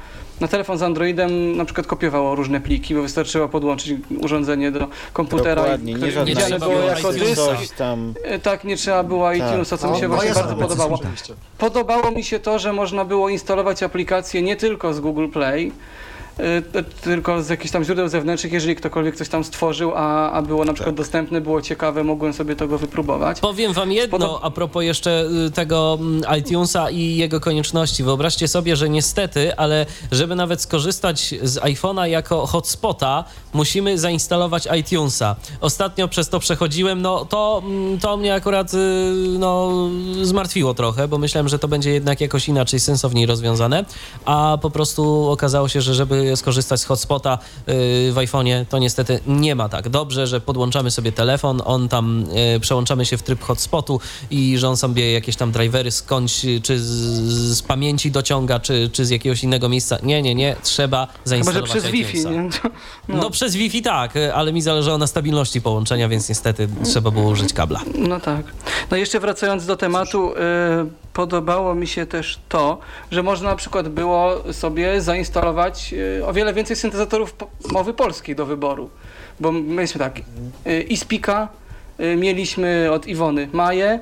na 0.40 0.48
telefon 0.48 0.78
z 0.78 0.82
Androidem 0.82 1.56
na 1.56 1.64
przykład 1.64 1.86
kopiowało 1.86 2.34
różne 2.34 2.60
pliki, 2.60 2.94
bo 2.94 3.02
wystarczyło 3.02 3.48
podłączyć 3.48 3.94
urządzenie 4.20 4.70
do 4.70 4.88
komputera, 5.12 5.62
Dokładnie, 5.62 5.92
i, 5.92 5.96
nie 5.96 6.24
nie 6.24 6.36
trzeba 6.36 6.66
było 6.66 6.80
jako 6.80 7.12
coś 7.34 7.70
tam. 7.70 8.14
Tak, 8.42 8.64
nie 8.64 8.76
trzeba 8.76 9.02
było 9.02 9.32
iTunesa, 9.32 9.76
co 9.76 9.90
mi 9.90 9.96
się 9.96 10.08
No, 10.08 10.14
właśnie 10.14 10.34
bardzo 10.34 10.56
podobało. 10.56 11.00
Podobało 11.58 12.10
mi 12.10 12.24
się 12.24 12.38
to, 12.38 12.58
że 12.58 12.72
można 12.72 13.04
było 13.04 13.28
instalować 13.28 13.82
aplikacje 13.82 14.42
nie 14.42 14.56
tylko 14.56 14.94
z 14.94 15.00
Google 15.00 15.28
Play, 15.28 15.72
tylko 17.02 17.42
z 17.42 17.48
jakichś 17.48 17.72
tam 17.72 17.84
źródeł 17.84 18.08
zewnętrznych, 18.08 18.52
jeżeli 18.52 18.76
ktokolwiek 18.76 19.16
coś 19.16 19.28
tam 19.28 19.44
stworzył, 19.44 19.92
a, 19.96 20.32
a 20.32 20.42
było 20.42 20.64
na 20.64 20.72
przykład 20.72 20.94
dostępne, 20.94 21.40
było 21.40 21.62
ciekawe, 21.62 22.04
mogłem 22.04 22.32
sobie 22.32 22.56
tego 22.56 22.78
wypróbować. 22.78 23.40
Powiem 23.40 23.72
wam 23.72 23.92
jedno 23.92 24.18
Podob- 24.18 24.38
a 24.42 24.50
propos 24.50 24.84
jeszcze 24.84 25.26
y, 25.46 25.50
tego 25.50 25.98
mm, 26.00 26.38
iTunesa 26.38 26.90
i 26.90 27.16
jego 27.16 27.40
konieczności. 27.40 28.04
Wyobraźcie 28.04 28.48
sobie, 28.48 28.76
że 28.76 28.88
niestety, 28.88 29.56
ale 29.56 29.86
żeby 30.12 30.34
nawet 30.34 30.60
skorzystać 30.62 31.34
z 31.42 31.58
iPhone'a 31.58 32.04
jako 32.04 32.46
hotspota, 32.46 33.24
musimy 33.52 33.98
zainstalować 33.98 34.68
iTunesa. 34.80 35.36
Ostatnio 35.60 36.08
przez 36.08 36.28
to 36.28 36.38
przechodziłem, 36.40 37.02
no 37.02 37.24
to, 37.24 37.62
mm, 37.66 37.98
to 37.98 38.16
mnie 38.16 38.34
akurat 38.34 38.74
y, 38.74 38.78
no, 39.38 39.72
zmartwiło 40.22 40.74
trochę, 40.74 41.08
bo 41.08 41.18
myślałem, 41.18 41.48
że 41.48 41.58
to 41.58 41.68
będzie 41.68 41.90
jednak 41.90 42.20
jakoś 42.20 42.48
inaczej, 42.48 42.80
sensowniej 42.80 43.26
rozwiązane, 43.26 43.84
a 44.24 44.58
po 44.62 44.70
prostu 44.70 45.30
okazało 45.30 45.68
się, 45.68 45.80
że 45.80 45.94
żeby 45.94 46.23
skorzystać 46.36 46.80
z 46.80 46.84
hotspota 46.84 47.38
y, 47.38 48.12
w 48.12 48.14
iPhone'ie, 48.16 48.66
to 48.66 48.78
niestety 48.78 49.20
nie 49.26 49.54
ma 49.54 49.68
tak. 49.68 49.88
Dobrze, 49.88 50.26
że 50.26 50.40
podłączamy 50.40 50.90
sobie 50.90 51.12
telefon, 51.12 51.62
on 51.64 51.88
tam 51.88 52.26
y, 52.56 52.60
przełączamy 52.60 53.06
się 53.06 53.16
w 53.16 53.22
tryb 53.22 53.42
hotspotu 53.42 54.00
i 54.30 54.58
że 54.58 54.68
on 54.68 54.76
sobie 54.76 55.12
jakieś 55.12 55.36
tam 55.36 55.52
drivery 55.52 55.90
skądś, 55.90 56.44
y, 56.44 56.60
czy 56.60 56.78
z, 56.78 56.84
z 57.58 57.62
pamięci 57.62 58.10
dociąga, 58.10 58.60
czy, 58.60 58.90
czy 58.92 59.04
z 59.04 59.10
jakiegoś 59.10 59.44
innego 59.44 59.68
miejsca. 59.68 59.98
Nie, 60.02 60.22
nie, 60.22 60.34
nie, 60.34 60.56
trzeba 60.62 60.94
Chyba, 60.94 61.06
że 61.06 61.28
zainstalować 61.28 61.70
przez 61.70 61.86
Wi-Fi. 61.86 62.18
No. 63.08 63.16
No. 63.16 63.30
przez 63.30 63.56
Wi-Fi 63.56 63.82
tak, 63.82 64.14
ale 64.34 64.52
mi 64.52 64.62
zależało 64.62 64.98
na 64.98 65.06
stabilności 65.06 65.60
połączenia, 65.60 66.08
więc 66.08 66.28
niestety 66.28 66.68
trzeba 66.84 67.10
było 67.10 67.30
użyć 67.30 67.52
kabla. 67.52 67.80
No 67.94 68.20
tak. 68.20 68.46
No 68.90 68.96
jeszcze 68.96 69.20
wracając 69.20 69.66
do 69.66 69.76
tematu, 69.76 70.30
podobało 71.14 71.74
mi 71.74 71.86
się 71.86 72.06
też 72.06 72.40
to, 72.48 72.78
że 73.10 73.22
można 73.22 73.50
na 73.50 73.56
przykład 73.56 73.88
było 73.88 74.52
sobie 74.52 75.00
zainstalować 75.00 75.94
y, 76.18 76.26
o 76.26 76.32
wiele 76.32 76.54
więcej 76.54 76.76
syntezatorów 76.76 77.34
mowy 77.72 77.94
polskiej 77.94 78.36
do 78.36 78.46
wyboru. 78.46 78.90
Bo 79.40 79.52
mieliśmy 79.52 79.98
tak, 79.98 80.20
y, 80.66 80.82
Ispika, 80.82 81.48
y, 82.00 82.16
mieliśmy 82.16 82.88
od 82.92 83.06
Iwony 83.06 83.48
Maję, 83.52 84.00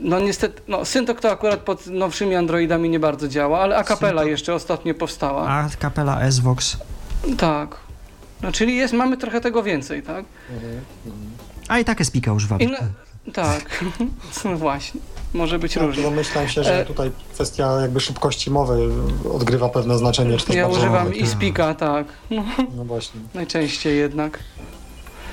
no 0.00 0.20
niestety, 0.20 0.62
no 0.68 0.84
Syntok 0.84 1.20
to 1.20 1.30
akurat 1.30 1.60
pod 1.60 1.86
nowszymi 1.86 2.34
Androidami 2.34 2.88
nie 2.88 3.00
bardzo 3.00 3.28
działa, 3.28 3.60
ale 3.60 3.76
Acapella 3.76 4.24
jeszcze 4.24 4.54
ostatnio 4.54 4.94
powstała. 4.94 5.48
A 5.48 5.68
kapela 5.78 6.20
S-Vox. 6.20 6.76
Tak. 7.38 7.76
No 8.42 8.52
czyli 8.52 8.76
jest, 8.76 8.94
mamy 8.94 9.16
trochę 9.16 9.40
tego 9.40 9.62
więcej, 9.62 10.02
tak? 10.02 10.24
A 11.68 11.78
i 11.78 11.84
tak 11.84 12.00
Espika 12.00 12.32
używamy. 12.32 12.64
I 12.64 12.66
no, 12.66 12.78
tak, 13.32 13.84
no 14.44 14.56
właśnie. 14.56 15.00
Może 15.34 15.58
być 15.58 15.76
No, 15.76 15.82
różnie. 15.86 16.02
domyślam 16.02 16.48
się, 16.48 16.64
że 16.64 16.80
E, 16.80 16.84
tutaj 16.84 17.10
kwestia 17.34 17.80
jakby 17.80 18.00
szybkości 18.00 18.50
mowy 18.50 18.88
odgrywa 19.34 19.68
pewne 19.68 19.98
znaczenie. 19.98 20.36
Czy 20.36 20.46
też 20.46 20.56
Ja 20.56 20.68
używam 20.68 21.14
i 21.14 21.26
spika, 21.26 21.74
tak. 21.74 22.06
No, 22.30 22.44
No 22.76 22.84
właśnie. 22.84 23.20
najczęściej 23.34 23.98
jednak. 23.98 24.38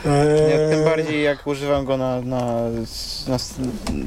Eee, 0.05 0.51
Ja, 0.51 0.75
tym 0.75 0.83
bardziej 0.85 1.23
jak 1.23 1.47
używam 1.47 1.85
go 1.85 1.97
na, 1.97 2.21
na, 2.21 2.45
na, 3.27 3.37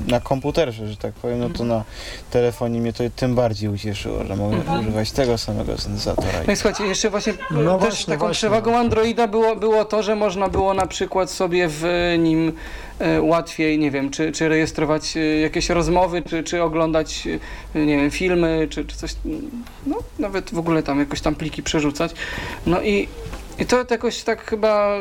na 0.08 0.20
komputerze, 0.20 0.88
że 0.88 0.96
tak 0.96 1.12
powiem, 1.12 1.38
no 1.38 1.50
to 1.50 1.64
na 1.64 1.84
telefonie 2.30 2.80
mnie 2.80 2.92
to 2.92 3.04
tym 3.16 3.34
bardziej 3.34 3.68
ucieszyło, 3.70 4.24
że 4.24 4.36
mogę 4.36 4.56
używać 4.80 5.10
tego 5.10 5.38
samego 5.38 5.78
syntezatora. 5.78 6.28
No 6.46 6.52
i 6.52 6.56
słuchajcie, 6.56 6.84
jeszcze 6.86 7.10
właśnie 7.10 7.32
No 7.50 7.78
też 7.78 7.88
właśnie, 7.88 8.06
taką 8.14 8.18
właśnie. 8.26 8.34
przewagą 8.34 8.76
Androida 8.78 9.28
było, 9.28 9.56
było 9.56 9.84
to, 9.84 10.02
że 10.02 10.16
można 10.16 10.48
było 10.48 10.74
na 10.74 10.86
przykład 10.86 11.30
sobie 11.30 11.66
w 11.68 11.84
nim 12.18 12.52
e, 12.98 13.22
łatwiej, 13.22 13.78
nie 13.78 13.90
wiem, 13.90 14.10
czy, 14.10 14.32
czy 14.32 14.48
rejestrować 14.48 15.16
e, 15.16 15.20
jakieś 15.20 15.68
rozmowy, 15.68 16.22
czy, 16.22 16.42
czy 16.44 16.62
oglądać, 16.62 17.28
e, 17.74 17.78
nie 17.86 17.96
wiem, 17.96 18.10
filmy, 18.10 18.66
czy, 18.70 18.84
czy 18.84 18.96
coś, 18.96 19.14
no 19.86 19.96
nawet 20.18 20.50
w 20.50 20.58
ogóle 20.58 20.82
tam 20.82 20.98
jakoś 20.98 21.20
tam 21.20 21.34
pliki 21.34 21.62
przerzucać. 21.62 22.12
No 22.66 22.82
i, 22.82 23.08
i 23.60 23.66
to 23.66 23.84
jakoś 23.90 24.22
tak 24.22 24.44
chyba 24.44 24.96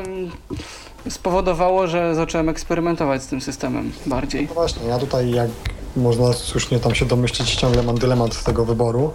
spowodowało, 1.09 1.87
że 1.87 2.15
zacząłem 2.15 2.49
eksperymentować 2.49 3.23
z 3.23 3.27
tym 3.27 3.41
systemem 3.41 3.91
bardziej. 4.05 4.47
No 4.47 4.53
właśnie, 4.53 4.87
ja 4.87 4.99
tutaj 4.99 5.31
jak 5.31 5.49
można 5.95 6.33
słusznie 6.33 6.79
tam 6.79 6.95
się 6.95 7.05
domyślić, 7.05 7.55
ciągle 7.55 7.83
mam 7.83 7.97
dylemat 7.97 8.43
tego 8.43 8.65
wyboru, 8.65 9.11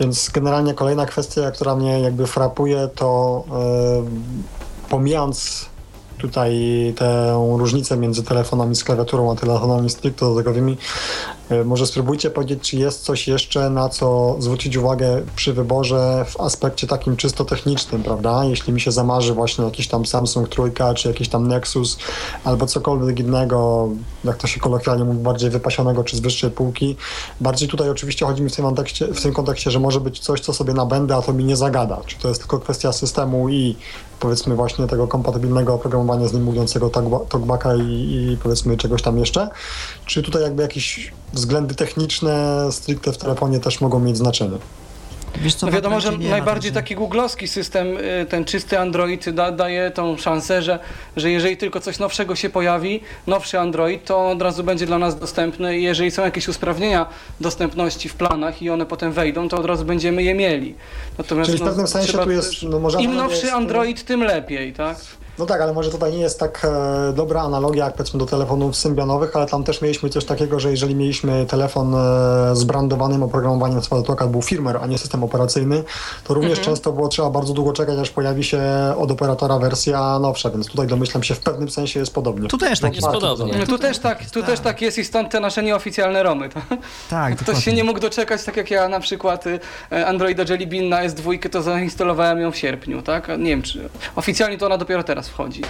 więc 0.00 0.30
generalnie 0.30 0.74
kolejna 0.74 1.06
kwestia, 1.06 1.50
która 1.50 1.76
mnie 1.76 2.00
jakby 2.00 2.26
frapuje, 2.26 2.88
to 2.94 3.44
e, 3.50 4.88
pomijając 4.88 5.66
tutaj 6.18 6.52
tę 6.96 7.32
różnicę 7.58 7.96
między 7.96 8.22
telefonami 8.22 8.76
z 8.76 8.84
klawiaturą 8.84 9.32
a 9.32 9.36
telefonami 9.36 9.90
stricte 9.90 10.26
dodatkowymi, 10.26 10.76
E, 11.50 11.64
może 11.64 11.86
spróbujcie 11.86 12.30
powiedzieć, 12.30 12.70
czy 12.70 12.76
jest 12.76 13.02
coś 13.02 13.28
jeszcze, 13.28 13.70
na 13.70 13.88
co 13.88 14.36
zwrócić 14.38 14.76
uwagę 14.76 15.22
przy 15.36 15.52
wyborze 15.52 16.24
w 16.28 16.40
aspekcie 16.40 16.86
takim 16.86 17.16
czysto 17.16 17.44
technicznym, 17.44 18.02
prawda? 18.02 18.44
Jeśli 18.44 18.72
mi 18.72 18.80
się 18.80 18.92
zamarzy 18.92 19.34
właśnie 19.34 19.64
jakiś 19.64 19.88
tam 19.88 20.06
Samsung 20.06 20.48
trójka, 20.48 20.94
czy 20.94 21.08
jakiś 21.08 21.28
tam 21.28 21.48
Nexus, 21.48 21.98
albo 22.44 22.66
cokolwiek 22.66 23.20
innego, 23.20 23.88
jak 24.24 24.36
to 24.36 24.46
się 24.46 24.60
kolokwialnie 24.60 25.04
mówi, 25.04 25.18
bardziej 25.18 25.50
wypasionego, 25.50 26.04
czy 26.04 26.16
z 26.16 26.20
wyższej 26.20 26.50
półki. 26.50 26.96
Bardziej 27.40 27.68
tutaj 27.68 27.90
oczywiście 27.90 28.26
chodzi 28.26 28.42
mi 28.42 28.50
w 28.50 28.56
tym 28.56 28.64
kontekście, 28.64 29.06
w 29.06 29.22
tym 29.22 29.32
kontekście 29.32 29.70
że 29.70 29.80
może 29.80 30.00
być 30.00 30.20
coś, 30.20 30.40
co 30.40 30.52
sobie 30.52 30.74
nabędę, 30.74 31.16
a 31.16 31.22
to 31.22 31.32
mi 31.32 31.44
nie 31.44 31.56
zagada. 31.56 32.00
Czy 32.06 32.18
to 32.18 32.28
jest 32.28 32.40
tylko 32.40 32.58
kwestia 32.58 32.92
systemu 32.92 33.48
i 33.48 33.76
powiedzmy 34.20 34.56
właśnie 34.56 34.86
tego 34.86 35.08
kompatybilnego 35.08 35.74
oprogramowania 35.74 36.28
z 36.28 36.32
nim 36.32 36.42
mówiącego 36.42 36.90
talkbacka 37.28 37.74
i, 37.74 37.82
i 38.32 38.36
powiedzmy 38.42 38.76
czegoś 38.76 39.02
tam 39.02 39.18
jeszcze? 39.18 39.50
Czy 40.06 40.22
tutaj 40.22 40.42
jakby 40.42 40.62
jakieś 40.62 41.12
względy 41.32 41.74
techniczne 41.74 42.66
stricte 42.70 43.12
w 43.12 43.18
telefonie 43.18 43.60
też 43.60 43.80
mogą 43.80 44.00
mieć 44.00 44.16
znaczenie? 44.16 44.58
Co, 45.56 45.66
no 45.66 45.72
wiadomo, 45.72 46.00
że 46.00 46.12
najbardziej 46.12 46.72
taki 46.72 46.94
googlowski 46.94 47.48
system, 47.48 47.86
y, 47.96 48.26
ten 48.28 48.44
czysty 48.44 48.78
Android 48.78 49.30
da, 49.30 49.50
daje 49.50 49.90
tą 49.90 50.16
szansę, 50.16 50.62
że, 50.62 50.78
że 51.16 51.30
jeżeli 51.30 51.56
tylko 51.56 51.80
coś 51.80 51.98
nowszego 51.98 52.36
się 52.36 52.50
pojawi, 52.50 53.00
nowszy 53.26 53.58
Android, 53.58 54.04
to 54.04 54.28
od 54.30 54.42
razu 54.42 54.64
będzie 54.64 54.86
dla 54.86 54.98
nas 54.98 55.18
dostępny 55.18 55.78
i 55.78 55.82
jeżeli 55.82 56.10
są 56.10 56.22
jakieś 56.22 56.48
usprawnienia 56.48 57.06
dostępności 57.40 58.08
w 58.08 58.14
planach 58.14 58.62
i 58.62 58.70
one 58.70 58.86
potem 58.86 59.12
wejdą, 59.12 59.48
to 59.48 59.56
od 59.56 59.66
razu 59.66 59.84
będziemy 59.84 60.22
je 60.22 60.34
mieli. 60.34 60.74
Natomiast, 61.18 61.50
Czyli 61.50 61.62
w 61.62 61.64
pewnym 61.64 61.84
no, 61.84 61.86
sensie 61.86 62.18
tu 62.18 62.30
jest... 62.30 62.62
No, 62.62 62.78
może 62.78 63.02
Im 63.02 63.14
nowszy 63.14 63.46
jest, 63.46 63.52
Android, 63.52 64.04
tym 64.04 64.22
lepiej, 64.22 64.72
tak? 64.72 64.96
No 65.38 65.46
tak, 65.46 65.60
ale 65.60 65.72
może 65.72 65.90
tutaj 65.90 66.12
nie 66.12 66.18
jest 66.18 66.40
tak 66.40 66.64
e, 66.64 67.12
dobra 67.12 67.42
analogia 67.42 67.84
jak 67.84 67.94
powiedzmy 67.94 68.18
do 68.18 68.26
telefonów 68.26 68.76
symbionowych, 68.76 69.36
ale 69.36 69.46
tam 69.46 69.64
też 69.64 69.82
mieliśmy 69.82 70.10
coś 70.10 70.24
takiego, 70.24 70.60
że 70.60 70.70
jeżeli 70.70 70.94
mieliśmy 70.94 71.46
telefon 71.46 71.94
e, 71.94 72.56
z 72.56 72.64
brandowanym 72.64 73.22
oprogramowaniem, 73.22 73.80
co 73.80 74.02
to 74.02 74.28
był 74.28 74.42
firmware, 74.42 74.78
a 74.82 74.86
nie 74.86 74.98
system 74.98 75.24
operacyjny, 75.24 75.84
to 76.24 76.34
również 76.34 76.58
mhm. 76.58 76.66
często 76.66 76.92
było 76.92 77.08
trzeba 77.08 77.30
bardzo 77.30 77.54
długo 77.54 77.72
czekać, 77.72 77.98
aż 77.98 78.10
pojawi 78.10 78.44
się 78.44 78.60
od 78.98 79.10
operatora 79.10 79.58
wersja 79.58 80.18
nowsza, 80.18 80.50
więc 80.50 80.66
tutaj 80.66 80.86
domyślam 80.86 81.22
się 81.22 81.34
w 81.34 81.40
pewnym 81.40 81.70
sensie 81.70 82.00
jest 82.00 82.14
podobnie. 82.14 82.48
Tu 82.48 82.58
też 82.58 82.80
tak 82.80 82.94
jest 82.94 83.08
podobnie. 83.08 83.66
Tu 83.66 83.78
też 83.78 83.98
tak, 83.98 84.30
tu 84.30 84.42
też 84.42 84.60
tak 84.60 84.82
jest 84.82 84.98
i 84.98 85.04
stąd 85.04 85.30
te 85.30 85.40
nasze 85.40 85.62
nieoficjalne 85.62 86.22
romy. 86.22 86.48
Tak, 86.48 86.68
tak 87.10 87.34
Ktoś 87.34 87.46
dokładnie. 87.46 87.62
się 87.62 87.72
nie 87.72 87.84
mógł 87.84 88.00
doczekać, 88.00 88.44
tak 88.44 88.56
jak 88.56 88.70
ja 88.70 88.88
na 88.88 89.00
przykład 89.00 89.46
y, 89.46 89.60
Androida 90.06 90.42
Jelly 90.48 90.66
Bean 90.66 90.88
na 90.88 91.08
S2 91.08 91.48
to 91.48 91.62
zainstalowałem 91.62 92.40
ją 92.40 92.52
w 92.52 92.56
sierpniu, 92.56 93.02
tak? 93.02 93.28
Nie 93.28 93.50
wiem, 93.50 93.62
czy 93.62 93.88
oficjalnie 94.16 94.58
to 94.58 94.66
ona 94.66 94.78
dopiero 94.78 95.02
teraz 95.04 95.27
wchodzi. 95.28 95.62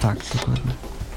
Tak, 0.00 0.16
dokładnie. 0.34 0.72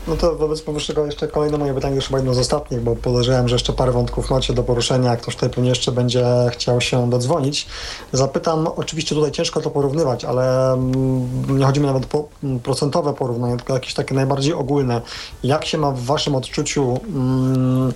No 0.08 0.16
to 0.16 0.36
wobec 0.36 0.62
powyższego 0.62 1.06
jeszcze 1.06 1.28
kolejne 1.28 1.58
moje 1.58 1.74
pytanie, 1.74 1.96
już 1.96 2.06
chyba 2.06 2.18
jedno 2.18 2.34
z 2.34 2.38
ostatnich, 2.38 2.82
bo 2.82 2.96
podejrzewam, 2.96 3.48
że 3.48 3.56
jeszcze 3.56 3.74
parę 3.74 3.92
wątków 3.92 4.30
macie 4.30 4.54
do 4.54 4.64
poruszenia, 4.64 5.12
jak 5.12 5.22
ktoś 5.22 5.36
tutaj 5.36 5.50
pewnie 5.50 5.70
jeszcze 5.70 5.92
będzie 5.92 6.26
chciał 6.52 6.82
się 6.82 7.10
dodzwonić. 7.10 7.68
Zapytam, 8.12 8.68
oczywiście 8.76 9.16
tutaj 9.16 9.32
ciężko 9.32 9.62
to 9.62 9.70
porównywać, 9.70 10.26
ale 10.26 10.74
mm, 10.74 11.58
nie 11.58 11.66
chodzi 11.66 11.80
mi 11.80 11.86
nawet 11.86 12.16
o 12.16 12.28
mm, 12.44 12.60
procentowe 12.60 13.14
porównanie, 13.14 13.58
tylko 13.58 13.74
jakieś 13.74 13.94
takie 13.94 14.16
najbardziej 14.16 14.54
ogólne. 14.54 15.02
Jak 15.44 15.66
się 15.66 15.78
ma 15.78 15.92
w 15.92 16.02
waszym 16.02 16.36
odczuciu 16.36 17.00
mm, 17.08 17.94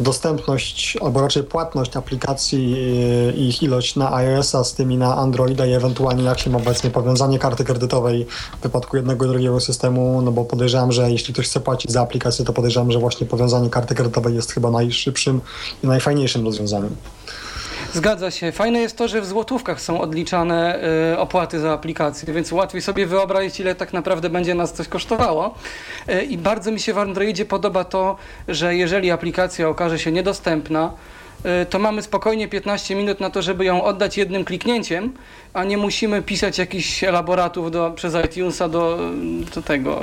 dostępność, 0.00 0.98
albo 1.02 1.20
raczej 1.20 1.42
płatność 1.42 1.96
aplikacji 1.96 2.72
i 3.36 3.48
ich 3.48 3.62
ilość 3.62 3.96
na 3.96 4.14
iOS-a 4.14 4.64
z 4.64 4.74
tymi 4.74 4.96
na 4.96 5.16
Androida 5.16 5.66
i 5.66 5.72
ewentualnie 5.72 6.24
jak 6.24 6.38
się 6.38 6.50
ma 6.50 6.58
obecnie 6.58 6.90
powiązanie 6.90 7.38
karty 7.38 7.64
kredytowej 7.64 8.26
w 8.60 8.62
wypadku 8.62 8.96
jednego 8.96 9.24
i 9.24 9.28
drugiego 9.28 9.60
systemu, 9.60 10.22
no 10.22 10.32
bo 10.32 10.44
podejrzewam, 10.44 10.92
że 10.92 11.10
jeśli 11.10 11.34
ktoś 11.34 11.49
chce 11.50 11.60
płacić 11.60 11.90
za 11.90 12.02
aplikację, 12.02 12.44
to 12.44 12.52
podejrzewam, 12.52 12.92
że 12.92 12.98
właśnie 12.98 13.26
powiązanie 13.26 13.70
karty 13.70 13.94
kredytowej 13.94 14.34
jest 14.34 14.52
chyba 14.52 14.70
najszybszym 14.70 15.40
i 15.84 15.86
najfajniejszym 15.86 16.44
rozwiązaniem. 16.44 16.96
Zgadza 17.92 18.30
się. 18.30 18.52
Fajne 18.52 18.78
jest 18.78 18.96
to, 18.96 19.08
że 19.08 19.20
w 19.20 19.26
złotówkach 19.26 19.80
są 19.80 20.00
odliczane 20.00 20.80
y, 21.12 21.18
opłaty 21.18 21.60
za 21.60 21.72
aplikację, 21.72 22.34
więc 22.34 22.52
łatwiej 22.52 22.82
sobie 22.82 23.06
wyobrazić, 23.06 23.60
ile 23.60 23.74
tak 23.74 23.92
naprawdę 23.92 24.30
będzie 24.30 24.54
nas 24.54 24.72
coś 24.72 24.88
kosztowało. 24.88 25.54
Y, 26.08 26.22
I 26.22 26.38
bardzo 26.38 26.72
mi 26.72 26.80
się 26.80 26.94
w 26.94 26.98
Androidzie 26.98 27.44
podoba 27.44 27.84
to, 27.84 28.16
że 28.48 28.74
jeżeli 28.74 29.10
aplikacja 29.10 29.68
okaże 29.68 29.98
się 29.98 30.12
niedostępna, 30.12 30.92
to 31.70 31.78
mamy 31.78 32.02
spokojnie 32.02 32.48
15 32.48 32.94
minut 32.94 33.20
na 33.20 33.30
to, 33.30 33.42
żeby 33.42 33.64
ją 33.64 33.84
oddać 33.84 34.16
jednym 34.16 34.44
kliknięciem, 34.44 35.12
a 35.54 35.64
nie 35.64 35.76
musimy 35.76 36.22
pisać 36.22 36.58
jakichś 36.58 37.04
elaboratów 37.04 37.70
do, 37.70 37.90
przez 37.90 38.14
iTunesa 38.24 38.68
do, 38.68 38.98
do 39.54 39.62
tego, 39.62 40.00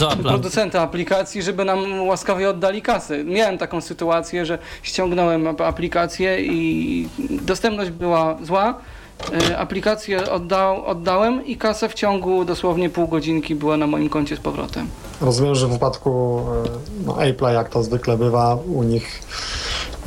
do, 0.00 0.16
do 0.16 0.16
producenta 0.16 0.80
aplikacji, 0.80 1.42
żeby 1.42 1.64
nam 1.64 2.06
łaskawie 2.06 2.50
oddali 2.50 2.82
kasę. 2.82 3.24
Miałem 3.24 3.58
taką 3.58 3.80
sytuację, 3.80 4.46
że 4.46 4.58
ściągnąłem 4.82 5.46
aplikację 5.48 6.40
i 6.40 7.08
dostępność 7.30 7.90
była 7.90 8.36
zła, 8.42 8.74
y, 9.50 9.58
aplikację 9.58 10.30
oddał, 10.30 10.86
oddałem 10.86 11.46
i 11.46 11.56
kasę 11.56 11.88
w 11.88 11.94
ciągu 11.94 12.44
dosłownie 12.44 12.90
pół 12.90 13.08
godzinki 13.08 13.54
była 13.54 13.76
na 13.76 13.86
moim 13.86 14.08
koncie 14.08 14.36
z 14.36 14.40
powrotem. 14.40 14.88
Rozumiem, 15.20 15.54
że 15.54 15.66
w 15.66 15.70
wypadku 15.70 16.40
y, 16.66 17.04
no, 17.06 17.12
Apple'a, 17.12 17.54
jak 17.54 17.68
to 17.68 17.82
zwykle 17.82 18.16
bywa, 18.16 18.54
u 18.54 18.82
nich 18.82 19.22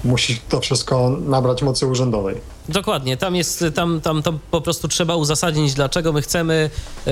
musi 0.06 0.40
to 0.50 0.60
wszystko 0.60 1.10
nabrać 1.10 1.62
mocy 1.62 1.88
urzędowej. 1.88 2.36
Dokładnie, 2.70 3.18
tam 3.18 3.36
jest, 3.36 3.66
tam, 3.76 4.02
tam 4.02 4.24
to 4.24 4.34
po 4.52 4.62
prostu 4.62 4.88
trzeba 4.88 5.16
uzasadnić, 5.16 5.74
dlaczego 5.74 6.14
my 6.14 6.22
chcemy 6.22 6.70
y, 7.08 7.12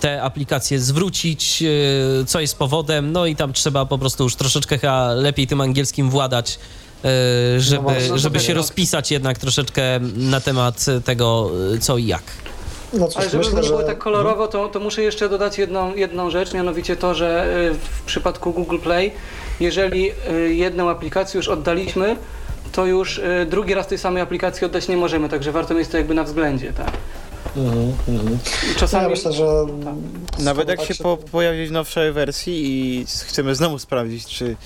te 0.00 0.22
aplikacje 0.22 0.80
zwrócić, 0.80 1.62
y, 1.62 2.24
co 2.26 2.40
jest 2.40 2.58
powodem, 2.58 3.12
no 3.12 3.26
i 3.26 3.36
tam 3.36 3.52
trzeba 3.52 3.86
po 3.86 3.98
prostu 3.98 4.24
już 4.24 4.36
troszeczkę 4.36 4.78
chyba 4.78 5.12
lepiej 5.12 5.46
tym 5.46 5.60
angielskim 5.60 6.10
władać, 6.10 6.58
y, 7.56 7.60
żeby, 7.60 7.92
no 8.08 8.18
żeby 8.18 8.40
się 8.40 8.54
rozpisać 8.54 9.10
jednak 9.10 9.38
troszeczkę 9.38 9.82
na 10.16 10.40
temat 10.40 10.86
tego, 11.04 11.50
co 11.80 11.98
i 11.98 12.06
jak. 12.06 12.22
No 12.92 13.08
cóż, 13.08 13.16
Ale 13.16 13.30
żeby 13.30 13.44
myślę, 13.44 13.62
było 13.62 13.80
że... 13.80 13.86
tak 13.86 13.98
kolorowo, 13.98 14.48
to, 14.48 14.68
to 14.68 14.80
muszę 14.80 15.02
jeszcze 15.02 15.28
dodać 15.28 15.58
jedną, 15.58 15.94
jedną 15.94 16.30
rzecz, 16.30 16.54
mianowicie 16.54 16.96
to, 16.96 17.14
że 17.14 17.46
w 17.82 18.02
przypadku 18.02 18.52
Google 18.52 18.78
Play 18.78 19.12
jeżeli 19.62 20.10
y, 20.10 20.54
jedną 20.54 20.90
aplikację 20.90 21.38
już 21.38 21.48
oddaliśmy, 21.48 22.16
to 22.72 22.86
już 22.86 23.18
y, 23.18 23.46
drugi 23.50 23.74
raz 23.74 23.86
tej 23.86 23.98
samej 23.98 24.22
aplikacji 24.22 24.64
oddać 24.64 24.88
nie 24.88 24.96
możemy, 24.96 25.28
także 25.28 25.52
warto 25.52 25.74
mieć 25.74 25.88
to 25.88 25.96
jakby 25.96 26.14
na 26.14 26.24
względzie, 26.24 26.72
tak. 26.72 26.90
Mhm, 27.56 27.92
mhm. 28.08 28.38
Czasami... 28.76 29.02
Ja 29.02 29.08
myślę, 29.08 29.32
że... 29.32 29.46
Nawet 30.38 30.68
jak 30.68 30.82
się 30.82 30.94
po, 30.94 31.16
pojawi 31.16 31.66
w 31.66 31.72
nowszej 31.72 32.12
wersji 32.12 32.54
i 32.64 33.06
chcemy 33.06 33.54
znowu 33.54 33.78
sprawdzić, 33.78 34.26
czy 34.26 34.56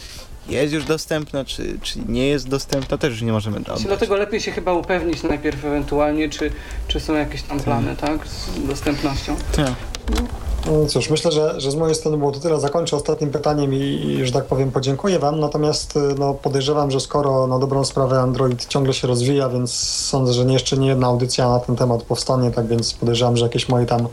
jest 0.48 0.74
już 0.74 0.84
dostępna, 0.84 1.44
czy, 1.44 1.78
czy 1.82 1.98
nie 2.08 2.28
jest 2.28 2.48
dostępna, 2.48 2.98
też 2.98 3.10
już 3.10 3.22
nie 3.22 3.32
możemy 3.32 3.60
dać. 3.60 3.82
Dlatego 3.82 4.16
lepiej 4.16 4.40
się 4.40 4.52
chyba 4.52 4.72
upewnić 4.72 5.22
najpierw 5.22 5.64
ewentualnie, 5.64 6.28
czy, 6.28 6.50
czy 6.88 7.00
są 7.00 7.14
jakieś 7.14 7.42
tam 7.42 7.60
plany, 7.60 7.96
tak, 7.96 8.18
tak 8.18 8.28
z 8.28 8.66
dostępnością. 8.66 9.36
Tak. 9.56 9.95
No. 10.10 10.46
Cóż, 10.88 11.10
myślę, 11.10 11.32
że, 11.32 11.60
że 11.60 11.70
z 11.70 11.74
mojej 11.74 11.94
strony 11.94 12.18
było 12.18 12.32
to 12.32 12.40
tyle. 12.40 12.60
Zakończę 12.60 12.96
ostatnim 12.96 13.30
pytaniem 13.30 13.74
i, 13.74 13.76
i, 13.76 14.26
że 14.26 14.32
tak 14.32 14.44
powiem, 14.44 14.70
podziękuję 14.70 15.18
Wam. 15.18 15.40
Natomiast 15.40 15.96
y, 15.96 16.00
no, 16.18 16.34
podejrzewam, 16.34 16.90
że 16.90 17.00
skoro 17.00 17.46
na 17.46 17.58
dobrą 17.58 17.84
sprawę 17.84 18.20
Android 18.20 18.66
ciągle 18.66 18.94
się 18.94 19.08
rozwija, 19.08 19.48
więc 19.48 19.72
sądzę, 20.04 20.32
że 20.32 20.44
jeszcze 20.44 20.76
nie 20.76 20.88
jedna 20.88 21.06
audycja 21.06 21.48
na 21.48 21.58
ten 21.58 21.76
temat 21.76 22.02
powstanie, 22.02 22.50
tak 22.50 22.66
więc 22.66 22.94
podejrzewam, 22.94 23.36
że 23.36 23.44
jakieś 23.44 23.68
moje 23.68 23.86
tam 23.86 24.08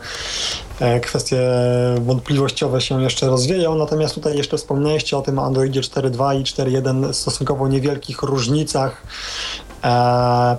e, 0.80 1.00
kwestie 1.00 1.40
wątpliwościowe 2.00 2.80
się 2.80 3.02
jeszcze 3.02 3.26
rozwieją. 3.26 3.74
Natomiast 3.74 4.14
tutaj 4.14 4.36
jeszcze 4.36 4.56
wspomnieliście 4.56 5.18
o 5.18 5.22
tym 5.22 5.38
Androidzie 5.38 5.80
4.2 5.80 6.40
i 6.40 6.44
4.1 6.44 7.12
stosunkowo 7.12 7.68
niewielkich 7.68 8.22
różnicach 8.22 9.02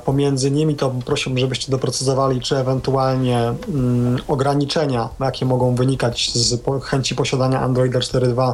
pomiędzy 0.05 0.51
nimi 0.51 0.75
to 0.75 0.89
prosiłbym, 1.05 1.39
żebyście 1.39 1.71
doprecyzowali, 1.71 2.41
czy 2.41 2.57
ewentualnie 2.57 3.53
mm, 3.67 4.17
ograniczenia, 4.27 5.09
jakie 5.19 5.45
mogą 5.45 5.75
wynikać 5.75 6.31
z 6.33 6.61
po, 6.61 6.79
chęci 6.79 7.15
posiadania 7.15 7.61
Androida 7.61 7.99
4.2, 7.99 8.53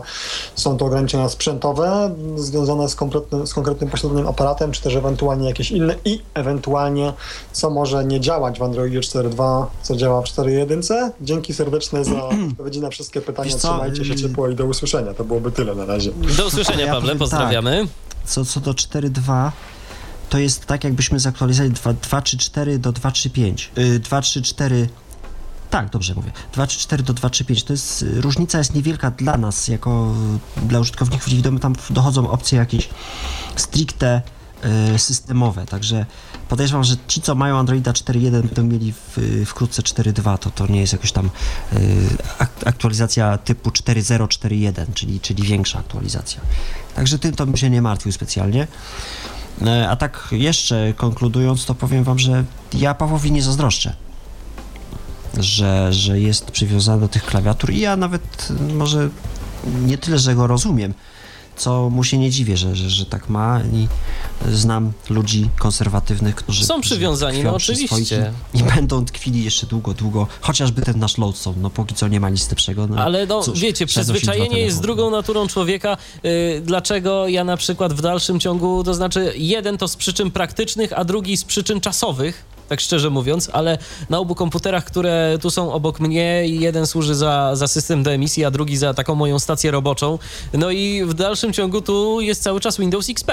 są 0.55 0.77
to 0.77 0.85
ograniczenia 0.85 1.29
sprzętowe 1.29 2.15
związane 2.35 2.89
z 2.89 2.95
konkretnym, 2.95 3.47
z 3.47 3.53
konkretnym 3.53 3.89
posiadaniem 3.89 4.27
aparatem, 4.27 4.71
czy 4.71 4.81
też 4.81 4.95
ewentualnie 4.95 5.47
jakieś 5.47 5.71
inne 5.71 5.95
i 6.05 6.21
ewentualnie 6.33 7.13
co 7.51 7.69
może 7.69 8.05
nie 8.05 8.19
działać 8.19 8.59
w 8.59 8.63
Androidzie 8.63 8.99
4.2, 8.99 9.65
co 9.81 9.95
działa 9.95 10.21
w 10.21 10.25
4.1. 10.25 11.09
Dzięki 11.21 11.53
serdeczne 11.53 12.05
za 12.05 12.23
odpowiedzi 12.51 12.81
na 12.81 12.89
wszystkie 12.89 13.21
pytania. 13.21 13.57
Trzymajcie 13.57 14.05
się 14.05 14.15
ciepło 14.15 14.49
i 14.49 14.55
do 14.55 14.65
usłyszenia. 14.65 15.13
To 15.13 15.23
byłoby 15.23 15.51
tyle 15.51 15.75
na 15.75 15.85
razie. 15.85 16.11
Do 16.37 16.47
usłyszenia, 16.47 16.85
ja 16.85 16.93
Pawle, 16.93 17.15
pozdrawiamy. 17.15 17.81
Tak. 17.81 18.29
Co, 18.29 18.45
co 18.45 18.59
do 18.59 18.71
4.2 18.71 19.51
to 20.31 20.37
jest 20.37 20.65
tak, 20.65 20.83
jakbyśmy 20.83 21.19
zaktualizowali 21.19 21.73
2.3.4 21.73 22.77
do 22.77 22.91
2.3.5. 22.91 23.69
2.3.4 23.99 24.87
tak, 25.69 25.89
dobrze 25.89 26.15
mówię. 26.15 26.31
2.3.4 26.55 27.01
do 27.01 27.13
2.3.5 27.13 27.63
to 27.63 27.73
jest, 27.73 28.01
y, 28.01 28.21
różnica 28.21 28.57
jest 28.57 28.75
niewielka 28.75 29.11
dla 29.11 29.37
nas, 29.37 29.67
jako 29.67 30.15
dla 30.57 30.79
użytkowników 30.79 31.27
niewidomych, 31.27 31.61
tam 31.61 31.75
dochodzą 31.89 32.29
opcje 32.29 32.59
jakieś 32.59 32.89
stricte 33.55 34.21
e, 34.63 34.99
systemowe, 34.99 35.65
także 35.65 36.05
podejrzewam, 36.49 36.83
że 36.83 36.95
ci, 37.07 37.21
co 37.21 37.35
mają 37.35 37.57
Androida 37.57 37.91
4.1 37.91 38.31
będą 38.31 38.63
mieli 38.63 38.93
w, 38.93 39.17
wkrótce 39.45 39.81
4.2, 39.81 40.37
to 40.37 40.49
to 40.51 40.67
nie 40.67 40.81
jest 40.81 40.93
jakoś 40.93 41.11
tam 41.11 41.29
ak- 42.39 42.67
aktualizacja 42.67 43.37
typu 43.37 43.69
4.0, 43.69 44.27
4.1, 44.27 44.93
czyli, 44.93 45.19
czyli 45.19 45.43
większa 45.43 45.79
aktualizacja. 45.79 46.41
Także 46.95 47.19
tym 47.19 47.35
to 47.35 47.45
bym 47.45 47.57
się 47.57 47.69
nie 47.69 47.81
martwił 47.81 48.11
specjalnie. 48.11 48.67
E, 49.65 49.89
A 49.89 49.95
tak 49.95 50.27
jeszcze 50.31 50.93
konkludując, 50.97 51.65
to 51.65 51.75
powiem 51.75 52.03
wam, 52.03 52.19
że 52.19 52.43
ja 52.73 52.93
Pawłowi 52.93 53.31
nie 53.31 53.41
zazdroszczę 53.41 53.93
że, 55.37 55.93
że 55.93 56.19
jest 56.19 56.51
przywiązany 56.51 57.01
do 57.01 57.07
tych 57.07 57.25
klawiatur 57.25 57.71
i 57.71 57.79
ja 57.79 57.95
nawet 57.95 58.47
może 58.73 59.09
nie 59.85 59.97
tyle, 59.97 60.19
że 60.19 60.35
go 60.35 60.47
rozumiem, 60.47 60.93
co 61.55 61.89
mu 61.89 62.03
się 62.03 62.17
nie 62.17 62.29
dziwię, 62.29 62.57
że, 62.57 62.75
że, 62.75 62.89
że 62.89 63.05
tak 63.05 63.29
ma 63.29 63.61
i 63.73 63.87
znam 64.51 64.91
ludzi 65.09 65.49
konserwatywnych, 65.59 66.35
którzy 66.35 66.65
Są 66.65 66.81
przywiązani, 66.81 67.43
no 67.43 67.55
oczywiście. 67.55 68.31
I, 68.53 68.63
będą 68.63 69.05
tkwili 69.05 69.43
jeszcze 69.43 69.67
długo, 69.67 69.93
długo, 69.93 70.27
chociażby 70.41 70.81
ten 70.81 70.99
nasz 70.99 71.17
Lodestone, 71.17 71.57
no 71.61 71.69
póki 71.69 71.95
co 71.95 72.07
nie 72.07 72.19
ma 72.19 72.29
nic 72.29 72.49
lepszego. 72.49 72.87
No, 72.87 72.97
Ale 73.03 73.25
no, 73.25 73.41
cóż, 73.41 73.59
wiecie, 73.59 73.85
przyzwyczajenie 73.85 74.59
jest 74.59 74.81
drugą 74.81 75.11
naturą 75.11 75.47
człowieka. 75.47 75.97
Yy, 76.23 76.61
dlaczego 76.63 77.27
ja 77.27 77.43
na 77.43 77.57
przykład 77.57 77.93
w 77.93 78.01
dalszym 78.01 78.39
ciągu, 78.39 78.83
to 78.83 78.93
znaczy 78.93 79.33
jeden 79.35 79.77
to 79.77 79.87
z 79.87 79.95
przyczyn 79.95 80.31
praktycznych, 80.31 80.93
a 80.99 81.05
drugi 81.05 81.37
z 81.37 81.43
przyczyn 81.43 81.81
czasowych, 81.81 82.45
tak 82.71 82.81
szczerze 82.81 83.09
mówiąc, 83.09 83.49
ale 83.53 83.77
na 84.09 84.19
obu 84.19 84.35
komputerach, 84.35 84.85
które 84.85 85.37
tu 85.41 85.49
są 85.51 85.73
obok 85.73 85.99
mnie, 85.99 86.47
jeden 86.47 86.87
służy 86.87 87.15
za, 87.15 87.55
za 87.55 87.67
system 87.67 88.03
do 88.03 88.11
emisji, 88.11 88.45
a 88.45 88.51
drugi 88.51 88.77
za 88.77 88.93
taką 88.93 89.15
moją 89.15 89.39
stację 89.39 89.71
roboczą. 89.71 90.19
No 90.53 90.71
i 90.71 91.03
w 91.05 91.13
dalszym 91.13 91.53
ciągu 91.53 91.81
tu 91.81 92.21
jest 92.21 92.43
cały 92.43 92.59
czas 92.59 92.77
Windows 92.77 93.09
XP. 93.09 93.31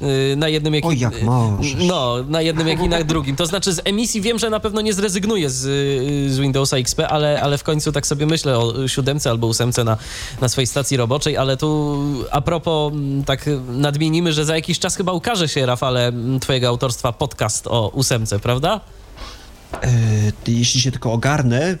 Yy, 0.00 0.36
Na 0.36 0.48
jednym 0.48 0.74
jak, 0.74 0.84
Oj, 0.84 0.98
jak 0.98 1.22
możesz. 1.22 1.74
no, 1.88 2.14
na 2.28 2.42
jednym 2.42 2.68
jak 2.68 2.82
i 2.82 2.88
na 2.88 3.04
drugim. 3.04 3.36
To 3.36 3.46
znaczy 3.46 3.72
z 3.72 3.80
emisji 3.84 4.20
wiem, 4.20 4.38
że 4.38 4.50
na 4.50 4.60
pewno 4.60 4.80
nie 4.80 4.92
zrezygnuję 4.92 5.50
z, 5.50 5.64
y, 5.64 6.34
z 6.34 6.38
Windowsa 6.38 6.76
XP, 6.76 7.00
ale, 7.08 7.42
ale 7.42 7.58
w 7.58 7.62
końcu 7.62 7.92
tak 7.92 8.06
sobie 8.06 8.26
myślę 8.26 8.58
o 8.58 8.88
siódemce 8.88 9.30
albo 9.30 9.46
ósemce 9.46 9.84
na, 9.84 9.96
na 10.40 10.48
swojej 10.48 10.66
stacji 10.66 10.96
roboczej, 10.96 11.36
ale 11.36 11.56
tu 11.56 11.98
a 12.30 12.40
propos 12.40 12.92
tak 13.26 13.44
nadmienimy, 13.68 14.32
że 14.32 14.44
za 14.44 14.54
jakiś 14.54 14.78
czas 14.78 14.96
chyba 14.96 15.12
ukaże 15.12 15.48
się, 15.48 15.66
Rafale, 15.66 16.12
twojego 16.40 16.68
autorstwa 16.68 17.12
podcast 17.12 17.66
o 17.66 17.88
ósemce, 17.88 18.38
prawda? 18.38 18.80
E, 19.82 19.90
jeśli 20.46 20.80
się 20.80 20.90
tylko 20.90 21.12
ogarnę, 21.12 21.76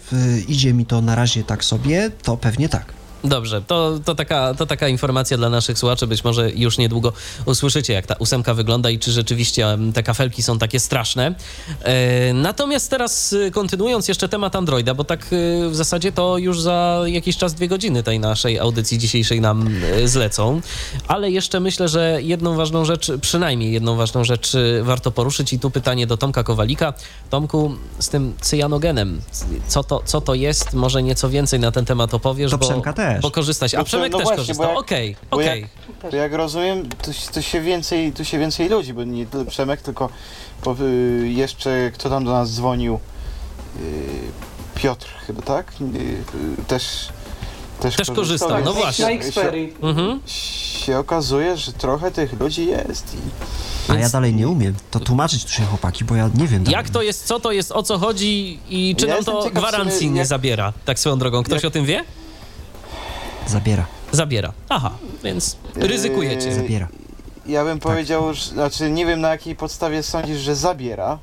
idzie 0.48 0.74
mi 0.74 0.86
to 0.86 1.00
na 1.00 1.14
razie 1.14 1.44
tak 1.44 1.64
sobie, 1.64 2.10
to 2.22 2.36
pewnie 2.36 2.68
tak. 2.68 2.97
Dobrze, 3.24 3.62
to, 3.62 3.98
to, 4.04 4.14
taka, 4.14 4.54
to 4.54 4.66
taka 4.66 4.88
informacja 4.88 5.36
dla 5.36 5.50
naszych 5.50 5.78
słuchaczy. 5.78 6.06
Być 6.06 6.24
może 6.24 6.50
już 6.50 6.78
niedługo 6.78 7.12
usłyszycie, 7.44 7.92
jak 7.92 8.06
ta 8.06 8.14
ósemka 8.18 8.54
wygląda 8.54 8.90
i 8.90 8.98
czy 8.98 9.12
rzeczywiście 9.12 9.78
te 9.94 10.02
kafelki 10.02 10.42
są 10.42 10.58
takie 10.58 10.80
straszne. 10.80 11.34
E, 11.82 12.32
natomiast 12.32 12.90
teraz 12.90 13.32
y, 13.32 13.50
kontynuując 13.50 14.08
jeszcze 14.08 14.28
temat 14.28 14.56
Androida, 14.56 14.94
bo 14.94 15.04
tak 15.04 15.32
y, 15.32 15.68
w 15.68 15.76
zasadzie 15.76 16.12
to 16.12 16.38
już 16.38 16.60
za 16.60 17.00
jakiś 17.06 17.36
czas 17.36 17.54
dwie 17.54 17.68
godziny 17.68 18.02
tej 18.02 18.20
naszej 18.20 18.58
audycji 18.58 18.98
dzisiejszej 18.98 19.40
nam 19.40 19.68
y, 19.84 20.08
zlecą. 20.08 20.60
Ale 21.08 21.30
jeszcze 21.30 21.60
myślę, 21.60 21.88
że 21.88 22.18
jedną 22.22 22.56
ważną 22.56 22.84
rzecz, 22.84 23.12
przynajmniej 23.20 23.72
jedną 23.72 23.96
ważną 23.96 24.24
rzecz 24.24 24.52
warto 24.82 25.10
poruszyć 25.10 25.52
i 25.52 25.58
tu 25.58 25.70
pytanie 25.70 26.06
do 26.06 26.16
Tomka 26.16 26.44
Kowalika. 26.44 26.92
Tomku, 27.30 27.74
z 27.98 28.08
tym 28.08 28.34
cyjanogenem, 28.40 29.20
co 29.68 29.84
to, 29.84 30.02
co 30.04 30.20
to 30.20 30.34
jest? 30.34 30.74
Może 30.74 31.02
nieco 31.02 31.30
więcej 31.30 31.60
na 31.60 31.72
ten 31.72 31.84
temat 31.84 32.14
opowiesz, 32.14 32.50
To 32.50 32.58
bo, 32.58 32.66
Przemka 32.66 32.92
też. 32.92 33.07
Bo 33.22 33.30
korzystać. 33.30 33.74
A 33.74 33.78
No 33.78 33.84
Przemek 33.84 34.12
no 34.12 34.18
też 34.18 34.24
właśnie, 34.24 34.42
korzystał. 34.42 34.66
bo 34.66 34.72
jak- 34.72 34.80
Okej, 34.80 35.16
bo 35.30 35.36
okej. 35.36 35.60
jak- 36.02 36.10
To 36.10 36.16
jak 36.16 36.32
rozumiem, 36.32 36.88
to, 37.02 37.10
to, 37.32 37.42
się 37.42 37.60
więcej, 37.60 38.12
tu 38.12 38.24
się 38.24 38.38
więcej 38.38 38.68
ludzi, 38.68 38.94
bo 38.94 39.04
nie 39.04 39.26
tylko 39.26 39.50
Przemek, 39.50 39.82
tylko 39.82 40.08
po, 40.62 40.76
y, 40.80 41.28
jeszcze 41.28 41.90
kto 41.94 42.10
tam 42.10 42.24
do 42.24 42.30
nas 42.32 42.50
dzwonił, 42.54 42.94
y, 43.76 43.80
Piotr 44.74 45.06
chyba, 45.26 45.42
tak? 45.42 45.72
Y, 45.80 45.84
y, 46.60 46.64
też 46.68 47.08
też, 47.80 47.96
Też 47.96 48.10
korzystał, 48.10 48.50
więc 48.50 48.64
no 48.64 48.72
się- 48.72 48.78
właśnie. 48.78 49.04
Się, 49.04 49.10
Xperii. 49.12 49.74
Mhm. 49.82 50.20
się 50.26 50.98
okazuje, 50.98 51.56
że 51.56 51.72
trochę 51.72 52.10
tych 52.10 52.40
ludzi 52.40 52.66
jest 52.66 53.14
i 53.14 53.92
A 53.92 53.94
ja 53.94 54.08
dalej 54.08 54.34
nie 54.34 54.48
umiem. 54.48 54.74
To 54.90 55.00
tłumaczyć 55.00 55.44
tu 55.44 55.50
się 55.50 55.62
chłopaki, 55.66 56.04
bo 56.04 56.14
ja 56.16 56.30
nie 56.34 56.46
wiem. 56.48 56.64
dalej. 56.64 56.76
Jak 56.76 56.90
to 56.90 57.02
jest, 57.02 57.24
co 57.26 57.40
to 57.40 57.52
jest, 57.52 57.72
o 57.72 57.82
co 57.82 57.98
chodzi 57.98 58.58
i 58.70 58.96
czy 58.96 59.06
Ja 59.06 59.14
nam 59.14 59.24
to 59.24 59.38
w 59.40 59.42
sumie, 59.42 59.54
gwarancji 59.54 60.10
nie 60.10 60.18
jak- 60.18 60.26
zabiera? 60.26 60.72
Tak 60.84 60.98
swoją 60.98 61.18
drogą. 61.18 61.42
Ktoś 61.42 61.62
jak- 61.62 61.64
o 61.64 61.70
tym 61.70 61.84
wie? 61.84 62.04
Zabiera, 63.48 63.86
Zabiera. 64.12 64.52
Aha, 64.68 64.90
więc 65.24 65.56
ryzykujecie. 65.74 66.48
Yy, 66.48 66.54
zabiera. 66.54 66.88
ja 67.46 67.64
bym 67.64 67.78
Tak. 67.80 67.92
powiedział, 67.92 68.34
że, 68.34 68.50
znaczy 68.50 68.90
nie 68.90 69.06
wiem 69.06 69.20
na 69.20 69.28
jakiej 69.28 69.56
podstawie 69.56 70.02
sądzisz, 70.02 70.38
że 70.40 70.56
zabiera. 70.56 71.18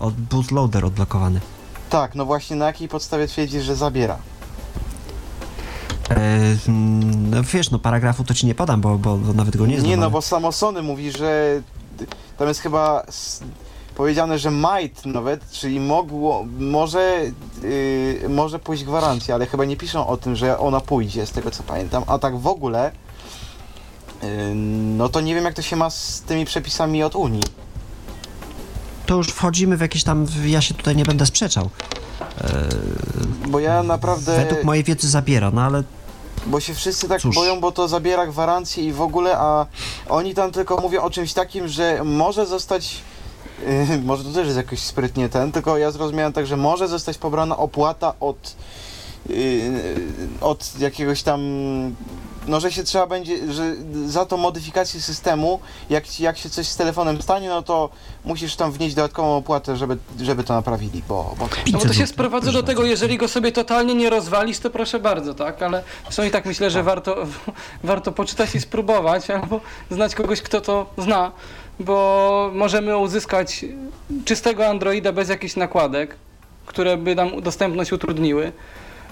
Od 0.00 0.14
bootloader 0.14 0.84
odblokowany. 0.84 1.40
Tak, 1.90 2.14
no 2.14 2.24
właśnie 2.24 2.56
na 2.56 2.66
jakiej 2.66 2.88
podstawie 2.88 3.26
twierdzisz, 3.26 3.64
że 3.64 3.76
zabiera? 3.76 4.16
E, 6.10 6.38
no 7.30 7.42
wiesz, 7.42 7.70
no 7.70 7.78
paragrafu 7.78 8.24
to 8.24 8.34
ci 8.34 8.46
nie 8.46 8.54
podam, 8.54 8.80
bo, 8.80 8.98
bo, 8.98 9.16
bo 9.16 9.32
nawet 9.32 9.56
go 9.56 9.66
nie 9.66 9.76
znam. 9.78 9.90
Nie, 9.90 9.96
no 9.96 10.02
ale- 10.02 10.12
bo 10.12 10.22
samo 10.22 10.52
Sony 10.52 10.82
mówi, 10.82 11.12
że 11.12 11.60
tam 12.38 12.48
jest 12.48 12.60
chyba 12.60 13.04
powiedziane, 13.98 14.38
że 14.38 14.50
might 14.50 15.06
nawet, 15.06 15.50
czyli 15.50 15.80
mogło, 15.80 16.46
może, 16.58 17.20
yy, 17.62 18.28
może 18.28 18.58
pójść 18.58 18.84
gwarancja, 18.84 19.34
ale 19.34 19.46
chyba 19.46 19.64
nie 19.64 19.76
piszą 19.76 20.06
o 20.06 20.16
tym, 20.16 20.36
że 20.36 20.58
ona 20.58 20.80
pójdzie, 20.80 21.26
z 21.26 21.30
tego 21.30 21.50
co 21.50 21.62
pamiętam. 21.62 22.02
A 22.06 22.18
tak 22.18 22.38
w 22.38 22.46
ogóle, 22.46 22.92
yy, 24.22 24.28
no 24.96 25.08
to 25.08 25.20
nie 25.20 25.34
wiem 25.34 25.44
jak 25.44 25.54
to 25.54 25.62
się 25.62 25.76
ma 25.76 25.90
z 25.90 26.20
tymi 26.20 26.44
przepisami 26.44 27.02
od 27.02 27.14
Unii. 27.16 27.42
To 29.06 29.16
już 29.16 29.28
wchodzimy 29.28 29.76
w 29.76 29.80
jakieś 29.80 30.04
tam, 30.04 30.26
ja 30.46 30.60
się 30.60 30.74
tutaj 30.74 30.96
nie 30.96 31.04
będę 31.04 31.26
sprzeczał. 31.26 31.70
Bo 33.48 33.60
ja 33.60 33.82
naprawdę, 33.82 34.36
Według 34.36 34.64
mojej 34.64 34.84
wiedzy 34.84 35.08
zabiera, 35.08 35.50
no 35.50 35.62
ale 35.62 35.82
bo 36.46 36.60
się 36.60 36.74
wszyscy 36.74 37.08
tak 37.08 37.20
Cóż. 37.20 37.34
boją, 37.34 37.60
bo 37.60 37.72
to 37.72 37.88
zabiera 37.88 38.26
gwarancję 38.26 38.84
i 38.84 38.92
w 38.92 39.00
ogóle, 39.00 39.38
a 39.38 39.66
oni 40.08 40.34
tam 40.34 40.50
tylko 40.50 40.76
mówią 40.80 41.02
o 41.02 41.10
czymś 41.10 41.32
takim, 41.32 41.68
że 41.68 42.04
może 42.04 42.46
zostać 42.46 43.02
Yy, 43.66 43.98
może 44.04 44.24
to 44.24 44.30
też 44.30 44.44
jest 44.44 44.56
jakoś 44.56 44.78
sprytnie 44.78 45.28
ten, 45.28 45.52
tylko 45.52 45.78
ja 45.78 45.90
zrozumiałem 45.90 46.32
tak, 46.32 46.46
że 46.46 46.56
może 46.56 46.88
zostać 46.88 47.18
pobrana 47.18 47.56
opłata 47.56 48.14
od 48.20 48.56
yy, 49.28 49.36
od 50.40 50.80
jakiegoś 50.80 51.22
tam 51.22 51.40
no, 52.48 52.60
że 52.60 52.72
się 52.72 52.84
trzeba 52.84 53.06
będzie, 53.06 53.52
że 53.52 53.74
za 54.06 54.26
tą 54.26 54.36
modyfikację 54.36 55.00
systemu, 55.00 55.60
jak, 55.90 56.08
ci- 56.08 56.22
jak 56.22 56.38
się 56.38 56.50
coś 56.50 56.68
z 56.68 56.76
telefonem 56.76 57.22
stanie, 57.22 57.48
no 57.48 57.62
to 57.62 57.88
musisz 58.24 58.56
tam 58.56 58.72
wnieść 58.72 58.94
dodatkową 58.94 59.36
opłatę, 59.36 59.76
żeby, 59.76 59.96
żeby 60.20 60.44
to 60.44 60.54
naprawili, 60.54 61.02
bo, 61.08 61.34
bo 61.38 61.44
No 61.44 61.72
bo 61.72 61.78
to 61.78 61.84
500 61.84 61.94
się 61.94 62.06
sprowadza 62.06 62.52
do 62.52 62.62
tego, 62.62 62.84
jeżeli 62.84 63.18
go 63.18 63.28
sobie 63.28 63.52
totalnie 63.52 63.94
nie 63.94 64.10
rozwalisz, 64.10 64.58
to 64.58 64.70
proszę 64.70 64.98
bardzo, 64.98 65.34
tak? 65.34 65.62
Ale 65.62 65.82
zresztą 66.04 66.22
i 66.22 66.30
tak 66.30 66.46
myślę, 66.46 66.70
że 66.70 66.82
warto, 66.82 67.16
warto 67.84 68.12
poczytać 68.12 68.54
i 68.54 68.60
spróbować, 68.60 69.30
albo 69.30 69.60
znać 69.90 70.14
kogoś, 70.14 70.42
kto 70.42 70.60
to 70.60 70.86
zna, 70.98 71.32
bo 71.80 72.50
możemy 72.54 72.96
uzyskać 72.96 73.64
czystego 74.24 74.66
Androida 74.66 75.12
bez 75.12 75.28
jakichś 75.28 75.56
nakładek, 75.56 76.16
które 76.66 76.96
by 76.96 77.14
nam 77.14 77.42
dostępność 77.42 77.92
utrudniły. 77.92 78.52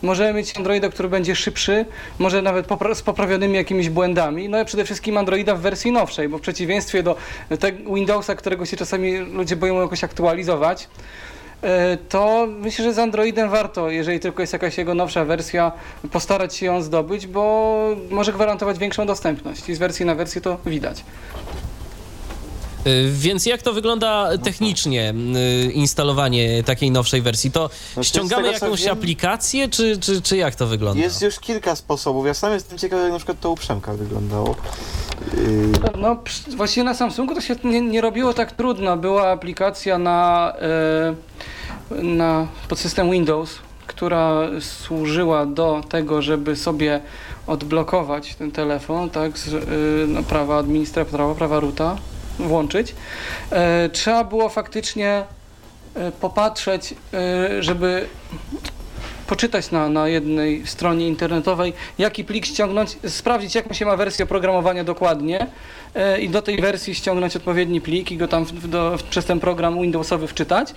Możemy 0.02 0.32
mieć 0.32 0.56
Androida, 0.56 0.88
który 0.88 1.08
będzie 1.08 1.36
szybszy, 1.36 1.84
może 2.18 2.42
nawet 2.42 2.66
z 2.94 3.02
poprawionymi 3.02 3.54
jakimiś 3.54 3.90
błędami, 3.90 4.48
no 4.48 4.60
i 4.60 4.64
przede 4.64 4.84
wszystkim 4.84 5.16
Androida 5.16 5.54
w 5.54 5.60
wersji 5.60 5.92
nowszej, 5.92 6.28
bo 6.28 6.38
w 6.38 6.40
przeciwieństwie 6.40 7.02
do 7.02 7.16
Windowsa, 7.94 8.34
którego 8.34 8.66
się 8.66 8.76
czasami 8.76 9.18
ludzie 9.18 9.56
boją 9.56 9.82
jakoś 9.82 10.04
aktualizować, 10.04 10.88
E, 11.62 11.96
to 12.08 12.46
myślę, 12.60 12.84
że 12.84 12.94
z 12.94 12.98
Androidem 12.98 13.50
warto, 13.50 13.90
jeżeli 13.90 14.20
tylko 14.20 14.42
jest 14.42 14.52
jakaś 14.52 14.78
jego 14.78 14.94
nowsza 14.94 15.24
wersja, 15.24 15.72
postarać 16.12 16.56
się 16.56 16.66
ją 16.66 16.82
zdobyć, 16.82 17.26
bo 17.26 17.76
może 18.10 18.32
gwarantować 18.32 18.78
większą 18.78 19.06
dostępność 19.06 19.68
i 19.68 19.74
z 19.74 19.78
wersji 19.78 20.06
na 20.06 20.14
wersję 20.14 20.40
to 20.40 20.58
widać. 20.66 21.04
Y, 22.86 23.10
Więc 23.12 23.46
jak 23.46 23.62
to 23.62 23.72
wygląda 23.72 24.28
technicznie, 24.44 25.14
y, 25.68 25.72
instalowanie 25.72 26.62
takiej 26.62 26.90
nowszej 26.90 27.22
wersji? 27.22 27.50
To 27.50 27.70
No, 27.96 28.02
ściągamy 28.02 28.52
jakąś 28.52 28.82
wiem- 28.84 28.92
aplikację, 28.92 29.68
czy, 29.68 29.98
czy, 30.00 30.22
czy 30.22 30.36
jak 30.36 30.54
to 30.54 30.66
wygląda? 30.66 31.02
jest 31.02 31.22
już 31.22 31.40
kilka 31.40 31.76
sposobów. 31.76 32.26
Ja 32.26 32.34
sam 32.34 32.52
jestem 32.52 32.78
ciekawy, 32.78 33.02
jak 33.02 33.12
na 33.12 33.18
przykład 33.18 33.40
to 33.40 33.50
u 33.50 33.54
Przemka 33.56 33.92
wyglądało. 33.94 34.56
Yy, 35.34 36.00
No, 36.00 36.16
właściwie 36.56 36.84
na 36.84 36.94
Samsungu 36.94 37.34
to 37.34 37.40
się 37.40 37.56
nie, 37.64 37.80
nie 37.80 38.00
robiło 38.00 38.34
tak 38.34 38.52
trudno. 38.52 38.96
Była 38.96 39.30
aplikacja 39.30 39.98
na, 39.98 40.52
na 41.90 42.46
podsystem 42.68 43.10
Windows, 43.10 43.50
która 43.86 44.40
służyła 44.60 45.46
do 45.46 45.80
tego, 45.88 46.22
żeby 46.22 46.56
sobie 46.56 47.00
odblokować 47.46 48.34
ten 48.34 48.52
telefon, 48.52 49.10
tak, 49.10 49.38
z, 49.38 49.68
no, 50.08 50.22
prawa 50.22 50.58
administratora, 50.58 51.34
prawa 51.34 51.60
ruta 51.60 51.96
włączyć. 52.38 52.94
E, 53.50 53.88
trzeba 53.88 54.24
było 54.24 54.48
faktycznie 54.48 55.24
e, 55.94 56.12
popatrzeć, 56.12 56.94
e, 57.14 57.62
żeby 57.62 58.06
poczytać 59.26 59.70
na, 59.70 59.88
na 59.88 60.08
jednej 60.08 60.66
stronie 60.66 61.08
internetowej, 61.08 61.72
jaki 61.98 62.24
plik 62.24 62.46
ściągnąć, 62.46 62.98
sprawdzić 63.06 63.54
jaką 63.54 63.74
się 63.74 63.86
ma 63.86 63.96
wersję 63.96 64.24
oprogramowania 64.24 64.84
dokładnie 64.84 65.46
i 66.20 66.28
do 66.28 66.42
tej 66.42 66.60
wersji 66.60 66.94
ściągnąć 66.94 67.36
odpowiedni 67.36 67.80
plik 67.80 68.12
i 68.12 68.16
go 68.16 68.28
tam 68.28 68.44
w, 68.44 68.68
do, 68.68 68.98
przez 69.10 69.24
ten 69.24 69.40
program 69.40 69.82
Windowsowy 69.82 70.26
wczytać. 70.26 70.74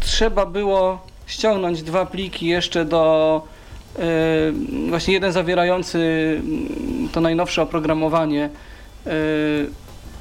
Trzeba 0.00 0.46
było 0.46 1.06
ściągnąć 1.26 1.82
dwa 1.82 2.06
pliki 2.06 2.46
jeszcze 2.46 2.84
do 2.84 3.42
właśnie 4.88 5.14
jeden 5.14 5.32
zawierający 5.32 5.98
mm, 5.98 7.08
to 7.12 7.20
najnowsze 7.20 7.62
oprogramowanie 7.62 8.50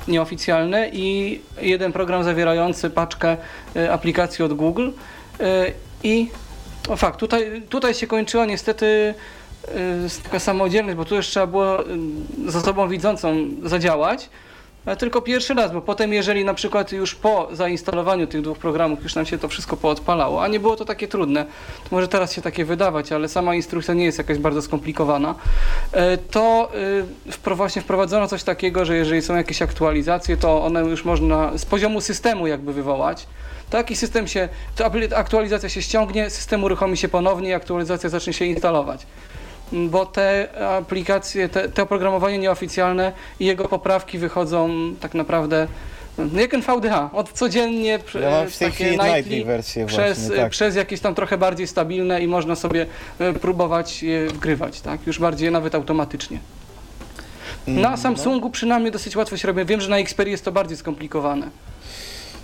nieoficjalne 0.07 0.89
i 0.89 1.39
jeden 1.61 1.91
program 1.91 2.23
zawierający 2.23 2.89
paczkę 2.89 3.38
e, 3.75 3.91
aplikacji 3.91 4.45
od 4.45 4.53
Google. 4.53 4.89
E, 5.39 5.71
I 6.03 6.30
o 6.89 6.95
fakt, 6.95 7.19
tutaj, 7.19 7.61
tutaj 7.69 7.93
się 7.93 8.07
kończyła 8.07 8.45
niestety 8.45 9.13
e, 9.67 9.73
taka 10.23 10.39
samodzielność, 10.39 10.97
bo 10.97 11.05
tu 11.05 11.15
już 11.15 11.27
trzeba 11.27 11.47
było 11.47 11.80
e, 11.80 11.85
z 12.47 12.55
osobą 12.55 12.88
widzącą 12.88 13.35
zadziałać. 13.63 14.30
Ale 14.85 14.97
tylko 14.97 15.22
pierwszy 15.22 15.53
raz, 15.53 15.72
bo 15.72 15.81
potem 15.81 16.14
jeżeli 16.14 16.45
na 16.45 16.53
przykład 16.53 16.91
już 16.91 17.15
po 17.15 17.47
zainstalowaniu 17.51 18.27
tych 18.27 18.41
dwóch 18.41 18.57
programów 18.57 19.03
już 19.03 19.15
nam 19.15 19.26
się 19.26 19.38
to 19.38 19.47
wszystko 19.47 19.77
poodpalało, 19.77 20.43
a 20.43 20.47
nie 20.47 20.60
było 20.60 20.76
to 20.76 20.85
takie 20.85 21.07
trudne, 21.07 21.45
to 21.84 21.89
może 21.91 22.07
teraz 22.07 22.34
się 22.34 22.41
takie 22.41 22.65
wydawać, 22.65 23.11
ale 23.11 23.30
sama 23.30 23.55
instrukcja 23.55 23.93
nie 23.93 24.05
jest 24.05 24.18
jakaś 24.18 24.38
bardzo 24.38 24.61
skomplikowana, 24.61 25.35
e, 25.91 26.18
to 26.18 26.72
e, 27.47 27.55
właśnie 27.55 27.81
wprowadzono 27.81 28.27
coś 28.27 28.43
takiego, 28.43 28.85
że 28.85 28.95
jeżeli 28.95 29.22
są 29.22 29.35
jakieś 29.35 29.61
aktualizacje, 29.61 30.38
to 30.38 30.64
one 30.64 30.81
już 30.81 31.05
można 31.05 31.57
z 31.57 31.65
poziomu 31.65 32.01
systemu 32.01 32.47
jakby 32.47 32.73
wywołać. 32.73 33.27
Taki 33.69 33.95
system 33.95 34.27
się, 34.27 34.49
aktualizacja 35.15 35.69
się 35.69 35.81
ściągnie, 35.81 36.30
system 36.30 36.64
uruchomi 36.64 36.97
się 36.97 37.10
ponownie 37.10 37.49
i 37.49 37.53
aktualizacja 37.53 38.10
zacznie 38.10 38.34
się 38.34 38.45
instalować 38.45 39.05
bo 39.74 40.06
te 40.06 40.48
aplikacje, 40.78 41.50
te, 41.50 41.70
te 41.70 41.84
oprogramowanie 41.84 42.38
nieoficjalne 42.38 43.12
i 43.40 43.45
jego 43.45 43.68
poprawki 43.68 44.18
wychodzą 44.18 44.70
tak 45.00 45.14
naprawdę 45.14 45.68
no, 46.18 46.41
jak 46.41 46.54
NVDA, 46.54 47.10
od 47.14 47.32
codziennie 47.32 48.00
prze- 48.00 48.20
Ja 48.22 48.32
mam 48.32 48.50
w 48.50 48.58
tej 48.58 48.72
takie 48.72 48.91
nightly 48.91 49.16
nightly 49.16 49.45
wersję 49.45 49.86
przez, 49.86 50.20
właśnie, 50.20 50.36
tak. 50.44 50.52
przez 50.52 50.76
jakieś 50.76 51.00
tam 51.00 51.16
trochę 51.16 51.38
bardziej 51.38 51.68
stabilne 51.68 52.22
i 52.22 52.28
można 52.28 52.56
sobie 52.56 52.86
e, 53.20 53.34
próbować 53.34 54.04
je 54.04 54.28
wgrywać, 54.28 54.82
tak? 54.82 55.08
Już 55.08 55.20
bardziej 55.20 55.52
nawet 55.52 55.76
automatycznie. 55.76 56.40
Mm, 57.68 57.82
Na 57.82 57.90
no. 57.90 57.98
Samsungu 57.98 58.50
przynajmniej 58.50 58.91
dosyć 58.91 59.16
łatwo 59.16 59.38
się 59.38 59.48
robi. 59.48 59.66
Wiem, 59.66 59.82
że 59.82 59.90
na 59.90 59.98
Xperia 59.98 60.32
jest 60.32 60.45
to 60.45 60.52
bardziej 60.52 60.78
skomplikowane. 60.78 61.50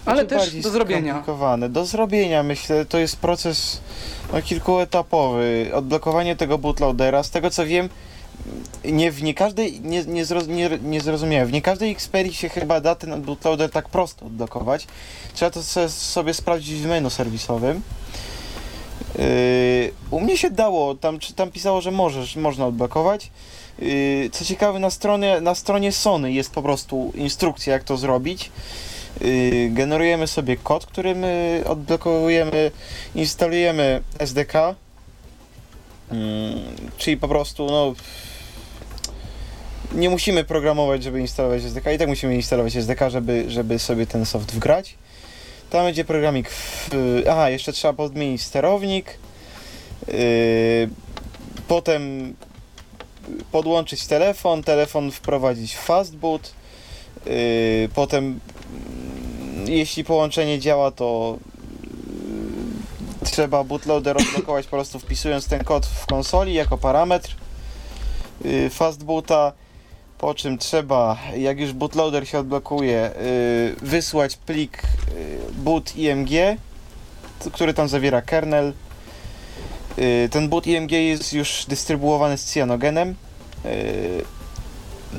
Ale 0.05 0.25
też 0.25 0.55
do 0.55 0.69
zrobienia. 0.69 1.23
Do 1.69 1.85
zrobienia, 1.85 2.43
myślę, 2.43 2.85
to 2.85 2.97
jest 2.97 3.17
proces 3.17 3.81
no, 4.33 4.41
kilkuetapowy. 4.41 5.71
Odblokowanie 5.73 6.35
tego 6.35 6.57
bootloadera, 6.57 7.23
z 7.23 7.29
tego 7.29 7.49
co 7.49 7.65
wiem, 7.65 7.89
nie 8.85 9.11
w 9.11 9.23
nie 9.23 9.33
każdej, 9.33 9.81
nie, 9.81 10.05
nie, 10.05 10.25
zroz, 10.25 10.47
nie, 10.47 10.69
nie 10.83 11.01
zrozumiałem, 11.01 11.47
w 11.47 11.51
nie 11.51 11.61
każdej 11.61 11.91
Xperii 11.91 12.33
się 12.33 12.49
chyba 12.49 12.81
da 12.81 12.95
ten 12.95 13.21
bootloader 13.21 13.69
tak 13.69 13.89
prosto 13.89 14.25
odblokować. 14.25 14.87
Trzeba 15.33 15.51
to 15.51 15.63
sobie 15.89 16.33
sprawdzić 16.33 16.81
w 16.81 16.85
menu 16.87 17.09
serwisowym. 17.09 17.81
Yy, 19.17 19.91
u 20.11 20.19
mnie 20.21 20.37
się 20.37 20.49
dało, 20.49 20.95
tam, 20.95 21.19
czy- 21.19 21.33
tam 21.33 21.51
pisało, 21.51 21.81
że 21.81 21.91
możesz, 21.91 22.35
można 22.35 22.65
odblokować. 22.65 23.31
Yy, 23.79 24.29
co 24.31 24.45
ciekawe, 24.45 24.79
na 24.79 24.89
stronie, 24.89 25.41
na 25.41 25.55
stronie 25.55 25.91
Sony 25.91 26.31
jest 26.31 26.51
po 26.51 26.61
prostu 26.61 27.11
instrukcja, 27.15 27.73
jak 27.73 27.83
to 27.83 27.97
zrobić. 27.97 28.51
Yy, 29.21 29.69
generujemy 29.69 30.27
sobie 30.27 30.57
kod, 30.57 30.85
którym 30.85 31.23
odblokowujemy, 31.65 32.71
instalujemy 33.15 34.01
SDK, 34.19 34.75
Mm, 36.11 36.59
czyli 36.97 37.17
po 37.17 37.27
prostu, 37.27 37.65
no. 37.65 37.93
Nie 39.91 40.09
musimy 40.09 40.43
programować, 40.43 41.03
żeby 41.03 41.19
instalować 41.19 41.63
SDK. 41.63 41.91
I 41.91 41.97
tak 41.97 42.07
musimy 42.07 42.35
instalować 42.35 42.75
SDK, 42.75 43.09
żeby, 43.09 43.45
żeby 43.47 43.79
sobie 43.79 44.07
ten 44.07 44.25
soft 44.25 44.51
wgrać. 44.51 44.95
Tam 45.69 45.85
będzie 45.85 46.05
programik. 46.05 46.49
W, 46.49 46.89
aha, 47.29 47.49
jeszcze 47.49 47.73
trzeba 47.73 47.93
podmienić 47.93 48.41
sterownik. 48.41 49.17
Yy, 50.07 50.89
potem 51.67 52.33
podłączyć 53.51 54.07
telefon, 54.07 54.63
telefon 54.63 55.11
wprowadzić 55.11 55.77
fastboot. 55.77 56.53
Yy, 57.25 57.89
potem, 57.95 58.39
jeśli 59.67 60.03
połączenie 60.03 60.59
działa, 60.59 60.91
to 60.91 61.37
trzeba 63.23 63.63
bootloader 63.63 64.17
odblokować 64.17 64.65
po 64.65 64.71
prostu 64.71 64.99
wpisując 64.99 65.47
ten 65.47 65.63
kod 65.63 65.85
w 65.85 66.05
konsoli 66.05 66.53
jako 66.53 66.77
parametr 66.77 67.35
yy, 68.45 68.69
fastboota, 68.69 69.53
po 70.17 70.33
czym 70.33 70.57
trzeba, 70.57 71.17
jak 71.37 71.59
już 71.59 71.73
bootloader 71.73 72.27
się 72.27 72.39
odblokuje, 72.39 73.11
yy, 73.81 73.87
wysłać 73.89 74.37
plik 74.37 74.81
yy, 74.83 75.63
boot 75.63 75.95
img, 75.95 76.29
który 77.51 77.73
tam 77.73 77.87
zawiera 77.87 78.21
kernel. 78.21 78.73
Ten 80.31 80.49
boot 80.49 80.67
img 80.67 80.91
jest 80.91 81.33
już 81.33 81.65
dystrybuowany 81.67 82.37
z 82.37 82.45
cyanogenem. 82.45 83.15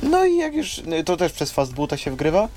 No 0.03 0.25
i 0.25 0.37
jak 0.37 0.53
już, 0.53 0.81
to 1.05 1.17
też 1.17 1.31
przez 1.31 1.51
fastboota 1.51 1.97
się 1.97 2.11
wgrywa 2.11 2.47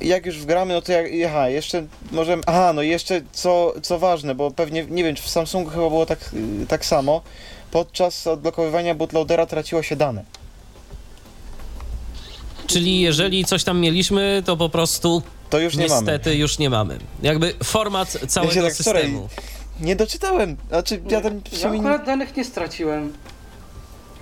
jak 0.00 0.26
już 0.26 0.38
wgramy, 0.38 0.74
no 0.74 0.82
to 0.82 0.92
jak, 0.92 1.06
aha, 1.26 1.48
jeszcze 1.48 1.86
możemy, 2.12 2.42
aha, 2.46 2.72
no 2.72 2.82
i 2.82 2.88
jeszcze 2.88 3.20
co, 3.32 3.74
co 3.82 3.98
ważne, 3.98 4.34
bo 4.34 4.50
pewnie, 4.50 4.84
nie 4.90 5.04
wiem, 5.04 5.14
czy 5.16 5.22
w 5.22 5.28
Samsungu 5.30 5.70
chyba 5.70 5.88
było 5.88 6.06
tak, 6.06 6.30
y, 6.62 6.66
tak 6.66 6.84
samo, 6.84 7.22
podczas 7.70 8.26
odblokowywania 8.26 8.94
bootloadera 8.94 9.46
traciło 9.46 9.82
się 9.82 9.96
dane. 9.96 10.24
Czyli 12.66 13.00
jeżeli 13.00 13.44
coś 13.44 13.64
tam 13.64 13.80
mieliśmy, 13.80 14.42
to 14.46 14.56
po 14.56 14.68
prostu 14.68 15.22
To 15.50 15.58
już 15.58 15.76
nie 15.76 15.86
mamy. 15.86 16.00
niestety 16.00 16.36
już 16.36 16.58
nie 16.58 16.70
mamy. 16.70 16.98
Jakby 17.22 17.54
format 17.64 18.16
całego 18.28 18.52
Ja 18.52 18.54
się 18.60 18.62
tak 18.62 18.72
systemu. 18.72 19.28
Nie 19.80 19.96
doczytałem, 19.96 20.56
znaczy 20.68 21.00
ja 21.10 21.20
tam 21.20 21.40
Ja 21.52 21.58
się 21.58 21.70
mi... 21.70 21.78
akurat 21.78 22.06
danych 22.06 22.36
nie 22.36 22.44
straciłem. 22.44 23.12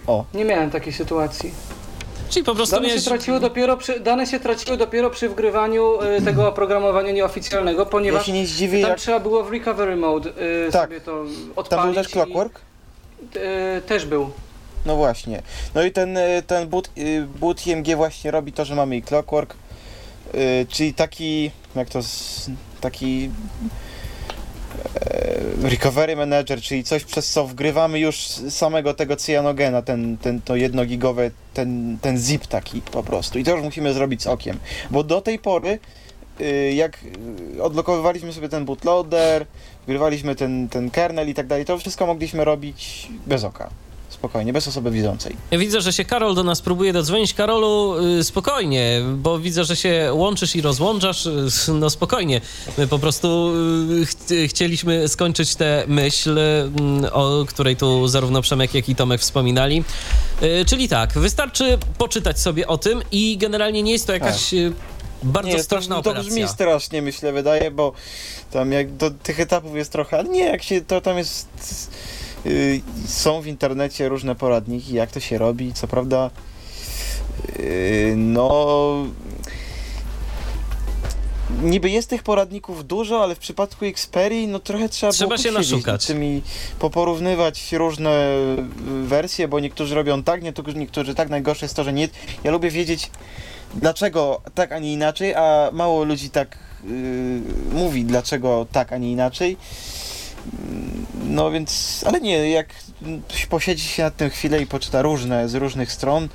O. 0.06 0.24
Nie 0.34 0.44
miałem 0.44 0.70
takiej 0.70 0.92
sytuacji. 0.92 1.52
Czyli 2.32 2.44
po 2.44 2.54
prostu 2.54 2.74
Dane 2.76 2.84
się, 2.88 2.94
miałeś... 2.94 3.04
traciły 3.04 3.40
dopiero 3.40 3.76
przy, 3.76 4.00
dane 4.00 4.26
się 4.26 4.40
traciły 4.40 4.76
dopiero 4.76 5.10
przy 5.10 5.28
wgrywaniu 5.28 6.02
y, 6.02 6.22
tego 6.22 6.48
oprogramowania 6.48 7.12
nieoficjalnego, 7.12 7.82
Ja 7.82 7.86
ponieważ 7.88 8.26
się 8.26 8.32
nie 8.32 8.46
zdziwię, 8.46 8.80
tam 8.80 8.90
jak... 8.90 8.98
trzeba 8.98 9.20
było 9.20 9.44
w 9.44 9.50
recovery 9.52 9.96
mode 9.96 10.30
y, 10.30 10.72
Tak. 10.72 10.82
sobie 10.90 11.00
to 11.00 11.24
odpalić. 11.56 11.68
Tam 11.70 11.84
był 11.84 11.94
też 11.94 12.08
i- 12.08 12.12
Clockwork? 12.12 12.60
Y, 13.36 13.82
też 13.82 14.06
był. 14.06 14.30
No 14.86 14.96
właśnie. 14.96 15.42
No 15.74 15.82
i 15.82 15.92
ten, 15.92 16.18
ten 16.46 16.68
boot, 16.68 16.90
boot 17.40 17.66
IMG 17.66 17.96
właśnie 17.96 18.30
robi 18.30 18.52
to, 18.52 18.64
że 18.64 18.74
mamy 18.74 18.96
i 18.96 19.02
Clockwork, 19.02 19.54
y, 20.34 20.66
czyli 20.68 20.94
taki, 20.94 21.50
jak 21.76 21.88
to, 21.90 22.02
z, 22.02 22.50
taki 22.80 23.24
e, 23.24 23.91
recovery 25.62 26.16
manager, 26.16 26.60
czyli 26.60 26.84
coś 26.84 27.04
przez 27.04 27.30
co 27.30 27.46
wgrywamy 27.46 27.98
już 27.98 28.16
samego 28.50 28.94
tego 28.94 29.16
cyjanogena, 29.16 29.82
ten, 29.82 30.18
ten, 30.18 30.40
to 30.40 30.56
jednogigowe, 30.56 31.30
ten, 31.54 31.98
ten 32.00 32.18
zip 32.18 32.46
taki 32.46 32.80
po 32.80 33.02
prostu. 33.02 33.38
I 33.38 33.44
to 33.44 33.50
już 33.50 33.62
musimy 33.62 33.94
zrobić 33.94 34.22
z 34.22 34.26
okiem, 34.26 34.58
bo 34.90 35.04
do 35.04 35.20
tej 35.20 35.38
pory 35.38 35.78
y, 36.40 36.72
jak 36.74 36.98
y, 37.56 37.62
odblokowywaliśmy 37.62 38.32
sobie 38.32 38.48
ten 38.48 38.64
bootloader, 38.64 39.46
wgrywaliśmy 39.82 40.34
ten, 40.34 40.68
ten 40.68 40.90
kernel 40.90 41.28
i 41.28 41.34
tak 41.34 41.46
dalej, 41.46 41.64
to 41.64 41.78
wszystko 41.78 42.06
mogliśmy 42.06 42.44
robić 42.44 43.08
bez 43.26 43.44
oka. 43.44 43.70
Spokojnie, 44.22 44.52
bez 44.52 44.68
osoby 44.68 44.90
widzącej. 44.90 45.36
Widzę, 45.52 45.80
że 45.80 45.92
się 45.92 46.04
Karol 46.04 46.34
do 46.34 46.42
nas 46.44 46.60
próbuje 46.62 46.92
dodzwonić. 46.92 47.34
Karolu, 47.34 47.94
y, 48.18 48.24
spokojnie, 48.24 49.00
bo 49.16 49.38
widzę, 49.38 49.64
że 49.64 49.76
się 49.76 50.10
łączysz 50.14 50.56
i 50.56 50.60
rozłączasz. 50.62 51.26
Y, 51.26 51.48
No 51.72 51.90
spokojnie. 51.90 52.40
My 52.78 52.86
po 52.86 52.98
prostu 52.98 53.52
y, 54.00 54.06
ch 54.06 54.10
chcieliśmy 54.50 55.08
skończyć 55.08 55.54
tę 55.56 55.84
myśl, 55.86 56.38
o 57.12 57.44
której 57.48 57.76
tu 57.76 58.08
zarówno 58.08 58.42
Przemek, 58.42 58.74
jak 58.74 58.88
i 58.88 58.94
Tomek 58.94 59.20
wspominali. 59.20 59.84
Czyli 60.66 60.88
tak, 60.88 61.12
wystarczy 61.12 61.78
poczytać 61.98 62.40
sobie 62.40 62.66
o 62.66 62.78
tym 62.78 63.02
i 63.12 63.36
generalnie 63.38 63.82
nie 63.82 63.92
jest 63.92 64.06
to 64.06 64.12
jakaś 64.12 64.54
y, 64.54 64.72
bardzo 65.22 65.48
Tak. 65.48 65.56
nie, 65.58 65.62
straszna 65.64 65.96
to, 65.96 66.02
to 66.02 66.10
operacja. 66.10 66.30
brzmi 66.32 66.48
strasznie, 66.48 67.02
myślę, 67.02 67.32
wydaje, 67.32 67.70
bo 67.70 67.92
tam 68.50 68.72
jak 68.72 68.96
do 68.96 69.10
tych 69.10 69.40
etapów 69.40 69.76
jest 69.76 69.92
trochę, 69.92 70.18
ale 70.18 70.28
nie, 70.28 70.44
jak 70.44 70.62
się, 70.62 70.80
to 70.80 71.00
tam 71.00 71.18
jest, 71.18 71.48
są 73.06 73.40
w 73.40 73.46
internecie 73.46 74.08
różne 74.08 74.34
poradniki, 74.34 74.94
jak 74.94 75.10
to 75.10 75.20
się 75.20 75.38
robi, 75.38 75.72
co 75.72 75.88
prawda, 75.88 76.30
yy, 77.58 78.14
no, 78.16 79.04
niby 81.62 81.90
jest 81.90 82.10
tych 82.10 82.22
poradników 82.22 82.86
dużo, 82.86 83.22
ale 83.22 83.34
w 83.34 83.38
przypadku 83.38 83.84
Xperii, 83.84 84.46
no 84.46 84.58
trochę 84.58 84.88
trzeba 84.88 85.12
Trzeba 85.12 85.28
było 85.28 85.38
się 85.38 85.52
naszukać. 85.52 85.86
nad 85.86 86.06
tym 86.06 86.24
i 86.24 86.42
poporównywać 86.78 87.72
różne 87.72 88.36
y, 89.04 89.06
wersje, 89.06 89.48
bo 89.48 89.60
niektórzy 89.60 89.94
robią 89.94 90.22
tak, 90.22 90.42
niektórzy, 90.42 90.76
niektórzy 90.76 91.14
tak, 91.14 91.28
najgorsze 91.28 91.64
jest 91.64 91.76
to, 91.76 91.84
że 91.84 91.92
nie, 91.92 92.08
ja 92.44 92.50
lubię 92.50 92.70
wiedzieć, 92.70 93.10
dlaczego 93.74 94.40
tak, 94.54 94.72
a 94.72 94.78
nie 94.78 94.92
inaczej, 94.92 95.34
a 95.34 95.70
mało 95.72 96.04
ludzi 96.04 96.30
tak 96.30 96.58
yy, 96.84 96.90
mówi, 97.72 98.04
dlaczego 98.04 98.66
tak, 98.72 98.92
a 98.92 98.98
nie 98.98 99.12
inaczej. 99.12 99.56
No 101.24 101.50
więc, 101.50 102.00
ale 102.06 102.20
nie, 102.20 102.50
jak 102.50 102.66
posiedzi 103.48 103.88
się 103.88 104.02
nad 104.02 104.16
tym 104.16 104.30
chwilę 104.30 104.62
i 104.62 104.66
poczyta 104.66 105.02
różne, 105.02 105.48
z 105.48 105.54
różnych 105.54 105.92
stron 105.92 106.28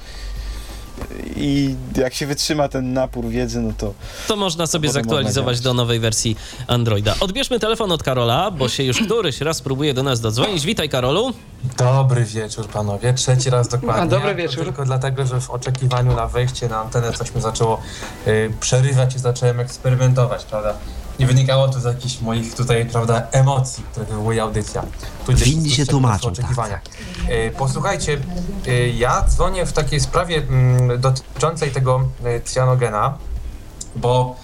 i 1.35 1.75
jak 1.97 2.13
się 2.13 2.27
wytrzyma 2.27 2.67
ten 2.67 2.93
napór 2.93 3.27
wiedzy, 3.27 3.61
no 3.61 3.73
to... 3.77 3.93
To 4.27 4.35
można 4.35 4.67
sobie 4.67 4.89
zaktualizować 4.89 5.59
do 5.59 5.73
nowej 5.73 5.99
wersji 5.99 6.37
Androida. 6.67 7.15
Odbierzmy 7.19 7.59
telefon 7.59 7.91
od 7.91 8.03
Karola, 8.03 8.51
bo 8.51 8.69
się 8.69 8.83
już 8.83 9.01
któryś 9.01 9.41
raz 9.41 9.61
próbuje 9.61 9.93
do 9.93 10.03
nas 10.03 10.21
dodzwonić. 10.21 10.65
Witaj, 10.65 10.89
Karolu. 10.89 11.33
Dobry 11.77 12.23
wieczór, 12.23 12.67
panowie. 12.67 13.13
Trzeci 13.13 13.49
raz 13.49 13.67
dokładnie. 13.67 14.01
A, 14.01 14.05
dobry 14.05 14.29
To 14.31 14.35
wieczór. 14.35 14.63
Tylko 14.63 14.85
dlatego, 14.85 15.25
że 15.25 15.41
w 15.41 15.49
oczekiwaniu 15.49 16.15
na 16.15 16.27
wejście 16.27 16.69
na 16.69 16.79
antenę 16.79 17.13
coś 17.13 17.35
mi 17.35 17.41
zaczęło 17.41 17.81
y, 18.27 18.51
przerywać 18.59 19.15
i 19.15 19.19
zacząłem 19.19 19.59
eksperymentować, 19.59 20.43
prawda? 20.45 20.73
Nie 21.19 21.27
wynikało 21.27 21.67
to 21.67 21.79
z 21.79 21.83
jakichś 21.83 22.21
moich 22.21 22.55
tutaj, 22.55 22.85
prawda, 22.85 23.27
emocji, 23.31 23.83
które 23.91 24.05
wywołuje 24.05 24.41
audycja. 24.43 24.83
Winni 25.29 25.69
się 25.69 25.85
tłumaczą, 25.85 26.27
Oczekiwania. 26.27 26.79
Y, 27.29 27.51
posłuchajcie, 27.57 28.17
y, 28.67 28.93
ja 28.97 29.23
dzwonię 29.29 29.65
w 29.65 29.73
takiej 29.73 29.99
sprawie 29.99 30.37
mm, 30.37 31.01
dotyczącej 31.01 31.71
tego 31.71 32.09
y, 32.25 32.41
cyjanogena, 32.41 33.17
bo 33.95 34.35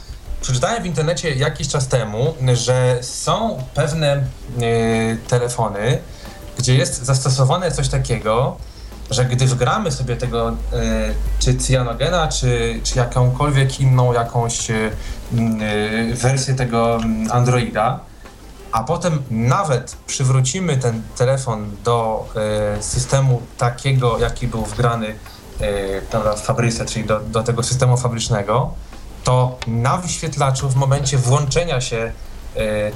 przeczytałem 0.42 0.84
w 0.84 0.86
internecie 0.86 1.36
jakiś 1.36 1.68
czas 1.68 1.88
temu, 1.88 2.34
że 2.54 3.00
są 3.02 3.64
pewne 3.74 4.18
y, 4.62 5.18
telefony, 5.28 6.00
gdzie 6.58 6.76
jest 6.76 7.06
zastosowane 7.06 7.72
coś 7.72 7.90
takiego, 7.90 8.58
że 9.14 9.26
gdy 9.26 9.48
wgramy 9.48 9.92
sobie 9.92 10.16
tego 10.16 10.50
y, 10.50 10.56
czy 11.40 11.56
cyjanogena, 11.56 12.28
czy, 12.28 12.80
czy 12.84 13.00
jakąkolwiek 13.00 13.80
inną 13.80 14.14
jakąś 14.14 14.70
y, 14.70 14.92
y, 15.34 16.16
wersję 16.16 16.54
tego 16.54 17.00
Androida, 17.32 18.00
a 18.72 18.84
potem 18.84 19.24
nawet 19.32 19.98
przywrócimy 20.08 20.78
ten 20.78 21.02
telefon 21.18 21.72
do 21.84 22.26
systemu 22.80 23.42
takiego, 23.58 24.20
jaki 24.20 24.48
był 24.48 24.66
wgrany 24.66 25.16
w 26.38 26.42
fabryce, 26.42 26.86
czyli 26.86 27.06
do, 27.06 27.20
do 27.20 27.44
tego 27.44 27.64
systemu 27.64 27.98
fabrycznego, 27.98 28.74
to 29.24 29.58
na 29.68 29.98
wyświetlaczu 29.98 30.70
w 30.70 30.76
momencie 30.76 31.18
włączenia 31.18 31.82
się 31.82 32.12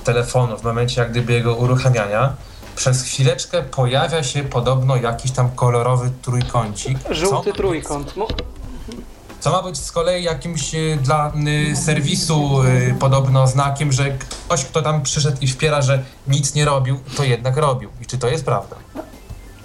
telefonu, 0.03 0.57
w 0.57 0.63
momencie 0.63 1.01
jak 1.01 1.11
gdyby 1.11 1.33
jego 1.33 1.55
uruchamiania, 1.55 2.35
przez 2.77 3.03
chwileczkę 3.03 3.63
pojawia 3.63 4.23
się 4.23 4.43
podobno 4.43 4.95
jakiś 4.95 5.31
tam 5.31 5.51
kolorowy 5.51 6.11
trójkącik. 6.21 6.97
Żółty 7.09 7.51
co, 7.51 7.57
trójkąt. 7.57 8.13
Co 9.39 9.51
ma 9.51 9.63
być 9.63 9.77
z 9.77 9.91
kolei 9.91 10.23
jakimś 10.23 10.75
y, 10.75 10.97
dla 11.01 11.33
y, 11.71 11.75
serwisu 11.75 12.63
y, 12.63 12.95
podobno 12.99 13.47
znakiem, 13.47 13.91
że 13.91 14.09
ktoś, 14.09 14.65
kto 14.65 14.81
tam 14.81 15.03
przyszedł 15.03 15.37
i 15.41 15.47
wspiera, 15.47 15.81
że 15.81 16.03
nic 16.27 16.55
nie 16.55 16.65
robił, 16.65 16.99
to 17.15 17.23
jednak 17.23 17.57
robił. 17.57 17.89
I 18.01 18.05
czy 18.05 18.17
to 18.17 18.27
jest 18.27 18.45
prawda? 18.45 18.75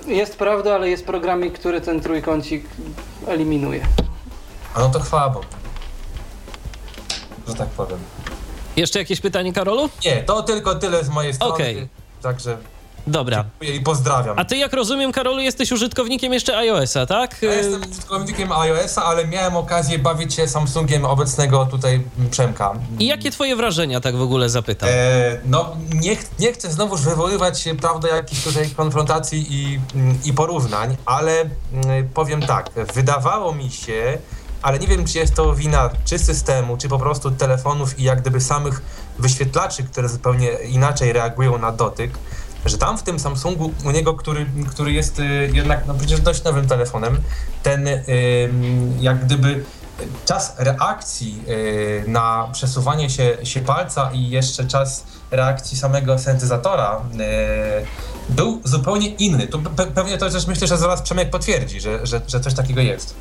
Jest 0.07 0.37
prawda, 0.37 0.75
ale 0.75 0.89
jest 0.91 1.07
programik, 1.07 1.59
który 1.59 1.81
ten 1.81 2.01
trójkącik 2.01 2.67
eliminuje. 3.27 3.87
A 4.75 4.81
no 4.81 4.89
to 4.89 5.01
chwała 5.01 5.31
Bogu. 5.31 5.47
Że 7.49 7.55
tak 7.55 7.69
powiem. 7.69 7.99
Jeszcze 8.77 8.99
jakieś 8.99 9.21
pytanie, 9.21 9.53
Karolu? 9.53 9.89
Nie, 10.05 10.23
to 10.23 10.43
tylko 10.43 10.75
tyle 10.75 11.05
z 11.05 11.09
mojej 11.09 11.35
strony. 11.35 11.55
Okej. 11.55 11.89
Także 12.23 12.59
Dobra. 13.07 13.45
dziękuję 13.45 13.77
i 13.77 13.81
pozdrawiam. 13.81 14.39
A 14.39 14.45
ty, 14.45 14.57
jak 14.57 14.73
rozumiem, 14.73 15.13
Karolu, 15.13 15.41
jesteś 15.41 15.73
użytkownikiem 15.73 16.33
jeszcze 16.33 16.59
iOS-a, 16.59 17.07
tak? 17.07 17.43
Ja 17.43 17.55
jestem 17.55 17.91
użytkownikiem 17.91 18.53
iOS-a, 18.53 19.05
ale 19.05 19.27
miałem 19.27 19.57
okazję 19.57 19.99
bawić 19.99 20.35
się 20.35 20.49
Samsungiem 20.49 21.05
obecnego 21.05 21.67
tutaj 21.67 22.03
Przemka. 22.31 22.75
I 22.99 23.07
jakie 23.07 23.31
twoje 23.31 23.57
wrażenia, 23.57 24.01
tak 24.01 24.17
w 24.17 24.23
ogóle 24.23 24.49
zapytam? 24.49 24.89
E, 24.93 25.39
no, 25.45 25.77
nie, 25.95 26.17
nie 26.39 26.53
chcę 26.53 26.73
znowuż 26.73 27.01
wywoływać, 27.01 27.69
prawda, 27.81 28.09
jakichś 28.09 28.45
tutaj 28.45 28.71
konfrontacji 28.71 29.47
i, 29.51 29.81
i 30.25 30.33
porównań, 30.33 30.97
ale 31.07 31.41
mm, 31.41 32.09
powiem 32.15 32.43
tak, 32.43 32.71
wydawało 32.95 33.55
mi 33.55 33.71
się, 33.71 34.19
ale 34.63 34.79
nie 34.79 34.87
wiem, 34.87 35.05
czy 35.05 35.19
jest 35.19 35.35
to 35.35 35.55
wina 35.55 35.91
czy 36.05 36.19
systemu, 36.19 36.77
czy 36.77 36.89
po 36.89 36.99
prostu 36.99 37.31
telefonów 37.31 37.99
i 37.99 38.03
jak 38.03 38.21
gdyby 38.21 38.41
samych 38.41 38.83
wyświetlaczy, 39.19 39.83
które 39.83 40.09
zupełnie 40.09 40.49
inaczej 40.51 41.13
reagują 41.13 41.59
na 41.59 41.73
dotyk, 41.73 42.11
że 42.67 42.79
tam 42.79 42.99
w 42.99 43.03
tym 43.03 43.19
Samsungu, 43.19 43.73
u 43.85 43.91
niego, 43.91 44.15
który, 44.15 44.47
który 44.71 44.93
jest 44.93 45.19
y, 45.19 45.51
jednak 45.53 45.87
no 45.87 45.95
przecież 45.95 46.21
dość 46.21 46.45
nowym 46.45 46.69
telefonem, 46.69 47.21
ten 47.63 47.89
y, 47.89 48.03
jak 49.01 49.25
gdyby 49.25 49.65
czas 50.27 50.55
reakcji 50.59 51.43
y, 51.49 52.05
na 52.09 52.49
przesuwanie 52.53 53.11
się, 53.11 53.37
się 53.43 53.61
palca 53.61 54.11
i 54.13 54.31
jeszcze 54.31 54.65
czas 54.67 55.05
reakcji 55.31 55.79
samego 55.79 56.19
syntezatora 56.19 57.01
y, 58.31 58.35
był 58.35 58.61
zupełnie 58.65 59.09
inny. 59.09 59.47
Tu 59.47 59.59
pe- 59.59 59.93
pewnie 59.93 60.19
to 60.19 60.31
też 60.31 60.47
myślę, 60.47 60.67
że 60.67 60.77
zaraz 60.79 61.03
Przemek 61.03 61.31
potwierdzi, 61.31 61.81
że, 61.81 62.07
że, 62.07 62.21
że 62.29 62.41
coś 62.41 62.55
takiego 62.55 62.81
jest. 62.81 63.15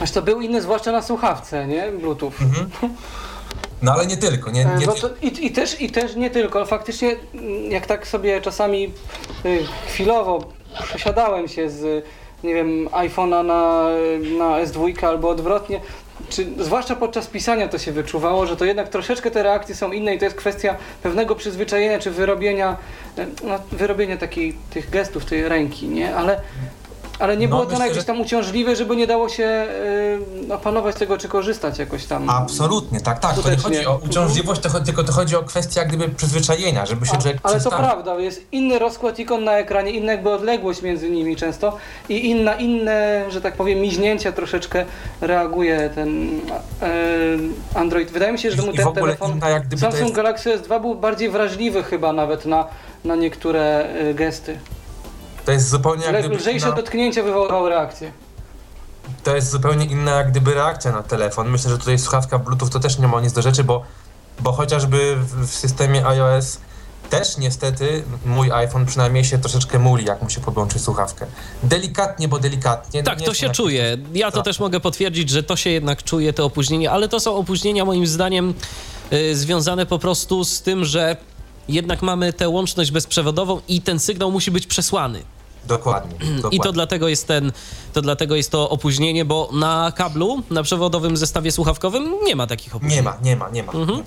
Aż 0.00 0.10
to 0.10 0.22
był 0.22 0.40
inny, 0.40 0.62
zwłaszcza 0.62 0.92
na 0.92 1.02
słuchawce, 1.02 1.66
nie? 1.66 1.92
Bluetooth. 1.92 2.32
No 3.82 3.92
ale 3.92 4.06
nie 4.06 4.16
tylko, 4.16 4.50
nie, 4.50 4.66
E, 4.66 4.78
nie 4.78 4.86
to, 4.86 5.10
i, 5.22 5.46
i, 5.46 5.50
też, 5.50 5.80
I 5.80 5.90
też 5.90 6.16
nie 6.16 6.30
tylko, 6.30 6.66
faktycznie 6.66 7.16
mm, 7.34 7.70
jak 7.70 7.86
tak 7.86 8.06
sobie 8.06 8.40
czasami 8.40 8.92
y, 9.44 9.58
chwilowo 9.88 10.44
przesiadałem 10.84 11.48
się 11.48 11.70
z, 11.70 12.04
nie 12.44 12.54
wiem, 12.54 12.88
iPhone'a 12.88 13.44
na, 13.44 13.88
na 14.38 14.64
S2 14.64 15.06
albo 15.06 15.28
odwrotnie, 15.28 15.80
czy 16.28 16.46
zwłaszcza 16.58 16.96
podczas 16.96 17.26
pisania 17.26 17.68
to 17.68 17.78
się 17.78 17.92
wyczuwało, 17.92 18.46
że 18.46 18.56
to 18.56 18.64
jednak 18.64 18.88
troszeczkę 18.88 19.30
te 19.30 19.42
reakcje 19.42 19.74
są 19.74 19.92
inne 19.92 20.14
i 20.14 20.18
to 20.18 20.24
jest 20.24 20.36
kwestia 20.36 20.76
pewnego 21.02 21.34
przyzwyczajenia 21.34 21.98
czy 21.98 22.10
wyrobienia, 22.10 22.76
e, 23.18 23.26
no, 23.44 23.58
wyrobienia 23.72 24.16
takiej, 24.16 24.56
tych 24.70 24.90
gestów, 24.90 25.24
tej 25.24 25.48
ręki, 25.48 25.88
nie? 25.88 26.16
Ale, 26.16 26.40
ale 27.18 27.36
nie 27.36 27.48
No, 27.48 27.56
było 27.56 27.66
to 27.66 27.70
myślę, 27.70 27.84
jakieś 27.86 27.98
że- 28.00 28.04
tam 28.06 28.20
uciążliwe, 28.20 28.76
żeby 28.76 28.96
nie 28.96 29.06
dało 29.06 29.28
się 29.28 29.66
y, 30.48 30.54
opanować 30.54 30.96
tego, 30.96 31.18
czy 31.18 31.28
korzystać 31.28 31.78
jakoś 31.78 32.04
tam. 32.04 32.30
Absolutnie, 32.30 33.00
tak, 33.00 33.18
tak. 33.18 33.30
To 33.30 33.36
nie 33.36 33.42
Skutecznie. 33.42 33.62
chodzi 33.84 33.86
o 33.86 34.00
uciążliwość, 34.08 34.60
to, 34.60 34.80
tylko 34.80 35.04
to 35.04 35.12
chodzi 35.12 35.36
o 35.36 35.42
kwestię 35.42 35.80
jak 35.80 35.88
gdyby 35.88 36.08
przyzwyczajenia, 36.08 36.86
żeby 36.86 37.06
się 37.06 37.12
człowiek 37.12 37.38
Ale 37.42 37.60
to 37.60 37.70
prawda, 37.70 38.14
jest 38.14 38.42
inny 38.52 38.78
rozkład 38.78 39.18
ikon 39.18 39.44
na 39.44 39.52
ekranie, 39.58 39.90
inna 39.90 40.12
jakby 40.12 40.30
odległość 40.30 40.82
między 40.82 41.10
nimi 41.10 41.36
często 41.36 41.76
i 42.08 42.30
inna, 42.30 42.54
inne, 42.54 43.24
że 43.28 43.40
tak 43.40 43.54
powiem, 43.56 43.78
miźnięcia 43.78 44.32
troszeczkę 44.32 44.84
reaguje 45.20 45.90
ten 45.94 46.40
e, 46.82 46.88
Android. 47.74 48.10
Wydaje 48.10 48.32
mi 48.32 48.38
się, 48.38 48.50
że 48.50 48.62
I- 48.62 48.66
mu 48.66 48.72
ten 48.72 48.92
telefon 48.92 49.30
inna 49.32 49.60
Samsung 49.80 50.02
jest- 50.02 50.14
Galaxy 50.14 50.58
S2 50.58 50.80
był 50.80 50.94
bardziej 50.94 51.30
wrażliwy 51.30 51.82
chyba 51.82 52.12
nawet 52.12 52.46
na, 52.46 52.66
na 53.04 53.16
niektóre 53.16 53.88
e, 54.10 54.14
gesty. 54.14 54.58
To 55.48 55.52
jest 55.52 55.68
zupełnie 55.68 56.04
jak 56.04 56.18
gdyby 56.20 56.36
lżejsze 56.36 56.66
inna, 56.66 56.76
dotknięcie 56.76 57.22
wywoływało 57.22 57.68
reakcję. 57.68 58.12
to 59.24 59.36
jest 59.36 59.50
zupełnie 59.50 59.84
inna 59.86 60.10
jak 60.10 60.30
gdyby 60.30 60.54
reakcja 60.54 60.92
na 60.92 61.02
telefon. 61.02 61.48
Myślę, 61.50 61.70
że 61.70 61.78
tutaj 61.78 61.98
słuchawka 61.98 62.38
Bluetooth 62.38 62.68
to 62.68 62.80
też 62.80 62.98
nie 62.98 63.08
ma 63.08 63.20
nic 63.20 63.32
do 63.32 63.42
rzeczy, 63.42 63.64
bo, 63.64 63.82
bo 64.40 64.52
chociażby 64.52 65.16
w, 65.16 65.46
systemie 65.46 66.06
iOS 66.06 66.58
też 67.10 67.38
niestety 67.38 68.02
mój 68.26 68.52
iPhone 68.52 68.86
przynajmniej 68.86 69.24
się 69.24 69.38
troszeczkę 69.38 69.78
muli, 69.78 70.04
jak 70.04 70.22
mu 70.22 70.30
się 70.30 70.40
podłączy 70.40 70.78
słuchawkę. 70.78 71.26
Delikatnie, 71.62 72.28
bo 72.28 72.38
delikatnie. 72.38 73.02
Tak, 73.02 73.22
to 73.22 73.34
się 73.34 73.50
czuje. 73.50 73.96
Ja 74.14 74.30
to 74.30 74.36
Tak. 74.36 74.44
też 74.44 74.60
mogę 74.60 74.80
potwierdzić, 74.80 75.30
że 75.30 75.42
to 75.42 75.56
się 75.56 75.70
jednak 75.70 76.02
czuje, 76.02 76.32
te 76.32 76.44
opóźnienie, 76.44 76.90
ale 76.90 77.08
to 77.08 77.20
są 77.20 77.36
opóźnienia 77.36 77.84
moim 77.84 78.06
zdaniem 78.06 78.54
y, 79.12 79.36
związane 79.36 79.86
po 79.86 79.98
prostu 79.98 80.44
z 80.44 80.62
tym, 80.62 80.84
że 80.84 81.16
jednak 81.68 82.02
mamy 82.02 82.32
tę 82.32 82.48
łączność 82.48 82.90
bezprzewodową 82.90 83.60
i 83.68 83.82
ten 83.82 83.98
sygnał 83.98 84.30
musi 84.30 84.50
być 84.50 84.66
przesłany. 84.66 85.22
Dokładnie. 85.66 86.18
dokładnie. 86.18 86.56
I 86.56 86.60
to 86.60 86.72
dlatego 86.72 87.08
jest 87.08 87.26
ten, 87.26 87.52
to 87.92 88.02
dlatego 88.02 88.34
jest 88.34 88.50
to 88.50 88.70
opóźnienie, 88.70 89.24
bo 89.24 89.48
na 89.52 89.92
kablu, 89.96 90.42
na 90.50 90.62
przewodowym 90.62 91.16
zestawie 91.16 91.52
słuchawkowym 91.52 92.14
nie 92.24 92.36
ma 92.36 92.46
takich 92.46 92.76
opóźnień. 92.76 92.96
Nie 92.96 93.02
ma, 93.02 93.16
nie 93.22 93.36
ma, 93.36 93.48
nie 93.48 93.62
ma. 93.62 93.72
Mhm. 93.72 94.02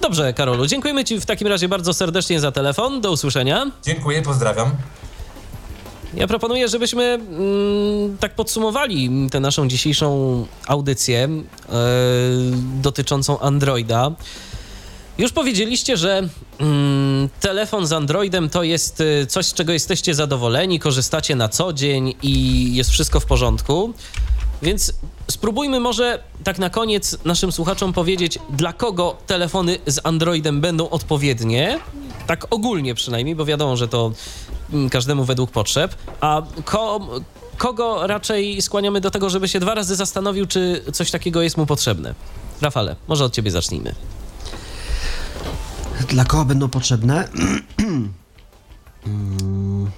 Dobrze, 0.00 0.32
Karolu, 0.32 0.66
dziękujemy 0.66 1.04
Ci 1.04 1.20
w 1.20 1.26
takim 1.26 1.48
razie 1.48 1.68
bardzo 1.68 1.94
serdecznie 1.94 2.40
za 2.40 2.52
telefon. 2.52 3.00
Do 3.00 3.12
usłyszenia. 3.12 3.70
Dziękuję, 3.82 4.22
pozdrawiam. 4.22 4.70
Ja 6.14 6.26
proponuję, 6.26 6.68
żebyśmy 6.68 7.04
mm, 7.04 8.18
tak 8.18 8.34
podsumowali 8.34 9.28
tę 9.30 9.40
naszą 9.40 9.68
dzisiejszą 9.68 10.46
audycję 10.66 11.24
e, 11.24 11.28
dotyczącą 12.82 13.40
Androida. 13.40 14.10
Już 15.18 15.32
powiedzieliście, 15.32 15.96
że 15.96 16.28
mm, 16.58 17.28
telefon 17.40 17.86
z 17.86 17.92
Androidem 17.92 18.50
to 18.50 18.62
jest 18.62 19.00
y, 19.00 19.26
coś, 19.26 19.46
z 19.46 19.54
czego 19.54 19.72
jesteście 19.72 20.14
zadowoleni, 20.14 20.78
korzystacie 20.78 21.36
na 21.36 21.48
co 21.48 21.72
dzień 21.72 22.14
i 22.22 22.74
jest 22.74 22.90
wszystko 22.90 23.20
w 23.20 23.24
porządku. 23.24 23.92
Więc 24.62 24.92
spróbujmy 25.30 25.80
może 25.80 26.22
tak 26.44 26.58
na 26.58 26.70
koniec 26.70 27.18
naszym 27.24 27.52
słuchaczom 27.52 27.92
powiedzieć, 27.92 28.38
dla 28.50 28.72
kogo 28.72 29.16
telefony 29.26 29.78
z 29.86 30.00
Androidem 30.04 30.60
będą 30.60 30.90
odpowiednie. 30.90 31.78
Tak 32.26 32.46
ogólnie 32.50 32.94
przynajmniej, 32.94 33.36
bo 33.36 33.44
wiadomo, 33.44 33.76
że 33.76 33.88
to 33.88 34.12
mm, 34.72 34.90
każdemu 34.90 35.24
według 35.24 35.50
potrzeb. 35.50 35.94
A 36.20 36.42
ko, 36.64 37.00
kogo 37.56 38.06
raczej 38.06 38.62
skłaniamy 38.62 39.00
do 39.00 39.10
tego, 39.10 39.30
żeby 39.30 39.48
się 39.48 39.60
dwa 39.60 39.74
razy 39.74 39.96
zastanowił, 39.96 40.46
czy 40.46 40.82
coś 40.92 41.10
takiego 41.10 41.42
jest 41.42 41.56
mu 41.56 41.66
potrzebne? 41.66 42.14
Rafale, 42.60 42.96
może 43.08 43.24
od 43.24 43.32
ciebie 43.32 43.50
zacznijmy. 43.50 43.94
Dla 46.08 46.24
kogo 46.24 46.44
będą 46.44 46.68
potrzebne? 46.68 47.28
Mm. 49.06 49.90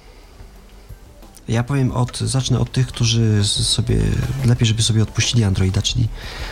Ja 1.47 1.63
powiem 1.63 1.91
od, 1.91 2.19
zacznę 2.19 2.59
od 2.59 2.71
tych, 2.71 2.87
którzy 2.87 3.43
sobie, 3.43 4.01
lepiej 4.45 4.67
żeby 4.67 4.81
sobie 4.81 5.03
odpuścili 5.03 5.43
Androida, 5.43 5.81
czyli 5.81 6.07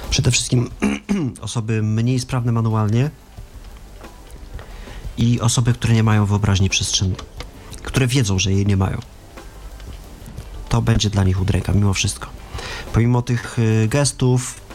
przede 0.09 0.31
wszystkim 0.31 0.69
osoby 1.41 1.83
mniej 1.83 2.19
sprawne 2.19 2.51
manualnie 2.51 3.09
i 5.17 5.41
osoby, 5.41 5.73
które 5.73 5.93
nie 5.93 6.03
mają 6.03 6.25
wyobraźni 6.25 6.69
przestrzennej, 6.69 7.17
które 7.83 8.07
wiedzą, 8.07 8.39
że 8.39 8.51
jej 8.51 8.65
nie 8.65 8.77
mają. 8.77 8.97
To 10.69 10.81
będzie 10.81 11.09
dla 11.09 11.23
nich 11.23 11.41
udręka 11.41 11.73
mimo 11.73 11.93
wszystko. 11.93 12.29
Pomimo 12.93 13.21
tych 13.21 13.59
y, 13.59 13.87
gestów, 13.87 14.66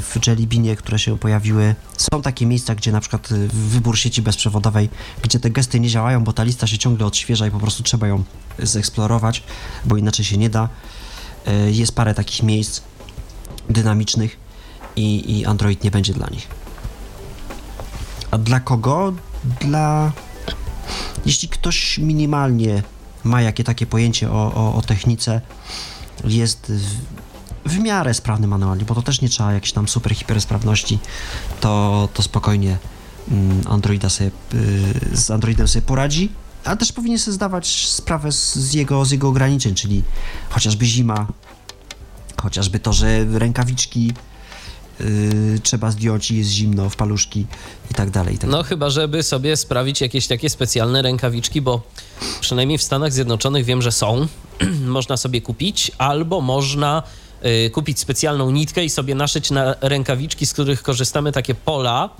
w 0.00 0.18
Jellybinie, 0.26 0.76
które 0.76 0.98
się 0.98 1.18
pojawiły. 1.18 1.74
Są 1.96 2.22
takie 2.22 2.46
miejsca, 2.46 2.74
gdzie 2.74 2.92
na 2.92 3.00
przykład 3.00 3.32
y, 3.32 3.48
wybór 3.48 3.98
sieci 3.98 4.22
bezprzewodowej, 4.22 4.88
gdzie 5.22 5.40
te 5.40 5.50
gesty 5.50 5.80
nie 5.80 5.88
działają, 5.88 6.24
bo 6.24 6.32
ta 6.32 6.42
lista 6.42 6.66
się 6.66 6.78
ciągle 6.78 7.06
odświeża 7.06 7.46
i 7.46 7.50
po 7.50 7.58
prostu 7.58 7.82
trzeba 7.82 8.08
ją 8.08 8.24
zeksplorować, 8.58 9.42
bo 9.84 9.96
inaczej 9.96 10.24
się 10.24 10.36
nie 10.36 10.50
da. 10.50 10.68
Y, 11.48 11.72
jest 11.72 11.94
parę 11.94 12.14
takich 12.14 12.42
miejsc 12.42 12.80
dynamicznych 13.68 14.36
i, 14.96 15.38
i 15.38 15.46
Android 15.46 15.84
nie 15.84 15.90
będzie 15.90 16.12
dla 16.14 16.26
nich. 16.28 16.48
A 18.30 18.38
dla 18.38 18.60
kogo? 18.60 19.12
Dla... 19.60 20.12
Jeśli 21.26 21.48
ktoś 21.48 21.98
minimalnie 21.98 22.82
ma 23.24 23.42
jakie 23.42 23.64
takie 23.64 23.86
pojęcie 23.86 24.30
o, 24.30 24.54
o, 24.54 24.74
o 24.74 24.82
technice, 24.82 25.40
jest 26.24 26.72
w 27.66 27.78
miarę 27.78 28.14
sprawny 28.14 28.46
manualnie, 28.46 28.84
bo 28.84 28.94
to 28.94 29.02
też 29.02 29.20
nie 29.20 29.28
trzeba 29.28 29.52
jakiejś 29.52 29.72
tam 29.72 29.88
super 29.88 30.14
hipersprawności, 30.14 30.98
to, 31.60 32.08
to 32.14 32.22
spokojnie 32.22 32.78
mm, 33.30 33.60
Androida 33.68 34.08
sobie, 34.08 34.30
y, 34.54 35.16
z 35.16 35.30
Androidem 35.30 35.68
sobie 35.68 35.86
poradzi, 35.86 36.32
ale 36.64 36.76
też 36.76 36.92
powinien 36.92 37.18
sobie 37.18 37.34
zdawać 37.34 37.86
sprawę 37.86 38.32
z, 38.32 38.54
z, 38.54 38.74
jego, 38.74 39.04
z 39.04 39.10
jego 39.10 39.28
ograniczeń, 39.28 39.74
czyli 39.74 40.02
chociażby 40.50 40.86
zima, 40.86 41.26
chociażby 42.42 42.78
to, 42.78 42.92
że 42.92 43.24
rękawiczki 43.24 44.12
Yy, 45.00 45.58
trzeba 45.62 45.90
zdjąć 45.90 46.30
i 46.30 46.36
jest 46.36 46.50
zimno 46.50 46.90
w 46.90 46.96
paluszki 46.96 47.46
i 47.90 47.94
tak 47.94 48.10
dalej. 48.10 48.34
I 48.34 48.38
tak 48.38 48.50
no 48.50 48.62
chyba, 48.62 48.90
żeby 48.90 49.22
sobie 49.22 49.56
sprawić 49.56 50.00
jakieś 50.00 50.26
takie 50.26 50.50
specjalne 50.50 51.02
rękawiczki, 51.02 51.60
bo 51.60 51.82
przynajmniej 52.40 52.78
w 52.78 52.82
Stanach 52.82 53.12
Zjednoczonych 53.12 53.64
wiem, 53.64 53.82
że 53.82 53.92
są. 53.92 54.26
można 54.86 55.16
sobie 55.16 55.40
kupić, 55.40 55.92
albo 55.98 56.40
można 56.40 57.02
kupić 57.72 57.98
specjalną 57.98 58.50
nitkę 58.50 58.84
i 58.84 58.90
sobie 58.90 59.14
naszyć 59.14 59.50
na 59.50 59.74
rękawiczki, 59.80 60.46
z 60.46 60.52
których 60.52 60.82
korzystamy, 60.82 61.32
takie 61.32 61.54
pola, 61.54 62.10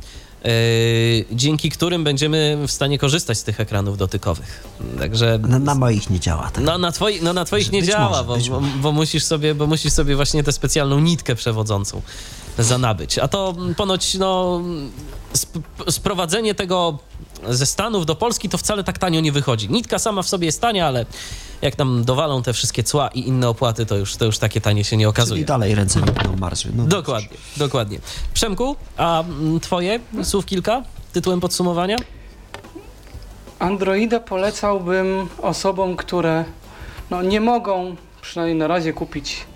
y, 0.47 1.25
dzięki 1.33 1.71
którym 1.71 2.05
będziemy 2.05 2.59
w 2.67 2.71
stanie 2.71 2.99
korzystać 2.99 3.39
z 3.39 3.45
tych 3.45 3.61
ekranów 3.61 3.99
dotykowych. 3.99 4.69
Także... 4.99 5.39
Na, 5.39 5.59
na 5.59 5.75
moich 5.75 6.11
nie 6.11 6.21
działa. 6.21 6.51
Tak? 6.51 6.65
No, 6.65 6.79
na, 6.79 6.93
twoi, 6.93 7.23
no, 7.23 7.33
na 7.33 7.45
twoich 7.45 7.73
nie 7.73 7.83
działa, 7.83 8.23
może, 8.23 8.51
bo, 8.51 8.61
bo, 8.61 8.67
bo, 8.77 8.93
musisz 8.93 9.25
sobie, 9.25 9.55
bo 9.55 9.67
musisz 9.67 9.93
sobie 9.93 10.17
właśnie 10.17 10.43
tę 10.45 10.53
specjalną 10.53 11.01
nitkę 11.01 11.35
przewodzącą 11.35 12.03
zanabyć. 12.59 13.19
A 13.19 13.29
to 13.29 13.55
ponoć 13.77 14.15
no, 14.15 14.63
sp 15.43 15.53
sprowadzenie 15.89 16.55
tego 16.55 16.99
ze 17.49 17.67
Stanów 17.67 18.07
do 18.07 18.15
Polski 18.15 18.49
to 18.49 18.59
wcale 18.59 18.85
tak 18.85 18.99
tanio 18.99 19.21
nie 19.21 19.33
wychodzi. 19.33 19.71
Nitka 19.71 19.99
sama 19.99 20.23
w 20.23 20.29
sobie 20.29 20.47
jest 20.47 20.61
tania, 20.61 20.87
ale 20.87 21.07
jak 21.63 21.77
tam 21.77 22.05
dowalą 22.05 22.43
te 22.43 22.53
wszystkie 22.53 22.83
cła 22.83 23.09
i 23.09 23.29
inne 23.29 23.49
opłaty, 23.49 23.87
to 23.87 23.97
już, 23.97 24.17
to 24.17 24.25
już 24.25 24.39
takie 24.39 24.61
tanie 24.61 24.85
się 24.85 24.97
nie 24.97 25.09
okazuje. 25.09 25.43
I 25.43 25.45
dalej 25.45 25.75
ręce 25.75 26.01
na 26.01 26.37
Marsie. 26.37 26.69
No 26.77 26.85
dokładnie, 26.85 27.37
dokładnie. 27.57 27.99
Przemku, 28.35 28.77
a 28.97 29.21
mm, 29.21 29.61
twoje 29.61 30.01
słów 30.23 30.47
kilka 30.47 30.83
tytułem 31.13 31.41
podsumowania? 31.41 31.97
Androida 33.59 34.21
polecałbym 34.21 35.29
osobom, 35.43 35.97
które 35.97 36.45
no, 37.11 37.23
nie 37.23 37.41
mogą 37.41 37.97
przynajmniej 38.23 38.59
na 38.59 38.67
razie 38.67 38.93
kupić 38.93 39.47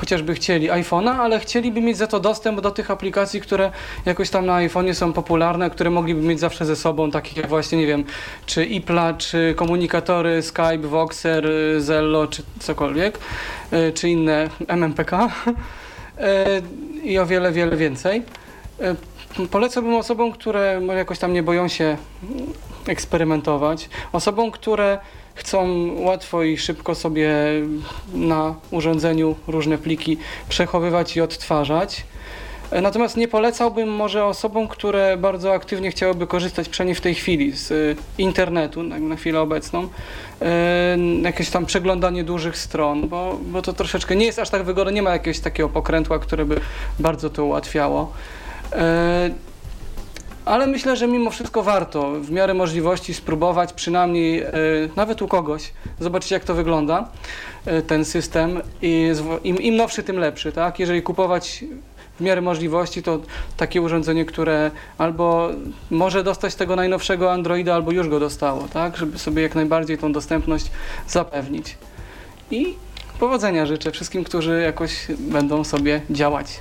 chociażby 0.00 0.34
chcieli 0.34 0.70
iPhone'a, 0.70 1.16
ale 1.16 1.40
chcieliby 1.40 1.80
mieć 1.80 1.96
za 1.96 2.06
to 2.06 2.20
dostęp 2.20 2.60
do 2.60 2.70
tych 2.70 2.90
aplikacji, 2.90 3.40
które 3.40 3.72
jakoś 4.06 4.30
tam 4.30 4.46
na 4.46 4.56
iPhone'ie 4.56 4.94
są 4.94 5.12
popularne, 5.12 5.70
które 5.70 5.90
mogliby 5.90 6.22
mieć 6.22 6.40
zawsze 6.40 6.66
ze 6.66 6.76
sobą, 6.76 7.10
takich 7.10 7.36
jak 7.36 7.48
właśnie, 7.48 7.78
nie 7.78 7.86
wiem, 7.86 8.04
czy 8.46 8.64
IPLA, 8.64 9.14
czy 9.14 9.54
komunikatory 9.56 10.42
Skype, 10.42 10.78
Voxer, 10.78 11.48
Zello, 11.78 12.26
czy 12.26 12.42
cokolwiek, 12.58 13.18
e, 13.70 13.92
czy 13.92 14.08
inne 14.08 14.48
MMPK 14.68 15.12
e, 16.18 16.62
i 17.02 17.18
o 17.18 17.26
wiele, 17.26 17.52
wiele 17.52 17.76
więcej. 17.76 18.22
E, 18.80 18.94
polecałbym 19.50 19.94
osobom, 19.94 20.32
które 20.32 20.80
jakoś 20.96 21.18
tam 21.18 21.32
nie 21.32 21.42
boją 21.42 21.68
się 21.68 21.96
eksperymentować, 22.86 23.88
osobom, 24.12 24.50
które 24.50 24.98
chcą 25.40 25.86
łatwo 26.02 26.42
i 26.42 26.58
szybko 26.58 26.94
sobie 26.94 27.30
na 28.14 28.54
urządzeniu 28.70 29.36
różne 29.46 29.78
pliki 29.78 30.16
przechowywać 30.48 31.16
i 31.16 31.20
odtwarzać. 31.20 32.04
Natomiast 32.82 33.16
nie 33.16 33.28
polecałbym 33.28 33.88
może 33.88 34.24
osobom, 34.24 34.68
które 34.68 35.16
bardzo 35.16 35.52
aktywnie 35.52 35.90
chciałyby 35.90 36.26
korzystać 36.26 36.68
przynajmniej 36.68 36.94
w 36.94 37.00
tej 37.00 37.14
chwili 37.14 37.52
z 37.52 37.70
y, 37.70 37.96
internetu 38.18 38.82
na 38.82 39.16
chwilę 39.16 39.40
obecną, 39.40 39.82
y, 39.82 39.86
jakieś 41.22 41.50
tam 41.50 41.66
przeglądanie 41.66 42.24
dużych 42.24 42.58
stron, 42.58 43.08
bo, 43.08 43.38
bo 43.42 43.62
to 43.62 43.72
troszeczkę 43.72 44.16
nie 44.16 44.26
jest 44.26 44.38
aż 44.38 44.50
tak 44.50 44.62
wygodne, 44.62 44.92
nie 44.92 45.02
ma 45.02 45.10
jakiegoś 45.10 45.40
takiego 45.40 45.68
pokrętła, 45.68 46.18
które 46.18 46.44
by 46.44 46.60
bardzo 46.98 47.30
to 47.30 47.44
ułatwiało. 47.44 48.12
Ale 50.50 50.66
myślę, 50.66 50.96
że 50.96 51.06
mimo 51.06 51.30
wszystko 51.30 51.62
warto 51.62 52.10
w 52.20 52.30
miarę 52.30 52.54
możliwości 52.54 53.14
spróbować 53.14 53.72
przynajmniej 53.72 54.42
e, 54.42 54.52
nawet 54.96 55.22
u 55.22 55.28
kogoś, 55.28 55.72
zobaczyć 56.00 56.30
jak 56.30 56.44
to 56.44 56.54
wygląda 56.54 57.08
e, 57.66 57.82
ten 57.82 58.04
system 58.04 58.60
i 58.82 59.12
im, 59.44 59.62
im 59.62 59.76
nowszy 59.76 60.02
tym 60.02 60.18
lepszy, 60.18 60.52
tak? 60.52 60.78
Jeżeli 60.78 61.02
kupować 61.02 61.64
w 62.18 62.20
miarę 62.20 62.40
możliwości 62.40 63.02
to 63.02 63.20
takie 63.56 63.82
urządzenie, 63.82 64.24
które 64.24 64.70
albo 64.98 65.48
może 65.90 66.24
dostać 66.24 66.54
tego 66.54 66.76
najnowszego 66.76 67.32
Androida, 67.32 67.74
albo 67.74 67.92
już 67.92 68.08
go 68.08 68.20
dostało, 68.20 68.68
tak? 68.72 68.96
Żeby 68.96 69.18
sobie 69.18 69.42
jak 69.42 69.54
najbardziej 69.54 69.98
tą 69.98 70.12
dostępność 70.12 70.66
zapewnić. 71.08 71.78
I 72.50 72.74
powodzenia 73.20 73.66
życzę 73.66 73.90
wszystkim, 73.90 74.24
którzy 74.24 74.62
jakoś 74.62 75.06
będą 75.18 75.64
sobie 75.64 76.00
działać 76.10 76.60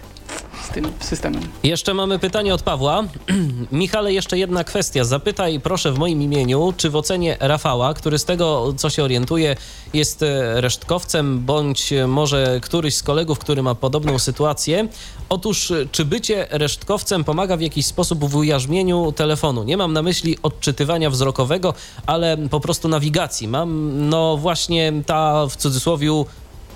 z 0.64 0.70
tym 0.74 0.92
systemem. 1.00 1.42
Jeszcze 1.64 1.94
mamy 1.94 2.20
pytanie 2.20 2.54
od 2.54 2.62
Pawła. 2.62 3.04
Michale, 3.72 4.14
jeszcze 4.14 4.38
jedna 4.38 4.64
kwestia. 4.64 5.04
Zapytaj 5.04 5.60
proszę 5.60 5.92
w 5.92 5.98
moim 5.98 6.22
imieniu, 6.22 6.74
czy 6.78 6.90
w 6.90 6.96
ocenie 6.96 7.38
Rafała, 7.40 7.94
który 7.94 8.20
z 8.20 8.26
tego, 8.26 8.74
co 8.78 8.90
się 8.90 9.04
orientuje, 9.04 9.56
jest 9.94 10.24
e, 10.24 10.62
resztkowcem, 10.62 11.46
bądź 11.46 11.94
może 12.08 12.60
któryś 12.64 12.96
z 12.96 13.04
kolegów, 13.04 13.40
który 13.40 13.64
ma 13.64 13.76
podobną 13.76 14.20
sytuację. 14.20 14.88
Otóż, 15.30 15.74
czy 15.92 16.06
bycie 16.06 16.48
resztkowcem 16.50 17.24
pomaga 17.24 17.58
w 17.58 17.62
jakiś 17.62 17.86
sposób 17.86 18.26
w 18.26 18.36
ujarzmieniu 18.36 19.12
telefonu? 19.12 19.64
Nie 19.64 19.78
mam 19.78 19.94
na 19.94 20.02
myśli 20.02 20.38
odczytywania 20.44 21.10
wzrokowego, 21.10 21.74
ale 22.06 22.38
po 22.38 22.60
prostu 22.60 22.88
nawigacji. 22.88 23.48
Mam, 23.48 23.92
no 24.10 24.38
właśnie 24.38 24.94
ta 25.06 25.48
w 25.48 25.56
cudzysłowie 25.56 26.10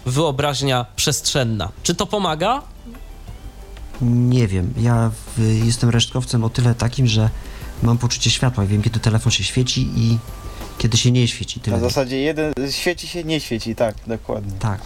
wyobraźnia 0.05 0.85
przestrzenna. 0.95 1.69
Czy 1.83 1.95
to 1.95 2.05
pomaga? 2.05 2.61
Nie 4.03 4.47
wiem. 4.47 4.73
Ja 4.77 5.11
w, 5.37 5.61
jestem 5.65 5.89
resztkowcem 5.89 6.43
o 6.43 6.49
tyle 6.49 6.75
takim, 6.75 7.07
że 7.07 7.29
mam 7.83 7.97
poczucie 7.97 8.29
światła 8.29 8.63
i 8.63 8.67
wiem, 8.67 8.81
kiedy 8.81 8.99
telefon 8.99 9.31
się 9.31 9.43
świeci 9.43 9.89
i 9.95 10.17
kiedy 10.77 10.97
się 10.97 11.11
nie 11.11 11.27
świeci. 11.27 11.59
Tyle. 11.59 11.77
Na 11.77 11.83
zasadzie 11.83 12.21
jeden 12.21 12.53
świeci 12.71 13.07
się, 13.07 13.23
nie 13.23 13.39
świeci, 13.39 13.75
tak, 13.75 13.95
dokładnie. 14.07 14.53
Tak. 14.59 14.81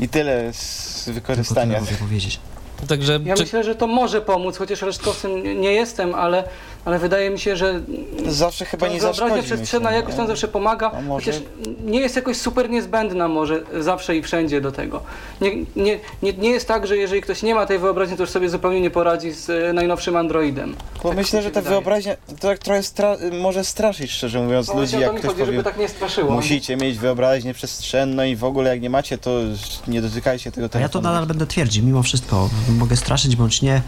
I 0.00 0.08
tyle 0.08 0.52
z 0.52 1.08
wykorzystania. 1.08 1.78
Tylko 1.78 1.92
mogę 1.92 2.04
powiedzieć. 2.04 2.40
Także, 2.88 3.20
ja 3.24 3.34
czy... 3.34 3.42
myślę, 3.42 3.64
że 3.64 3.74
to 3.74 3.86
może 3.86 4.20
pomóc, 4.20 4.56
chociaż 4.56 4.82
resztkowcem 4.82 5.60
nie 5.60 5.72
jestem, 5.72 6.14
ale, 6.14 6.48
ale 6.84 6.98
wydaje 6.98 7.30
mi 7.30 7.38
się, 7.38 7.56
że 7.56 7.80
zawsze 8.26 8.64
chyba 8.64 8.88
nie 8.88 9.00
wyobraźnia 9.00 9.42
przestrzenna 9.42 9.92
jakoś 9.92 10.14
tam 10.14 10.26
zawsze 10.26 10.48
pomaga, 10.48 10.92
może... 11.02 11.24
chociaż 11.24 11.42
nie 11.84 12.00
jest 12.00 12.16
jakoś 12.16 12.36
super 12.36 12.70
niezbędna 12.70 13.28
może 13.28 13.62
zawsze 13.80 14.16
i 14.16 14.22
wszędzie 14.22 14.60
do 14.60 14.72
tego. 14.72 15.02
Nie, 15.40 15.56
nie, 15.76 16.00
nie, 16.22 16.32
nie 16.32 16.50
jest 16.50 16.68
tak, 16.68 16.86
że 16.86 16.96
jeżeli 16.96 17.22
ktoś 17.22 17.42
nie 17.42 17.54
ma 17.54 17.66
tej 17.66 17.78
wyobraźni, 17.78 18.16
to 18.16 18.22
już 18.22 18.30
sobie 18.30 18.48
zupełnie 18.48 18.80
nie 18.80 18.90
poradzi 18.90 19.32
z 19.32 19.50
e, 19.50 19.72
najnowszym 19.72 20.16
Androidem. 20.16 20.74
To 21.02 21.08
tak 21.08 21.16
myślę, 21.16 21.42
że 21.42 21.50
ta 21.50 21.60
wydaje. 21.60 21.76
wyobraźnia 21.76 22.16
to 22.40 22.48
tak 22.48 22.58
trochę 22.58 22.82
stra 22.82 23.16
może 23.40 23.64
straszyć, 23.64 24.10
szczerze 24.10 24.40
mówiąc, 24.42 24.68
no 24.68 24.74
ludzi, 24.74 25.00
jak 25.00 25.14
ktoś 25.14 25.30
chodzi, 25.30 25.40
powie, 25.40 25.62
tak 25.62 25.78
nie 25.78 25.88
straszyło. 25.88 26.32
musicie 26.32 26.76
mieć 26.76 26.98
wyobraźnię 26.98 27.54
przestrzenną 27.54 28.22
i 28.22 28.36
w 28.36 28.44
ogóle 28.44 28.70
jak 28.70 28.80
nie 28.82 28.90
macie, 28.90 29.18
to 29.18 29.40
nie 29.88 30.02
dotykajcie 30.02 30.52
tego 30.52 30.68
telefonu. 30.68 30.78
A 30.78 30.82
ja 30.82 30.88
to 30.88 31.00
nadal 31.00 31.26
będę 31.26 31.46
twierdził, 31.46 31.84
mimo 31.84 32.02
wszystko. 32.02 32.50
Mogę 32.68 32.96
straszyć 32.96 33.36
bądź 33.36 33.62
nie, 33.62 33.82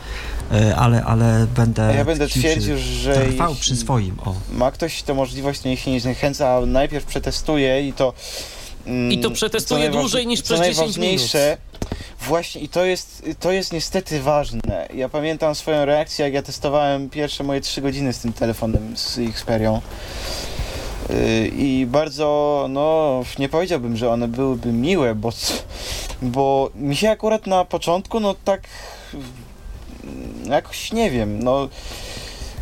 e, 0.52 0.77
ale, 0.77 1.05
ale 1.05 1.47
będę... 1.56 1.94
Ja 1.97 2.05
będę 2.05 2.28
twierdził, 2.28 2.77
że 2.86 3.26
trwał 3.26 3.54
przy 3.54 3.76
swoim. 3.76 4.16
O. 4.24 4.34
Ma 4.52 4.70
ktoś 4.70 5.02
tę 5.02 5.14
możliwość, 5.14 5.60
to 5.60 5.68
niech 5.68 5.80
się 5.80 5.90
nie 5.90 6.00
zniechęca, 6.00 6.56
a 6.56 6.66
najpierw 6.66 7.04
przetestuje 7.04 7.88
i 7.88 7.92
to. 7.92 8.12
Mm, 8.86 9.12
I 9.12 9.18
to 9.18 9.30
przetestuje 9.30 9.90
dłużej 9.90 10.26
niż 10.26 10.42
przez 10.42 10.60
10 10.60 10.96
minut. 10.96 11.32
Właśnie 12.20 12.60
i 12.60 12.68
to 12.68 12.84
jest, 12.84 13.28
to 13.40 13.52
jest 13.52 13.72
niestety 13.72 14.22
ważne. 14.22 14.88
Ja 14.94 15.08
pamiętam 15.08 15.54
swoją 15.54 15.84
reakcję, 15.84 16.24
jak 16.24 16.34
ja 16.34 16.42
testowałem 16.42 17.10
pierwsze 17.10 17.44
moje 17.44 17.60
3 17.60 17.80
godziny 17.80 18.12
z 18.12 18.18
tym 18.18 18.32
telefonem, 18.32 18.96
z 18.96 19.18
Xperią. 19.18 19.80
Y, 21.10 21.52
I 21.56 21.86
bardzo, 21.86 22.66
no, 22.70 23.22
nie 23.38 23.48
powiedziałbym, 23.48 23.96
że 23.96 24.10
one 24.10 24.28
byłyby 24.28 24.72
miłe, 24.72 25.14
bo, 25.14 25.32
bo 26.22 26.70
mi 26.74 26.96
się 26.96 27.10
akurat 27.10 27.46
na 27.46 27.64
początku, 27.64 28.20
no 28.20 28.34
tak, 28.44 28.60
mm, 29.14 30.50
jakoś 30.50 30.92
nie 30.92 31.10
wiem, 31.10 31.42
no, 31.42 31.68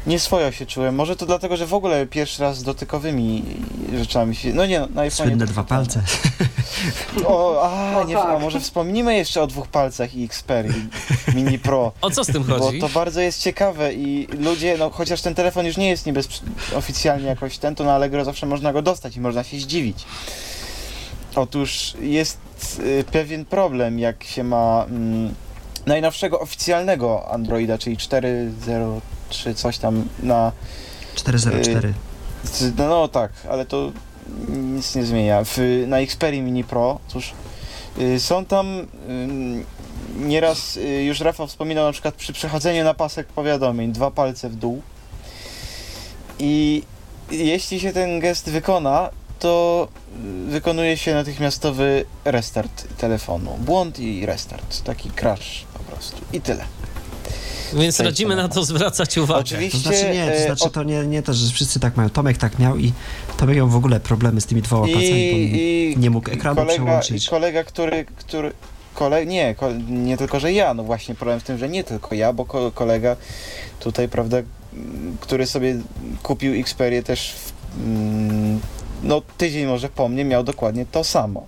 nieswojo 0.06 0.52
się 0.52 0.66
czułem. 0.66 0.94
Może 0.94 1.16
to 1.16 1.26
dlatego, 1.26 1.56
że 1.56 1.66
w 1.66 1.74
ogóle 1.74 2.06
pierwszy 2.06 2.42
raz 2.42 2.58
z 2.58 2.62
dotykowymi 2.62 3.42
rzeczami 3.98 4.36
się, 4.36 4.54
no 4.54 4.66
nie, 4.66 4.80
na 4.80 4.86
iPhone'ie 4.86 5.10
Słynne 5.10 5.46
dwa 5.46 5.64
palce. 5.64 6.02
O, 7.26 7.62
a, 7.62 8.04
nie, 8.04 8.14
tak. 8.14 8.26
a 8.26 8.38
może 8.38 8.60
wspomnimy 8.60 9.16
jeszcze 9.16 9.42
o 9.42 9.46
dwóch 9.46 9.68
palcach 9.68 10.14
i 10.14 10.24
Xperia 10.24 10.72
Mini 11.34 11.58
Pro. 11.58 11.92
O 12.00 12.10
co 12.10 12.24
z 12.24 12.26
tym 12.26 12.44
Bo 12.44 12.58
chodzi? 12.58 12.78
to 12.78 12.88
bardzo 12.88 13.20
jest 13.20 13.42
ciekawe 13.42 13.94
i 13.94 14.28
ludzie, 14.38 14.76
no 14.78 14.90
chociaż 14.90 15.20
ten 15.20 15.34
telefon 15.34 15.66
już 15.66 15.76
nie 15.76 15.88
jest 15.88 16.06
niby 16.06 16.20
oficjalnie 16.76 17.26
jakoś 17.26 17.58
ten, 17.58 17.74
to 17.74 17.84
na 17.84 17.94
Allegro 17.94 18.24
zawsze 18.24 18.46
można 18.46 18.72
go 18.72 18.82
dostać 18.82 19.16
i 19.16 19.20
można 19.20 19.44
się 19.44 19.58
zdziwić. 19.58 20.04
Otóż 21.34 21.94
jest 22.00 22.38
y, 22.78 23.04
pewien 23.12 23.44
problem, 23.44 23.98
jak 23.98 24.24
się 24.24 24.44
ma 24.44 24.84
mm, 24.88 25.34
najnowszego 25.86 26.40
oficjalnego 26.40 27.30
Androida, 27.30 27.78
czyli 27.78 27.96
4.0.3 29.34 29.54
coś 29.54 29.78
tam 29.78 30.08
na 30.22 30.52
404. 31.14 31.94
z- 32.44 32.78
No, 32.78 32.88
no 32.88 33.08
tak, 33.08 33.32
ale 33.50 33.66
to 33.66 33.92
nic 34.48 34.94
nie 34.94 35.04
zmienia. 35.04 35.44
W, 35.44 35.58
na 35.86 35.98
Xperia 36.00 36.42
Mini 36.42 36.64
Pro, 36.64 36.98
cóż, 37.08 37.32
y, 37.98 38.20
są 38.20 38.44
tam 38.44 38.66
y, 38.80 38.84
nieraz, 40.18 40.76
y, 40.76 40.80
już 41.04 41.20
Rafał 41.20 41.46
wspominał 41.46 41.84
na 41.86 41.92
przykład 41.92 42.14
przy 42.14 42.32
przechodzeniu 42.32 42.84
na 42.84 42.94
pasek 42.94 43.26
powiadomień, 43.26 43.92
dwa 43.92 44.10
palce 44.10 44.48
w 44.48 44.56
dół. 44.56 44.82
I 46.38 46.82
jeśli 47.30 47.80
się 47.80 47.92
ten 47.92 48.20
gest 48.20 48.50
wykona, 48.50 49.10
to 49.38 49.88
y, 50.46 50.50
wykonuje 50.50 50.96
się 50.96 51.14
natychmiastowy 51.14 52.04
restart 52.24 52.84
telefonu. 52.98 53.56
Błąd 53.60 53.98
i 54.00 54.26
restart. 54.26 54.82
Taki 54.84 55.10
crash 55.10 55.64
po 55.74 55.78
prostu. 55.78 56.16
I 56.32 56.40
tyle. 56.40 56.64
Więc 57.74 58.00
radzimy 58.00 58.36
na 58.36 58.48
to 58.48 58.64
zwracać 58.64 59.18
uwagę. 59.18 59.40
Oczywiście. 59.40 59.78
To 59.78 59.82
znaczy 59.84 60.14
nie, 60.14 60.26
to 60.26 60.32
e, 60.32 60.46
znaczy 60.46 60.70
to 60.70 60.82
nie, 60.82 61.06
nie 61.06 61.22
to, 61.22 61.34
że 61.34 61.52
wszyscy 61.52 61.80
tak 61.80 61.96
mają. 61.96 62.10
Tomek 62.10 62.38
tak 62.38 62.58
miał 62.58 62.78
i 62.78 62.92
Tomek 63.36 63.56
miał 63.56 63.68
w 63.68 63.76
ogóle 63.76 64.00
problemy 64.00 64.40
z 64.40 64.46
tymi 64.46 64.62
dwoma 64.62 64.86
palcami, 64.86 65.30
bo 65.32 65.38
I, 65.38 65.94
nie 65.98 66.10
mógł 66.10 66.30
ekranu 66.30 66.56
kolega, 66.56 66.74
przełączyć. 66.74 67.26
I 67.26 67.30
kolega, 67.30 67.64
który, 67.64 68.04
który 68.04 68.52
kole, 68.94 69.26
nie, 69.26 69.54
ko, 69.54 69.68
nie 69.88 70.16
tylko, 70.16 70.40
że 70.40 70.52
ja, 70.52 70.74
no 70.74 70.84
właśnie 70.84 71.14
problem 71.14 71.40
w 71.40 71.42
tym, 71.42 71.58
że 71.58 71.68
nie 71.68 71.84
tylko 71.84 72.14
ja, 72.14 72.32
bo 72.32 72.44
ko, 72.44 72.72
kolega 72.72 73.16
tutaj, 73.80 74.08
prawda, 74.08 74.36
który 75.20 75.46
sobie 75.46 75.76
kupił 76.22 76.60
Xperię 76.60 77.02
też 77.02 77.32
w, 77.32 77.52
mm, 77.78 78.60
no 79.02 79.22
tydzień 79.38 79.66
może 79.66 79.88
po 79.88 80.08
mnie 80.08 80.24
miał 80.24 80.44
dokładnie 80.44 80.86
to 80.86 81.04
samo. 81.04 81.46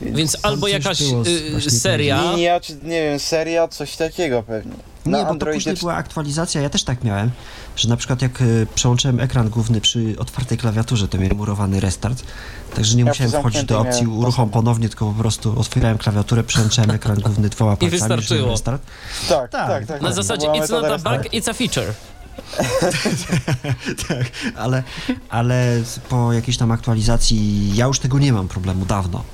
Więc 0.00 0.32
Tam 0.32 0.52
albo 0.52 0.68
jakaś 0.68 1.02
y, 1.66 1.70
seria. 1.70 2.32
Linia, 2.32 2.60
czy 2.60 2.72
nie 2.82 3.02
wiem, 3.02 3.18
seria, 3.18 3.68
coś 3.68 3.96
takiego 3.96 4.42
pewnie. 4.42 4.72
Nie, 5.06 5.12
Na 5.12 5.18
bo 5.18 5.24
to 5.24 5.30
Androidzie 5.30 5.58
później 5.58 5.76
była 5.76 5.94
aktualizacja, 5.94 6.60
ja 6.60 6.70
też 6.70 6.84
tak 6.84 7.04
miałem, 7.04 7.30
że 7.76 7.88
na 7.88 7.96
przykład 7.96 8.22
jak 8.22 8.40
y, 8.40 8.66
przełączyłem 8.74 9.20
ekran 9.20 9.48
główny 9.48 9.80
przy 9.80 10.14
otwartej 10.18 10.58
klawiaturze, 10.58 11.08
to 11.08 11.18
miałem 11.18 11.36
murowany 11.36 11.80
restart, 11.80 12.22
także 12.74 12.96
nie 12.96 13.02
Ja 13.02 13.08
musiałem 13.08 13.32
wchodzić 13.32 13.64
do 13.64 13.80
opcji 13.80 14.06
uruchom 14.06 14.50
ponownie, 14.50 14.88
tylko 14.88 15.06
po 15.06 15.20
prostu 15.20 15.60
otwierałem 15.60 15.98
klawiaturę, 15.98 16.44
przełączałem 16.44 16.90
ekran 16.90 17.20
główny 17.20 17.48
dwoma 17.48 17.70
palcami, 17.76 17.90
wystarczyło. 17.90 18.20
wziąłem 18.38 18.50
restart. 18.50 18.82
Tak, 19.28 19.50
Tak, 19.50 19.68
tak, 19.68 19.86
tak. 19.86 20.02
Na 20.02 20.08
tak. 20.08 20.16
zasadzie 20.16 20.46
To 20.46 20.52
była 20.52 20.64
it's 20.66 20.70
not 20.70 21.06
a 21.06 21.16
bug, 21.16 21.32
it's 21.32 21.50
a 21.50 21.52
feature. 21.52 21.92
tak, 24.08 24.26
ale, 24.56 24.82
ale 25.28 25.82
po 26.08 26.32
jakiejś 26.32 26.56
tam 26.56 26.70
aktualizacji 26.72 27.70
ja 27.76 27.86
już 27.86 27.98
tego 27.98 28.18
nie 28.18 28.32
mam 28.32 28.48
problemu 28.48 28.84
dawno. 28.86 29.24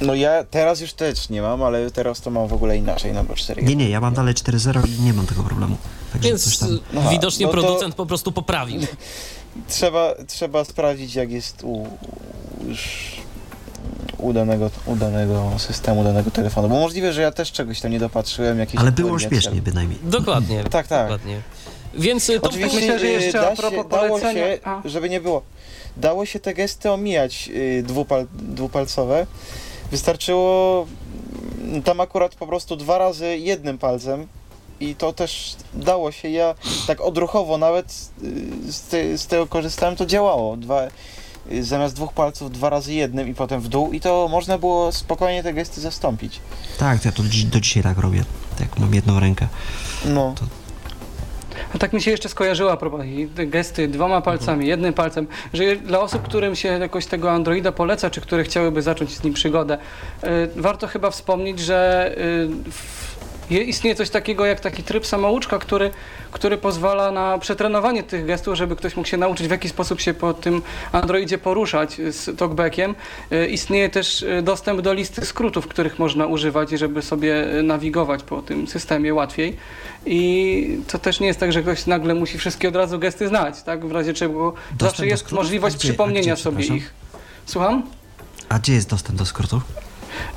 No 0.00 0.14
ja 0.14 0.44
teraz 0.44 0.80
już 0.80 0.92
też 0.92 1.28
nie 1.28 1.42
mam, 1.42 1.62
ale 1.62 1.90
teraz 1.90 2.20
to 2.20 2.30
mam 2.30 2.48
w 2.48 2.52
ogóle 2.52 2.76
inaczej, 2.76 3.12
no 3.12 3.24
bo 3.24 3.34
4 3.34 3.62
Nie, 3.62 3.76
nie, 3.76 3.90
ja 3.90 4.00
mam 4.00 4.14
dalej 4.14 4.34
4.0 4.34 4.88
i 4.88 5.02
nie 5.02 5.12
mam 5.12 5.26
tego 5.26 5.42
problemu. 5.42 5.76
Także 6.12 6.38
coś 6.38 6.58
Więc 6.58 6.58
tam... 6.58 6.98
y, 6.98 7.00
Aha, 7.00 7.10
widocznie 7.10 7.46
no 7.46 7.52
to- 7.52 7.58
producent 7.58 7.94
po 7.94 8.06
prostu 8.06 8.32
poprawił. 8.32 8.80
Trzeba, 9.68 10.14
trzeba 10.26 10.64
sprawdzić, 10.64 11.14
jak 11.14 11.30
jest 11.30 11.62
u, 11.64 11.86
już 12.68 13.12
u 14.18 14.32
danego, 14.32 14.70
u 14.86 14.96
danego 14.96 15.50
systemu, 15.58 16.04
danego 16.04 16.30
telefonu. 16.30 16.68
Bo 16.68 16.74
możliwe, 16.80 17.12
że 17.12 17.22
ja 17.22 17.30
też 17.32 17.52
czegoś 17.52 17.80
tam 17.80 17.90
nie 17.90 17.98
dopatrzyłem. 17.98 18.58
Jakieś 18.58 18.80
Ale 18.80 18.92
było 18.92 19.18
śmiesznie 19.18 19.62
bynajmniej. 19.62 19.98
Dokładnie. 20.02 20.64
Tak, 20.70 20.86
tak. 20.86 21.02
Dokładnie. 21.02 21.40
Więc 21.94 22.30
y, 22.30 22.40
to 22.40 22.48
Oczywiście 22.48 22.80
myślę, 22.80 22.98
że 22.98 23.06
y, 23.06 23.10
jeszcze 23.10 23.40
da 23.40 23.52
a 23.52 23.56
propos 23.56 23.84
się, 23.84 23.88
dało 23.88 24.20
się, 24.20 24.58
żeby 24.84 25.08
nie 25.10 25.20
było, 25.20 25.42
dało 25.96 26.26
się 26.26 26.40
te 26.40 26.54
gesty 26.54 26.90
omijać 26.90 27.50
y, 27.54 27.82
dwupal, 27.86 28.26
dwupalcowe. 28.32 29.26
Wystarczyło 29.90 30.86
mm, 31.64 31.82
tam 31.82 32.00
akurat 32.00 32.34
po 32.34 32.46
prostu 32.46 32.76
dwa 32.76 32.98
razy 32.98 33.38
jednym 33.38 33.78
palcem 33.78 34.26
i 34.80 34.94
to 34.94 35.12
też 35.12 35.56
dało 35.74 36.12
się. 36.12 36.28
Ja 36.28 36.54
tak 36.86 37.00
odruchowo 37.00 37.58
nawet 37.58 38.10
y, 38.68 38.72
z, 38.72 38.82
te, 38.82 39.18
z 39.18 39.26
tego 39.26 39.46
korzystałem, 39.46 39.96
to 39.96 40.06
działało. 40.06 40.56
Dwa, 40.56 40.82
y, 41.52 41.64
zamiast 41.64 41.94
dwóch 41.94 42.12
palców 42.12 42.52
dwa 42.52 42.70
razy 42.70 42.94
jednym 42.94 43.28
i 43.28 43.34
potem 43.34 43.60
w 43.60 43.68
dół 43.68 43.92
i 43.92 44.00
to 44.00 44.28
można 44.30 44.58
było 44.58 44.92
spokojnie 44.92 45.42
te 45.42 45.52
gesty 45.54 45.80
zastąpić. 45.80 46.40
Tak, 46.78 47.04
ja 47.04 47.12
to 47.12 47.22
do, 47.22 47.28
dzi- 47.28 47.46
do 47.46 47.60
dzisiaj 47.60 47.82
tak 47.82 47.98
robię. 47.98 48.24
Tak, 48.58 48.78
mam 48.78 48.94
jedną 48.94 49.20
rękę. 49.20 49.48
No. 50.04 50.34
A 51.74 51.78
tak 51.78 51.92
mi 51.92 52.02
się 52.02 52.10
jeszcze 52.10 52.28
skojarzyła 52.28 52.72
a 52.72 52.76
propos 52.76 53.06
gesty 53.36 53.88
dwoma 53.88 54.20
palcami, 54.20 54.66
jednym 54.66 54.92
palcem, 54.92 55.26
że 55.52 55.76
dla 55.76 56.00
osób, 56.00 56.22
którym 56.22 56.56
się 56.56 56.68
jakoś 56.68 57.06
tego 57.06 57.30
Androida 57.30 57.72
poleca, 57.72 58.10
czy 58.10 58.20
które 58.20 58.44
chciałyby 58.44 58.82
zacząć 58.82 59.16
z 59.16 59.24
nim 59.24 59.34
przygodę, 59.34 59.78
y, 60.24 60.28
warto 60.56 60.86
chyba 60.86 61.10
wspomnieć, 61.10 61.58
że 61.60 62.10
y, 62.18 63.05
istnieje 63.50 63.94
coś 63.96 64.10
takiego 64.10 64.46
jak 64.46 64.60
taki 64.60 64.82
tryb 64.82 65.06
samouczka, 65.06 65.58
który, 65.58 65.90
który 66.30 66.56
pozwala 66.58 67.10
na 67.10 67.38
przetrenowanie 67.38 68.02
tych 68.02 68.26
gestów, 68.26 68.54
żeby 68.54 68.76
ktoś 68.76 68.96
mógł 68.96 69.08
się 69.08 69.16
nauczyć 69.16 69.48
w 69.48 69.50
jaki 69.50 69.68
sposób 69.68 70.00
się 70.00 70.14
po 70.14 70.34
tym 70.34 70.62
Androidzie 70.92 71.38
poruszać 71.38 71.96
z 72.10 72.38
talkbackiem. 72.38 72.94
Y, 73.32 73.46
Istnieje 73.46 73.88
też 73.88 74.22
y, 74.22 74.42
dostęp 74.42 74.80
do 74.80 74.92
listy 74.92 75.26
skrótów, 75.26 75.68
których 75.68 75.98
można 75.98 76.26
używać, 76.26 76.70
żeby 76.70 77.02
sobie 77.02 77.54
y, 77.58 77.62
nawigować 77.62 78.22
po 78.22 78.42
tym 78.42 78.66
systemie 78.66 79.14
łatwiej. 79.14 79.56
I 80.06 80.78
to 80.88 80.98
też 80.98 81.20
nie 81.20 81.26
jest 81.26 81.40
tak, 81.40 81.52
że 81.52 81.62
ktoś 81.62 81.86
nagle 81.86 82.14
musi 82.14 82.38
wszystkie 82.38 82.68
od 82.68 82.76
razu 82.76 82.98
gesty 82.98 83.28
znać, 83.28 83.62
tak? 83.62 83.86
W 83.86 83.92
razie 83.92 84.14
czego 84.14 84.54
zawsze 84.80 85.02
do 85.02 85.08
jest 85.08 85.22
skrótów? 85.22 85.38
możliwość 85.44 85.76
gdzie- 85.76 85.88
przypomnienia 85.88 86.34
gdzie, 86.34 86.42
sobie 86.42 86.64
ich. 86.64 86.94
Słucham? 87.46 87.82
A 88.48 88.58
gdzie 88.58 88.72
jest 88.72 88.90
dostęp 88.90 89.18
do 89.18 89.26
skrótów? 89.26 89.62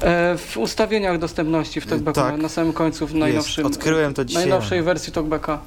E, 0.02 0.38
W 0.38 0.58
ustawieniach 0.58 1.20
dostępności 1.20 1.82
w 1.82 1.88
TalkBacku, 1.88 2.22
tak. 2.22 2.38
na 2.42 2.50
samym 2.50 2.74
końcu, 2.74 3.08
w 3.08 3.14
najnowszym, 3.16 3.66
odkryłem 3.66 4.14
to 4.14 4.26
dzisiaj. 4.26 4.44
najnowszej 4.48 4.84
wersji 4.84 5.14
TalkBacka. 5.14 5.60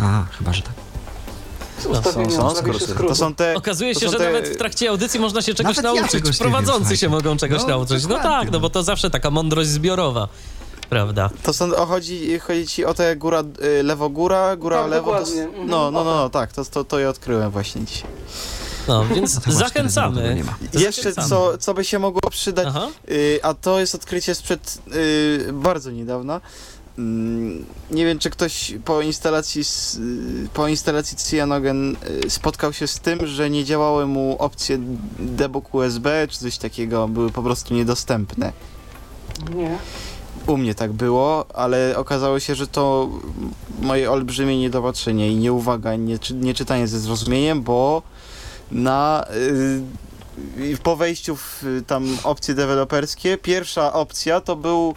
A, 0.00 0.24
chyba, 0.38 0.52
że 0.52 0.62
tak. 0.62 0.72
Z 1.78 1.82
Są, 1.84 1.90
ustawienia 1.90 2.30
są 2.30 2.54
skróty. 2.54 2.94
To 3.08 3.14
są 3.14 3.34
te. 3.34 3.54
Okazuje 3.54 3.94
to 3.94 4.00
się, 4.00 4.06
są 4.06 4.12
że 4.12 4.18
te- 4.18 4.24
nawet 4.24 4.48
w 4.48 4.56
trakcie 4.56 4.90
audycji 4.90 5.20
można 5.20 5.42
się 5.42 5.54
czegoś 5.54 5.76
Nawet 5.76 5.94
ja 5.96 6.00
nauczyć. 6.00 6.12
czegoś 6.22 6.40
nie 6.40 6.44
wiem, 6.46 6.52
Prowadzący 6.52 6.96
się 6.96 7.08
mogą 7.08 7.36
czegoś 7.36 7.62
No, 7.62 7.68
nauczyć. 7.68 8.06
No 8.06 8.18
tak, 8.18 8.44
no 8.46 8.50
no. 8.52 8.60
bo 8.60 8.70
to 8.70 8.82
zawsze 8.82 9.10
taka 9.10 9.30
mądrość 9.30 9.68
zbiorowa. 9.70 10.28
Prawda? 10.90 11.30
To 11.42 11.52
są, 11.52 11.76
o, 11.76 11.86
chodzi, 11.86 12.38
chodzi 12.38 12.66
ci 12.66 12.84
o 12.84 12.94
te 12.94 13.16
góra, 13.16 13.42
y, 13.80 13.82
lewo 13.82 14.08
góra, 14.10 14.56
góra 14.56 14.80
Tak, 14.82 14.90
lewo. 14.90 15.12
To. 15.12 15.18
Mhm. 15.20 15.50
no, 15.66 15.90
no, 15.90 16.04
no, 16.04 16.16
no, 16.16 16.30
tak, 16.30 16.52
to, 16.52 16.64
to, 16.64 16.84
to 16.84 16.98
ja 16.98 17.08
odkryłem 17.08 17.50
właśnie 17.50 17.84
dzisiaj. 17.84 18.10
No, 18.88 19.04
więc 19.14 19.34
No 19.34 19.40
to 19.40 19.50
chyba 19.50 19.60
4.0 19.60 19.72
tego 19.72 19.88
zachęcamy. 19.88 20.44
Jeszcze 20.72 21.12
co, 21.12 21.58
co 21.58 21.74
by 21.74 21.84
się 21.84 21.98
mogło 21.98 22.30
przydać, 22.30 22.66
Aha. 22.68 22.88
y, 23.10 23.40
a 23.42 23.54
to 23.54 23.80
jest 23.80 23.94
odkrycie 23.94 24.34
sprzed 24.34 24.78
y, 24.94 25.52
bardzo 25.52 25.90
niedawna. 25.90 26.40
Mm, 26.98 27.64
nie 27.90 28.06
wiem, 28.06 28.18
czy 28.18 28.30
ktoś 28.30 28.74
po 28.84 29.00
instalacji, 29.00 29.62
y, 30.44 30.48
po 30.54 30.68
instalacji 30.68 31.16
Cyanogen 31.16 31.96
y, 32.24 32.30
spotkał 32.30 32.72
się 32.72 32.86
z 32.86 33.00
tym, 33.00 33.26
że 33.26 33.50
nie 33.50 33.64
działały 33.64 34.06
mu 34.06 34.36
opcje 34.38 34.78
debug 35.18 35.74
USB 35.74 36.28
czy 36.30 36.38
coś 36.38 36.58
takiego, 36.58 37.08
były 37.08 37.30
po 37.30 37.42
prostu 37.42 37.74
niedostępne. 37.74 38.52
Nie. 39.54 39.78
U 40.46 40.56
mnie 40.56 40.74
tak 40.74 40.92
było, 40.92 41.46
ale 41.54 41.94
okazało 41.96 42.40
się, 42.40 42.54
że 42.54 42.66
to 42.66 43.08
moje 43.82 44.10
olbrzymie 44.10 44.58
niedopatrzenie 44.58 45.32
i 45.32 45.36
nieuwaga, 45.36 45.96
nie, 45.96 46.18
czy- 46.18 46.34
nieczytanie 46.34 46.88
ze 46.88 47.00
zrozumieniem, 47.00 47.62
bo 47.62 48.02
na 48.72 49.24
y, 50.58 50.78
po 50.82 50.96
wejściu 50.96 51.36
w 51.36 51.64
y, 51.64 51.82
tam 51.86 52.18
opcje 52.24 52.54
deweloperskie, 52.54 53.38
pierwsza 53.38 53.92
opcja 53.92 54.40
to 54.40 54.56
był 54.56 54.94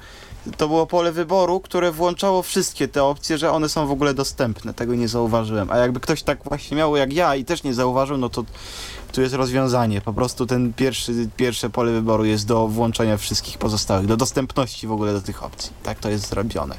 to 0.58 0.68
było 0.68 0.88
pole 0.88 1.12
wyboru, 1.12 1.60
które 1.60 1.92
włączało 1.92 2.44
wszystkie 2.44 2.88
te 2.88 3.04
opcje, 3.04 3.38
że 3.38 3.52
one 3.52 3.70
są 3.70 3.88
w 3.88 3.92
ogóle 3.92 4.14
dostępne. 4.14 4.74
Tego 4.74 4.96
nie 4.96 5.08
zauważyłem. 5.08 5.72
A 5.72 5.78
jakby 5.78 6.00
ktoś 6.00 6.24
tak 6.24 6.44
właśnie 6.44 6.78
miał 6.78 6.96
jak 6.96 7.14
ja 7.14 7.36
i 7.36 7.46
też 7.46 7.64
nie 7.64 7.74
zauważył, 7.74 8.18
no 8.18 8.30
to 8.30 8.44
tu 9.12 9.22
jest 9.22 9.34
rozwiązanie. 9.34 10.02
Po 10.02 10.14
prostu 10.14 10.46
ten 10.46 10.74
pierwszy, 10.74 11.30
pierwsze 11.38 11.70
pole 11.70 11.92
wyboru 11.92 12.26
jest 12.26 12.48
do 12.48 12.68
włączenia 12.68 13.18
wszystkich 13.18 13.58
pozostałych, 13.58 14.08
do 14.08 14.18
dostępności 14.18 14.88
w 14.88 14.92
ogóle 14.92 15.14
do 15.14 15.22
tych 15.22 15.44
opcji. 15.44 15.72
Tak 15.84 16.00
to 16.00 16.10
jest 16.10 16.30
zrobione. 16.30 16.76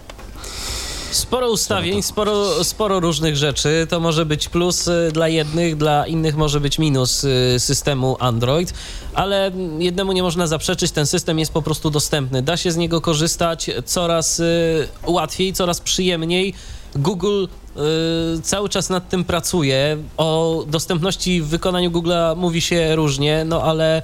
Sporo 1.16 1.50
ustawień, 1.50 2.02
sporo, 2.02 2.64
sporo 2.64 3.00
różnych 3.00 3.36
rzeczy. 3.36 3.86
To 3.90 4.00
może 4.00 4.26
być 4.26 4.48
plus 4.48 4.88
y, 4.88 5.10
dla 5.12 5.28
jednych, 5.28 5.76
dla 5.76 6.06
innych 6.06 6.36
może 6.36 6.60
być 6.60 6.78
minus 6.78 7.24
y, 7.24 7.54
systemu 7.58 8.16
Android, 8.20 8.74
ale 9.14 9.50
jednemu 9.78 10.12
nie 10.12 10.22
można 10.22 10.46
zaprzeczyć, 10.46 10.90
ten 10.90 11.06
system 11.06 11.38
jest 11.38 11.52
po 11.52 11.62
prostu 11.62 11.90
dostępny. 11.90 12.42
Da 12.42 12.56
się 12.56 12.70
z 12.70 12.76
niego 12.76 13.00
korzystać 13.00 13.70
coraz 13.84 14.40
y, 14.40 14.88
łatwiej, 15.06 15.52
coraz 15.52 15.80
przyjemniej. 15.80 16.54
Google 16.96 17.44
y, 18.36 18.42
cały 18.42 18.68
czas 18.68 18.90
nad 18.90 19.08
tym 19.08 19.24
pracuje. 19.24 19.96
O 20.16 20.64
dostępności 20.66 21.42
w 21.42 21.46
wykonaniu 21.46 21.90
Google'a 21.90 22.36
mówi 22.36 22.60
się 22.60 22.96
różnie, 22.96 23.44
no 23.44 23.62
ale 23.62 24.02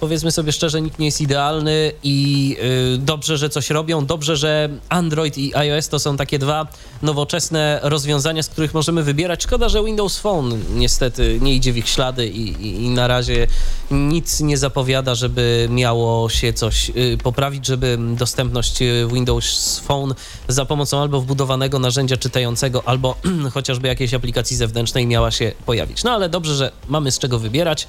powiedzmy 0.00 0.32
sobie 0.32 0.52
szczerze, 0.52 0.82
nikt 0.82 0.98
nie 0.98 1.06
jest 1.06 1.20
idealny 1.20 1.92
i 2.02 2.56
y, 2.94 2.98
dobrze, 2.98 3.38
że 3.38 3.50
coś 3.50 3.70
robią. 3.70 4.06
Dobrze, 4.06 4.36
że 4.36 4.68
Android 4.88 5.38
i 5.38 5.54
iOS 5.56 5.88
to 5.88 5.98
są 5.98 6.16
takie 6.16 6.38
dwa 6.38 6.66
nowoczesne 7.02 7.80
rozwiązania, 7.82 8.42
z 8.42 8.48
których 8.48 8.74
możemy 8.74 9.02
wybierać. 9.02 9.42
Szkoda, 9.42 9.68
że 9.68 9.84
Windows 9.84 10.18
Phone 10.18 10.58
niestety 10.74 11.38
nie 11.42 11.54
idzie 11.54 11.72
w 11.72 11.76
ich 11.76 11.88
ślady 11.88 12.28
i, 12.28 12.48
i, 12.66 12.84
i 12.84 12.88
na 12.88 13.06
razie 13.06 13.46
nic 13.90 14.40
nie 14.40 14.58
zapowiada, 14.58 15.14
żeby 15.14 15.68
miało 15.70 16.28
się 16.28 16.52
coś 16.52 16.90
y, 16.90 17.18
poprawić, 17.22 17.66
żeby 17.66 17.98
dostępność 18.00 18.82
y, 18.82 19.08
Windows 19.12 19.78
Phone 19.78 20.14
za 20.48 20.64
pomocą 20.64 21.02
albo 21.02 21.20
wbudowanego 21.20 21.78
narzędzia 21.78 22.16
czytającego, 22.16 22.88
albo 22.88 23.16
chociażby 23.54 23.88
jakiejś 23.88 24.14
aplikacji 24.14 24.56
zewnętrznej 24.56 25.06
miała 25.06 25.30
się 25.30 25.52
pojawić. 25.66 26.04
No 26.04 26.10
ale 26.10 26.28
dobrze, 26.28 26.54
że 26.56 26.72
mamy 26.88 27.12
z 27.12 27.18
czego 27.18 27.38
wybierać 27.38 27.88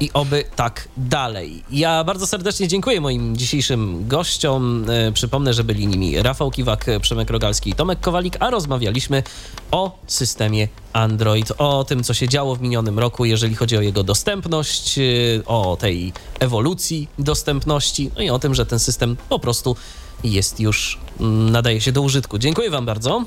i 0.00 0.10
oby 0.12 0.44
tak 0.56 0.88
dalej. 0.96 1.62
Ja 1.70 2.04
bardzo 2.04 2.26
serdecznie 2.26 2.68
dziękuję 2.68 3.00
moim 3.00 3.36
dzisiejszym 3.36 4.08
gościom. 4.08 4.90
E, 4.90 5.12
przypomnę, 5.12 5.54
że 5.54 5.64
byli 5.64 5.86
nimi 5.86 6.22
Rafał 6.22 6.50
Kiwak, 6.50 6.86
Przemek 7.00 7.30
Rogalski 7.30 7.70
i 7.70 7.74
Tomek 7.74 8.00
Kowalik, 8.00 8.36
a 8.40 8.50
rozmawialiśmy 8.50 9.22
o 9.70 9.98
systemie 10.06 10.68
Android, 10.92 11.52
o 11.58 11.84
tym, 11.84 12.04
co 12.04 12.14
się 12.14 12.28
działo 12.28 12.56
w 12.56 12.60
minionym 12.60 12.98
roku, 12.98 13.24
jeżeli 13.24 13.54
chodzi 13.54 13.76
o 13.76 13.80
jego 13.80 14.02
dostępność, 14.02 14.98
e, 14.98 15.02
o 15.46 15.76
tej 15.80 16.12
ewolucji 16.40 17.08
dostępności, 17.18 18.10
no 18.16 18.22
i 18.22 18.30
o 18.30 18.38
tym, 18.38 18.54
że 18.54 18.66
ten 18.66 18.78
system 18.78 19.16
po 19.28 19.38
prostu 19.38 19.76
jest 20.24 20.60
już, 20.60 20.98
mm, 21.20 21.50
nadaje 21.50 21.80
się 21.80 21.92
do 21.92 22.02
użytku. 22.02 22.38
Dziękuję 22.38 22.70
Wam 22.70 22.86
bardzo. 22.86 23.24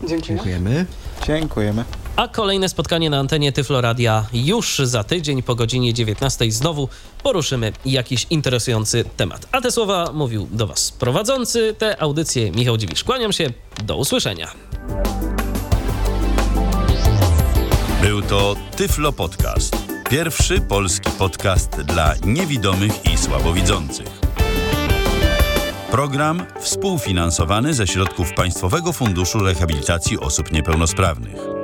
Dziękuję. 0.00 0.22
Dziękujemy. 0.22 0.86
Dziękujemy. 1.26 1.84
A 2.16 2.28
kolejne 2.28 2.68
spotkanie 2.68 3.10
na 3.10 3.18
antenie 3.18 3.52
Tyfloradia 3.52 4.26
już 4.32 4.78
za 4.78 5.04
tydzień 5.04 5.42
po 5.42 5.54
godzinie 5.54 5.94
19 5.94 6.50
znowu 6.50 6.88
poruszymy 7.22 7.72
jakiś 7.84 8.26
interesujący 8.30 9.04
temat. 9.16 9.48
A 9.52 9.60
te 9.60 9.70
słowa 9.70 10.12
mówił 10.12 10.48
do 10.50 10.66
Was 10.66 10.90
prowadzący 10.90 11.74
tę 11.78 12.02
audycję 12.02 12.50
Michał 12.50 12.76
Dziwisz. 12.76 13.04
Kłaniam 13.04 13.32
się, 13.32 13.50
do 13.84 13.96
usłyszenia. 13.96 14.48
Był 18.02 18.22
to 18.22 18.56
Tyflo 18.76 19.12
Podcast. 19.12 19.76
Pierwszy 20.10 20.60
polski 20.60 21.10
podcast 21.18 21.70
dla 21.70 22.14
niewidomych 22.24 22.92
i 23.14 23.18
słabowidzących. 23.18 24.20
Program 25.90 26.46
współfinansowany 26.60 27.74
ze 27.74 27.86
środków 27.86 28.32
Państwowego 28.32 28.92
Funduszu 28.92 29.38
Rehabilitacji 29.38 30.18
Osób 30.18 30.52
Niepełnosprawnych. 30.52 31.61